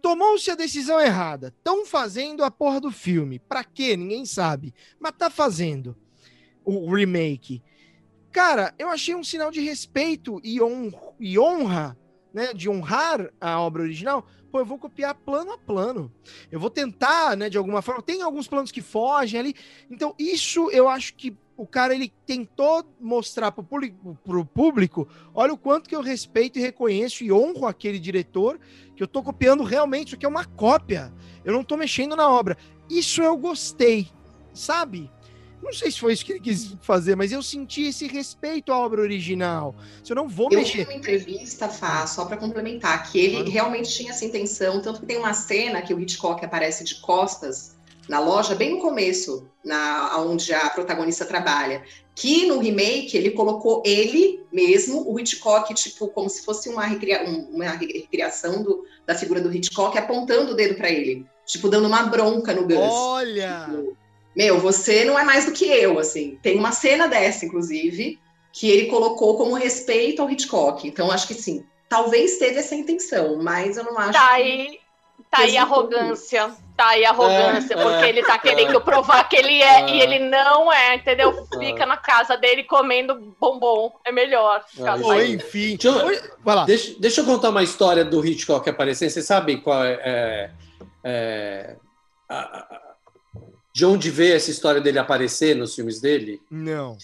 Tomou-se 0.00 0.48
a 0.48 0.54
decisão 0.54 1.00
errada. 1.00 1.48
Estão 1.48 1.84
fazendo 1.84 2.44
a 2.44 2.52
porra 2.52 2.80
do 2.80 2.92
filme. 2.92 3.40
Pra 3.40 3.64
quê? 3.64 3.96
Ninguém 3.96 4.24
sabe. 4.24 4.72
Mas 5.00 5.12
tá 5.18 5.28
fazendo 5.28 5.96
o 6.76 6.94
remake. 6.94 7.62
Cara, 8.30 8.74
eu 8.78 8.88
achei 8.88 9.14
um 9.14 9.24
sinal 9.24 9.50
de 9.50 9.60
respeito 9.60 10.40
e, 10.44 10.58
e 11.18 11.38
honra, 11.38 11.96
né? 12.32 12.52
De 12.52 12.68
honrar 12.68 13.32
a 13.40 13.60
obra 13.60 13.82
original. 13.82 14.26
Pô, 14.50 14.60
eu 14.60 14.64
vou 14.64 14.78
copiar 14.78 15.14
plano 15.14 15.52
a 15.52 15.58
plano. 15.58 16.12
Eu 16.50 16.58
vou 16.58 16.70
tentar, 16.70 17.36
né, 17.36 17.50
de 17.50 17.58
alguma 17.58 17.82
forma. 17.82 18.02
Tem 18.02 18.22
alguns 18.22 18.46
planos 18.48 18.72
que 18.72 18.80
fogem 18.80 19.40
ali. 19.40 19.54
Então, 19.90 20.14
isso 20.18 20.70
eu 20.70 20.88
acho 20.88 21.14
que 21.14 21.36
o 21.56 21.66
cara 21.66 21.94
ele 21.94 22.12
tentou 22.24 22.84
mostrar 23.00 23.50
para 23.50 23.62
o 23.62 23.64
público, 23.64 24.16
público, 24.54 25.08
olha 25.34 25.52
o 25.52 25.58
quanto 25.58 25.88
que 25.88 25.96
eu 25.96 26.00
respeito 26.00 26.56
e 26.58 26.62
reconheço 26.62 27.24
e 27.24 27.32
honro 27.32 27.66
aquele 27.66 27.98
diretor, 27.98 28.60
que 28.94 29.02
eu 29.02 29.06
estou 29.06 29.24
copiando 29.24 29.64
realmente, 29.64 30.08
isso 30.08 30.14
aqui 30.14 30.24
é 30.24 30.28
uma 30.28 30.44
cópia. 30.44 31.12
Eu 31.44 31.52
não 31.52 31.62
estou 31.62 31.76
mexendo 31.76 32.14
na 32.14 32.30
obra. 32.30 32.56
Isso 32.88 33.20
eu 33.20 33.36
gostei, 33.36 34.08
sabe? 34.54 35.10
Não 35.62 35.72
sei 35.72 35.90
se 35.90 36.00
foi 36.00 36.12
isso 36.12 36.24
que 36.24 36.32
ele 36.32 36.40
quis 36.40 36.74
fazer, 36.80 37.14
mas 37.14 37.32
eu 37.32 37.42
senti 37.42 37.82
esse 37.82 38.06
respeito 38.06 38.72
à 38.72 38.78
obra 38.78 39.00
original. 39.00 39.74
Se 40.02 40.12
eu 40.12 40.16
não 40.16 40.28
vou 40.28 40.48
eu 40.50 40.58
mexer. 40.58 40.80
Eu 40.80 40.84
uma 40.84 40.94
entrevista, 40.94 41.68
Fá, 41.68 42.06
só 42.06 42.24
para 42.24 42.36
complementar, 42.36 43.10
que 43.10 43.18
ele 43.18 43.50
realmente 43.50 43.90
tinha 43.90 44.10
essa 44.10 44.24
intenção, 44.24 44.80
tanto 44.80 45.00
que 45.00 45.06
tem 45.06 45.18
uma 45.18 45.34
cena 45.34 45.82
que 45.82 45.92
o 45.92 46.00
Hitchcock 46.00 46.44
aparece 46.44 46.84
de 46.84 46.96
costas 47.00 47.76
na 48.08 48.18
loja, 48.18 48.54
bem 48.54 48.70
no 48.70 48.80
começo, 48.80 49.46
na 49.62 50.18
onde 50.20 50.52
a 50.54 50.70
protagonista 50.70 51.26
trabalha. 51.26 51.82
Que 52.14 52.46
no 52.46 52.58
remake 52.58 53.16
ele 53.16 53.30
colocou 53.30 53.82
ele 53.84 54.42
mesmo, 54.50 55.08
o 55.08 55.20
Hitchcock, 55.20 55.72
tipo, 55.74 56.08
como 56.08 56.28
se 56.28 56.44
fosse 56.44 56.68
uma, 56.68 56.84
recria 56.84 57.22
uma 57.24 57.66
recriação 57.66 58.62
do, 58.62 58.84
da 59.06 59.14
figura 59.14 59.40
do 59.40 59.54
Hitchcock, 59.54 59.96
apontando 59.96 60.52
o 60.52 60.54
dedo 60.56 60.74
para 60.74 60.90
ele, 60.90 61.26
tipo, 61.44 61.68
dando 61.68 61.86
uma 61.86 62.04
bronca 62.04 62.54
no 62.54 62.62
Gus. 62.62 62.76
Olha! 62.76 63.66
Tipo, 63.66 63.96
Meu, 64.36 64.58
você 64.58 65.04
não 65.04 65.18
é 65.18 65.24
mais 65.24 65.46
do 65.46 65.52
que 65.52 65.64
eu, 65.66 65.98
assim. 65.98 66.38
Tem 66.42 66.56
uma 66.58 66.72
cena 66.72 67.08
dessa, 67.08 67.44
inclusive, 67.44 68.18
que 68.52 68.70
ele 68.70 68.86
colocou 68.86 69.36
como 69.36 69.54
respeito 69.54 70.22
ao 70.22 70.30
Hitchcock. 70.30 70.86
Então, 70.86 71.10
acho 71.10 71.26
que 71.26 71.34
sim, 71.34 71.64
talvez 71.88 72.38
teve 72.38 72.58
essa 72.58 72.74
intenção, 72.74 73.40
mas 73.42 73.76
eu 73.76 73.84
não 73.84 73.98
acho. 73.98 74.12
Tá 74.12 74.30
aí, 74.32 74.78
tá 75.30 75.38
aí 75.40 75.56
a 75.56 75.62
arrogância. 75.62 76.50
Tá 76.76 76.90
aí 76.90 77.04
a 77.04 77.10
arrogância, 77.10 77.74
é, 77.74 77.82
porque 77.82 78.04
é, 78.04 78.08
ele 78.08 78.22
tá 78.22 78.38
querendo 78.38 78.76
é, 78.76 78.80
provar 78.80 79.28
que 79.28 79.34
ele 79.34 79.60
é, 79.60 79.90
e 79.90 80.00
ele 80.00 80.20
não 80.20 80.72
é, 80.72 80.94
entendeu? 80.94 81.44
Fica 81.58 81.84
na 81.84 81.96
casa 81.96 82.36
dele 82.36 82.62
comendo 82.62 83.34
bombom. 83.40 83.92
É 84.04 84.12
melhor. 84.12 84.64
Ou, 85.02 85.20
enfim. 85.20 85.76
Deixa 85.76 85.88
eu, 85.88 86.22
Vai 86.44 86.54
lá. 86.54 86.64
Deixa, 86.64 86.94
deixa, 87.00 87.20
eu 87.20 87.24
contar 87.24 87.50
uma 87.50 87.64
história 87.64 88.04
do 88.04 88.24
Hitchcock 88.24 88.70
aparecendo. 88.70 89.10
Você 89.10 89.22
sabe 89.22 89.56
qual 89.56 89.84
é. 89.84 90.52
é 91.02 91.76
a, 92.28 92.38
a, 92.38 92.87
de 93.78 93.86
onde 93.86 94.10
veio 94.10 94.34
essa 94.34 94.50
história 94.50 94.80
dele 94.80 94.98
aparecer 94.98 95.54
nos 95.54 95.72
filmes 95.72 96.00
dele? 96.00 96.42
Não. 96.50 96.98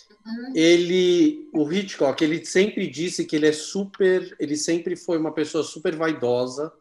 Ele, 0.57 1.49
o 1.53 1.73
Hitchcock, 1.73 2.21
ele 2.25 2.45
sempre 2.45 2.89
disse 2.89 3.25
que 3.25 3.37
ele 3.37 3.47
é 3.47 3.53
super, 3.53 4.35
ele 4.41 4.57
sempre 4.57 4.97
foi 4.97 5.17
uma 5.17 5.31
pessoa 5.31 5.63
super 5.63 5.95
vaidosa 5.95 6.73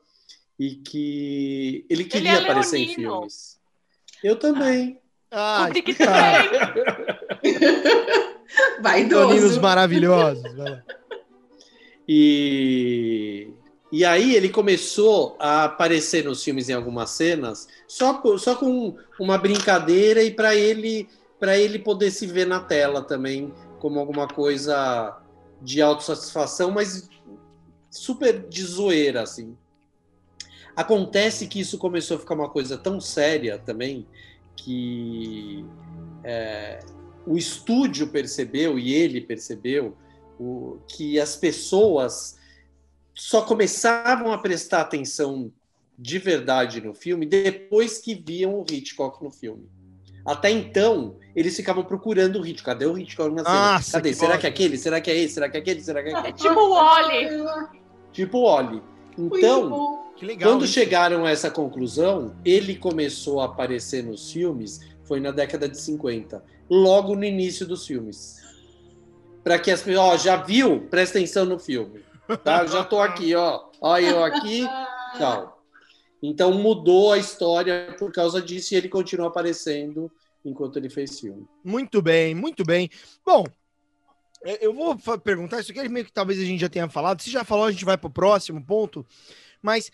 e 0.59 0.77
que 0.77 1.85
ele 1.87 2.05
queria 2.05 2.31
ele 2.31 2.39
é 2.39 2.41
aparecer 2.41 2.79
em 2.79 2.95
filmes. 2.95 3.59
Eu 4.23 4.35
também. 4.35 4.99
Ah, 5.29 5.65
ah 5.65 5.69
que 5.71 5.93
tá. 5.93 6.43
Vaidoso. 8.81 9.27
Toninos 9.27 9.57
maravilhosos. 9.59 10.43
E 12.07 13.47
e 13.93 14.03
aí 14.03 14.35
ele 14.35 14.49
começou 14.49 15.35
a 15.37 15.65
aparecer 15.65 16.25
nos 16.25 16.43
filmes 16.43 16.67
em 16.67 16.73
algumas 16.73 17.11
cenas, 17.11 17.67
só, 17.87 18.19
só 18.39 18.55
com 18.55 18.97
uma 19.19 19.37
brincadeira 19.37 20.23
e 20.23 20.31
para 20.31 20.55
ele 20.55 21.07
para 21.39 21.59
ele 21.59 21.77
poder 21.77 22.09
se 22.09 22.25
ver 22.25 22.47
na 22.47 22.59
tela 22.59 23.03
também 23.03 23.53
como 23.77 23.99
alguma 23.99 24.27
coisa 24.27 25.21
de 25.61 25.79
autossatisfação, 25.79 26.71
mas 26.71 27.07
super 27.91 28.47
de 28.49 28.63
zoeira 28.63 29.21
assim. 29.21 29.55
Acontece 30.75 31.45
que 31.45 31.59
isso 31.59 31.77
começou 31.77 32.17
a 32.17 32.19
ficar 32.19 32.33
uma 32.33 32.49
coisa 32.49 32.75
tão 32.75 32.99
séria 32.99 33.59
também 33.59 34.07
que 34.55 35.63
é, 36.23 36.79
o 37.27 37.37
estúdio 37.37 38.07
percebeu 38.07 38.79
e 38.79 38.91
ele 38.91 39.21
percebeu 39.21 39.95
o, 40.39 40.79
que 40.87 41.19
as 41.19 41.35
pessoas 41.35 42.41
só 43.13 43.41
começavam 43.41 44.31
a 44.31 44.37
prestar 44.37 44.81
atenção 44.81 45.51
de 45.97 46.17
verdade 46.17 46.81
no 46.81 46.93
filme 46.93 47.25
depois 47.25 47.99
que 47.99 48.15
viam 48.15 48.59
o 48.59 48.65
Hitchcock 48.69 49.23
no 49.23 49.31
filme. 49.31 49.69
Até 50.25 50.49
então, 50.49 51.17
eles 51.35 51.55
ficavam 51.55 51.83
procurando 51.83 52.39
o 52.39 52.45
Hitchcock. 52.45 52.77
Cadê 52.77 52.85
o 52.85 52.97
Hitchcock 52.97 53.35
na 53.35 53.43
cena? 53.43 53.73
Nossa, 53.73 53.91
Cadê? 53.93 54.09
Que 54.09 54.15
Será 54.15 54.37
que 54.37 54.45
é 54.45 54.49
aquele? 54.49 54.77
Será 54.77 55.01
que 55.01 55.11
é 55.11 55.17
esse? 55.17 55.33
Será 55.33 55.49
que 55.49 55.57
é 55.57 55.59
aquele? 55.59 55.81
Será 55.81 56.01
que 56.01 56.09
é 56.09 56.15
aquele? 56.15 56.29
É 56.29 56.31
tipo 56.31 56.59
o 56.59 56.69
Wally. 56.69 57.69
Tipo 58.13 58.37
o 58.37 58.45
Wally. 58.45 58.81
Então, 59.17 59.99
quando 60.41 60.63
isso. 60.63 60.73
chegaram 60.73 61.25
a 61.25 61.29
essa 61.29 61.51
conclusão, 61.51 62.35
ele 62.43 62.75
começou 62.75 63.41
a 63.41 63.45
aparecer 63.45 64.03
nos 64.03 64.31
filmes, 64.31 64.79
foi 65.03 65.19
na 65.19 65.31
década 65.31 65.67
de 65.67 65.77
50, 65.77 66.43
logo 66.69 67.15
no 67.15 67.25
início 67.25 67.67
dos 67.67 67.85
filmes. 67.85 68.41
Para 69.43 69.59
que 69.59 69.69
as 69.69 69.81
pessoas, 69.81 70.13
ó, 70.13 70.17
já 70.17 70.37
viu? 70.37 70.81
Presta 70.89 71.17
atenção 71.17 71.45
no 71.45 71.59
filme. 71.59 72.01
Tá? 72.43 72.65
já 72.65 72.83
tô 72.83 72.99
aqui, 72.99 73.35
ó. 73.35 73.65
Olha 73.81 74.05
eu 74.05 74.23
aqui, 74.23 74.65
tal. 75.17 75.61
Então 76.21 76.53
mudou 76.53 77.11
a 77.11 77.17
história 77.17 77.95
por 77.99 78.11
causa 78.11 78.41
disso 78.41 78.73
e 78.73 78.77
ele 78.77 78.87
continua 78.87 79.27
aparecendo 79.27 80.09
enquanto 80.45 80.77
ele 80.77 80.89
fez 80.89 81.19
filme. 81.19 81.45
Muito 81.63 82.01
bem, 82.01 82.33
muito 82.33 82.63
bem. 82.63 82.89
Bom, 83.25 83.45
eu 84.61 84.73
vou 84.73 84.97
perguntar 85.19 85.59
isso 85.59 85.71
aqui, 85.71 85.87
meio 85.89 86.05
que 86.05 86.13
talvez 86.13 86.39
a 86.39 86.45
gente 86.45 86.61
já 86.61 86.69
tenha 86.69 86.89
falado. 86.89 87.21
Se 87.21 87.29
já 87.29 87.43
falou, 87.43 87.65
a 87.65 87.71
gente 87.71 87.85
vai 87.85 87.97
para 87.97 88.07
o 88.07 88.13
próximo 88.13 88.63
ponto. 88.63 89.05
Mas 89.61 89.91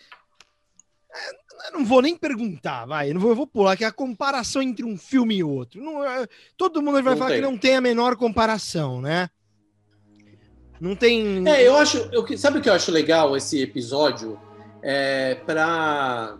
é, 1.12 1.68
eu 1.68 1.78
não 1.78 1.84
vou 1.84 2.02
nem 2.02 2.16
perguntar, 2.16 2.86
vai. 2.86 3.10
Eu, 3.10 3.14
não 3.14 3.20
vou, 3.20 3.30
eu 3.30 3.36
vou 3.36 3.46
pular, 3.46 3.76
que 3.76 3.84
é 3.84 3.86
a 3.86 3.92
comparação 3.92 4.62
entre 4.62 4.84
um 4.84 4.96
filme 4.96 5.36
e 5.36 5.44
outro. 5.44 5.82
Não, 5.82 6.04
é, 6.04 6.26
todo 6.56 6.82
mundo 6.82 7.02
vai 7.02 7.14
não 7.14 7.16
falar 7.16 7.30
tem. 7.30 7.40
que 7.40 7.46
não 7.46 7.58
tem 7.58 7.76
a 7.76 7.80
menor 7.80 8.16
comparação, 8.16 9.00
né? 9.00 9.30
Não 10.80 10.96
tem. 10.96 11.46
É, 11.46 11.66
eu 11.66 11.76
acho. 11.76 11.98
Eu, 12.10 12.26
sabe 12.38 12.58
o 12.58 12.62
que 12.62 12.68
eu 12.68 12.72
acho 12.72 12.90
legal 12.90 13.36
esse 13.36 13.60
episódio? 13.60 14.38
É 14.82 15.34
para 15.34 16.38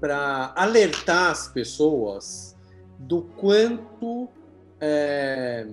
para 0.00 0.52
alertar 0.54 1.30
as 1.30 1.48
pessoas 1.48 2.54
do 2.98 3.22
quanto 3.22 4.28
é, 4.80 5.66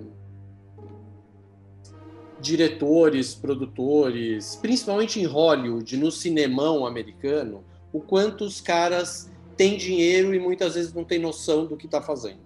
diretores, 2.40 3.34
produtores, 3.34 4.56
principalmente 4.56 5.20
em 5.20 5.24
Hollywood, 5.24 5.96
no 5.96 6.10
cinemão 6.10 6.86
americano, 6.86 7.64
o 7.92 8.00
quanto 8.00 8.44
os 8.44 8.60
caras 8.60 9.30
têm 9.56 9.76
dinheiro 9.76 10.34
e 10.34 10.38
muitas 10.38 10.74
vezes 10.74 10.92
não 10.92 11.04
têm 11.04 11.18
noção 11.18 11.66
do 11.66 11.76
que 11.76 11.86
está 11.86 12.02
fazendo. 12.02 12.40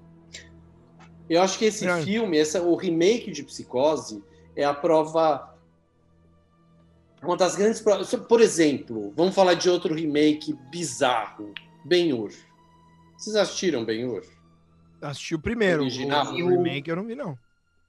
Eu 1.29 1.43
acho 1.43 1.59
que 1.59 1.67
esse 1.67 1.87
é. 1.87 2.03
filme, 2.03 2.39
essa, 2.39 2.63
o 2.63 2.75
remake 2.75 3.31
de 3.31 3.43
Psicose, 3.43 4.23
é 4.59 4.65
a 4.65 4.75
prova. 4.75 5.55
Uma 7.23 7.37
das 7.37 7.55
grandes 7.55 7.81
provas. 7.81 8.13
Por 8.15 8.41
exemplo, 8.41 9.13
vamos 9.17 9.35
falar 9.35 9.55
de 9.55 9.71
outro 9.71 9.95
remake 9.95 10.53
bizarro: 10.71 11.55
Ben-Hur. 11.85 12.33
Vocês 13.17 13.37
assistiram 13.37 13.85
Ben-Hur? 13.85 14.25
Assisti 15.01 15.37
o 15.37 15.39
primeiro. 15.39 15.83
Original. 15.83 16.27
O, 16.27 16.45
o 16.45 16.49
remake 16.49 16.91
eu 16.91 16.97
não 16.97 17.07
vi, 17.07 17.15
não. 17.15 17.39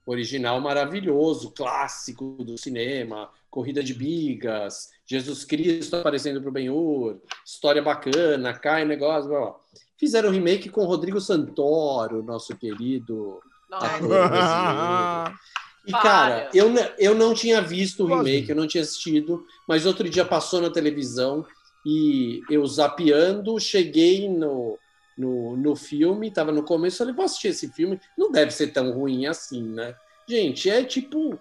Original 0.05 0.59
maravilhoso, 0.61 1.51
clássico 1.51 2.37
do 2.43 2.57
cinema, 2.57 3.29
corrida 3.49 3.83
de 3.83 3.93
bigas, 3.93 4.89
Jesus 5.05 5.43
Cristo 5.45 5.97
aparecendo 5.97 6.41
pro 6.41 6.51
Ben-Hur, 6.51 7.19
história 7.45 7.81
bacana, 7.81 8.53
cai 8.53 8.85
negócio, 8.85 9.29
blá, 9.29 9.39
blá. 9.39 9.55
Fizeram 9.97 10.29
um 10.29 10.31
remake 10.31 10.69
com 10.69 10.85
Rodrigo 10.85 11.21
Santoro, 11.21 12.23
nosso 12.23 12.55
querido 12.55 13.39
ator 13.71 15.33
E, 15.85 15.91
cara, 15.91 16.49
eu, 16.53 16.71
eu 16.97 17.15
não 17.15 17.33
tinha 17.33 17.61
visto 17.61 18.03
o 18.03 18.07
remake, 18.07 18.49
eu 18.49 18.55
não 18.55 18.67
tinha 18.67 18.83
assistido, 18.83 19.45
mas 19.67 19.85
outro 19.85 20.09
dia 20.09 20.25
passou 20.25 20.61
na 20.61 20.69
televisão 20.69 21.45
e 21.85 22.41
eu 22.49 22.65
zapeando, 22.67 23.59
cheguei 23.59 24.27
no, 24.27 24.77
no, 25.17 25.55
no 25.55 25.75
filme, 25.75 26.27
estava 26.27 26.51
no 26.51 26.63
começo, 26.63 26.97
falei, 26.97 27.13
vou 27.13 27.25
assistir 27.25 27.49
esse 27.49 27.71
filme, 27.71 27.99
não 28.17 28.31
deve 28.31 28.51
ser 28.51 28.67
tão 28.67 28.91
ruim 28.91 29.25
assim, 29.25 29.63
né? 29.63 29.95
Gente, 30.27 30.69
é 30.69 30.83
tipo, 30.83 31.39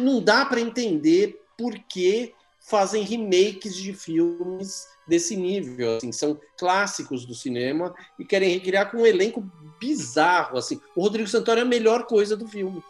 não 0.00 0.22
dá 0.22 0.46
para 0.46 0.60
entender 0.60 1.42
por 1.58 1.74
que 1.74 2.32
fazem 2.60 3.02
remakes 3.02 3.74
de 3.74 3.92
filmes 3.92 4.86
desse 5.06 5.36
nível, 5.36 5.96
assim, 5.96 6.12
são 6.12 6.40
clássicos 6.56 7.26
do 7.26 7.34
cinema 7.34 7.92
e 8.18 8.24
querem 8.24 8.50
recriar 8.50 8.90
com 8.90 8.98
um 8.98 9.06
elenco 9.06 9.44
bizarro, 9.80 10.56
assim. 10.56 10.80
O 10.94 11.02
Rodrigo 11.02 11.28
Santoro 11.28 11.58
é 11.58 11.62
a 11.62 11.66
melhor 11.66 12.06
coisa 12.06 12.36
do 12.36 12.46
filme 12.46 12.82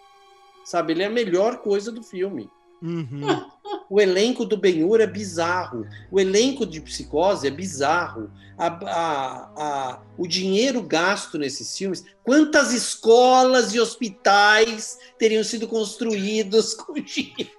sabe? 0.65 0.93
Ele 0.93 1.03
é 1.03 1.07
a 1.07 1.11
melhor 1.11 1.59
coisa 1.59 1.91
do 1.91 2.03
filme. 2.03 2.51
Uhum. 2.83 3.45
O 3.91 4.01
elenco 4.01 4.45
do 4.45 4.57
Ben-Hur 4.57 5.01
é 5.01 5.07
bizarro. 5.07 5.87
O 6.11 6.19
elenco 6.19 6.65
de 6.65 6.81
Psicose 6.81 7.47
é 7.47 7.51
bizarro. 7.51 8.31
A, 8.57 8.67
a, 8.67 9.53
a, 9.57 10.03
o 10.17 10.27
dinheiro 10.27 10.83
gasto 10.83 11.39
nesses 11.39 11.77
filmes. 11.77 12.05
Quantas 12.23 12.73
escolas 12.73 13.75
e 13.75 13.81
hospitais 13.81 14.99
teriam 15.19 15.45
sido 15.45 15.69
construídos 15.69 16.73
com 16.75 16.95
dinheiro? 16.95 17.51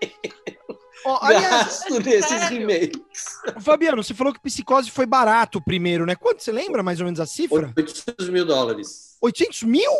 Oh, 1.03 1.17
aliás, 1.21 1.65
gasto 1.65 1.99
nesses 1.99 2.49
remakes. 2.49 3.25
Fabiano, 3.59 4.03
você 4.03 4.13
falou 4.13 4.33
que 4.33 4.39
Psicose 4.39 4.89
foi 4.91 5.05
barato 5.05 5.61
primeiro, 5.61 6.05
né? 6.05 6.15
Quanto 6.15 6.43
você 6.43 6.51
lembra 6.51 6.83
mais 6.83 6.99
ou 6.99 7.05
menos 7.05 7.19
a 7.19 7.25
cifra? 7.25 7.73
800 7.75 8.29
mil 8.29 8.45
dólares. 8.45 9.17
800 9.21 9.63
mil? 9.63 9.91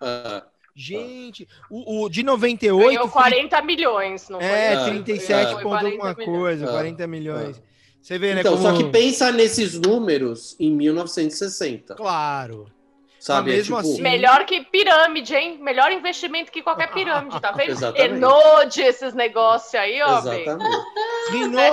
Uh, 0.00 0.42
Gente, 0.78 1.48
o, 1.70 2.04
o 2.04 2.08
de 2.10 2.22
98. 2.22 2.86
Ganhou 2.86 3.08
40 3.08 3.56
foi... 3.56 3.66
milhões, 3.66 4.28
não 4.28 4.38
foi? 4.38 4.48
É, 4.48 4.84
37 4.84 5.32
é. 5.32 5.62
ponto 5.62 5.86
alguma 5.86 6.14
coisa, 6.14 6.66
40 6.66 7.02
é. 7.02 7.06
milhões. 7.06 7.62
Você 8.02 8.18
vê, 8.18 8.34
né? 8.34 8.40
Então, 8.40 8.52
como... 8.56 8.62
só 8.62 8.76
que 8.76 8.84
pensa 8.90 9.32
nesses 9.32 9.80
números 9.80 10.54
em 10.60 10.70
1960. 10.70 11.94
Claro. 11.94 12.70
Sabe? 13.18 13.58
É, 13.58 13.62
tipo, 13.62 13.74
assim- 13.74 14.00
Melhor 14.02 14.44
que 14.44 14.60
pirâmide, 14.66 15.34
hein? 15.34 15.58
Melhor 15.60 15.90
investimento 15.90 16.52
que 16.52 16.62
qualquer 16.62 16.92
pirâmide, 16.92 17.40
tá 17.40 17.50
vendo? 17.50 17.74
Enode 17.96 18.82
esses 18.82 19.14
negócios 19.14 19.74
aí, 19.74 20.00
ó. 20.02 20.18
Exatamente. 20.18 20.76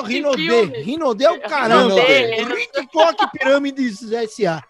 Rino, 0.07 0.33
filme. 0.33 0.81
Rinodê 0.81 1.25
é 1.25 1.31
o 1.31 1.41
caramba. 1.41 2.01
Rinodê. 2.01 2.63
Hitchcock 2.63 3.31
Pirâmides 3.33 3.99
SA. 4.31 4.63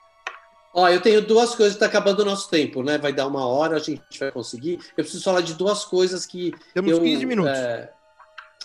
Ó, 0.74 0.90
eu 0.90 1.00
tenho 1.00 1.22
duas 1.22 1.54
coisas, 1.54 1.78
tá 1.78 1.86
acabando 1.86 2.22
o 2.22 2.26
nosso 2.26 2.50
tempo, 2.50 2.82
né? 2.82 2.98
Vai 2.98 3.14
dar 3.14 3.28
uma 3.28 3.46
hora, 3.46 3.76
a 3.76 3.80
gente 3.80 4.20
vai 4.20 4.32
conseguir. 4.32 4.80
Eu 4.98 5.04
preciso 5.04 5.24
falar 5.24 5.42
de 5.42 5.54
duas 5.54 5.86
coisas 5.86 6.26
que 6.26 6.52
Temos 6.74 6.92
eu, 6.92 7.00
15 7.00 7.26
minutos. 7.28 7.52
É, 7.52 7.94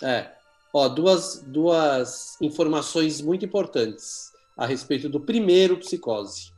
é. 0.01 0.31
Ó, 0.73 0.87
duas, 0.87 1.43
duas 1.45 2.35
informações 2.41 3.21
muito 3.21 3.45
importantes 3.45 4.31
a 4.57 4.65
respeito 4.65 5.07
do 5.07 5.19
primeiro 5.19 5.77
Psicose. 5.77 6.51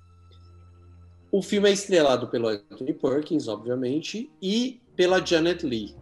O 1.32 1.42
filme 1.42 1.70
é 1.70 1.74
estrelado 1.74 2.28
pelo 2.28 2.48
Anthony 2.48 2.94
Perkins, 2.94 3.48
obviamente, 3.48 4.32
e 4.42 4.82
pela 4.96 5.26
Janet 5.26 5.66
Leigh, 5.66 5.96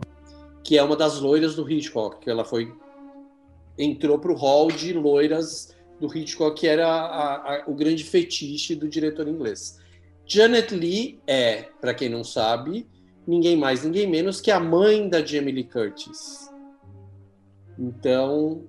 que 0.64 0.78
é 0.78 0.84
uma 0.84 0.96
das 0.96 1.20
loiras 1.20 1.56
do 1.56 1.70
Hitchcock, 1.70 2.20
que 2.20 2.30
ela 2.30 2.46
foi 2.46 2.74
entrou 3.78 4.20
para 4.20 4.32
o 4.32 4.36
hall 4.36 4.68
de 4.70 4.92
loiras 4.94 5.74
do 6.00 6.16
Hitchcock, 6.16 6.60
que 6.60 6.68
era 6.68 6.88
a- 6.88 7.36
a- 7.36 7.64
o 7.68 7.74
grande 7.74 8.04
fetiche 8.04 8.76
do 8.76 8.88
diretor 8.88 9.28
inglês. 9.28 9.80
Janet 10.26 10.74
Leigh 10.76 11.20
é, 11.28 11.64
para 11.82 11.94
quem 11.94 12.08
não 12.10 12.24
sabe, 12.24 12.88
ninguém 13.28 13.58
mais, 13.58 13.84
ninguém 13.84 14.08
menos 14.08 14.40
que 14.40 14.52
a 14.52 14.60
mãe 14.60 15.10
da 15.10 15.26
Jamie 15.26 15.52
Lee 15.54 15.64
Curtis. 15.64 16.48
Então, 17.78 18.64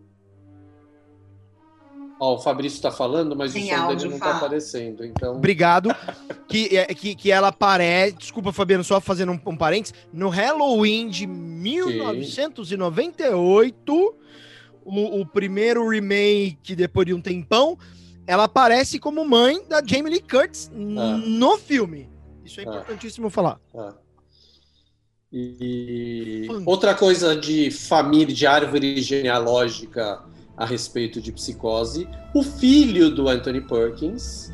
ó, 2.18 2.34
o 2.34 2.38
Fabrício 2.38 2.76
está 2.76 2.90
falando, 2.90 3.36
mas 3.36 3.52
Sem 3.52 3.72
o 3.72 3.76
som 3.76 3.86
dele 3.88 4.04
não 4.08 4.14
está 4.16 4.36
aparecendo. 4.36 5.04
Então, 5.04 5.36
Obrigado. 5.36 5.94
Que, 6.48 6.76
é- 6.76 6.86
que, 6.94 7.14
que 7.14 7.30
ela 7.30 7.48
aparece. 7.48 8.16
Desculpa, 8.16 8.52
Fabiano, 8.52 8.82
só 8.84 9.00
fazendo 9.00 9.32
um, 9.32 9.40
um 9.46 9.56
parênteses. 9.56 9.94
No 10.12 10.28
Halloween 10.28 11.08
de 11.08 11.26
1998, 11.26 14.14
o, 14.90 15.20
o 15.20 15.26
primeiro 15.26 15.88
remake, 15.88 16.74
depois 16.74 17.06
de 17.06 17.14
um 17.14 17.20
tempão, 17.20 17.78
ela 18.26 18.44
aparece 18.44 18.98
como 18.98 19.24
mãe 19.24 19.62
da 19.68 19.82
Jamie 19.84 20.12
Lee 20.12 20.22
Curtis 20.22 20.70
no 20.74 21.56
filme. 21.58 22.08
Isso 22.44 22.60
é 22.60 22.64
Ah. 22.64 22.68
importantíssimo 22.70 23.30
falar. 23.30 23.60
Ah. 23.74 23.94
E 25.32 26.48
outra 26.66 26.94
coisa 26.94 27.36
de 27.36 27.70
família, 27.70 28.34
de 28.34 28.46
árvore 28.46 29.00
genealógica 29.00 30.22
a 30.56 30.66
respeito 30.66 31.20
de 31.20 31.32
psicose, 31.32 32.08
o 32.34 32.42
filho 32.42 33.10
do 33.10 33.28
Anthony 33.28 33.60
Perkins, 33.60 34.50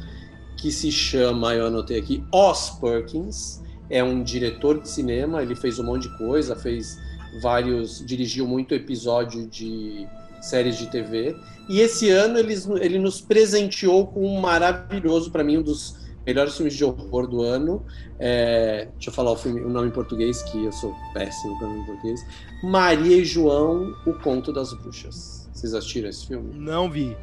que 0.56 0.70
se 0.70 0.92
chama, 0.92 1.54
eu 1.54 1.66
anotei 1.66 1.98
aqui, 1.98 2.22
Os 2.32 2.70
Perkins, 2.78 3.62
é 3.88 4.04
um 4.04 4.22
diretor 4.22 4.80
de 4.80 4.88
cinema, 4.88 5.42
ele 5.42 5.56
fez 5.56 5.78
um 5.78 5.84
monte 5.84 6.08
de 6.08 6.18
coisa, 6.18 6.54
fez 6.54 6.98
vários, 7.40 8.04
dirigiu 8.04 8.46
muito 8.46 8.74
episódio 8.74 9.46
de 9.46 10.06
séries 10.40 10.76
de 10.76 10.86
TV, 10.88 11.36
e 11.68 11.80
esse 11.80 12.10
ano 12.10 12.38
eles, 12.38 12.68
ele 12.80 12.98
nos 12.98 13.20
presenteou 13.20 14.06
com 14.06 14.26
um 14.26 14.40
maravilhoso, 14.40 15.30
para 15.30 15.42
mim, 15.42 15.58
um 15.58 15.62
dos 15.62 16.06
melhores 16.26 16.56
filmes 16.56 16.74
de 16.74 16.84
horror 16.84 17.26
do 17.26 17.42
ano, 17.42 17.84
é, 18.18 18.88
deixa 18.94 19.10
eu 19.10 19.14
falar 19.14 19.30
o, 19.30 19.36
filme, 19.36 19.60
o 19.60 19.68
nome 19.68 19.88
em 19.88 19.92
português, 19.92 20.42
que 20.42 20.64
eu 20.64 20.72
sou 20.72 20.94
péssimo 21.14 21.56
para 21.58 21.68
nome 21.68 21.80
em 21.80 21.86
português. 21.86 22.20
Maria 22.62 23.16
e 23.16 23.24
João, 23.24 23.94
O 24.04 24.12
Conto 24.14 24.52
das 24.52 24.72
Bruxas. 24.72 25.48
Vocês 25.52 25.72
assistiram 25.72 26.08
esse 26.08 26.26
filme? 26.26 26.52
Não 26.54 26.90
vi. 26.90 27.16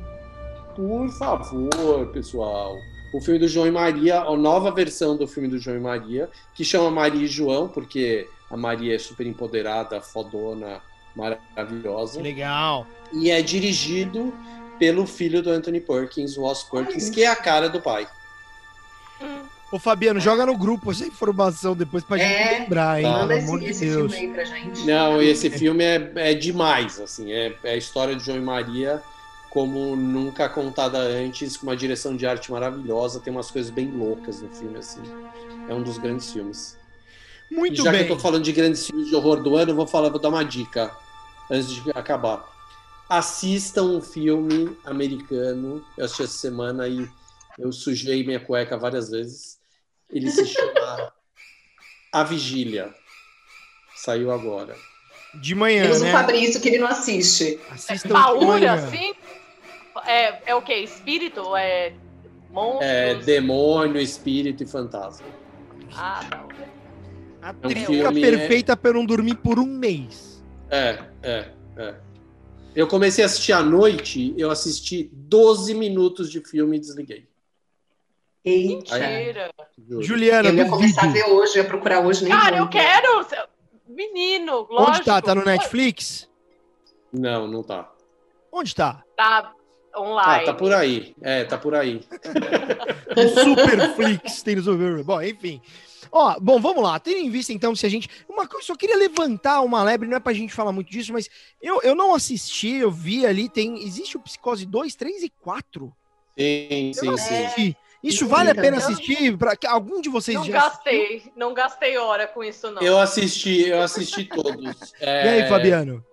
Por 0.76 1.10
favor, 1.10 2.08
pessoal. 2.14 2.76
O 3.14 3.22
filme 3.22 3.40
do 3.40 3.48
João 3.48 3.68
e 3.68 3.72
Maria, 3.72 4.22
a 4.22 4.36
nova 4.36 4.72
versão 4.72 5.16
do 5.16 5.28
filme 5.28 5.48
do 5.48 5.60
João 5.60 5.78
e 5.78 5.80
Maria, 5.80 6.30
que 6.56 6.64
chama 6.64 6.90
Maria 6.90 7.24
e 7.24 7.28
João, 7.28 7.68
porque 7.68 8.28
a 8.50 8.58
Maria 8.58 8.96
é 8.96 8.98
super 8.98 9.28
empoderada, 9.28 10.02
fodona, 10.02 10.82
maravilhosa. 11.16 12.22
Legal. 12.22 12.88
E 13.14 13.30
é 13.32 13.42
dirigido 13.42 14.34
pelo 14.80 15.06
filho 15.06 15.42
do 15.42 15.50
Anthony 15.52 15.80
Perkins, 15.80 16.38
o 16.38 16.44
Os 16.44 16.64
Perkins, 16.64 17.10
que 17.10 17.24
é 17.24 17.28
a 17.28 17.36
cara 17.36 17.70
do 17.70 17.80
pai. 17.82 18.08
Ô, 19.72 19.80
Fabiano, 19.80 20.20
joga 20.20 20.46
no 20.46 20.58
grupo 20.58 20.92
essa 20.92 21.06
informação 21.06 21.76
depois 21.76 22.04
pra 22.04 22.20
É, 22.20 22.50
gente 22.50 22.60
lembrar, 22.62 23.00
hein? 23.02 23.06
tá. 23.12 23.18
Manda 23.20 23.36
esse, 23.36 23.60
de 23.60 23.66
esse 23.66 23.86
Deus. 23.86 24.14
filme 24.14 24.28
aí 24.28 24.34
pra 24.34 24.44
gente. 24.46 24.86
Não, 24.86 25.22
esse 25.22 25.50
filme 25.50 25.84
é, 25.84 26.12
é 26.16 26.34
demais, 26.34 27.00
assim, 27.00 27.32
é, 27.32 27.56
é 27.64 27.74
a 27.74 27.78
história 27.78 28.16
de 28.16 28.24
João 28.24 28.38
e 28.38 28.42
Maria 28.42 29.02
como 29.50 29.96
nunca 29.96 30.50
contada 30.50 30.98
antes, 30.98 31.56
com 31.56 31.68
uma 31.68 31.78
direção 31.78 32.18
de 32.18 32.26
arte 32.26 32.52
maravilhosa, 32.52 33.20
tem 33.20 33.32
umas 33.32 33.52
coisas 33.52 33.70
bem 33.70 33.86
loucas 33.88 34.42
no 34.42 34.50
filme, 34.50 34.80
assim. 34.80 35.00
É 35.70 35.74
um 35.76 35.84
dos 35.84 36.00
grandes 36.00 36.32
filmes. 36.34 36.76
Muito 37.52 37.80
e 37.80 37.84
já 37.84 37.92
bem. 37.92 38.04
que 38.04 38.12
eu 38.12 38.16
tô 38.16 38.22
falando 38.22 38.44
de 38.44 38.52
grandes 38.52 38.88
filmes 38.88 39.08
de 39.10 39.16
horror 39.16 39.44
do 39.44 39.56
ano, 39.56 39.70
eu 39.70 39.76
vou 39.76 39.86
falar, 39.86 40.10
vou 40.10 40.18
dar 40.20 40.30
uma 40.30 40.44
dica 40.44 40.92
antes 41.52 41.70
de 41.70 41.84
acabar. 41.94 42.52
Assistam 43.10 43.84
um 43.84 44.02
filme 44.02 44.76
americano, 44.86 45.84
eu 45.98 46.06
assisti 46.06 46.24
essa 46.24 46.34
semana 46.34 46.88
e 46.88 47.08
eu 47.60 47.72
sujei 47.72 48.26
minha 48.26 48.40
cueca 48.40 48.78
várias 48.78 49.10
vezes. 49.10 49.60
Ele 50.10 50.30
se 50.30 50.46
chama 50.46 51.14
A 52.12 52.24
Vigília. 52.24 52.94
Saiu 53.96 54.32
agora. 54.32 54.76
De 55.36 55.56
manhã, 55.56 55.84
Menos 55.84 56.02
o 56.02 56.04
né? 56.04 56.12
Fabrício, 56.12 56.62
que 56.62 56.70
ele 56.70 56.78
não 56.78 56.88
assiste. 56.88 57.60
Assistam 57.70 58.08
de 58.08 58.14
Paura, 58.14 58.74
assim? 58.74 59.14
É, 60.06 60.52
é 60.52 60.56
o 60.56 60.62
quê? 60.62 60.76
Espírito? 60.76 61.56
É 61.56 61.94
monstros? 62.50 62.88
É 62.88 63.16
demônio, 63.16 64.00
espírito 64.00 64.64
e 64.64 64.68
fantasma. 64.68 65.26
Ah, 65.96 66.22
não. 66.32 66.48
A 67.42 67.50
um 67.52 67.70
trinca 67.70 67.86
filme, 67.88 68.22
perfeita 68.22 68.78
pra 68.78 68.92
eu 68.92 68.94
não 68.94 69.06
dormir 69.06 69.36
por 69.36 69.60
um 69.60 69.66
mês. 69.66 70.42
É, 70.70 71.04
é, 71.22 71.50
é. 71.78 71.96
Eu 72.76 72.88
comecei 72.88 73.24
a 73.24 73.28
assistir 73.28 73.54
à 73.54 73.62
noite, 73.62 74.34
eu 74.38 74.50
assisti 74.50 75.10
12 75.14 75.74
minutos 75.74 76.30
de 76.32 76.42
filme 76.42 76.78
e 76.78 76.80
desliguei. 76.80 77.28
Eita. 78.44 78.98
Mentira. 79.00 79.52
Juliana, 80.02 80.50
Eu 80.50 80.56
ia 80.56 80.70
começar 80.70 81.04
a 81.06 81.08
ver 81.08 81.24
hoje, 81.26 81.58
eu 81.58 81.64
ia 81.64 81.70
procurar 81.70 82.02
hoje 82.02 82.24
nem 82.24 82.34
Cara, 82.34 82.58
eu 82.58 82.68
quero. 82.68 83.26
Menino, 83.88 84.68
lógico. 84.70 84.82
Onde 84.92 85.04
tá? 85.04 85.22
Tá 85.22 85.36
no 85.36 85.46
Netflix? 85.46 86.28
Não, 87.12 87.48
não 87.48 87.62
tá. 87.64 87.92
Onde 88.52 88.74
tá? 88.74 89.04
Tá 89.16 89.54
Ah, 89.94 90.02
online. 90.02 90.46
tá 90.46 90.54
por 90.54 90.74
aí. 90.74 91.16
É, 91.22 91.44
tá 91.44 91.58
por 91.58 91.76
aí. 91.76 92.02
No 93.16 93.30
Superflix 93.30 94.42
tem 94.42 94.56
no. 94.56 95.04
Bom, 95.04 95.22
enfim. 95.22 95.62
Ó, 96.16 96.40
bom, 96.40 96.60
vamos 96.62 96.84
lá. 96.84 97.00
Tendo 97.00 97.18
em 97.18 97.30
vista, 97.32 97.52
então, 97.52 97.76
se 97.76 97.88
a 97.88 97.90
gente. 97.90 98.08
Uma 98.30 98.48
coisa, 98.48 98.68
só 98.68 98.76
queria 98.76 98.96
levantar 98.96 99.62
uma 99.62 99.82
lebre, 99.84 100.08
não 100.08 100.18
é 100.18 100.20
pra 100.20 100.32
gente 100.32 100.54
falar 100.54 100.72
muito 100.72 100.92
disso, 100.92 101.12
mas 101.12 101.28
eu, 101.60 101.82
eu 101.82 101.96
não 101.96 102.14
assisti, 102.14 102.76
eu 102.76 102.92
vi 102.92 103.26
ali, 103.26 103.50
tem. 103.50 103.84
Existe 103.84 104.16
o 104.16 104.20
Psicose 104.20 104.64
2, 104.64 104.94
3 104.94 105.24
e 105.24 105.30
4. 105.42 105.92
Sim, 106.38 106.92
Eu 106.98 107.06
não 107.06 107.18
sim, 107.18 107.24
sim. 107.24 107.46
assisti. 107.46 107.78
Isso 108.04 108.28
vale 108.28 108.52
a 108.52 108.56
pena 108.56 108.78
assistir? 108.78 109.36
Pra, 109.38 109.56
que 109.56 109.66
algum 109.66 110.02
de 110.02 110.10
vocês 110.10 110.38
Não 110.38 110.44
já 110.46 110.52
gastei, 110.54 111.32
não 111.36 111.54
gastei 111.54 111.98
hora 111.98 112.28
com 112.28 112.44
isso, 112.44 112.70
não. 112.70 112.82
Eu 112.82 113.00
assisti, 113.00 113.68
eu 113.70 113.82
assisti 113.82 114.26
todos. 114.26 114.94
É, 115.00 115.26
E 115.40 115.42
aí, 115.44 115.50
Fabiano? 115.50 116.06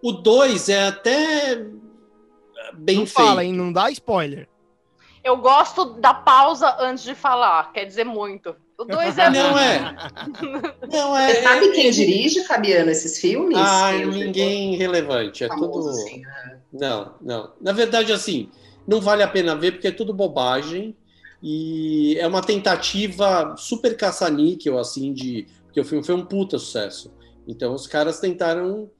O 0.00 0.12
2 0.12 0.68
é 0.68 0.86
até 0.86 1.56
bem 2.74 2.98
Não 2.98 3.06
feito. 3.06 3.10
fala, 3.12 3.42
hein? 3.44 3.52
Não 3.52 3.72
dá 3.72 3.90
spoiler. 3.90 4.46
Eu 5.24 5.36
gosto 5.38 5.84
da 5.94 6.14
pausa 6.14 6.76
antes 6.78 7.02
de 7.02 7.14
falar, 7.14 7.72
quer 7.72 7.86
dizer 7.86 8.04
muito. 8.04 8.54
O 8.78 8.84
dois 8.84 9.18
é 9.18 9.28
Não 9.30 9.58
é. 9.58 9.94
Não 10.90 11.16
é. 11.16 11.34
Você 11.34 11.42
sabe 11.42 11.72
quem 11.72 11.90
dirige, 11.90 12.44
Fabiano, 12.44 12.90
esses 12.90 13.18
filmes? 13.18 13.58
Ah, 13.58 13.90
o 13.92 14.10
ninguém 14.10 14.76
relevante. 14.76 15.44
É 15.44 15.48
famoso, 15.48 15.72
tudo. 15.72 15.88
assim, 15.88 16.20
né? 16.22 16.60
Não, 16.72 17.14
não. 17.20 17.52
Na 17.60 17.72
verdade, 17.72 18.12
assim, 18.12 18.48
não 18.86 19.00
vale 19.00 19.22
a 19.22 19.28
pena 19.28 19.56
ver 19.56 19.72
porque 19.72 19.88
é 19.88 19.92
tudo 19.92 20.14
bobagem 20.14 20.96
e 21.42 22.16
é 22.18 22.26
uma 22.26 22.40
tentativa 22.42 23.54
super 23.56 23.96
caça-níquel, 23.96 24.78
assim, 24.78 25.12
de. 25.12 25.46
Porque 25.64 25.80
o 25.80 25.84
filme 25.84 26.04
foi 26.04 26.14
um 26.14 26.24
puta 26.24 26.58
sucesso. 26.58 27.12
Então 27.46 27.74
os 27.74 27.86
caras 27.86 28.20
tentaram 28.20 28.90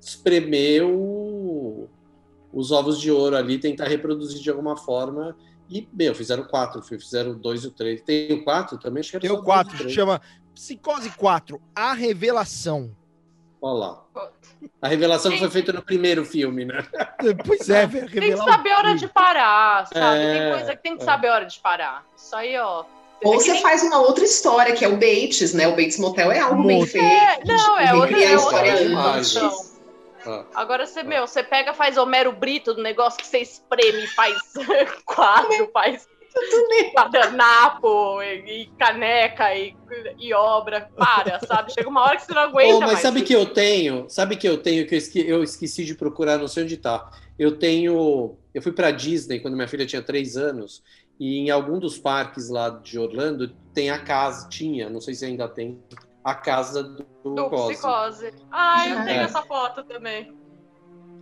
espremer 0.00 0.84
o- 0.84 1.88
os 2.52 2.70
ovos 2.70 3.00
de 3.00 3.10
ouro 3.10 3.36
ali, 3.36 3.58
tentar 3.58 3.86
reproduzir 3.88 4.40
de 4.40 4.50
alguma 4.50 4.76
forma. 4.76 5.36
E, 5.68 5.88
meu, 5.92 6.14
fizeram 6.14 6.44
quatro, 6.44 6.80
fizeram 6.82 7.32
o 7.32 7.34
dois 7.34 7.64
e 7.64 7.66
o 7.68 7.70
três. 7.70 8.00
Tem 8.02 8.32
o 8.32 8.44
quatro 8.44 8.78
também? 8.78 9.00
Acho 9.00 9.10
que 9.10 9.16
era 9.16 9.22
Tem 9.26 9.30
o 9.36 9.40
e 9.40 9.44
4, 9.44 9.76
três. 9.78 9.92
chama 9.92 10.20
Psicose 10.54 11.10
4, 11.10 11.60
A 11.74 11.92
Revelação. 11.92 12.90
Olha 13.60 13.78
lá. 13.78 14.02
A 14.80 14.88
revelação 14.88 15.36
foi 15.38 15.50
feita 15.50 15.72
no 15.72 15.82
primeiro 15.82 16.24
filme, 16.24 16.64
né? 16.64 16.84
Pois 17.44 17.68
é, 17.68 17.86
velho. 17.86 18.08
Tem 18.10 18.30
que 18.32 18.36
saber 18.36 18.70
a 18.70 18.78
hora 18.78 18.94
de 18.94 19.08
parar, 19.08 19.86
sabe? 19.86 20.18
É, 20.20 20.32
tem 20.40 20.52
coisa 20.58 20.76
que 20.76 20.82
tem 20.82 20.96
que 20.96 21.02
é. 21.02 21.04
saber 21.04 21.28
a 21.28 21.34
hora 21.34 21.46
de 21.46 21.58
parar. 21.58 22.04
Isso 22.16 22.36
aí, 22.36 22.56
ó. 22.58 22.84
Ou 23.24 23.34
É 23.34 23.36
você 23.38 23.52
nem- 23.52 23.62
faz 23.62 23.82
uma 23.82 23.98
outra 24.00 24.24
história, 24.24 24.74
que 24.74 24.84
é 24.84 24.88
o 24.88 24.92
Bates, 24.96 25.52
né? 25.54 25.66
O 25.66 25.70
Bates 25.72 25.98
Motel 25.98 26.30
é 26.30 26.38
algo 26.38 26.62
bem 26.64 26.78
Motel. 26.80 26.92
feito. 26.92 27.06
É, 27.06 27.44
não, 27.44 27.78
é 27.78 27.94
outra- 27.94 28.22
é 28.22 28.36
outra 28.38 28.66
história 28.68 28.82
imagem. 28.82 29.42
antes. 29.42 29.75
Ah. 30.26 30.44
Agora 30.54 30.86
você, 30.86 31.02
meu, 31.02 31.26
você 31.26 31.42
pega, 31.42 31.72
faz 31.72 31.96
Homero 31.96 32.32
Brito 32.32 32.74
do 32.74 32.82
negócio 32.82 33.18
que 33.18 33.26
você 33.26 33.38
espreme, 33.38 34.06
faz 34.08 34.36
quadro, 35.06 35.70
faz. 35.72 36.06
guardanapo 36.94 38.20
e, 38.22 38.62
e, 38.62 38.66
caneca 38.78 39.54
e, 39.54 39.74
e, 40.18 40.34
obra. 40.34 40.90
Para, 40.96 41.40
sabe? 41.40 41.72
Chega 41.72 41.88
uma 41.88 42.02
hora 42.02 42.16
que 42.16 42.24
você 42.24 42.34
não 42.34 42.42
aguenta 42.42 42.76
oh, 42.76 42.80
mas 42.80 42.92
mais. 42.92 43.00
sabe 43.00 43.22
que 43.22 43.32
eu 43.32 43.46
tenho? 43.46 44.06
Sabe 44.08 44.36
que 44.36 44.46
eu 44.46 44.58
tenho 44.58 44.86
que 44.86 44.94
eu 44.94 44.98
esqueci, 44.98 45.28
eu 45.28 45.42
esqueci 45.42 45.84
de 45.84 45.94
procurar, 45.94 46.38
não 46.38 46.48
sei 46.48 46.64
onde 46.64 46.76
tá. 46.76 47.10
Eu 47.38 47.58
tenho. 47.58 48.36
Eu 48.52 48.60
fui 48.60 48.72
para 48.72 48.90
Disney 48.90 49.40
quando 49.40 49.54
minha 49.54 49.68
filha 49.68 49.86
tinha 49.86 50.02
três 50.02 50.36
anos 50.36 50.82
e 51.18 51.38
em 51.38 51.50
algum 51.50 51.78
dos 51.78 51.98
parques 51.98 52.48
lá 52.48 52.68
de 52.68 52.98
Orlando 52.98 53.48
tem 53.72 53.90
a 53.90 53.98
casa, 53.98 54.48
tinha, 54.48 54.90
não 54.90 55.00
sei 55.00 55.14
se 55.14 55.24
ainda 55.24 55.48
tem, 55.48 55.78
a 56.26 56.34
casa 56.34 56.82
do, 56.82 57.06
do 57.22 57.48
Psicose. 57.68 58.34
Ah, 58.50 58.88
eu 58.88 59.04
tenho 59.04 59.20
é. 59.20 59.22
essa 59.22 59.42
foto 59.42 59.84
também. 59.84 60.36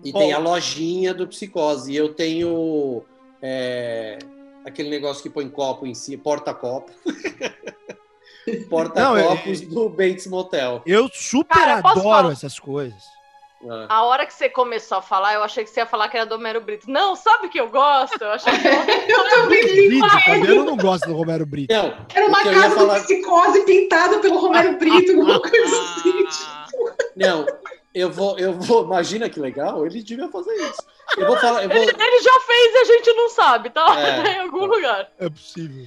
E 0.02 0.10
tem 0.10 0.32
a 0.32 0.38
lojinha 0.38 1.12
do 1.12 1.28
Psicose. 1.28 1.92
E 1.92 1.96
eu 1.96 2.14
tenho 2.14 3.04
é, 3.42 4.18
aquele 4.64 4.88
negócio 4.88 5.22
que 5.22 5.28
põe 5.28 5.46
copo 5.46 5.86
em 5.86 5.92
si, 5.92 6.16
porta-copo. 6.16 6.90
Porta-copos 8.70 9.60
do 9.60 9.90
Bates 9.90 10.26
Motel. 10.26 10.82
Eu 10.86 11.10
super 11.12 11.54
Cara, 11.54 11.82
adoro 11.86 12.30
essas 12.30 12.58
coisas. 12.58 13.04
É. 13.64 13.86
A 13.88 14.02
hora 14.04 14.26
que 14.26 14.34
você 14.34 14.48
começou 14.48 14.98
a 14.98 15.02
falar, 15.02 15.34
eu 15.34 15.42
achei 15.42 15.64
que 15.64 15.70
você 15.70 15.80
ia 15.80 15.86
falar 15.86 16.08
que 16.08 16.16
era 16.16 16.26
do 16.26 16.36
Romero 16.36 16.60
Brito. 16.60 16.90
Não, 16.90 17.16
sabe 17.16 17.46
o 17.46 17.50
que 17.50 17.58
eu 17.58 17.70
gosto? 17.70 18.22
Eu 18.22 18.32
achei 18.32 18.52
que 18.52 18.66
eu, 18.66 18.72
eu 19.18 19.30
também 19.30 19.62
Brito, 19.62 20.46
eu 20.46 20.64
não 20.64 20.76
gosto 20.76 21.06
do 21.06 21.14
Romero 21.14 21.46
Brito. 21.46 21.72
Não, 21.72 21.96
era 22.14 22.26
uma 22.26 22.42
casa 22.42 22.76
falar... 22.76 22.98
do 22.98 23.04
psicose 23.04 23.64
pintada 23.64 24.18
pelo 24.18 24.38
Romero 24.38 24.78
Brito, 24.78 25.12
alguma 25.16 25.40
coisa 25.40 25.82
assim. 25.82 26.24
Tipo. 26.24 26.94
Não, 27.16 27.46
eu 27.94 28.10
vou, 28.10 28.38
eu 28.38 28.52
vou. 28.52 28.84
Imagina 28.84 29.30
que 29.30 29.38
legal, 29.38 29.86
ele 29.86 30.02
devia 30.02 30.28
fazer 30.28 30.52
isso. 30.54 30.82
Eu 31.16 31.26
vou 31.26 31.36
falar. 31.36 31.62
Eu 31.62 31.68
vou... 31.68 31.78
Ele, 31.78 31.90
ele, 31.90 32.22
já 32.22 32.40
fez 32.40 32.74
e 32.74 32.78
a 32.78 32.84
gente 32.84 33.12
não 33.12 33.30
sabe, 33.30 33.70
tá? 33.70 34.00
É, 34.00 34.32
em 34.36 34.40
algum 34.40 34.64
é. 34.64 34.66
lugar. 34.66 35.12
É 35.18 35.28
possível. 35.28 35.86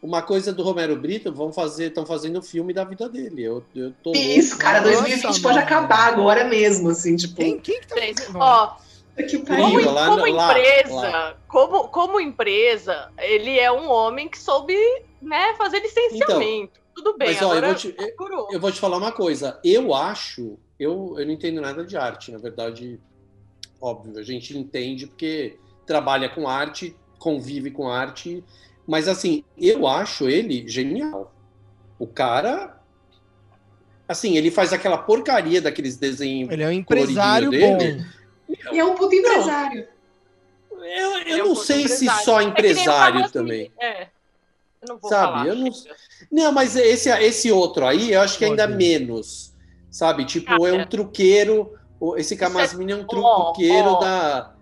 Uma 0.00 0.22
coisa 0.22 0.52
do 0.52 0.62
Romero 0.62 0.94
Brito, 0.94 1.32
vão 1.32 1.52
fazer, 1.52 1.86
estão 1.86 2.06
fazendo 2.06 2.40
filme 2.40 2.72
da 2.72 2.84
vida 2.84 3.08
dele. 3.08 3.42
Eu, 3.42 3.64
eu 3.74 3.92
tô 4.02 4.12
Isso, 4.12 4.50
louco. 4.50 4.62
cara, 4.62 4.80
2020 4.80 5.24
Nossa, 5.24 5.42
pode 5.42 5.54
mano. 5.56 5.66
acabar 5.66 6.08
agora 6.12 6.44
mesmo, 6.44 6.90
assim, 6.90 7.16
tipo. 7.16 7.34
Quem, 7.34 7.58
quem 7.58 7.80
que 7.80 7.88
tá 7.88 7.96
Ó, 8.34 8.76
como, 9.46 9.82
como 9.82 10.26
empresa, 10.26 10.94
lá. 10.94 11.36
Como, 11.48 11.88
como 11.88 12.20
empresa, 12.20 13.10
ele 13.18 13.58
é 13.58 13.72
um 13.72 13.90
homem 13.90 14.28
que 14.28 14.38
soube 14.38 14.76
né, 15.20 15.54
fazer 15.56 15.80
licenciamento. 15.80 16.80
Então, 16.80 16.94
Tudo 16.94 17.18
bem, 17.18 17.28
mas, 17.28 17.42
ó, 17.42 17.54
eu, 17.54 17.62
vou 17.62 17.74
te, 17.74 17.94
eu, 17.98 18.48
eu, 18.52 18.60
vou 18.60 18.70
te 18.70 18.78
falar 18.78 18.96
uma 18.96 19.10
coisa. 19.10 19.58
Eu 19.64 19.92
acho, 19.92 20.58
eu, 20.78 21.16
eu 21.18 21.26
não 21.26 21.32
entendo 21.32 21.60
nada 21.60 21.84
de 21.84 21.96
arte, 21.96 22.30
na 22.30 22.38
verdade, 22.38 23.00
óbvio, 23.80 24.18
a 24.18 24.22
gente 24.22 24.56
entende 24.56 25.06
porque 25.06 25.58
trabalha 25.84 26.28
com 26.28 26.46
arte, 26.46 26.94
convive 27.18 27.70
com 27.70 27.88
arte 27.88 28.44
mas 28.88 29.06
assim, 29.06 29.44
eu 29.58 29.86
acho 29.86 30.30
ele 30.30 30.66
genial. 30.66 31.30
O 31.98 32.06
cara. 32.06 32.80
Assim, 34.08 34.38
ele 34.38 34.50
faz 34.50 34.72
aquela 34.72 34.96
porcaria 34.96 35.60
daqueles 35.60 35.98
desenhos. 35.98 36.50
Ele 36.50 36.62
é 36.62 36.68
um 36.68 36.72
empresário 36.72 37.50
dele. 37.50 38.02
bom. 38.48 38.54
E 38.72 38.78
é 38.78 38.82
um 38.82 38.94
puto 38.94 39.14
empresário. 39.14 39.86
Não, 40.72 40.86
eu, 40.86 41.18
eu 41.18 41.36
é 41.36 41.44
um 41.44 41.48
não 41.48 41.54
sei 41.54 41.82
empresário. 41.82 42.18
se 42.18 42.24
só 42.24 42.40
empresário 42.40 43.20
é 43.20 43.28
também. 43.28 43.70
É. 43.78 44.04
Eu 44.80 44.88
não 44.88 44.98
vou 44.98 45.10
sabe? 45.10 45.32
Falar, 45.32 45.46
eu 45.48 45.54
não... 45.56 45.70
não, 46.32 46.52
mas 46.52 46.74
esse, 46.74 47.10
esse 47.10 47.52
outro 47.52 47.84
aí, 47.84 48.14
eu 48.14 48.22
acho 48.22 48.38
que 48.38 48.46
ainda 48.46 48.66
menos. 48.66 49.52
Sabe? 49.90 50.24
Tipo, 50.24 50.66
é 50.66 50.72
um 50.72 50.86
truqueiro. 50.86 51.76
Esse 52.16 52.38
Camasmini 52.38 52.92
é 52.92 52.96
um 52.96 53.04
truqueiro 53.04 53.90
oh, 53.90 53.96
oh. 53.96 54.00
da 54.00 54.54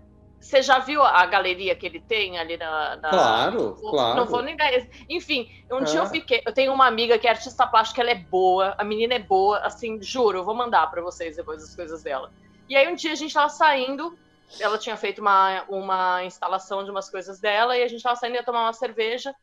você 0.47 0.61
já 0.61 0.79
viu 0.79 1.03
a 1.03 1.25
galeria 1.25 1.75
que 1.75 1.85
ele 1.85 1.99
tem 1.99 2.39
ali 2.39 2.55
na. 2.55 2.95
na... 2.95 3.09
Claro, 3.09 3.77
não, 3.81 3.91
claro. 3.91 4.15
Não 4.15 4.25
vou 4.25 4.41
nem 4.41 4.55
dar. 4.55 4.71
Enfim, 5.09 5.51
um 5.69 5.79
é. 5.79 5.83
dia 5.83 5.99
eu 5.99 6.05
fiquei. 6.05 6.41
Eu 6.45 6.53
tenho 6.53 6.73
uma 6.73 6.87
amiga 6.87 7.19
que 7.19 7.27
é 7.27 7.31
artista 7.31 7.67
plástica, 7.67 8.01
ela 8.01 8.11
é 8.11 8.15
boa, 8.15 8.73
a 8.77 8.83
menina 8.83 9.15
é 9.15 9.19
boa, 9.19 9.59
assim, 9.59 10.01
juro, 10.01 10.39
eu 10.39 10.45
vou 10.45 10.55
mandar 10.55 10.89
para 10.89 11.01
vocês 11.01 11.35
depois 11.35 11.61
as 11.61 11.75
coisas 11.75 12.01
dela. 12.01 12.31
E 12.69 12.77
aí 12.77 12.87
um 12.87 12.95
dia 12.95 13.11
a 13.11 13.15
gente 13.15 13.33
tava 13.33 13.49
saindo, 13.49 14.17
ela 14.57 14.77
tinha 14.77 14.95
feito 14.95 15.19
uma, 15.19 15.63
uma 15.67 16.23
instalação 16.23 16.83
de 16.83 16.91
umas 16.91 17.09
coisas 17.09 17.41
dela, 17.41 17.77
e 17.77 17.83
a 17.83 17.87
gente 17.89 18.01
tava 18.01 18.15
saindo 18.15 18.35
ia 18.35 18.43
tomar 18.43 18.63
uma 18.63 18.73
cerveja. 18.73 19.35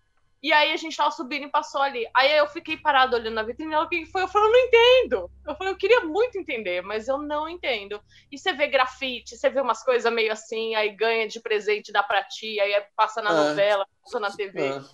E 0.45 0.53
aí 0.53 0.74
a 0.74 0.76
gente 0.76 0.95
tava 0.95 1.11
subindo 1.11 1.47
e 1.47 1.51
passou 1.51 1.80
ali. 1.80 2.07
Aí 2.14 2.36
eu 2.36 2.47
fiquei 2.47 2.76
parado 2.76 3.16
olhando 3.16 3.32
na 3.32 3.42
vitrine, 3.42 3.72
ela, 3.72 3.86
o 3.86 3.88
que 3.88 4.05
foi? 4.05 4.24
Eu 4.24 4.28
falei, 4.28 4.47
eu 4.47 4.53
não 4.53 4.61
entendo. 4.61 5.30
Eu 5.49 5.55
falei, 5.55 5.72
eu 5.72 5.76
queria 5.78 6.01
muito 6.03 6.36
entender, 6.36 6.82
mas 6.82 7.09
eu 7.09 7.16
não 7.16 7.49
entendo. 7.49 7.99
E 8.30 8.38
você 8.38 8.53
vê 8.53 8.66
grafite, 8.66 9.38
você 9.38 9.49
vê 9.49 9.59
umas 9.59 9.82
coisas 9.82 10.12
meio 10.12 10.30
assim, 10.30 10.74
aí 10.74 10.90
ganha 10.90 11.26
de 11.26 11.40
presente, 11.40 11.90
dá 11.90 12.03
pra 12.03 12.22
ti, 12.24 12.61
aí 12.61 12.74
passa 12.95 13.22
na 13.22 13.30
ah, 13.30 13.49
novela, 13.49 13.86
passa 14.05 14.20
na 14.20 14.30
TV. 14.30 14.68
Ah. 14.68 14.84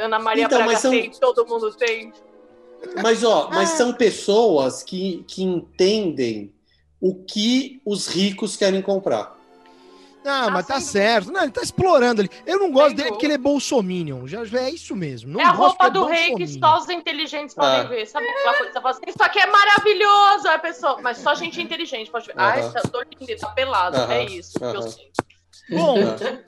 Ana 0.00 0.18
Maria 0.18 0.46
então, 0.46 0.58
Braga 0.58 0.76
são... 0.76 0.90
tem, 0.90 1.12
todo 1.12 1.46
mundo 1.46 1.72
tem. 1.76 2.12
Mas, 3.00 3.22
ó, 3.22 3.48
mas 3.50 3.74
ah. 3.74 3.76
são 3.76 3.92
pessoas 3.92 4.82
que, 4.82 5.24
que 5.28 5.44
entendem 5.44 6.52
o 7.00 7.14
que 7.22 7.80
os 7.86 8.08
ricos 8.08 8.56
querem 8.56 8.82
comprar. 8.82 9.37
Ah, 10.28 10.50
mas 10.50 10.66
tá 10.66 10.80
certo. 10.80 11.32
Não, 11.32 11.42
ele 11.42 11.50
tá 11.50 11.62
explorando 11.62 12.20
ali. 12.20 12.30
Eu 12.46 12.58
não 12.58 12.70
gosto 12.70 12.94
dele 12.94 13.10
porque 13.10 13.26
ele 13.26 13.34
é 13.34 13.38
bolsominion. 13.38 14.26
Já, 14.26 14.42
é 14.58 14.70
isso 14.70 14.94
mesmo. 14.94 15.32
Não 15.32 15.40
é 15.40 15.44
a 15.44 15.50
roupa 15.50 15.86
é 15.86 15.90
do 15.90 16.04
rei 16.04 16.34
que 16.34 16.46
só 16.46 16.78
os 16.78 16.88
inteligentes 16.88 17.54
podem 17.54 17.80
ah. 17.80 17.84
ver. 17.84 18.06
Sabe 18.06 18.28
aquela 18.28 18.56
coisa? 18.56 18.72
Você 18.72 18.80
fala 18.80 18.90
assim, 18.90 19.02
isso 19.06 19.22
aqui 19.22 19.38
é 19.38 19.46
maravilhoso. 19.46 20.48
a 20.48 20.58
pessoa, 20.58 21.00
mas 21.02 21.18
só 21.18 21.34
gente 21.34 21.60
inteligente 21.60 22.10
pode 22.10 22.26
ver. 22.26 22.34
Uh 22.34 22.36
-huh. 22.36 22.42
Ai, 22.42 22.70
tá, 22.72 22.80
tô 22.82 23.00
lindo, 23.02 23.40
tá 23.40 23.48
pelado. 23.48 23.96
Uh 23.96 24.00
-huh. 24.00 24.10
É 24.10 24.24
isso 24.24 24.58
uh 24.58 24.62
-huh. 24.62 24.70
que 24.70 24.76
eu 24.76 24.82
sinto. 24.82 25.28
Bom, 25.70 25.96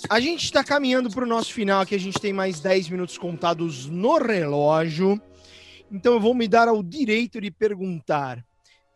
a 0.08 0.18
gente 0.18 0.44
está 0.44 0.64
caminhando 0.64 1.10
para 1.10 1.24
o 1.24 1.28
nosso 1.28 1.52
final 1.52 1.82
aqui. 1.82 1.94
A 1.94 1.98
gente 1.98 2.18
tem 2.18 2.32
mais 2.32 2.60
10 2.60 2.88
minutos 2.88 3.18
contados 3.18 3.86
no 3.86 4.18
relógio. 4.18 5.20
Então 5.90 6.14
eu 6.14 6.20
vou 6.20 6.34
me 6.34 6.46
dar 6.46 6.68
ao 6.68 6.82
direito 6.82 7.40
de 7.40 7.50
perguntar 7.50 8.44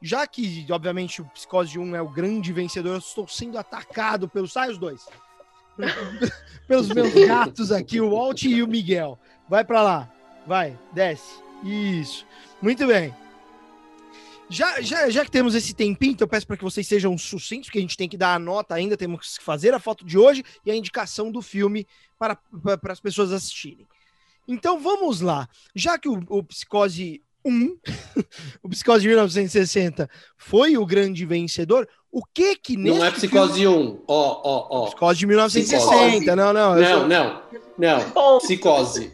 já 0.04 0.26
que, 0.26 0.66
obviamente, 0.70 1.22
o 1.22 1.24
Psicose 1.24 1.78
1 1.78 1.96
é 1.96 2.02
o 2.02 2.08
grande 2.10 2.52
vencedor, 2.52 2.92
eu 2.92 2.98
estou 2.98 3.26
sendo 3.26 3.56
atacado 3.56 4.28
pelos. 4.28 4.52
Sai 4.52 4.70
os 4.70 4.76
dois! 4.76 5.06
pelos 6.68 6.88
meus 6.90 7.14
gatos 7.26 7.72
aqui, 7.72 8.02
o 8.02 8.10
Walt 8.10 8.42
e 8.42 8.62
o 8.62 8.68
Miguel. 8.68 9.18
Vai 9.48 9.64
para 9.64 9.82
lá. 9.82 10.12
Vai, 10.46 10.78
desce. 10.92 11.40
Isso. 11.64 12.26
Muito 12.60 12.86
bem. 12.86 13.14
Já, 14.50 14.82
já, 14.82 15.08
já 15.08 15.24
que 15.24 15.30
temos 15.30 15.54
esse 15.54 15.72
tempinho, 15.72 16.12
então 16.12 16.26
eu 16.26 16.30
peço 16.30 16.46
para 16.46 16.58
que 16.58 16.64
vocês 16.64 16.86
sejam 16.86 17.16
sucintos, 17.16 17.68
porque 17.68 17.78
a 17.78 17.80
gente 17.80 17.96
tem 17.96 18.06
que 18.08 18.18
dar 18.18 18.34
a 18.34 18.38
nota 18.38 18.74
ainda, 18.74 18.98
temos 18.98 19.38
que 19.38 19.42
fazer 19.42 19.72
a 19.72 19.80
foto 19.80 20.04
de 20.04 20.18
hoje 20.18 20.44
e 20.66 20.70
a 20.70 20.76
indicação 20.76 21.32
do 21.32 21.40
filme 21.40 21.86
para, 22.18 22.36
para, 22.62 22.76
para 22.76 22.92
as 22.92 23.00
pessoas 23.00 23.32
assistirem. 23.32 23.88
Então 24.46 24.78
vamos 24.78 25.22
lá. 25.22 25.48
Já 25.74 25.98
que 25.98 26.10
o, 26.10 26.22
o 26.28 26.44
Psicose 26.44 27.23
1, 27.44 27.76
o 28.62 28.68
Psicose 28.68 29.02
de 29.02 29.08
1960 29.08 30.08
foi 30.36 30.76
o 30.76 30.86
grande 30.86 31.24
vencedor, 31.26 31.88
o 32.10 32.22
que 32.24 32.56
que 32.56 32.76
nesse 32.76 32.98
Não 32.98 33.04
é 33.04 33.10
Psicose 33.10 33.60
filme... 33.60 33.88
1, 33.88 34.02
ó, 34.06 34.40
ó, 34.44 34.66
ó. 34.70 34.86
Psicose 34.86 35.18
de 35.18 35.26
1960, 35.26 35.80
psicose. 35.98 36.36
não, 36.36 36.52
não. 36.52 36.74
Não, 36.74 36.98
sou... 36.98 37.08
não, 37.08 37.42
não, 37.76 38.38
Psicose. 38.38 39.12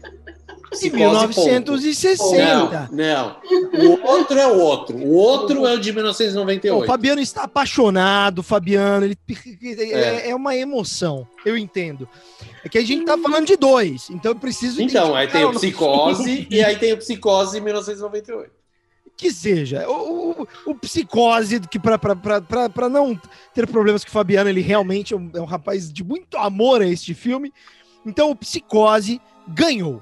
Psicose 0.71 1.27
1960. 1.27 2.89
Não, 2.91 2.95
não. 2.95 3.35
O 3.73 4.07
outro 4.07 4.39
é 4.39 4.47
o 4.47 4.57
outro. 4.57 4.97
O 4.97 5.13
outro 5.13 5.67
é 5.67 5.73
o 5.73 5.79
de 5.79 5.91
1998. 5.91 6.83
O 6.83 6.87
Fabiano 6.87 7.21
está 7.21 7.43
apaixonado, 7.43 8.41
Fabiano. 8.41 9.05
Ele, 9.05 9.17
é. 9.61 10.29
é 10.29 10.35
uma 10.35 10.55
emoção. 10.55 11.27
Eu 11.45 11.57
entendo. 11.57 12.07
É 12.63 12.69
que 12.69 12.77
a 12.77 12.85
gente 12.85 13.05
tá 13.05 13.17
falando 13.17 13.47
de 13.47 13.57
dois, 13.57 14.09
então 14.09 14.31
eu 14.31 14.35
preciso. 14.35 14.81
Então, 14.81 15.13
aí 15.13 15.27
tem 15.27 15.43
o 15.43 15.51
Psicose 15.51 16.47
e 16.49 16.63
aí 16.63 16.77
tem 16.77 16.93
o 16.93 16.97
Psicose 16.97 17.59
1998. 17.59 18.61
Que 19.17 19.29
seja, 19.31 19.87
o, 19.89 20.31
o, 20.41 20.47
o 20.71 20.75
Psicose, 20.75 21.59
que 21.59 21.77
para 21.77 22.89
não 22.89 23.19
ter 23.53 23.67
problemas 23.67 24.03
com 24.03 24.09
o 24.09 24.13
Fabiano, 24.13 24.49
ele 24.49 24.61
realmente 24.61 25.13
é 25.13 25.17
um, 25.17 25.29
é 25.35 25.41
um 25.41 25.45
rapaz 25.45 25.91
de 25.91 26.03
muito 26.03 26.37
amor 26.37 26.81
a 26.81 26.87
este 26.87 27.13
filme. 27.13 27.53
Então, 28.05 28.31
o 28.31 28.35
Psicose 28.35 29.21
ganhou. 29.47 30.01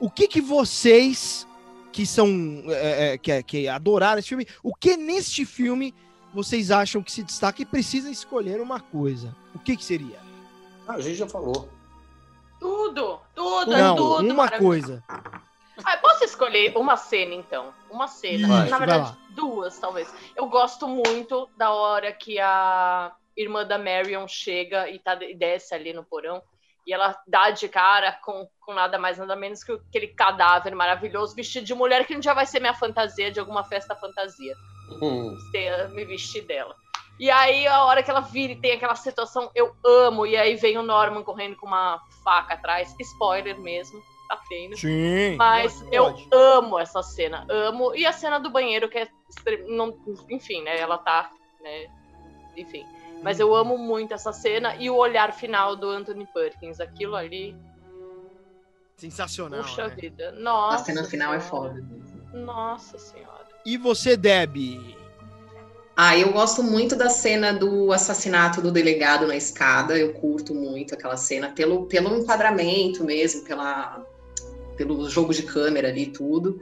O 0.00 0.10
que 0.10 0.26
que 0.26 0.40
vocês 0.40 1.46
que 1.92 2.06
são 2.06 2.26
é, 2.68 3.12
é, 3.12 3.18
que, 3.18 3.42
que 3.42 3.68
adoraram 3.68 4.18
esse 4.18 4.28
filme, 4.28 4.46
o 4.62 4.74
que 4.74 4.96
neste 4.96 5.44
filme 5.44 5.94
vocês 6.32 6.70
acham 6.70 7.02
que 7.02 7.12
se 7.12 7.22
destaca 7.22 7.60
e 7.60 7.66
precisam 7.66 8.10
escolher 8.10 8.60
uma 8.60 8.80
coisa? 8.80 9.36
O 9.54 9.58
que 9.58 9.76
que 9.76 9.84
seria? 9.84 10.18
Ah, 10.88 10.94
a 10.94 11.00
gente 11.00 11.16
já 11.16 11.28
falou. 11.28 11.68
Tudo, 12.58 13.20
tudo, 13.34 13.70
Não, 13.70 13.96
tudo. 13.96 14.32
Uma 14.32 14.48
coisa. 14.48 15.02
Ah, 15.82 15.96
posso 15.96 16.24
escolher 16.24 16.76
uma 16.76 16.96
cena, 16.96 17.34
então? 17.34 17.72
Uma 17.90 18.06
cena. 18.06 18.48
Vai, 18.48 18.68
Na 18.68 18.78
verdade, 18.78 19.16
duas, 19.30 19.78
talvez. 19.78 20.12
Eu 20.36 20.46
gosto 20.46 20.86
muito 20.86 21.48
da 21.56 21.72
hora 21.72 22.12
que 22.12 22.38
a 22.38 23.12
irmã 23.36 23.66
da 23.66 23.78
Marion 23.78 24.28
chega 24.28 24.88
e, 24.90 24.98
tá, 24.98 25.18
e 25.22 25.34
desce 25.34 25.74
ali 25.74 25.92
no 25.92 26.04
porão. 26.04 26.42
E 26.90 26.92
ela 26.92 27.16
dá 27.24 27.50
de 27.50 27.68
cara 27.68 28.18
com, 28.24 28.48
com 28.58 28.74
nada 28.74 28.98
mais, 28.98 29.16
nada 29.16 29.36
menos 29.36 29.62
que 29.62 29.70
aquele 29.70 30.08
cadáver 30.08 30.74
maravilhoso 30.74 31.36
vestido 31.36 31.64
de 31.64 31.72
mulher 31.72 32.04
que 32.04 32.16
um 32.16 32.18
dia 32.18 32.34
vai 32.34 32.44
ser 32.44 32.58
minha 32.58 32.74
fantasia 32.74 33.30
de 33.30 33.38
alguma 33.38 33.62
festa 33.62 33.94
fantasia. 33.94 34.56
Hum. 35.00 35.36
me 35.92 36.04
vestir 36.04 36.42
dela. 36.42 36.74
E 37.16 37.30
aí, 37.30 37.64
a 37.68 37.84
hora 37.84 38.02
que 38.02 38.10
ela 38.10 38.22
vira 38.22 38.54
e 38.54 38.60
tem 38.60 38.72
aquela 38.72 38.96
situação, 38.96 39.52
eu 39.54 39.72
amo. 39.86 40.26
E 40.26 40.36
aí 40.36 40.56
vem 40.56 40.78
o 40.78 40.82
Norman 40.82 41.22
correndo 41.22 41.54
com 41.54 41.68
uma 41.68 42.00
faca 42.24 42.54
atrás. 42.54 42.92
Spoiler 42.98 43.56
mesmo, 43.60 44.02
tá 44.28 44.40
tendo. 44.48 44.76
Sim. 44.76 45.36
Mas 45.36 45.80
pode, 45.80 45.94
eu 45.94 46.04
pode. 46.06 46.28
amo 46.32 46.76
essa 46.76 47.04
cena, 47.04 47.46
amo. 47.48 47.94
E 47.94 48.04
a 48.04 48.10
cena 48.10 48.40
do 48.40 48.50
banheiro, 48.50 48.88
que 48.88 48.98
é. 48.98 49.08
Não, 49.68 49.96
enfim, 50.28 50.60
né? 50.62 50.76
Ela 50.76 50.98
tá. 50.98 51.30
Né, 51.60 51.86
enfim. 52.56 52.84
Mas 53.22 53.38
eu 53.38 53.54
amo 53.54 53.76
muito 53.76 54.14
essa 54.14 54.32
cena 54.32 54.74
e 54.76 54.88
o 54.88 54.96
olhar 54.96 55.32
final 55.32 55.76
do 55.76 55.88
Anthony 55.88 56.26
Perkins. 56.32 56.80
Aquilo 56.80 57.16
ali. 57.16 57.56
Sensacional. 58.96 59.62
puxa 59.62 59.88
né? 59.88 59.94
vida. 59.94 60.28
A 60.28 60.32
Nossa. 60.32 60.84
cena 60.84 61.04
final 61.04 61.34
é 61.34 61.40
foda. 61.40 61.82
Nossa 62.32 62.98
senhora. 62.98 63.48
E 63.64 63.76
você, 63.76 64.16
Deb? 64.16 64.96
Ah, 65.96 66.16
eu 66.16 66.32
gosto 66.32 66.62
muito 66.62 66.96
da 66.96 67.10
cena 67.10 67.52
do 67.52 67.92
assassinato 67.92 68.62
do 68.62 68.70
delegado 68.70 69.26
na 69.26 69.36
escada. 69.36 69.98
Eu 69.98 70.14
curto 70.14 70.54
muito 70.54 70.94
aquela 70.94 71.16
cena 71.16 71.50
pelo, 71.50 71.86
pelo 71.86 72.16
enquadramento 72.16 73.04
mesmo, 73.04 73.44
pela, 73.44 74.02
pelo 74.78 75.08
jogo 75.10 75.34
de 75.34 75.42
câmera 75.42 75.88
ali 75.88 76.04
e 76.04 76.10
tudo. 76.10 76.58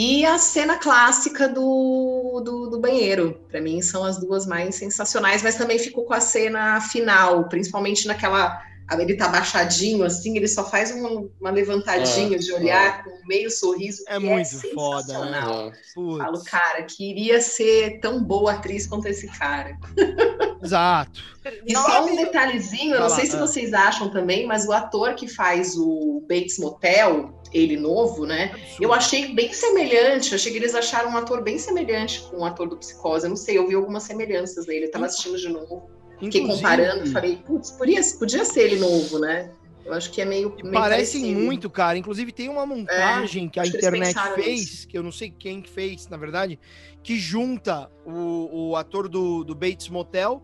E 0.00 0.24
a 0.24 0.38
cena 0.38 0.76
clássica 0.76 1.48
do, 1.48 2.40
do, 2.44 2.70
do 2.70 2.78
banheiro. 2.78 3.40
Para 3.48 3.60
mim 3.60 3.82
são 3.82 4.04
as 4.04 4.16
duas 4.16 4.46
mais 4.46 4.76
sensacionais, 4.76 5.42
mas 5.42 5.56
também 5.56 5.76
fico 5.76 6.04
com 6.04 6.14
a 6.14 6.20
cena 6.20 6.80
final, 6.80 7.48
principalmente 7.48 8.06
naquela. 8.06 8.62
Ele 8.92 9.16
tá 9.16 9.26
abaixadinho 9.26 10.04
assim, 10.04 10.36
ele 10.36 10.46
só 10.46 10.70
faz 10.70 10.92
uma, 10.92 11.28
uma 11.40 11.50
levantadinha 11.50 12.36
É, 12.36 12.38
de 12.38 12.52
olhar 12.52 13.02
com 13.02 13.26
meio 13.26 13.50
sorriso. 13.50 14.04
É 14.06 14.20
que 14.20 14.24
muito 14.24 14.72
foda, 14.72 15.24
né? 15.24 15.40
Ah, 15.42 15.72
Falo, 16.16 16.44
cara, 16.44 16.84
queria 16.84 17.40
ser 17.40 17.98
tão 17.98 18.22
boa 18.22 18.52
atriz 18.52 18.86
quanto 18.86 19.06
esse 19.08 19.26
cara. 19.26 19.76
Exato. 20.62 21.22
E 21.66 21.72
Nossa, 21.72 21.90
só 21.90 22.06
um 22.06 22.16
detalhezinho, 22.16 22.94
eu 22.94 23.00
não 23.00 23.08
sei 23.08 23.26
se 23.26 23.36
vocês 23.36 23.72
acham 23.72 24.10
também, 24.10 24.46
mas 24.46 24.66
o 24.66 24.72
ator 24.72 25.14
que 25.14 25.26
faz 25.26 25.76
o 25.76 26.22
Bates 26.28 26.58
Motel, 26.58 27.32
ele 27.52 27.76
novo, 27.76 28.26
né? 28.26 28.54
Eu 28.80 28.92
achei 28.92 29.34
bem 29.34 29.52
semelhante, 29.52 30.34
achei 30.34 30.52
que 30.52 30.58
eles 30.58 30.74
acharam 30.74 31.10
um 31.10 31.16
ator 31.16 31.42
bem 31.42 31.58
semelhante 31.58 32.20
com 32.22 32.38
o 32.38 32.44
ator 32.44 32.68
do 32.68 32.76
Psicose. 32.76 33.24
Eu 33.24 33.30
não 33.30 33.36
sei, 33.36 33.56
eu 33.56 33.66
vi 33.66 33.74
algumas 33.74 34.02
semelhanças 34.02 34.66
nele, 34.66 34.86
eu 34.86 34.90
tava 34.90 35.06
assistindo 35.06 35.38
de 35.38 35.48
novo. 35.48 35.90
Fiquei 36.18 36.46
comparando, 36.46 37.06
falei, 37.12 37.36
putz, 37.46 37.70
podia, 37.70 38.00
podia 38.18 38.44
ser 38.44 38.62
ele 38.62 38.80
novo, 38.80 39.20
né? 39.20 39.50
Eu 39.88 39.94
acho 39.94 40.10
que 40.12 40.20
é 40.20 40.24
meio. 40.26 40.54
Meio 40.62 40.70
parecem 40.72 41.22
parecido. 41.22 41.40
muito, 41.40 41.70
cara. 41.70 41.96
Inclusive, 41.96 42.30
tem 42.30 42.48
uma 42.50 42.66
montagem 42.66 43.48
que 43.48 43.58
a 43.58 43.62
acho 43.62 43.70
que 43.72 43.76
eles 43.78 43.86
internet 44.10 44.34
fez, 44.34 44.84
que 44.84 44.98
eu 44.98 45.02
não 45.02 45.10
sei 45.10 45.30
quem 45.30 45.62
que 45.62 45.70
fez, 45.70 46.06
na 46.08 46.16
verdade, 46.18 46.58
que 47.02 47.16
junta 47.18 47.90
o, 48.04 48.70
o 48.70 48.76
ator 48.76 49.08
do, 49.08 49.42
do 49.44 49.54
Bates 49.54 49.88
Motel 49.88 50.42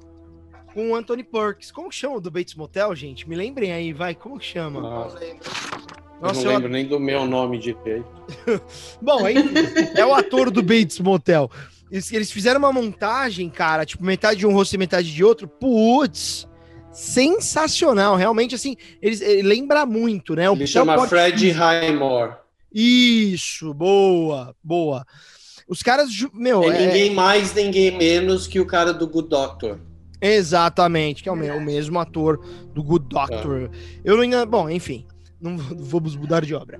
com 0.72 0.90
o 0.90 0.96
Anthony 0.96 1.22
Perkins. 1.22 1.70
Como 1.70 1.90
que 1.90 1.94
chama 1.94 2.16
o 2.16 2.20
do 2.20 2.30
Bates 2.30 2.54
Motel, 2.54 2.94
gente? 2.96 3.28
Me 3.28 3.36
lembrem 3.36 3.70
aí, 3.72 3.92
vai. 3.92 4.14
Como 4.14 4.38
que 4.38 4.46
chama? 4.46 4.80
ah, 4.80 4.82
Não 4.82 5.14
lembro. 5.20 5.50
eu 5.50 6.20
Nossa, 6.22 6.40
não 6.40 6.46
eu- 6.50 6.56
lembro 6.56 6.68
nem 6.72 6.86
do 6.86 6.98
meu 6.98 7.26
nome 7.26 7.58
direito. 7.58 8.08
Bom, 9.02 9.26
aí 9.26 9.36
é 9.94 10.06
o 10.06 10.14
ator 10.14 10.50
do 10.50 10.62
Bates 10.62 10.98
Motel. 11.00 11.50
Eles, 11.90 12.10
eles 12.12 12.32
fizeram 12.32 12.58
uma 12.58 12.72
montagem, 12.72 13.48
cara, 13.50 13.84
tipo, 13.84 14.02
metade 14.02 14.38
de 14.40 14.46
um 14.46 14.52
rosto 14.54 14.72
e 14.74 14.78
metade 14.78 15.12
de 15.12 15.22
outro. 15.22 15.46
Putz, 15.46 16.48
sensacional. 16.94 18.16
Realmente, 18.16 18.54
assim, 18.54 18.76
eles, 19.02 19.20
ele 19.20 19.42
lembra 19.42 19.84
muito, 19.84 20.34
né? 20.34 20.48
O 20.48 20.54
Ele 20.54 20.66
chama 20.66 20.94
porte 20.94 21.10
Fred. 21.10 21.50
Highmore. 21.50 22.34
Isso, 22.72 23.74
boa, 23.74 24.54
boa. 24.62 25.04
Os 25.68 25.82
caras, 25.82 26.08
meu, 26.32 26.62
É 26.64 26.68
é- 26.82 26.86
ninguém 26.86 27.14
mais, 27.14 27.52
ninguém 27.54 27.96
menos 27.96 28.46
que 28.46 28.60
o 28.60 28.66
cara 28.66 28.92
do 28.92 29.06
Good 29.08 29.28
Doctor. 29.28 29.78
exatamente, 30.20 31.22
que 31.22 31.28
é 31.28 31.32
o, 31.32 31.36
me- 31.36 31.50
o 31.50 31.60
mesmo 31.60 31.98
ator 31.98 32.38
do 32.74 32.82
Good 32.82 33.06
Doctor. 33.08 33.70
Eu 34.04 34.14
não 34.16 34.22
ainda, 34.22 34.44
bom, 34.46 34.68
enfim, 34.70 35.06
não 35.40 35.56
vamos 35.56 36.16
mudar 36.16 36.44
de 36.44 36.54
obra. 36.54 36.78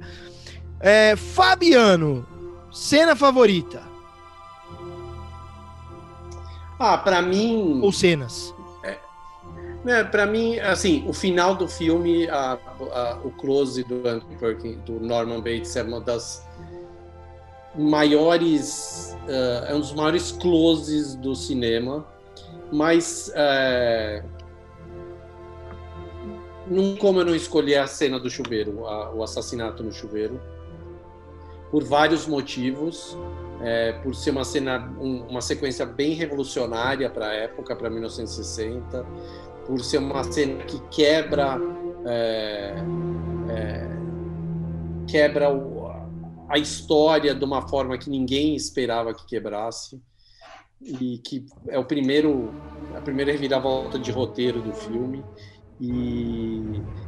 É, 0.81 1.15
Fabiano, 1.17 2.27
cena 2.73 3.15
favorita 3.17 3.83
Ah, 6.79 6.99
pra 6.99 7.23
mim, 7.23 7.81
ou 7.83 7.93
cenas? 7.93 8.53
Né, 9.85 10.03
para 10.03 10.25
mim, 10.27 10.59
assim, 10.61 11.05
o 11.07 11.13
final 11.13 11.55
do 11.55 11.69
filme, 11.69 12.29
a- 12.31 12.59
a- 12.93 13.19
o 13.23 13.31
close 13.31 13.85
do 13.85 14.09
Anthony 14.09 14.37
Perkins, 14.37 14.79
do 14.85 14.99
Norman 14.99 15.39
Bates 15.41 15.77
é 15.77 15.83
uma 15.83 16.01
das 16.01 16.43
maiores, 17.77 19.17
eh, 19.29 19.67
é 19.69 19.75
um 19.75 19.81
dos 19.81 19.93
maiores 19.93 20.33
closes 20.33 21.15
do 21.17 21.35
cinema, 21.35 22.07
mas 22.73 23.31
eh, 23.35 24.23
não 26.67 26.97
como 26.97 27.21
eu 27.21 27.25
não 27.27 27.35
escolher 27.35 27.77
a 27.79 27.87
cena 27.87 28.19
do 28.19 28.31
chuveiro, 28.31 28.87
a- 28.87 29.13
o 29.13 29.23
assassinato 29.23 29.83
no 29.83 29.93
chuveiro, 29.93 30.41
por 31.71 31.85
vários 31.85 32.27
motivos. 32.27 33.17
É, 33.67 33.93
por 34.03 34.15
ser 34.15 34.31
uma 34.31 34.45
cena, 34.45 34.93
um- 35.01 35.23
uma 35.29 35.41
sequência 35.41 35.87
bem 35.87 36.13
revolucionária 36.13 37.09
para 37.09 37.29
a 37.29 37.33
época, 37.33 37.75
para 37.75 37.89
1960, 37.89 39.07
por 39.67 39.81
ser 39.83 39.99
uma 39.99 40.23
cena 40.25 40.65
que 40.65 40.79
quebra 40.91 41.59
é, 42.07 42.75
é, 43.49 43.89
quebra 45.09 45.53
o- 45.53 45.85
a 46.49 46.59
história 46.59 47.35
de 47.35 47.45
uma 47.45 47.67
forma 47.69 47.97
que 47.97 48.11
ninguém 48.11 48.55
esperava 48.55 49.15
que 49.15 49.27
quebrasse 49.27 50.01
e 50.81 51.19
que 51.19 51.45
é 51.69 51.79
o 51.79 51.85
primeiro 51.85 52.53
a 52.95 53.01
primeira 53.01 53.33
reviravolta 53.33 53.99
de 53.99 54.11
roteiro 54.13 54.61
do 54.61 54.73
filme 54.73 55.25
e, 55.81 56.61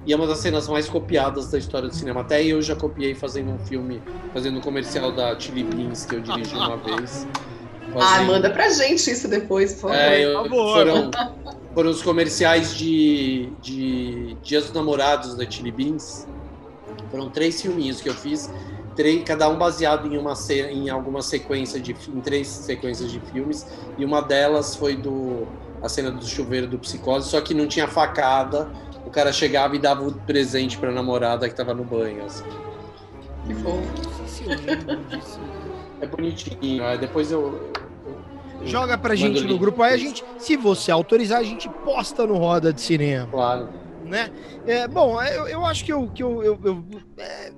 e 0.07 0.13
é 0.13 0.17
uma 0.17 0.27
das 0.27 0.39
cenas 0.39 0.67
mais 0.69 0.89
copiadas 0.89 1.51
da 1.51 1.59
história 1.59 1.89
do 1.89 1.95
cinema. 1.95 2.23
Até 2.23 2.43
eu 2.45 2.61
já 2.61 2.75
copiei 2.75 3.15
fazendo 3.15 3.51
um 3.53 3.59
filme, 3.61 4.01
fazendo 4.33 4.59
um 4.59 4.61
comercial 4.61 5.13
da 5.13 5.39
Chili 5.39 5.63
Beans 5.63 6.05
que 6.05 6.17
eu 6.17 6.21
dirigi 6.21 6.57
uma 6.57 6.77
vez. 6.77 7.27
Ah, 8.03 8.23
manda 8.23 8.51
pra 8.51 8.69
gente 8.71 9.11
isso 9.11 9.29
depois, 9.29 9.75
por 9.75 9.91
favor. 9.91 9.97
é, 9.97 10.25
eu- 10.25 10.33
Por 10.43 10.49
favor. 10.49 10.73
foram, 10.75 11.11
foram 11.75 11.91
os 11.91 12.03
comerciais 12.03 12.75
de, 12.77 13.49
de 13.63 14.37
Dias 14.43 14.65
dos 14.65 14.73
Namorados 14.75 15.35
da 15.37 15.49
Chili 15.49 15.71
Beans. 15.73 16.27
Foram 17.11 17.31
três 17.31 17.61
filminhos 17.63 18.01
que 18.01 18.09
eu 18.09 18.15
fiz, 18.15 18.51
três, 18.97 19.23
cada 19.25 19.49
um 19.49 19.57
baseado 19.57 20.13
em 20.13 20.19
uma 20.19 20.35
em 20.71 20.89
alguma 20.91 21.23
sequência 21.23 21.79
de 21.81 21.93
em 21.93 22.21
três 22.21 22.47
sequências 22.49 23.11
de 23.11 23.21
filmes 23.21 23.67
e 23.97 24.05
uma 24.05 24.21
delas 24.21 24.75
foi 24.75 24.97
do 24.97 25.47
a 25.83 25.89
cena 25.89 26.11
do 26.11 26.27
chuveiro 26.27 26.67
do 26.67 26.79
Psicose, 26.79 27.29
só 27.29 27.41
que 27.41 27.55
não 27.55 27.67
tinha 27.67 27.87
facada. 27.87 28.69
O 29.07 29.11
cara 29.11 29.33
chegava 29.33 29.77
e 29.77 29.79
dava 29.79 30.03
o 30.07 30.13
presente 30.13 30.77
para 30.79 30.91
namorada 30.91 31.47
que 31.47 31.53
estava 31.53 31.73
no 31.73 31.85
banho. 31.85 32.25
assim. 32.25 32.43
Que 33.47 33.55
fofo. 33.55 33.83
Disso. 35.09 35.39
É 36.01 36.07
bonitinho. 36.07 36.83
Depois 36.99 37.31
eu- 37.31 37.71
Joga 38.67 38.99
pra 38.99 39.15
gente 39.15 39.43
no 39.45 39.59
grupo 39.59 39.83
aí, 39.83 39.95
a 39.95 39.97
gente, 39.97 40.25
se 40.39 40.57
você 40.57 40.91
autorizar, 40.91 41.39
a 41.39 41.45
gente 41.45 41.69
posta 41.85 42.27
no 42.27 42.37
Roda 42.37 42.73
de 42.73 42.81
Cinema, 42.81 43.29
Claro. 43.31 43.69
né? 44.05 44.31
É, 44.67 44.87
bom, 44.89 45.21
eu, 45.23 45.47
eu 45.49 45.65
acho 45.65 45.85
que 45.85 45.93
eu, 45.93 46.09
que 46.11 46.23
eu, 46.23 46.43
eu- 46.43 46.61
eu- 46.65 46.85
é, 47.19 47.53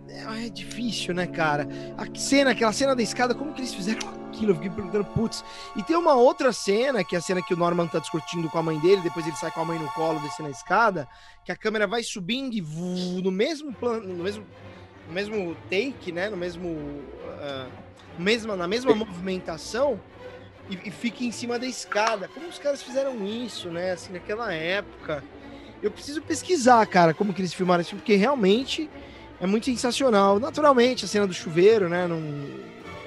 é 0.47 0.49
difícil, 0.51 1.15
né, 1.15 1.27
cara? 1.27 1.67
A 1.97 2.05
cena, 2.19 2.51
aquela 2.51 2.73
cena 2.73 2.95
da 2.95 3.03
escada, 3.03 3.35
como 3.35 3.53
que 3.53 3.61
eles 3.61 3.75
fizeram 3.75 4.01
aquilo? 4.29 4.53
Eu 4.53 4.55
fiquei 4.57 4.71
perguntando, 4.71 5.05
putz. 5.07 5.43
E 5.77 5.83
tem 5.83 5.97
uma 5.97 6.15
outra 6.15 6.53
cena, 6.53 7.03
que 7.03 7.15
é 7.17 7.19
a 7.19 7.23
cena 7.23 7.43
que 7.43 7.55
o 7.55 7.57
Norman 7.57 7.87
tá 7.87 7.99
discutindo 7.99 8.49
com 8.49 8.59
a 8.59 8.63
mãe 8.63 8.79
dele, 8.79 9.01
depois 9.03 9.27
ele 9.27 9.37
sai 9.37 9.51
com 9.51 9.61
a 9.61 9.65
mãe 9.65 9.79
no 9.79 9.89
colo, 9.93 10.21
descendo 10.21 10.49
a 10.49 10.53
escada, 10.53 11.09
que 11.45 11.51
a 11.53 11.57
câmera 11.57 11.87
vai 11.87 12.03
subindo 12.03 12.55
e 12.55 12.61
no 13.23 13.31
mesmo 13.33 13.73
plano, 13.73 14.07
no 14.15 14.23
mesmo, 14.25 14.45
no 15.09 15.15
mesmo 15.15 15.57
take, 15.71 16.13
né? 16.13 16.29
No 16.29 16.37
mesmo, 16.37 17.03
ah, 17.41 17.67
mesma, 18.19 18.57
na 18.57 18.67
mesma 18.69 18.95
movimentação 18.95 19.99
e, 20.71 20.89
e 20.89 20.91
fica 20.91 21.25
em 21.25 21.33
cima 21.33 21.59
da 21.59 21.67
escada. 21.67 22.29
Como 22.29 22.49
os 22.49 22.59
caras 22.59 22.83
fizeram 22.83 23.25
isso, 23.27 23.69
né? 23.69 23.93
Assim, 23.93 24.13
naquela 24.13 24.53
época. 24.53 25.23
Eu 25.83 25.91
preciso 25.91 26.21
pesquisar, 26.21 26.85
cara, 26.87 27.15
como 27.15 27.33
que 27.33 27.41
eles 27.41 27.55
filmaram 27.55 27.83
isso, 27.83 27.95
porque 27.95 28.17
realmente 28.17 28.91
é 29.41 29.47
muito 29.47 29.67
sensacional. 29.67 30.41
Naturalmente, 30.41 31.05
a 31.05 31.09
cena 31.09 31.27
do 31.27 31.33
chuveiro, 31.33 31.89
né? 31.89 32.07
Não, 32.07 32.21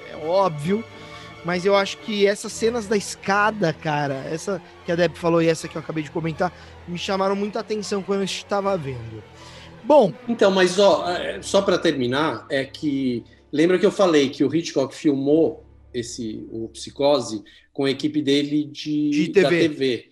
é 0.09 0.25
óbvio. 0.25 0.83
Mas 1.43 1.65
eu 1.65 1.75
acho 1.75 1.97
que 1.97 2.27
essas 2.27 2.51
cenas 2.53 2.87
da 2.87 2.95
escada, 2.95 3.73
cara, 3.73 4.13
essa 4.31 4.61
que 4.85 4.91
a 4.91 4.95
Deb 4.95 5.15
falou 5.15 5.41
e 5.41 5.47
essa 5.47 5.67
que 5.67 5.75
eu 5.75 5.81
acabei 5.81 6.03
de 6.03 6.11
comentar, 6.11 6.53
me 6.87 6.97
chamaram 6.97 7.35
muita 7.35 7.59
atenção 7.59 8.03
quando 8.03 8.19
eu 8.19 8.25
estava 8.25 8.77
vendo. 8.77 9.23
Bom, 9.83 10.13
Então, 10.27 10.51
mas 10.51 10.77
ó, 10.77 11.09
é, 11.09 11.41
só 11.41 11.61
para 11.63 11.79
terminar, 11.79 12.45
é 12.49 12.63
que 12.63 13.23
lembra 13.51 13.79
que 13.79 13.85
eu 13.85 13.91
falei 13.91 14.29
que 14.29 14.43
o 14.43 14.55
Hitchcock 14.55 14.93
filmou 14.93 15.65
esse 15.93 16.45
o 16.51 16.69
Psicose 16.69 17.43
com 17.73 17.85
a 17.85 17.91
equipe 17.91 18.21
dele 18.21 18.65
de, 18.65 19.09
De 19.09 19.31
da 19.31 19.49
TV. 19.49 19.69
TV, 19.69 20.09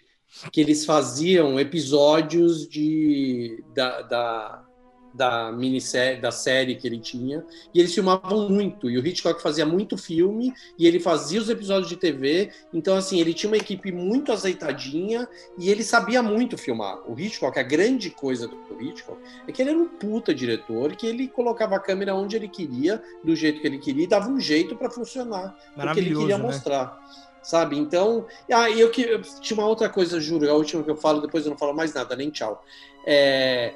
que 0.52 0.62
eles 0.62 0.86
faziam 0.86 1.60
episódios 1.60 2.68
de 2.68 3.64
da, 3.74 4.02
da, 4.02 4.69
da 5.14 5.52
minissérie, 5.52 6.22
da 6.22 6.32
série 6.32 6.76
que 6.76 6.88
ele 6.88 7.00
tinha, 7.00 7.44
e 7.74 7.80
eles 7.80 7.94
filmavam 7.94 8.50
muito, 8.50 8.90
e 8.90 8.98
o 8.98 9.06
Hitchcock 9.06 9.42
fazia 9.42 9.66
muito 9.66 9.98
filme, 9.98 10.54
e 10.78 10.88
ele 10.88 11.00
fazia 11.00 11.40
os 11.40 11.50
episódios 11.50 11.90
de 11.90 11.96
TV, 11.96 12.52
então 12.74 12.96
assim, 12.96 13.20
ele 13.20 13.34
tinha 13.34 13.50
uma 13.50 13.58
equipe 13.58 13.92
muito 13.92 14.32
azeitadinha, 14.32 15.28
e 15.58 15.70
ele 15.70 15.84
sabia 15.84 16.22
muito 16.22 16.58
filmar. 16.58 17.00
O 17.10 17.20
Hitchcock, 17.20 17.60
a 17.60 17.64
grande 17.64 18.10
coisa 18.10 18.48
do 18.48 18.82
Hitchcock, 18.82 19.20
é 19.48 19.52
que 19.52 19.62
ele 19.62 19.72
era 19.72 19.80
um 19.80 19.88
puta 19.88 20.34
diretor, 20.34 20.96
que 20.96 21.08
ele 21.08 21.28
colocava 21.28 21.76
a 21.76 21.80
câmera 21.80 22.16
onde 22.16 22.36
ele 22.36 22.48
queria, 22.48 23.02
do 23.24 23.36
jeito 23.36 23.62
que 23.62 23.68
ele 23.68 23.80
queria, 23.80 24.04
e 24.04 24.08
dava 24.08 24.30
um 24.30 24.40
jeito 24.40 24.76
para 24.76 24.90
funcionar, 24.90 25.58
porque 25.76 26.00
ele 26.00 26.16
queria 26.16 26.38
né? 26.38 26.44
mostrar 26.44 27.00
sabe? 27.42 27.78
Então, 27.78 28.28
ah, 28.52 28.70
eu 28.70 28.92
que 28.92 29.02
eu, 29.02 29.22
tinha 29.22 29.58
uma 29.60 29.68
outra 29.68 29.90
coisa, 29.90 30.20
juro, 30.20 30.48
a 30.50 30.54
última 30.54 30.84
que 30.84 30.92
eu 30.92 30.96
falo, 30.96 31.22
depois 31.22 31.46
eu 31.46 31.52
não 31.52 31.58
falo 31.58 31.74
mais 31.74 31.94
nada, 31.94 32.16
nem 32.16 32.30
tchau. 32.30 32.64
É, 33.06 33.74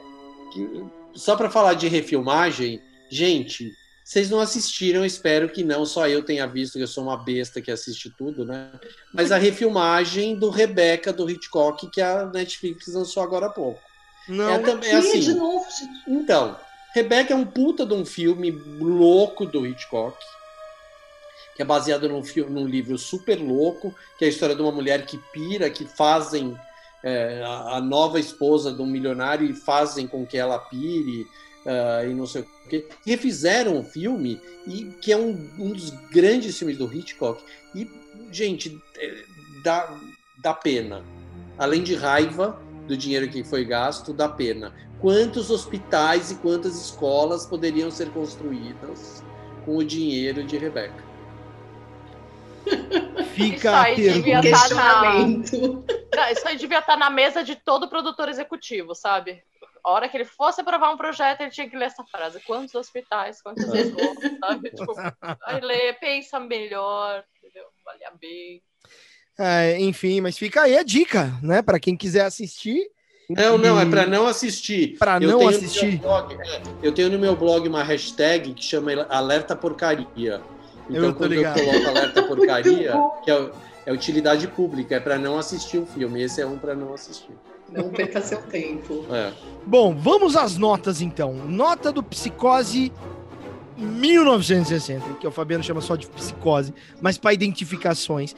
que, 0.51 0.85
só 1.15 1.35
para 1.35 1.49
falar 1.49 1.73
de 1.73 1.87
refilmagem, 1.87 2.81
gente, 3.09 3.71
vocês 4.03 4.29
não 4.29 4.39
assistiram, 4.39 5.05
espero 5.05 5.49
que 5.49 5.63
não, 5.63 5.85
só 5.85 6.07
eu 6.07 6.23
tenha 6.23 6.45
visto, 6.45 6.73
que 6.73 6.81
eu 6.83 6.87
sou 6.87 7.03
uma 7.03 7.17
besta 7.17 7.61
que 7.61 7.71
assiste 7.71 8.09
tudo, 8.17 8.45
né? 8.45 8.71
Mas 9.13 9.31
a 9.31 9.37
refilmagem 9.37 10.35
do 10.35 10.49
Rebecca 10.49 11.13
do 11.13 11.29
Hitchcock 11.29 11.89
que 11.89 12.01
a 12.01 12.25
Netflix 12.25 12.87
lançou 12.93 13.23
agora 13.23 13.45
há 13.45 13.49
pouco. 13.49 13.81
Não, 14.27 14.49
é 14.49 14.59
também 14.59 14.89
é 14.89 14.95
assim. 14.95 15.19
De 15.19 15.33
novo, 15.33 15.65
então, 16.07 16.57
Rebecca 16.93 17.33
é 17.33 17.37
um 17.37 17.45
puta 17.45 17.85
de 17.85 17.93
um 17.93 18.05
filme 18.05 18.51
louco 18.51 19.45
do 19.45 19.65
Hitchcock, 19.65 20.17
que 21.55 21.61
é 21.61 21.65
baseado 21.65 22.09
num, 22.09 22.23
filme, 22.23 22.51
num 22.51 22.67
livro 22.67 22.97
super 22.97 23.39
louco, 23.39 23.95
que 24.17 24.25
é 24.25 24.27
a 24.27 24.29
história 24.29 24.55
de 24.55 24.61
uma 24.61 24.71
mulher 24.71 25.05
que 25.05 25.17
pira, 25.31 25.69
que 25.69 25.85
fazem 25.85 26.57
é, 27.03 27.43
a, 27.43 27.81
nova 27.81 28.19
esposa 28.19 28.71
de 28.71 28.81
um 28.81 28.85
milionário 28.85 29.45
e 29.45 29.53
fazem 29.53 30.07
com 30.07 30.25
que 30.25 30.37
ela 30.37 30.57
pire 30.57 31.27
uh, 31.65 32.09
e 32.09 32.13
não 32.13 32.25
sei 32.25 32.41
o 32.43 32.47
quê. 32.69 32.87
Refizeram 33.05 33.77
o 33.77 33.83
filme, 33.83 34.39
e, 34.65 34.85
que 35.01 35.11
é 35.11 35.17
um, 35.17 35.49
um 35.59 35.71
dos 35.71 35.89
grandes 36.11 36.57
filmes 36.57 36.77
do 36.77 36.91
Hitchcock. 36.91 37.43
E, 37.75 37.89
gente, 38.31 38.81
é, 38.97 39.23
dá, 39.63 39.93
dá 40.41 40.53
pena. 40.53 41.03
Além 41.57 41.83
de 41.83 41.93
raiva 41.93 42.59
do 42.87 42.95
dinheiro 42.95 43.27
que 43.27 43.43
foi 43.43 43.65
gasto, 43.65 44.13
dá 44.13 44.29
pena. 44.29 44.73
Quantos 44.99 45.51
hospitais 45.51 46.31
e 46.31 46.35
quantas 46.35 46.79
escolas 46.79 47.45
poderiam 47.45 47.91
ser 47.91 48.09
construídas 48.11 49.21
com 49.65 49.77
o 49.77 49.83
dinheiro 49.83 50.43
de 50.45 50.57
Rebecca? 50.57 51.03
Fica 53.35 53.81
a 53.81 53.85
pergunta. 53.95 54.47
Estar 54.47 54.69
na... 54.73 56.02
Não, 56.15 56.29
isso 56.29 56.47
aí 56.47 56.57
devia 56.57 56.79
estar 56.79 56.97
na 56.97 57.09
mesa 57.09 57.43
de 57.43 57.55
todo 57.55 57.89
produtor 57.89 58.29
executivo, 58.29 58.93
sabe? 58.93 59.43
A 59.83 59.91
hora 59.91 60.07
que 60.07 60.15
ele 60.15 60.25
fosse 60.25 60.61
aprovar 60.61 60.93
um 60.93 60.97
projeto, 60.97 61.41
ele 61.41 61.51
tinha 61.51 61.69
que 61.69 61.75
ler 61.75 61.85
essa 61.85 62.03
frase. 62.05 62.39
Quantos 62.41 62.73
hospitais, 62.75 63.41
quantas 63.41 63.65
escolas, 63.73 64.39
sabe? 64.39 64.69
Tipo, 64.75 64.93
aí 65.43 65.59
lê, 65.61 65.93
pensa 65.93 66.39
melhor, 66.39 67.23
entendeu? 67.37 67.65
Valia 67.83 68.11
bem. 68.19 68.61
É, 69.37 69.79
enfim, 69.79 70.21
mas 70.21 70.37
fica 70.37 70.61
aí 70.61 70.77
a 70.77 70.83
dica, 70.83 71.31
né? 71.41 71.61
Para 71.61 71.79
quem 71.79 71.97
quiser 71.97 72.25
assistir. 72.25 72.89
Não, 73.29 73.57
não, 73.57 73.79
é 73.79 73.85
para 73.85 74.05
não 74.05 74.27
assistir. 74.27 74.97
Para 74.97 75.19
não 75.19 75.47
assistir. 75.47 75.97
Blog, 75.97 76.33
é, 76.33 76.61
eu 76.81 76.93
tenho 76.93 77.09
no 77.09 77.17
meu 77.17 77.35
blog 77.35 77.67
uma 77.67 77.83
hashtag 77.83 78.53
que 78.53 78.63
chama 78.63 78.91
Alerta 79.09 79.55
Porcaria. 79.55 80.41
Então, 80.89 81.05
eu 81.05 81.15
quando 81.15 81.33
ligado. 81.33 81.59
eu 81.59 81.65
coloco 81.65 81.89
alerta 81.89 82.23
porcaria, 82.27 82.93
que 83.23 83.31
é, 83.31 83.51
é 83.85 83.91
utilidade 83.91 84.47
pública, 84.47 84.95
é 84.95 84.99
para 84.99 85.17
não 85.17 85.37
assistir 85.37 85.77
o 85.77 85.85
filme. 85.85 86.21
Esse 86.21 86.41
é 86.41 86.45
um 86.45 86.57
para 86.57 86.75
não 86.75 86.93
assistir. 86.93 87.33
Não 87.69 87.89
perca 87.89 88.21
seu 88.21 88.41
tempo. 88.41 89.05
É. 89.09 89.33
Bom, 89.65 89.95
vamos 89.95 90.35
às 90.35 90.57
notas 90.57 91.01
então. 91.01 91.33
Nota 91.33 91.91
do 91.91 92.03
Psicose 92.03 92.91
1960, 93.77 95.15
que 95.15 95.27
o 95.27 95.31
Fabiano 95.31 95.63
chama 95.63 95.81
só 95.81 95.95
de 95.95 96.07
psicose, 96.07 96.73
mas 97.01 97.17
para 97.17 97.33
identificações. 97.33 98.35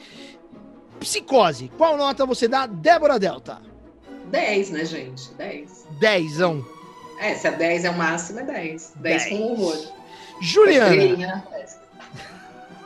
Psicose, 0.98 1.70
qual 1.76 1.96
nota 1.96 2.24
você 2.24 2.48
dá, 2.48 2.66
Débora 2.66 3.18
Delta? 3.18 3.60
10, 4.30 4.70
né, 4.70 4.84
gente? 4.84 5.32
10. 5.34 5.86
10. 6.00 6.40
É, 7.20 7.34
se 7.34 7.46
a 7.46 7.50
10 7.50 7.84
é 7.84 7.90
o 7.90 7.96
máximo, 7.96 8.40
é 8.40 8.44
10. 8.44 8.94
10, 8.96 9.24
10. 9.24 9.28
com 9.28 9.52
horror. 9.52 9.76
Juliana. 10.40 11.44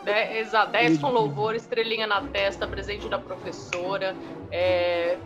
10, 0.05 0.53
10 0.73 0.99
com 0.99 1.11
louvor, 1.11 1.55
estrelinha 1.55 2.07
na 2.07 2.23
testa, 2.23 2.67
presente 2.67 3.09
da 3.09 3.19
professora, 3.19 4.17
é, 4.51 5.19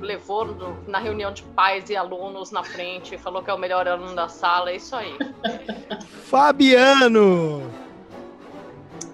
levou 0.00 0.44
no, 0.44 0.76
na 0.88 0.98
reunião 0.98 1.32
de 1.32 1.42
pais 1.42 1.88
e 1.88 1.96
alunos 1.96 2.50
na 2.50 2.64
frente, 2.64 3.16
falou 3.16 3.42
que 3.42 3.50
é 3.50 3.54
o 3.54 3.58
melhor 3.58 3.86
aluno 3.86 4.14
da 4.14 4.28
sala, 4.28 4.70
é 4.70 4.76
isso 4.76 4.96
aí. 4.96 5.16
Fabiano! 6.24 7.62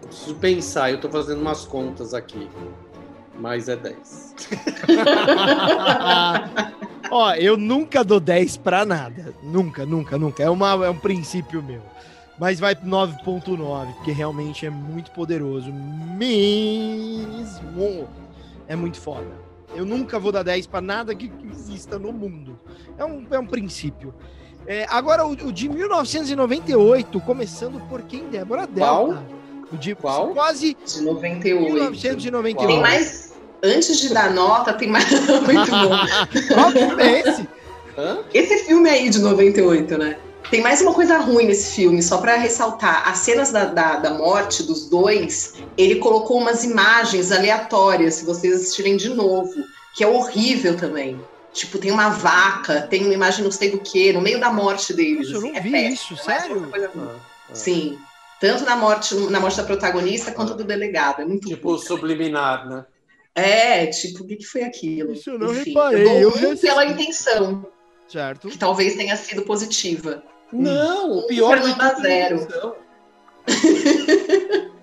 Preciso 0.03 0.35
pensar, 0.37 0.91
eu 0.91 1.01
tô 1.01 1.09
fazendo 1.09 1.41
umas 1.41 1.65
contas 1.65 2.15
aqui. 2.15 2.49
Mas 3.39 3.69
é 3.69 3.77
10. 3.77 4.35
Ó, 7.11 7.33
eu 7.35 7.57
nunca 7.57 8.03
dou 8.03 8.19
10 8.19 8.57
pra 8.57 8.85
nada. 8.85 9.33
Nunca, 9.43 9.87
nunca, 9.87 10.19
nunca. 10.19 10.43
É, 10.43 10.51
uma, 10.51 10.85
é 10.85 10.91
um 10.91 10.99
princípio 10.99 11.63
meu 11.63 11.81
mas 12.39 12.61
vai 12.61 12.75
9.9, 12.75 13.95
porque 13.95 14.13
realmente 14.13 14.65
é 14.65 14.71
muito 14.71 15.11
poderoso 15.11 15.73
mesmo. 15.73 16.49
É 18.67 18.77
muito 18.77 19.01
foda. 19.01 19.49
Eu 19.75 19.85
nunca 19.85 20.19
vou 20.19 20.33
dar 20.33 20.43
10 20.43 20.67
para 20.67 20.81
nada 20.81 21.15
que, 21.15 21.29
que, 21.29 21.47
exista 21.49 21.99
no 21.99 22.13
mundo. 22.13 22.59
É 22.97 23.05
um, 23.05 23.27
é 23.31 23.39
um 23.39 23.47
princípio. 23.47 24.15
É, 24.67 24.87
agora, 24.89 25.27
o, 25.27 25.33
o, 25.33 25.53
de 25.53 25.69
1998, 25.69 27.21
começando 27.21 27.81
por 27.89 28.03
quem? 28.03 28.29
Débora 28.29 28.67
Delta. 28.67 29.15
Qual? 29.15 29.23
O 29.73 29.77
de 29.77 29.95
Qual? 29.95 30.29
quase. 30.29 30.77
De 30.87 31.03
98. 31.03 31.73
1998. 31.73 32.67
Tem 32.67 32.81
mais. 32.81 33.37
Antes 33.63 34.01
de 34.01 34.15
dar 34.15 34.33
nota, 34.33 34.73
tem 34.73 34.89
mais. 34.89 35.11
muito 35.11 35.71
bom. 35.71 36.55
Qual 36.55 36.71
filme 36.71 37.03
é 37.03 37.21
esse? 37.21 37.49
Hã? 37.97 38.19
Esse 38.33 38.65
filme 38.65 38.89
aí 38.89 39.11
de 39.11 39.19
98, 39.19 39.99
né? 39.99 40.17
Tem 40.51 40.63
mais 40.63 40.81
uma 40.81 40.95
coisa 40.95 41.19
ruim 41.19 41.47
nesse 41.47 41.77
filme, 41.77 42.03
só 42.03 42.19
para 42.19 42.37
ressaltar. 42.37 43.07
As 43.07 43.19
cenas 43.19 43.53
da, 43.53 43.67
da, 43.67 43.97
da, 43.97 44.15
morte 44.15 44.63
dos 44.63 44.89
dois, 44.89 45.55
ele 45.77 45.97
colocou 45.97 46.39
umas 46.39 46.65
imagens 46.65 47.31
aleatórias, 47.31 48.15
se 48.15 48.25
vocês 48.25 48.55
assistirem 48.55 48.97
de 48.97 49.11
novo, 49.11 49.53
que 49.95 50.03
é 50.03 50.07
horrível 50.07 50.75
também. 50.75 51.21
Tipo, 51.53 51.77
tem 51.77 51.91
uma 51.91 52.09
vaca, 52.09 52.83
tem 52.83 53.05
uma 53.05 53.13
imagem 53.13 53.45
não 53.45 53.51
sei 53.51 53.71
do 53.71 53.79
que, 53.79 54.13
no 54.13 54.23
meio 54.23 54.41
da 54.41 54.51
morte 54.51 54.95
deles. 54.95 55.31
eu 55.31 55.41
não 55.41 55.51
assim, 55.51 55.61
vi 55.61 55.75
é 55.75 55.89
isso, 55.91 56.17
sério? 56.17 56.71
Ah, 56.75 57.17
ah. 57.51 57.55
Sim. 57.55 57.99
Tanto 58.41 58.65
na 58.65 58.77
morte, 58.77 59.15
na 59.15 59.41
morte 59.41 59.57
da 59.59 59.65
protagonista 59.65 60.33
quanto 60.33 60.55
ah. 60.55 60.57
do 60.57 60.65
delegado. 60.65 61.21
É 61.21 61.25
muito 61.27 61.47
Tipo, 61.47 61.77
subliminar, 61.77 62.67
né? 62.67 62.87
É, 63.35 63.87
tipo, 63.87 64.25
o 64.25 64.27
que, 64.27 64.37
que 64.37 64.45
foi 64.45 64.63
aquilo? 64.63 65.13
Isso 65.13 65.31
eu 65.31 65.39
não 65.39 65.53
Enfim, 65.53 65.71
reparei. 65.71 66.25
Eu, 66.25 66.31
eu 66.31 66.57
pela 66.57 66.87
intenção. 66.87 67.67
Certo. 68.09 68.49
Que 68.49 68.57
talvez 68.57 68.97
tenha 68.97 69.17
sido 69.17 69.43
positiva. 69.43 70.23
Não, 70.53 71.19
o 71.19 71.27
pior 71.27 71.59
de 71.61 71.75
tudo 71.75 72.03
zero. 72.03 72.47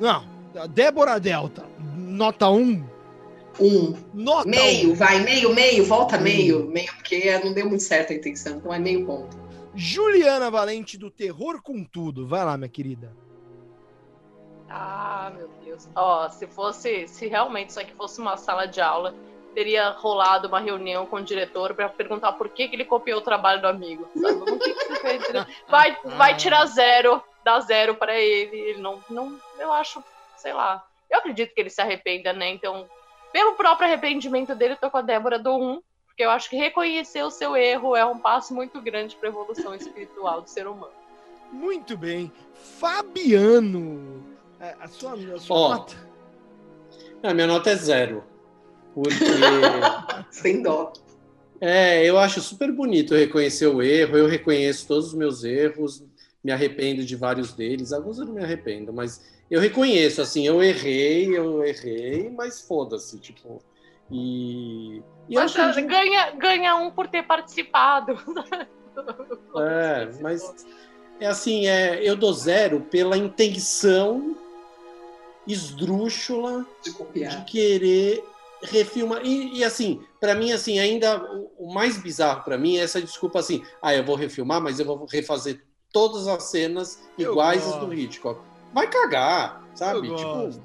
Não, 0.00 0.24
Débora 0.70 1.18
Delta, 1.20 1.64
nota 1.96 2.48
1. 2.48 2.94
Um. 3.60 3.94
Nota 4.12 4.48
meio, 4.48 4.90
um. 4.92 4.94
vai, 4.94 5.20
meio, 5.20 5.54
meio, 5.54 5.84
volta 5.84 6.18
meio. 6.18 6.66
Meio, 6.66 6.92
porque 6.96 7.38
não 7.38 7.52
deu 7.52 7.68
muito 7.68 7.82
certo 7.82 8.12
a 8.12 8.16
intenção, 8.16 8.56
então 8.56 8.74
é 8.74 8.78
meio 8.78 9.06
ponto. 9.06 9.36
Juliana 9.74 10.50
Valente 10.50 10.98
do 10.98 11.10
Terror 11.10 11.62
com 11.62 11.84
Tudo. 11.84 12.26
Vai 12.26 12.44
lá, 12.44 12.56
minha 12.56 12.68
querida. 12.68 13.12
Ah, 14.68 15.32
meu 15.36 15.48
Deus. 15.64 15.88
Ó, 15.94 16.28
se 16.28 16.46
fosse, 16.46 17.06
se 17.06 17.28
realmente 17.28 17.70
isso 17.70 17.80
aqui 17.80 17.94
fosse 17.94 18.20
uma 18.20 18.36
sala 18.36 18.66
de 18.66 18.80
aula, 18.80 19.14
teria 19.54 19.90
rolado 19.90 20.48
uma 20.48 20.58
reunião 20.60 21.06
com 21.06 21.16
o 21.16 21.22
diretor 21.22 21.74
para 21.74 21.88
perguntar 21.88 22.32
por 22.32 22.48
que, 22.48 22.68
que 22.68 22.76
ele 22.76 22.84
copiou 22.84 23.20
o 23.20 23.24
trabalho 23.24 23.60
do 23.60 23.68
amigo. 23.68 24.08
vai, 25.68 25.96
vai 26.04 26.36
tirar 26.36 26.66
zero, 26.66 27.22
dá 27.44 27.60
zero 27.60 27.94
para 27.94 28.18
ele. 28.18 28.56
Ele 28.56 28.80
não, 28.80 29.02
não, 29.08 29.38
eu 29.58 29.72
acho, 29.72 30.02
sei 30.36 30.52
lá. 30.52 30.84
Eu 31.08 31.18
acredito 31.18 31.54
que 31.54 31.60
ele 31.60 31.70
se 31.70 31.80
arrependa, 31.80 32.32
né? 32.32 32.48
Então, 32.48 32.88
pelo 33.32 33.54
próprio 33.54 33.86
arrependimento 33.86 34.54
dele, 34.54 34.74
eu 34.74 34.78
tô 34.78 34.90
com 34.90 34.98
a 34.98 35.02
Débora 35.02 35.38
do 35.38 35.54
1, 35.54 35.82
porque 36.06 36.24
eu 36.24 36.30
acho 36.30 36.50
que 36.50 36.56
reconhecer 36.56 37.22
o 37.22 37.30
seu 37.30 37.56
erro 37.56 37.94
é 37.94 38.04
um 38.04 38.18
passo 38.18 38.52
muito 38.52 38.80
grande 38.80 39.14
para 39.16 39.28
a 39.28 39.32
evolução 39.32 39.74
espiritual 39.74 40.42
do 40.42 40.50
ser 40.50 40.66
humano. 40.66 40.92
Muito 41.52 41.96
bem. 41.96 42.32
Fabiano, 42.78 44.24
é, 44.58 44.74
a 44.80 44.88
sua, 44.88 45.12
a 45.12 45.38
sua 45.38 45.56
oh, 45.56 45.68
nota? 45.68 45.94
A 47.22 47.32
minha 47.32 47.46
nota 47.46 47.70
é 47.70 47.76
zero. 47.76 48.24
Porque. 48.94 49.24
Sem 50.30 50.62
dó. 50.62 50.92
É, 51.60 52.04
eu 52.04 52.18
acho 52.18 52.40
super 52.40 52.70
bonito 52.72 53.14
reconhecer 53.14 53.66
o 53.66 53.82
erro, 53.82 54.18
eu 54.18 54.26
reconheço 54.26 54.86
todos 54.86 55.08
os 55.08 55.14
meus 55.14 55.44
erros, 55.44 56.04
me 56.42 56.52
arrependo 56.52 57.04
de 57.04 57.16
vários 57.16 57.52
deles, 57.52 57.92
alguns 57.92 58.18
eu 58.18 58.26
não 58.26 58.34
me 58.34 58.44
arrependo, 58.44 58.92
mas 58.92 59.24
eu 59.50 59.60
reconheço, 59.60 60.20
assim, 60.20 60.46
eu 60.46 60.62
errei, 60.62 61.36
eu 61.36 61.64
errei, 61.64 62.28
mas 62.30 62.60
foda-se, 62.60 63.18
tipo. 63.18 63.62
E. 64.10 65.02
e 65.28 65.34
mas, 65.34 65.52
gente... 65.52 65.82
ganha, 65.82 66.32
ganha 66.32 66.76
um 66.76 66.90
por 66.90 67.08
ter 67.08 67.22
participado. 67.22 68.16
É, 69.56 70.08
mas 70.20 70.54
é 71.18 71.26
assim, 71.26 71.66
é, 71.66 72.00
eu 72.08 72.14
dou 72.14 72.32
zero 72.32 72.80
pela 72.80 73.16
intenção 73.16 74.36
esdrúxula 75.48 76.64
de, 76.80 76.92
de 77.28 77.44
querer 77.44 78.24
refilmar. 78.64 79.24
E, 79.24 79.58
e 79.58 79.64
assim, 79.64 80.00
para 80.20 80.34
mim, 80.34 80.52
assim, 80.52 80.78
ainda 80.78 81.22
o, 81.22 81.50
o 81.58 81.74
mais 81.74 81.96
bizarro 81.96 82.42
para 82.42 82.58
mim 82.58 82.76
é 82.76 82.82
essa 82.82 83.00
desculpa 83.00 83.38
assim, 83.38 83.62
ah, 83.80 83.94
eu 83.94 84.04
vou 84.04 84.16
refilmar, 84.16 84.60
mas 84.60 84.78
eu 84.78 84.84
vou 84.86 85.06
refazer 85.06 85.62
todas 85.92 86.26
as 86.26 86.44
cenas 86.44 87.02
iguais 87.16 87.66
às 87.66 87.76
do 87.76 87.92
Hitchcock. 87.92 88.40
Vai 88.72 88.88
cagar, 88.88 89.64
sabe? 89.74 90.08
Eu 90.08 90.16
tipo, 90.16 90.60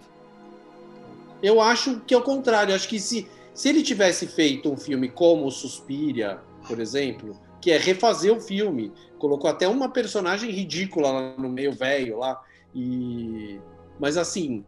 eu 1.41 1.61
acho 1.61 1.99
que 2.01 2.13
é 2.13 2.17
o 2.17 2.21
contrário. 2.21 2.73
Acho 2.73 2.87
que 2.87 2.99
se, 2.99 3.29
se 3.53 3.69
ele 3.69 3.83
tivesse 3.83 4.27
feito 4.27 4.71
um 4.71 4.77
filme 4.77 5.07
como 5.09 5.49
Suspiria, 5.51 6.39
por 6.67 6.79
exemplo, 6.79 7.39
que 7.61 7.71
é 7.71 7.77
refazer 7.77 8.35
o 8.35 8.41
filme, 8.41 8.91
colocou 9.17 9.49
até 9.49 9.67
uma 9.67 9.89
personagem 9.89 10.49
ridícula 10.49 11.11
lá 11.11 11.33
no 11.37 11.49
meio, 11.49 11.73
velho 11.73 12.17
lá, 12.17 12.41
e 12.73 13.59
mas 13.99 14.15
assim, 14.15 14.65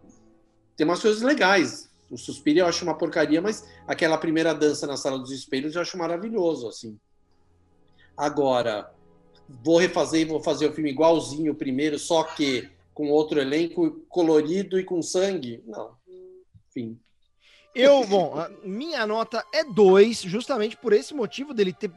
tem 0.75 0.85
umas 0.85 1.01
coisas 1.01 1.21
legais. 1.21 1.89
O 2.11 2.17
Suspiria 2.17 2.63
eu 2.63 2.67
acho 2.67 2.83
uma 2.83 2.97
porcaria, 2.97 3.41
mas 3.41 3.65
aquela 3.87 4.17
primeira 4.17 4.53
dança 4.53 4.85
na 4.85 4.97
sala 4.97 5.17
dos 5.17 5.31
espelhos 5.31 5.75
eu 5.75 5.81
acho 5.81 5.97
maravilhoso, 5.97 6.67
assim. 6.67 6.99
Agora, 8.17 8.93
vou 9.47 9.77
refazer 9.77 10.21
e 10.21 10.25
vou 10.25 10.43
fazer 10.43 10.67
o 10.67 10.73
filme 10.73 10.91
igualzinho 10.91 11.53
o 11.53 11.55
primeiro, 11.55 11.97
só 11.97 12.23
que 12.23 12.69
com 12.93 13.09
outro 13.09 13.39
elenco 13.39 14.01
colorido 14.09 14.77
e 14.77 14.83
com 14.83 15.01
sangue? 15.01 15.63
Não. 15.65 15.95
Enfim. 16.69 16.99
Eu, 17.73 18.05
bom, 18.05 18.33
minha 18.65 19.07
nota 19.07 19.45
é 19.53 19.63
2, 19.63 20.23
justamente 20.23 20.75
por 20.75 20.91
esse 20.91 21.13
motivo 21.13 21.53
dele 21.53 21.71
ter. 21.71 21.89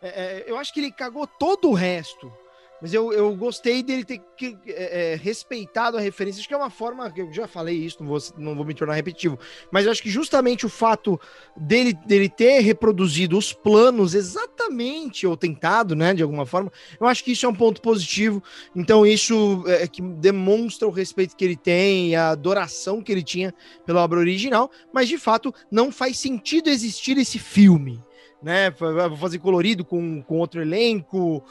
é, 0.00 0.08
é, 0.08 0.44
eu 0.46 0.56
acho 0.56 0.72
que 0.72 0.78
ele 0.78 0.92
cagou 0.92 1.26
todo 1.26 1.68
o 1.68 1.74
resto. 1.74 2.32
Mas 2.80 2.92
eu, 2.92 3.12
eu 3.12 3.34
gostei 3.34 3.82
dele 3.82 4.04
ter 4.04 4.20
que, 4.36 4.56
é, 4.66 5.12
é, 5.12 5.16
respeitado 5.16 5.96
a 5.96 6.00
referência. 6.00 6.40
Acho 6.40 6.48
que 6.48 6.54
é 6.54 6.56
uma 6.56 6.70
forma. 6.70 7.12
Eu 7.16 7.32
já 7.32 7.48
falei 7.48 7.76
isso, 7.76 7.98
não 8.00 8.08
vou, 8.08 8.18
não 8.36 8.54
vou 8.54 8.64
me 8.64 8.74
tornar 8.74 8.94
repetitivo. 8.94 9.38
Mas 9.70 9.86
eu 9.86 9.92
acho 9.92 10.02
que 10.02 10.10
justamente 10.10 10.66
o 10.66 10.68
fato 10.68 11.18
dele, 11.56 11.94
dele 12.06 12.28
ter 12.28 12.60
reproduzido 12.60 13.38
os 13.38 13.52
planos 13.52 14.14
exatamente, 14.14 15.26
ou 15.26 15.36
tentado, 15.36 15.94
né, 15.94 16.12
de 16.12 16.22
alguma 16.22 16.44
forma, 16.44 16.70
eu 17.00 17.06
acho 17.06 17.24
que 17.24 17.32
isso 17.32 17.46
é 17.46 17.48
um 17.48 17.54
ponto 17.54 17.80
positivo. 17.80 18.42
Então, 18.74 19.06
isso 19.06 19.64
é 19.66 19.86
que 19.88 20.02
demonstra 20.02 20.86
o 20.86 20.90
respeito 20.90 21.34
que 21.34 21.44
ele 21.44 21.56
tem, 21.56 22.14
a 22.14 22.30
adoração 22.30 23.02
que 23.02 23.10
ele 23.10 23.22
tinha 23.22 23.54
pela 23.86 24.02
obra 24.02 24.18
original. 24.18 24.70
Mas 24.92 25.08
de 25.08 25.16
fato, 25.16 25.54
não 25.70 25.90
faz 25.90 26.18
sentido 26.18 26.68
existir 26.68 27.16
esse 27.16 27.38
filme. 27.38 28.02
Né, 28.42 28.70
vou 28.70 29.16
fazer 29.16 29.38
colorido 29.38 29.82
com, 29.84 30.22
com 30.22 30.38
outro 30.38 30.60
elenco, 30.60 31.42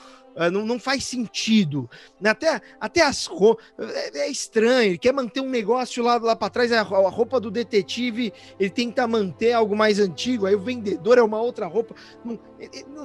não, 0.51 0.65
não, 0.65 0.77
faz 0.77 1.05
sentido. 1.05 1.89
Até, 2.23 2.61
até 2.79 3.01
as. 3.01 3.29
É, 3.79 4.19
é, 4.19 4.29
estranho. 4.29 4.91
Ele 4.91 4.97
quer 4.97 5.13
manter 5.13 5.39
um 5.41 5.49
negócio 5.49 6.03
lá, 6.03 6.17
lá 6.17 6.35
para 6.35 6.49
trás. 6.49 6.71
A, 6.71 6.81
roupa 6.81 7.39
do 7.39 7.49
detetive, 7.49 8.33
ele 8.59 8.69
tenta 8.69 9.07
manter 9.07 9.53
algo 9.53 9.75
mais 9.75 9.99
antigo. 9.99 10.45
Aí 10.45 10.53
o 10.53 10.59
vendedor 10.59 11.17
é 11.17 11.23
uma 11.23 11.41
outra 11.41 11.67
roupa. 11.67 11.95
Não, 12.23 12.39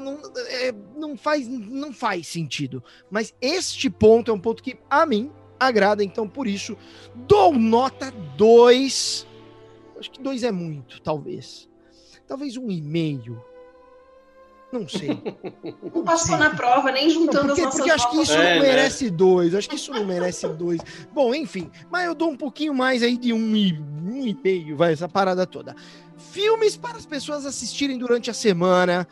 não, 0.01 0.19
é, 0.49 0.73
não, 0.97 1.17
faz, 1.17 1.47
não 1.49 1.93
faz 1.93 2.27
sentido. 2.27 2.83
Mas 3.11 3.35
este 3.41 3.89
ponto 3.89 4.31
é 4.31 4.35
um 4.35 4.41
ponto 4.41 4.63
que, 4.63 4.77
a 4.91 5.07
mim, 5.07 5.31
agrada. 5.59 6.03
Então, 6.03 6.29
por 6.29 6.47
isso, 6.47 6.77
dou 7.15 7.53
nota 7.53 8.11
2. 8.37 9.27
Acho 9.99 10.11
que 10.11 10.21
2 10.21 10.43
é 10.43 10.51
muito, 10.51 11.01
talvez. 11.01 11.69
Talvez 12.27 12.57
um 12.57 12.71
e 12.71 12.81
meio 12.81 13.50
não 14.73 14.89
sei. 14.89 15.11
Não 15.95 16.05
passou 16.05 16.37
na 16.37 16.51
prova, 16.51 16.93
nem 16.93 17.11
juntando 17.11 17.49
não, 17.49 17.55
porque, 17.55 17.61
as 17.63 17.65
nossas 17.65 17.81
Porque 17.81 17.91
acho 17.91 18.11
que 18.11 18.23
isso 18.23 18.33
é, 18.33 18.55
não 18.55 18.63
merece 18.63 19.05
né? 19.05 19.11
dois. 19.11 19.55
Acho 19.55 19.69
que 19.69 19.77
isso 19.77 19.93
não 19.93 20.07
merece 20.07 20.49
dois. 20.49 20.81
Bom, 21.13 21.35
enfim. 21.35 21.71
Mas 21.91 22.07
eu 22.07 22.15
dou 22.15 22.31
um 22.31 22.37
pouquinho 22.37 22.73
mais 22.73 23.03
aí 23.03 23.17
de 23.17 23.33
um 23.33 23.57
e, 23.57 23.79
um 23.79 24.27
e 24.27 24.39
meio, 24.43 24.77
vai, 24.77 24.93
essa 24.93 25.09
parada 25.09 25.47
toda. 25.47 25.75
Filmes 26.17 26.77
para 26.77 26.97
as 26.97 27.07
pessoas 27.07 27.45
assistirem 27.45 27.99
durante 27.99 28.31
a 28.31 28.35
semana. 28.35 29.07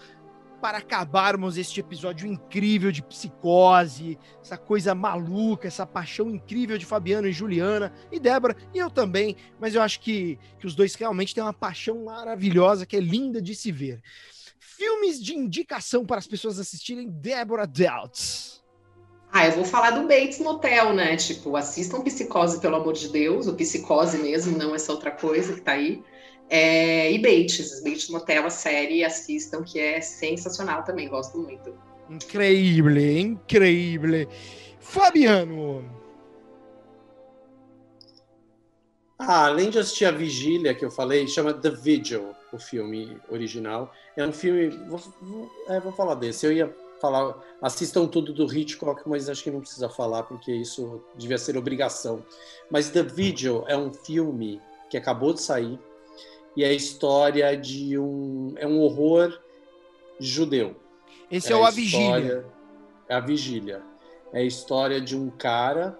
Para 0.60 0.78
acabarmos 0.78 1.56
este 1.56 1.78
episódio 1.78 2.26
incrível 2.26 2.90
de 2.90 3.00
psicose, 3.00 4.18
essa 4.42 4.56
coisa 4.56 4.92
maluca, 4.92 5.68
essa 5.68 5.86
paixão 5.86 6.28
incrível 6.28 6.76
de 6.76 6.84
Fabiano 6.84 7.28
e 7.28 7.32
Juliana 7.32 7.92
e 8.10 8.18
Débora, 8.18 8.56
e 8.74 8.78
eu 8.78 8.90
também, 8.90 9.36
mas 9.60 9.76
eu 9.76 9.82
acho 9.82 10.00
que, 10.00 10.36
que 10.58 10.66
os 10.66 10.74
dois 10.74 10.96
realmente 10.96 11.32
têm 11.32 11.44
uma 11.44 11.52
paixão 11.52 12.04
maravilhosa 12.04 12.84
que 12.84 12.96
é 12.96 13.00
linda 13.00 13.40
de 13.40 13.54
se 13.54 13.70
ver 13.70 14.02
filmes 14.78 15.20
de 15.20 15.34
indicação 15.34 16.06
para 16.06 16.18
as 16.18 16.26
pessoas 16.26 16.60
assistirem 16.60 17.10
Deborah 17.10 17.66
Doubts. 17.66 18.62
Ah, 19.32 19.46
eu 19.46 19.52
vou 19.52 19.64
falar 19.64 19.90
do 19.90 20.06
Bates 20.06 20.38
Motel, 20.38 20.94
né? 20.94 21.16
Tipo, 21.16 21.56
assistam 21.56 22.00
Psicose, 22.00 22.60
pelo 22.60 22.76
amor 22.76 22.94
de 22.94 23.08
Deus, 23.08 23.48
o 23.48 23.54
Psicose 23.54 24.16
mesmo, 24.18 24.56
não 24.56 24.74
essa 24.74 24.92
outra 24.92 25.10
coisa 25.10 25.52
que 25.52 25.60
tá 25.60 25.72
aí. 25.72 26.02
É, 26.48 27.12
e 27.12 27.18
Bates, 27.18 27.82
Bates 27.82 28.08
Motel, 28.08 28.46
a 28.46 28.50
série, 28.50 29.04
assistam, 29.04 29.62
que 29.64 29.80
é 29.80 30.00
sensacional 30.00 30.84
também, 30.84 31.08
gosto 31.08 31.36
muito. 31.36 31.74
Incrível, 32.08 32.96
incrível. 32.96 34.28
Fabiano. 34.78 35.84
Ah, 39.18 39.46
além 39.46 39.68
de 39.68 39.80
assistir 39.80 40.04
a 40.04 40.12
Vigília, 40.12 40.72
que 40.72 40.84
eu 40.84 40.90
falei, 40.90 41.26
chama 41.26 41.52
The 41.52 41.70
Vigil, 41.70 42.34
o 42.52 42.58
filme 42.58 43.18
original. 43.28 43.92
É 44.16 44.24
um 44.24 44.32
filme. 44.32 44.68
Vou, 44.68 45.00
vou, 45.20 45.50
é, 45.68 45.80
vou 45.80 45.92
falar 45.92 46.14
desse. 46.14 46.46
Eu 46.46 46.52
ia 46.52 46.74
falar. 47.00 47.36
Assistam 47.60 48.06
tudo 48.06 48.32
do 48.32 48.52
Hitchcock, 48.52 49.02
mas 49.06 49.28
acho 49.28 49.42
que 49.42 49.50
não 49.50 49.60
precisa 49.60 49.88
falar, 49.88 50.22
porque 50.24 50.52
isso 50.52 51.02
devia 51.16 51.38
ser 51.38 51.56
obrigação. 51.56 52.24
Mas 52.70 52.90
The 52.90 53.02
Vigil 53.02 53.64
é 53.66 53.76
um 53.76 53.92
filme 53.92 54.60
que 54.88 54.96
acabou 54.96 55.32
de 55.32 55.40
sair 55.40 55.78
e 56.56 56.64
é 56.64 56.68
a 56.68 56.72
história 56.72 57.56
de 57.56 57.98
um. 57.98 58.54
É 58.56 58.66
um 58.66 58.80
horror 58.80 59.38
judeu. 60.18 60.76
Esse 61.30 61.52
é, 61.52 61.56
é 61.56 61.56
o 61.56 61.64
A 61.64 61.70
Vigília. 61.70 62.46
É 63.08 63.14
a 63.14 63.20
Vigília. 63.20 63.82
É 64.32 64.40
a 64.40 64.44
história 64.44 65.00
de 65.00 65.16
um 65.16 65.30
cara 65.30 65.98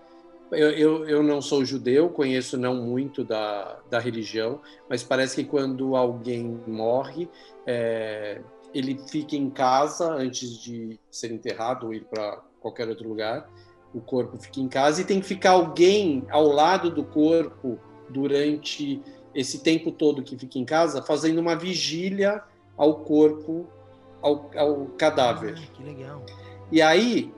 eu, 0.52 0.70
eu, 0.70 1.08
eu, 1.08 1.22
não 1.22 1.40
sou 1.40 1.64
judeu, 1.64 2.08
conheço 2.08 2.56
não 2.56 2.74
muito 2.74 3.24
da, 3.24 3.78
da 3.90 3.98
religião, 3.98 4.60
mas 4.88 5.02
parece 5.02 5.36
que 5.36 5.44
quando 5.44 5.94
alguém 5.94 6.60
morre, 6.66 7.28
é, 7.66 8.40
ele 8.74 8.98
fica 9.08 9.36
em 9.36 9.50
casa 9.50 10.10
antes 10.12 10.58
de 10.58 10.98
ser 11.10 11.32
enterrado 11.32 11.86
ou 11.86 11.94
ir 11.94 12.04
para 12.04 12.42
qualquer 12.60 12.88
outro 12.88 13.08
lugar. 13.08 13.48
O 13.94 14.00
corpo 14.00 14.36
fica 14.38 14.60
em 14.60 14.68
casa 14.68 15.00
e 15.00 15.04
tem 15.04 15.20
que 15.20 15.26
ficar 15.26 15.52
alguém 15.52 16.24
ao 16.30 16.46
lado 16.48 16.90
do 16.90 17.04
corpo 17.04 17.78
durante 18.10 19.02
esse 19.34 19.60
tempo 19.60 19.90
todo 19.92 20.22
que 20.22 20.36
fica 20.36 20.58
em 20.58 20.64
casa, 20.64 21.02
fazendo 21.02 21.38
uma 21.38 21.56
vigília 21.56 22.42
ao 22.76 23.00
corpo, 23.00 23.66
ao, 24.20 24.50
ao 24.56 24.86
cadáver. 24.98 25.54
Ah, 25.56 25.72
que 25.74 25.82
legal. 25.82 26.24
E 26.70 26.82
aí 26.82 27.32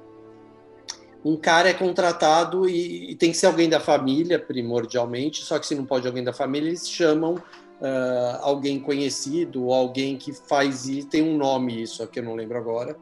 um 1.25 1.37
cara 1.37 1.69
é 1.69 1.75
contratado 1.75 2.69
e, 2.69 3.13
e, 3.13 3.15
tem 3.15 3.31
que 3.31 3.37
ser 3.37 3.47
alguém 3.47 3.69
da 3.69 3.81
família, 3.81 4.39
primordialmente, 4.39 5.43
só 5.43 5.59
que 5.59 5.67
se 5.67 5.75
não 5.75 5.85
pode 5.85 6.07
alguém 6.07 6.25
da 6.25 6.33
família, 6.33 6.69
eles 6.69 6.89
chamam 6.89 7.35
uh, 7.35 8.39
alguém 8.41 8.81
conhecido 8.81 9.67
ou 9.67 9.75
alguém 9.75 10.17
que 10.17 10.33
faz 10.33 10.87
isso, 10.87 11.09
tem 11.09 11.23
um 11.23 11.37
nome 11.37 11.83
isso, 11.83 12.07
que 12.07 12.21
eu 12.21 12.25
não 12.25 12.35
lembro 12.35 12.57
agora. 12.57 12.97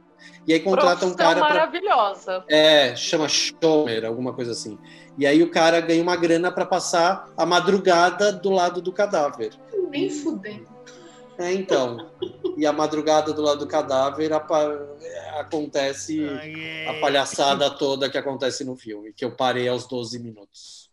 E 0.47 0.53
aí 0.53 0.61
contrata 0.61 1.07
um 1.07 1.15
cara. 1.15 1.40
maravilhosa. 1.40 2.40
Pra, 2.40 2.57
é, 2.57 2.97
chama 2.97 3.28
Schomer, 3.28 4.05
alguma 4.05 4.32
coisa 4.32 4.53
assim. 4.53 4.78
E 5.16 5.27
aí 5.27 5.43
o 5.43 5.51
cara 5.51 5.81
ganha 5.81 6.03
uma 6.03 6.16
grana 6.16 6.51
para 6.51 6.65
passar 6.65 7.28
a 7.36 7.45
madrugada 7.45 8.32
do 8.32 8.51
lado 8.51 8.81
do 8.81 8.93
cadáver. 8.93 9.53
Nem 9.90 10.11
fudendo. 10.11 10.78
É, 11.39 11.52
então. 11.52 12.10
E 12.56 12.66
a 12.66 12.73
madrugada 12.73 13.32
do 13.32 13.40
lado 13.40 13.60
do 13.60 13.69
cadáver 13.69 14.32
acontece 15.39 16.27
a 16.89 16.94
palhaçada 16.94 17.70
toda 17.70 18.10
que 18.10 18.19
acontece 18.19 18.65
no 18.65 18.74
filme, 18.74 19.12
que 19.12 19.24
eu 19.24 19.31
parei 19.31 19.69
aos 19.69 19.86
12 19.86 20.19
minutos. 20.19 20.90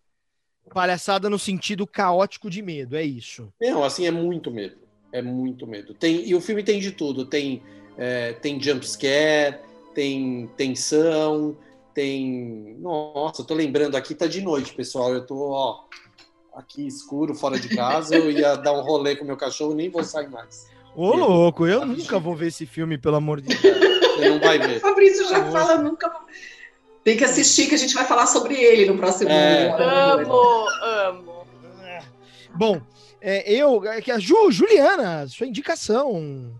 Palhaçada 0.72 1.30
no 1.30 1.40
sentido 1.40 1.88
caótico 1.88 2.50
de 2.50 2.62
medo, 2.62 2.96
é 2.96 3.04
isso. 3.04 3.52
Não, 3.60 3.84
assim, 3.84 4.06
é 4.06 4.12
muito 4.12 4.52
medo. 4.52 4.78
É 5.12 5.22
muito 5.22 5.66
medo. 5.66 5.94
Tem, 5.94 6.28
e 6.28 6.36
o 6.36 6.42
filme 6.42 6.64
tem 6.64 6.80
de 6.80 6.92
tudo. 6.92 7.26
Tem, 7.26 7.64
é, 7.98 8.34
tem 8.34 8.62
jumpscare, 8.62 9.60
tem 9.94 10.48
tensão, 10.58 11.58
tem. 11.94 12.76
Nossa, 12.80 13.42
eu 13.42 13.46
tô 13.46 13.54
lembrando 13.54 13.96
aqui, 13.96 14.14
tá 14.14 14.28
de 14.28 14.42
noite, 14.42 14.74
pessoal. 14.74 15.14
Eu 15.14 15.26
tô, 15.26 15.52
ó, 15.52 15.86
aqui 16.56 16.88
escuro, 16.88 17.36
fora 17.36 17.60
de 17.60 17.70
casa, 17.76 18.16
eu 18.16 18.32
ia 18.32 18.56
dar 18.56 18.72
um 18.72 18.82
rolê 18.82 19.16
com 19.16 19.26
meu 19.26 19.38
cachorro 19.38 19.76
nem 19.76 19.90
vou 19.90 20.04
sair 20.04 20.30
mais. 20.30 20.68
Ô, 20.96 21.14
louco, 21.14 21.68
eu 21.68 21.86
nunca 21.86 22.18
vou 22.18 22.36
ver 22.36 22.48
esse 22.48 22.66
filme, 22.66 22.98
pelo 22.98 23.18
amor 23.18 23.42
de 23.42 23.56
Deus. 23.56 23.78
Você 24.16 24.30
não 24.30 24.40
vai 24.40 24.58
ver. 24.58 24.80
Fabrício 24.82 25.28
já 25.28 25.52
fala, 25.52 25.78
nunca 25.78 26.10
Tem 27.04 27.18
que 27.18 27.26
assistir 27.26 27.68
que 27.68 27.76
a 27.76 27.78
gente 27.78 27.94
vai 27.94 28.06
falar 28.06 28.28
sobre 28.28 28.56
ele 28.56 28.86
no 28.86 28.98
próximo 28.98 29.30
é. 29.30 29.70
Amo, 29.78 30.66
amo. 30.82 31.36
Bom, 32.56 32.82
é, 33.20 33.52
eu, 33.52 33.84
é 33.86 34.02
que 34.02 34.12
a 34.12 34.18
Ju, 34.18 34.50
Juliana, 34.50 35.28
sua 35.28 35.48
indicação. 35.48 36.54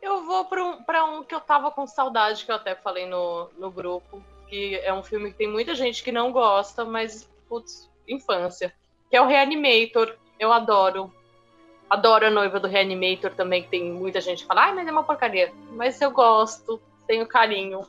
Eu 0.00 0.24
vou 0.24 0.46
para 0.46 0.64
um, 0.64 1.18
um 1.18 1.22
que 1.22 1.34
eu 1.34 1.40
tava 1.40 1.70
com 1.70 1.86
saudade, 1.86 2.46
que 2.46 2.50
eu 2.50 2.56
até 2.56 2.74
falei 2.74 3.04
no, 3.04 3.50
no 3.58 3.70
grupo, 3.70 4.24
que 4.48 4.76
é 4.76 4.94
um 4.94 5.02
filme 5.02 5.30
que 5.30 5.36
tem 5.36 5.48
muita 5.48 5.74
gente 5.74 6.02
que 6.02 6.10
não 6.10 6.32
gosta, 6.32 6.86
mas, 6.86 7.28
putz, 7.46 7.90
infância. 8.08 8.72
Que 9.10 9.16
é 9.16 9.22
o 9.22 9.26
Reanimator. 9.26 10.14
Eu 10.38 10.52
adoro. 10.52 11.12
Adoro 11.88 12.26
a 12.26 12.30
noiva 12.30 12.60
do 12.60 12.68
Reanimator 12.68 13.32
também, 13.34 13.62
que 13.62 13.70
tem 13.70 13.90
muita 13.92 14.20
gente 14.20 14.42
que 14.42 14.46
fala, 14.46 14.66
ai, 14.66 14.74
mas 14.74 14.86
é 14.86 14.92
uma 14.92 15.04
porcaria. 15.04 15.52
Mas 15.72 16.00
eu 16.00 16.10
gosto, 16.10 16.80
tenho 17.06 17.26
carinho. 17.26 17.80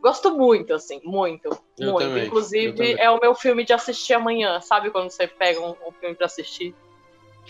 Gosto 0.00 0.36
muito, 0.36 0.74
assim, 0.74 1.00
muito, 1.02 1.48
eu 1.76 1.92
muito. 1.92 2.08
Também, 2.08 2.26
Inclusive, 2.26 2.92
é 2.92 3.10
o 3.10 3.18
meu 3.20 3.34
filme 3.34 3.64
de 3.64 3.72
assistir 3.72 4.14
amanhã. 4.14 4.60
Sabe 4.60 4.90
quando 4.90 5.10
você 5.10 5.26
pega 5.26 5.60
um, 5.60 5.70
um 5.70 5.90
filme 5.90 6.14
para 6.14 6.26
assistir? 6.26 6.72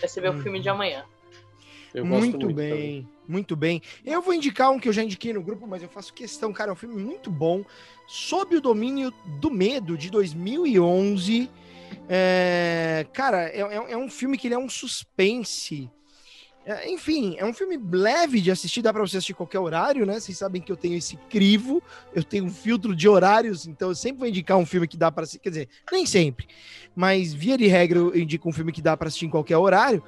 Esse 0.01 0.19
é 0.19 0.29
o 0.29 0.41
filme 0.41 0.59
de 0.59 0.67
amanhã. 0.67 1.05
Eu 1.93 2.05
muito, 2.05 2.39
muito 2.39 2.55
bem, 2.55 2.69
também. 2.69 3.09
muito 3.27 3.55
bem. 3.55 3.81
Eu 4.05 4.21
vou 4.21 4.33
indicar 4.33 4.71
um 4.71 4.79
que 4.79 4.87
eu 4.87 4.93
já 4.93 5.03
indiquei 5.03 5.33
no 5.33 5.41
grupo, 5.41 5.67
mas 5.67 5.83
eu 5.83 5.89
faço 5.89 6.13
questão, 6.13 6.53
cara, 6.53 6.71
é 6.71 6.73
um 6.73 6.75
filme 6.75 7.01
muito 7.01 7.29
bom, 7.29 7.63
Sob 8.07 8.55
o 8.55 8.61
Domínio 8.61 9.13
do 9.39 9.51
Medo, 9.51 9.95
de 9.95 10.09
2011. 10.09 11.47
É, 12.07 13.05
cara, 13.13 13.49
é, 13.49 13.61
é, 13.61 13.91
é 13.91 13.97
um 13.97 14.09
filme 14.09 14.37
que 14.37 14.47
ele 14.47 14.55
é 14.55 14.59
um 14.59 14.69
suspense 14.69 15.89
é, 16.69 16.87
enfim, 16.87 17.35
é 17.39 17.43
um 17.43 17.51
filme 17.51 17.79
leve 17.91 18.39
de 18.39 18.51
assistir, 18.51 18.83
dá 18.83 18.93
para 18.93 19.01
você 19.01 19.17
assistir 19.17 19.33
qualquer 19.33 19.57
horário, 19.57 20.05
né? 20.05 20.19
Vocês 20.19 20.37
sabem 20.37 20.61
que 20.61 20.71
eu 20.71 20.77
tenho 20.77 20.95
esse 20.95 21.17
crivo, 21.27 21.81
eu 22.13 22.23
tenho 22.23 22.45
um 22.45 22.49
filtro 22.51 22.95
de 22.95 23.09
horários, 23.09 23.65
então 23.65 23.89
eu 23.89 23.95
sempre 23.95 24.19
vou 24.19 24.27
indicar 24.27 24.55
um 24.55 24.67
filme 24.67 24.87
que 24.87 24.95
dá 24.95 25.11
para 25.11 25.23
assistir, 25.23 25.39
quer 25.39 25.49
dizer, 25.49 25.69
nem 25.91 26.05
sempre, 26.05 26.47
mas 26.95 27.33
via 27.33 27.57
de 27.57 27.65
regra 27.65 27.97
eu 27.97 28.15
indico 28.15 28.47
um 28.47 28.53
filme 28.53 28.71
que 28.71 28.83
dá 28.83 28.95
para 28.95 29.07
assistir 29.07 29.25
em 29.25 29.31
qualquer 29.31 29.57
horário. 29.57 30.03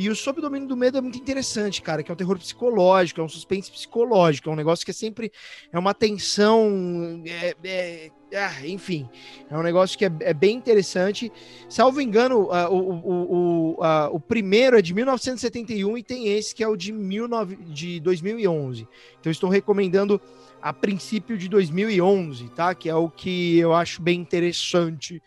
E 0.00 0.08
o 0.08 0.16
Sob 0.16 0.38
o 0.38 0.42
Domínio 0.42 0.66
do 0.66 0.78
Medo 0.78 0.96
é 0.96 1.00
muito 1.02 1.18
interessante, 1.18 1.82
cara, 1.82 2.02
que 2.02 2.10
é 2.10 2.14
um 2.14 2.16
terror 2.16 2.38
psicológico, 2.38 3.20
é 3.20 3.24
um 3.24 3.28
suspense 3.28 3.70
psicológico, 3.70 4.48
é 4.48 4.52
um 4.54 4.56
negócio 4.56 4.82
que 4.82 4.92
é 4.92 4.94
sempre 4.94 5.30
é 5.70 5.78
uma 5.78 5.92
tensão, 5.92 7.22
é, 7.26 7.54
é, 7.62 8.10
é 8.32 8.66
enfim, 8.66 9.06
é 9.50 9.54
um 9.54 9.62
negócio 9.62 9.98
que 9.98 10.06
é, 10.06 10.10
é 10.20 10.32
bem 10.32 10.56
interessante. 10.56 11.30
Salvo 11.68 12.00
engano, 12.00 12.44
uh, 12.44 12.70
o, 12.70 12.94
o, 12.94 13.76
o, 13.76 14.16
o 14.16 14.20
primeiro 14.20 14.78
é 14.78 14.80
de 14.80 14.94
1971 14.94 15.98
e 15.98 16.02
tem 16.02 16.28
esse 16.28 16.54
que 16.54 16.64
é 16.64 16.68
o 16.68 16.76
de, 16.76 16.92
19, 16.92 17.56
de 17.56 18.00
2011. 18.00 18.88
Então 19.20 19.30
estou 19.30 19.50
recomendando 19.50 20.18
a 20.62 20.72
princípio 20.72 21.36
de 21.36 21.46
2011, 21.46 22.48
tá? 22.52 22.74
Que 22.74 22.88
é 22.88 22.94
o 22.94 23.10
que 23.10 23.58
eu 23.58 23.74
acho 23.74 24.00
bem 24.00 24.18
interessante 24.18 25.22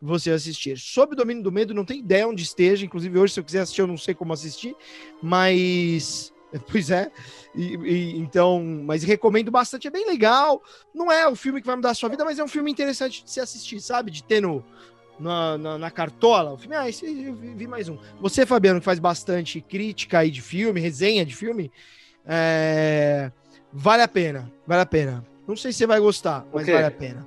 você 0.00 0.30
assistir. 0.30 0.78
Sob 0.78 1.12
o 1.12 1.16
domínio 1.16 1.42
do 1.42 1.52
medo, 1.52 1.74
não 1.74 1.84
tem 1.84 2.00
ideia 2.00 2.28
onde 2.28 2.42
esteja. 2.42 2.84
Inclusive, 2.84 3.18
hoje, 3.18 3.34
se 3.34 3.40
eu 3.40 3.44
quiser 3.44 3.60
assistir, 3.60 3.80
eu 3.80 3.86
não 3.86 3.98
sei 3.98 4.14
como 4.14 4.32
assistir. 4.32 4.74
Mas. 5.22 6.32
Pois 6.72 6.90
é. 6.90 7.12
E, 7.54 7.76
e, 7.76 8.18
então, 8.18 8.64
mas 8.82 9.02
recomendo 9.02 9.50
bastante. 9.50 9.86
É 9.86 9.90
bem 9.90 10.06
legal. 10.06 10.62
Não 10.94 11.12
é 11.12 11.28
o 11.28 11.36
filme 11.36 11.60
que 11.60 11.66
vai 11.66 11.76
mudar 11.76 11.90
a 11.90 11.94
sua 11.94 12.08
vida, 12.08 12.24
mas 12.24 12.38
é 12.38 12.44
um 12.44 12.48
filme 12.48 12.70
interessante 12.70 13.22
de 13.22 13.30
se 13.30 13.38
assistir, 13.38 13.78
sabe? 13.82 14.10
De 14.10 14.24
ter 14.24 14.40
no. 14.40 14.64
Na, 15.20 15.58
na, 15.58 15.76
na, 15.76 15.90
cartola, 15.90 16.52
o 16.52 16.56
filme, 16.56 16.76
ah, 16.76 16.88
esse 16.88 17.04
eu 17.04 17.34
vi, 17.34 17.66
mais 17.66 17.88
um. 17.88 17.98
Você, 18.20 18.46
Fabiano, 18.46 18.78
que 18.78 18.84
faz 18.84 19.00
bastante 19.00 19.60
crítica 19.60 20.20
aí 20.20 20.30
de 20.30 20.40
filme, 20.40 20.80
resenha 20.80 21.26
de 21.26 21.34
filme, 21.34 21.72
é... 22.24 23.32
vale 23.72 24.02
a 24.02 24.06
pena, 24.06 24.48
vale 24.64 24.82
a 24.82 24.86
pena. 24.86 25.26
Não 25.46 25.56
sei 25.56 25.72
se 25.72 25.78
você 25.78 25.86
vai 25.88 25.98
gostar, 25.98 26.46
mas 26.54 26.68
vale 26.68 26.86
a 26.86 26.90
pena. 26.92 27.26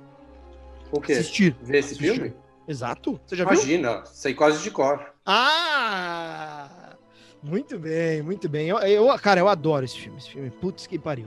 O 0.90 1.00
quê? 1.00 1.12
Assistir. 1.12 1.54
Ver 1.62 1.78
esse 1.78 1.92
Assistir. 1.92 2.14
filme? 2.14 2.34
Exato. 2.66 3.20
Você 3.26 3.36
já 3.36 3.44
Imagina, 3.44 3.96
viu? 3.98 4.06
sei 4.06 4.34
quase 4.34 4.62
de 4.62 4.70
cor. 4.70 5.12
Ah! 5.26 6.68
Muito 7.42 7.76
bem, 7.76 8.22
muito 8.22 8.48
bem. 8.48 8.68
Eu, 8.68 8.78
eu, 8.78 9.18
cara, 9.18 9.40
eu 9.40 9.48
adoro 9.48 9.84
esse 9.84 9.98
filme. 9.98 10.16
Esse 10.18 10.30
filme, 10.30 10.48
putz, 10.48 10.86
que 10.86 10.96
pariu. 10.96 11.26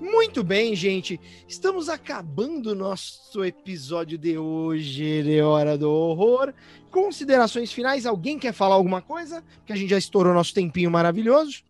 Muito 0.00 0.44
bem, 0.44 0.76
gente. 0.76 1.18
Estamos 1.48 1.88
acabando 1.88 2.70
o 2.70 2.74
nosso 2.74 3.44
episódio 3.44 4.16
de 4.16 4.38
hoje 4.38 5.24
de 5.24 5.40
Hora 5.42 5.76
do 5.76 5.90
Horror. 5.90 6.54
Considerações 6.88 7.72
finais? 7.72 8.06
Alguém 8.06 8.38
quer 8.38 8.52
falar 8.52 8.76
alguma 8.76 9.02
coisa? 9.02 9.42
Que 9.64 9.72
a 9.72 9.76
gente 9.76 9.90
já 9.90 9.98
estourou 9.98 10.32
nosso 10.32 10.54
tempinho 10.54 10.90
maravilhoso. 10.90 11.64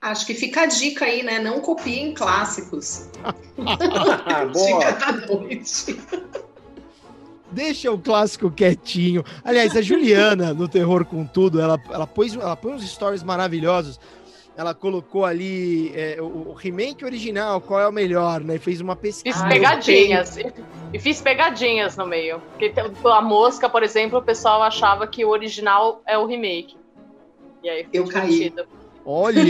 Acho 0.00 0.26
que 0.26 0.34
fica 0.34 0.62
a 0.62 0.66
dica 0.66 1.04
aí, 1.04 1.22
né? 1.22 1.40
Não 1.40 1.60
copiem 1.60 2.14
clássicos. 2.14 3.08
dica 4.54 4.92
da 4.92 5.12
noite. 5.26 5.98
Deixa 7.50 7.90
o 7.90 7.98
clássico 7.98 8.50
quietinho. 8.50 9.24
Aliás, 9.42 9.76
a 9.76 9.82
Juliana, 9.82 10.54
no 10.54 10.68
Terror 10.68 11.04
com 11.04 11.26
Tudo, 11.26 11.60
ela, 11.60 11.80
ela, 11.90 12.06
pôs, 12.06 12.34
ela 12.34 12.54
põe 12.54 12.74
uns 12.74 12.88
stories 12.88 13.22
maravilhosos. 13.22 13.98
Ela 14.56 14.74
colocou 14.74 15.24
ali 15.24 15.92
é, 15.94 16.20
o, 16.20 16.48
o, 16.48 16.52
remake 16.52 17.04
original, 17.04 17.60
qual 17.60 17.80
é 17.80 17.88
o 17.88 17.92
melhor, 17.92 18.40
né? 18.40 18.58
Fez 18.58 18.80
uma 18.80 18.96
pesquisa. 18.96 19.38
Fiz 19.38 19.48
pegadinhas. 19.48 20.36
E 20.92 20.98
fiz 20.98 21.20
pegadinhas 21.20 21.96
no 21.96 22.06
meio. 22.06 22.40
Porque 22.50 22.72
a 23.04 23.22
mosca, 23.22 23.68
por 23.68 23.82
exemplo, 23.82 24.18
o 24.18 24.22
pessoal 24.22 24.62
achava 24.62 25.06
que 25.06 25.24
o 25.24 25.28
original 25.28 26.02
é 26.06 26.18
o 26.18 26.26
remake. 26.26 26.76
E 27.62 27.68
aí 27.68 27.88
eu 27.92 28.06
caí. 28.08 28.52
Olha, 29.10 29.40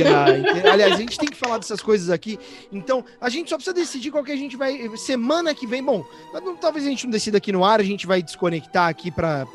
aliás, 0.72 0.92
a 0.92 0.96
gente 0.96 1.18
tem 1.18 1.28
que 1.28 1.36
falar 1.36 1.58
dessas 1.58 1.80
coisas 1.80 2.10
aqui. 2.10 2.38
Então, 2.70 3.04
a 3.20 3.28
gente 3.28 3.50
só 3.50 3.56
precisa 3.56 3.74
decidir 3.74 4.12
qual 4.12 4.22
que 4.22 4.30
a 4.30 4.36
gente 4.36 4.56
vai. 4.56 4.88
Semana 4.96 5.52
que 5.52 5.66
vem, 5.66 5.82
bom, 5.82 6.04
talvez 6.60 6.86
a 6.86 6.88
gente 6.88 7.04
não 7.06 7.10
decida 7.10 7.38
aqui 7.38 7.50
no 7.50 7.64
ar, 7.64 7.80
a 7.80 7.84
gente 7.84 8.06
vai 8.06 8.22
desconectar 8.22 8.88
aqui 8.88 9.10
para 9.10 9.46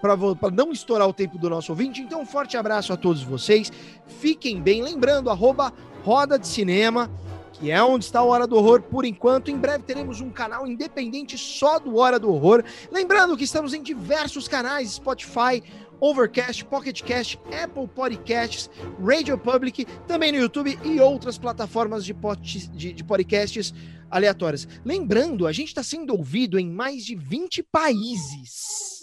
para 0.00 0.50
não 0.52 0.72
estourar 0.72 1.06
o 1.06 1.12
tempo 1.12 1.36
do 1.36 1.50
nosso 1.50 1.70
ouvinte. 1.72 2.00
Então, 2.00 2.22
um 2.22 2.26
forte 2.26 2.56
abraço 2.56 2.94
a 2.94 2.96
todos 2.96 3.22
vocês. 3.22 3.70
Fiquem 4.06 4.58
bem. 4.60 4.82
Lembrando, 4.82 5.28
arroba 5.28 5.72
Roda 6.02 6.38
de 6.38 6.46
Cinema, 6.46 7.10
que 7.52 7.70
é 7.70 7.82
onde 7.82 8.04
está 8.04 8.22
o 8.22 8.28
Hora 8.28 8.46
do 8.46 8.56
Horror 8.56 8.82
por 8.82 9.04
enquanto. 9.04 9.50
Em 9.50 9.56
breve 9.56 9.82
teremos 9.82 10.20
um 10.20 10.30
canal 10.30 10.66
independente 10.66 11.36
só 11.36 11.78
do 11.78 11.96
Hora 11.96 12.18
do 12.18 12.30
Horror. 12.30 12.62
Lembrando 12.92 13.36
que 13.36 13.44
estamos 13.44 13.74
em 13.74 13.82
diversos 13.82 14.46
canais, 14.46 14.92
Spotify, 14.92 15.62
Overcast, 16.00 16.64
Pocket 16.64 17.02
Cast, 17.02 17.38
Apple 17.62 17.88
Podcasts, 17.88 18.70
Radio 19.02 19.38
Public, 19.38 19.84
também 20.06 20.32
no 20.32 20.38
YouTube 20.38 20.78
e 20.84 21.00
outras 21.00 21.38
plataformas 21.38 22.04
de, 22.04 22.14
pod, 22.14 22.40
de, 22.40 22.92
de 22.92 23.04
podcasts 23.04 23.72
aleatórias. 24.10 24.68
Lembrando, 24.84 25.46
a 25.46 25.52
gente 25.52 25.68
está 25.68 25.82
sendo 25.82 26.14
ouvido 26.14 26.58
em 26.58 26.70
mais 26.70 27.04
de 27.04 27.14
20 27.14 27.62
países. 27.64 28.95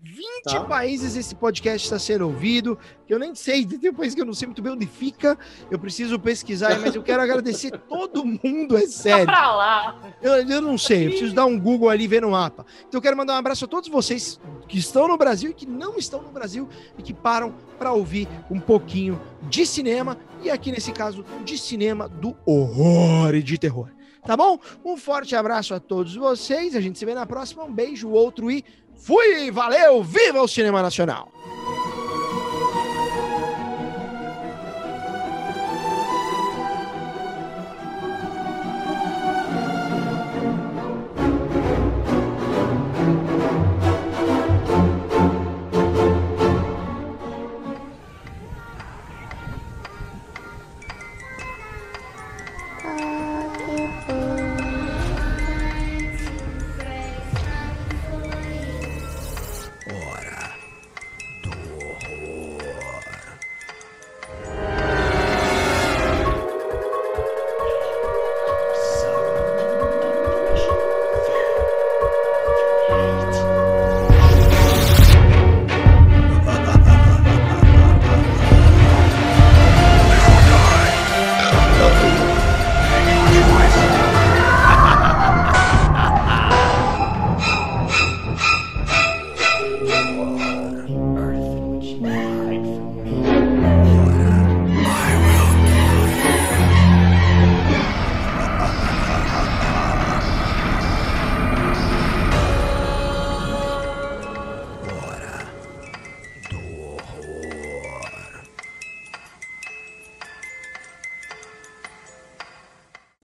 20 0.00 0.44
tá. 0.44 0.60
países 0.64 1.16
esse 1.16 1.34
podcast 1.34 1.84
está 1.84 1.98
sendo 1.98 2.24
ouvido, 2.24 2.78
que 3.04 3.12
eu 3.12 3.18
nem 3.18 3.34
sei, 3.34 3.66
tem 3.66 3.90
um 3.90 3.94
país 3.94 4.14
que 4.14 4.20
eu 4.20 4.24
não 4.24 4.32
sei 4.32 4.46
muito 4.46 4.62
bem 4.62 4.72
onde 4.72 4.86
fica, 4.86 5.36
eu 5.70 5.78
preciso 5.78 6.18
pesquisar, 6.20 6.78
mas 6.78 6.94
eu 6.94 7.02
quero 7.02 7.20
agradecer 7.20 7.72
todo 7.88 8.24
mundo, 8.24 8.76
é 8.76 8.86
sério. 8.86 9.26
Tá 9.26 9.32
pra 9.32 9.56
lá. 9.56 10.14
Eu, 10.22 10.34
eu 10.48 10.62
não 10.62 10.78
sei, 10.78 11.06
eu 11.06 11.10
preciso 11.10 11.34
dar 11.34 11.46
um 11.46 11.58
Google 11.58 11.90
ali 11.90 12.06
ver 12.06 12.22
no 12.22 12.30
mapa. 12.30 12.64
Então 12.86 12.98
eu 12.98 13.02
quero 13.02 13.16
mandar 13.16 13.34
um 13.34 13.38
abraço 13.38 13.64
a 13.64 13.68
todos 13.68 13.88
vocês 13.88 14.40
que 14.68 14.78
estão 14.78 15.08
no 15.08 15.16
Brasil 15.16 15.50
e 15.50 15.54
que 15.54 15.66
não 15.66 15.96
estão 15.96 16.22
no 16.22 16.30
Brasil 16.30 16.68
e 16.96 17.02
que 17.02 17.12
param 17.12 17.52
para 17.76 17.92
ouvir 17.92 18.28
um 18.48 18.60
pouquinho 18.60 19.20
de 19.42 19.66
cinema 19.66 20.16
e 20.42 20.48
aqui 20.48 20.70
nesse 20.70 20.92
caso 20.92 21.24
de 21.44 21.58
cinema 21.58 22.08
do 22.08 22.36
horror 22.46 23.34
e 23.34 23.42
de 23.42 23.58
terror. 23.58 23.88
Tá 24.24 24.36
bom? 24.36 24.58
Um 24.84 24.96
forte 24.96 25.34
abraço 25.34 25.74
a 25.74 25.80
todos 25.80 26.14
vocês. 26.14 26.76
A 26.76 26.80
gente 26.80 26.98
se 26.98 27.04
vê 27.04 27.14
na 27.14 27.24
próxima. 27.24 27.64
Um 27.64 27.72
beijo, 27.72 28.10
outro 28.10 28.50
e 28.50 28.62
Fui, 28.98 29.50
valeu, 29.50 30.02
viva 30.02 30.42
o 30.42 30.48
cinema 30.48 30.82
nacional! 30.82 31.28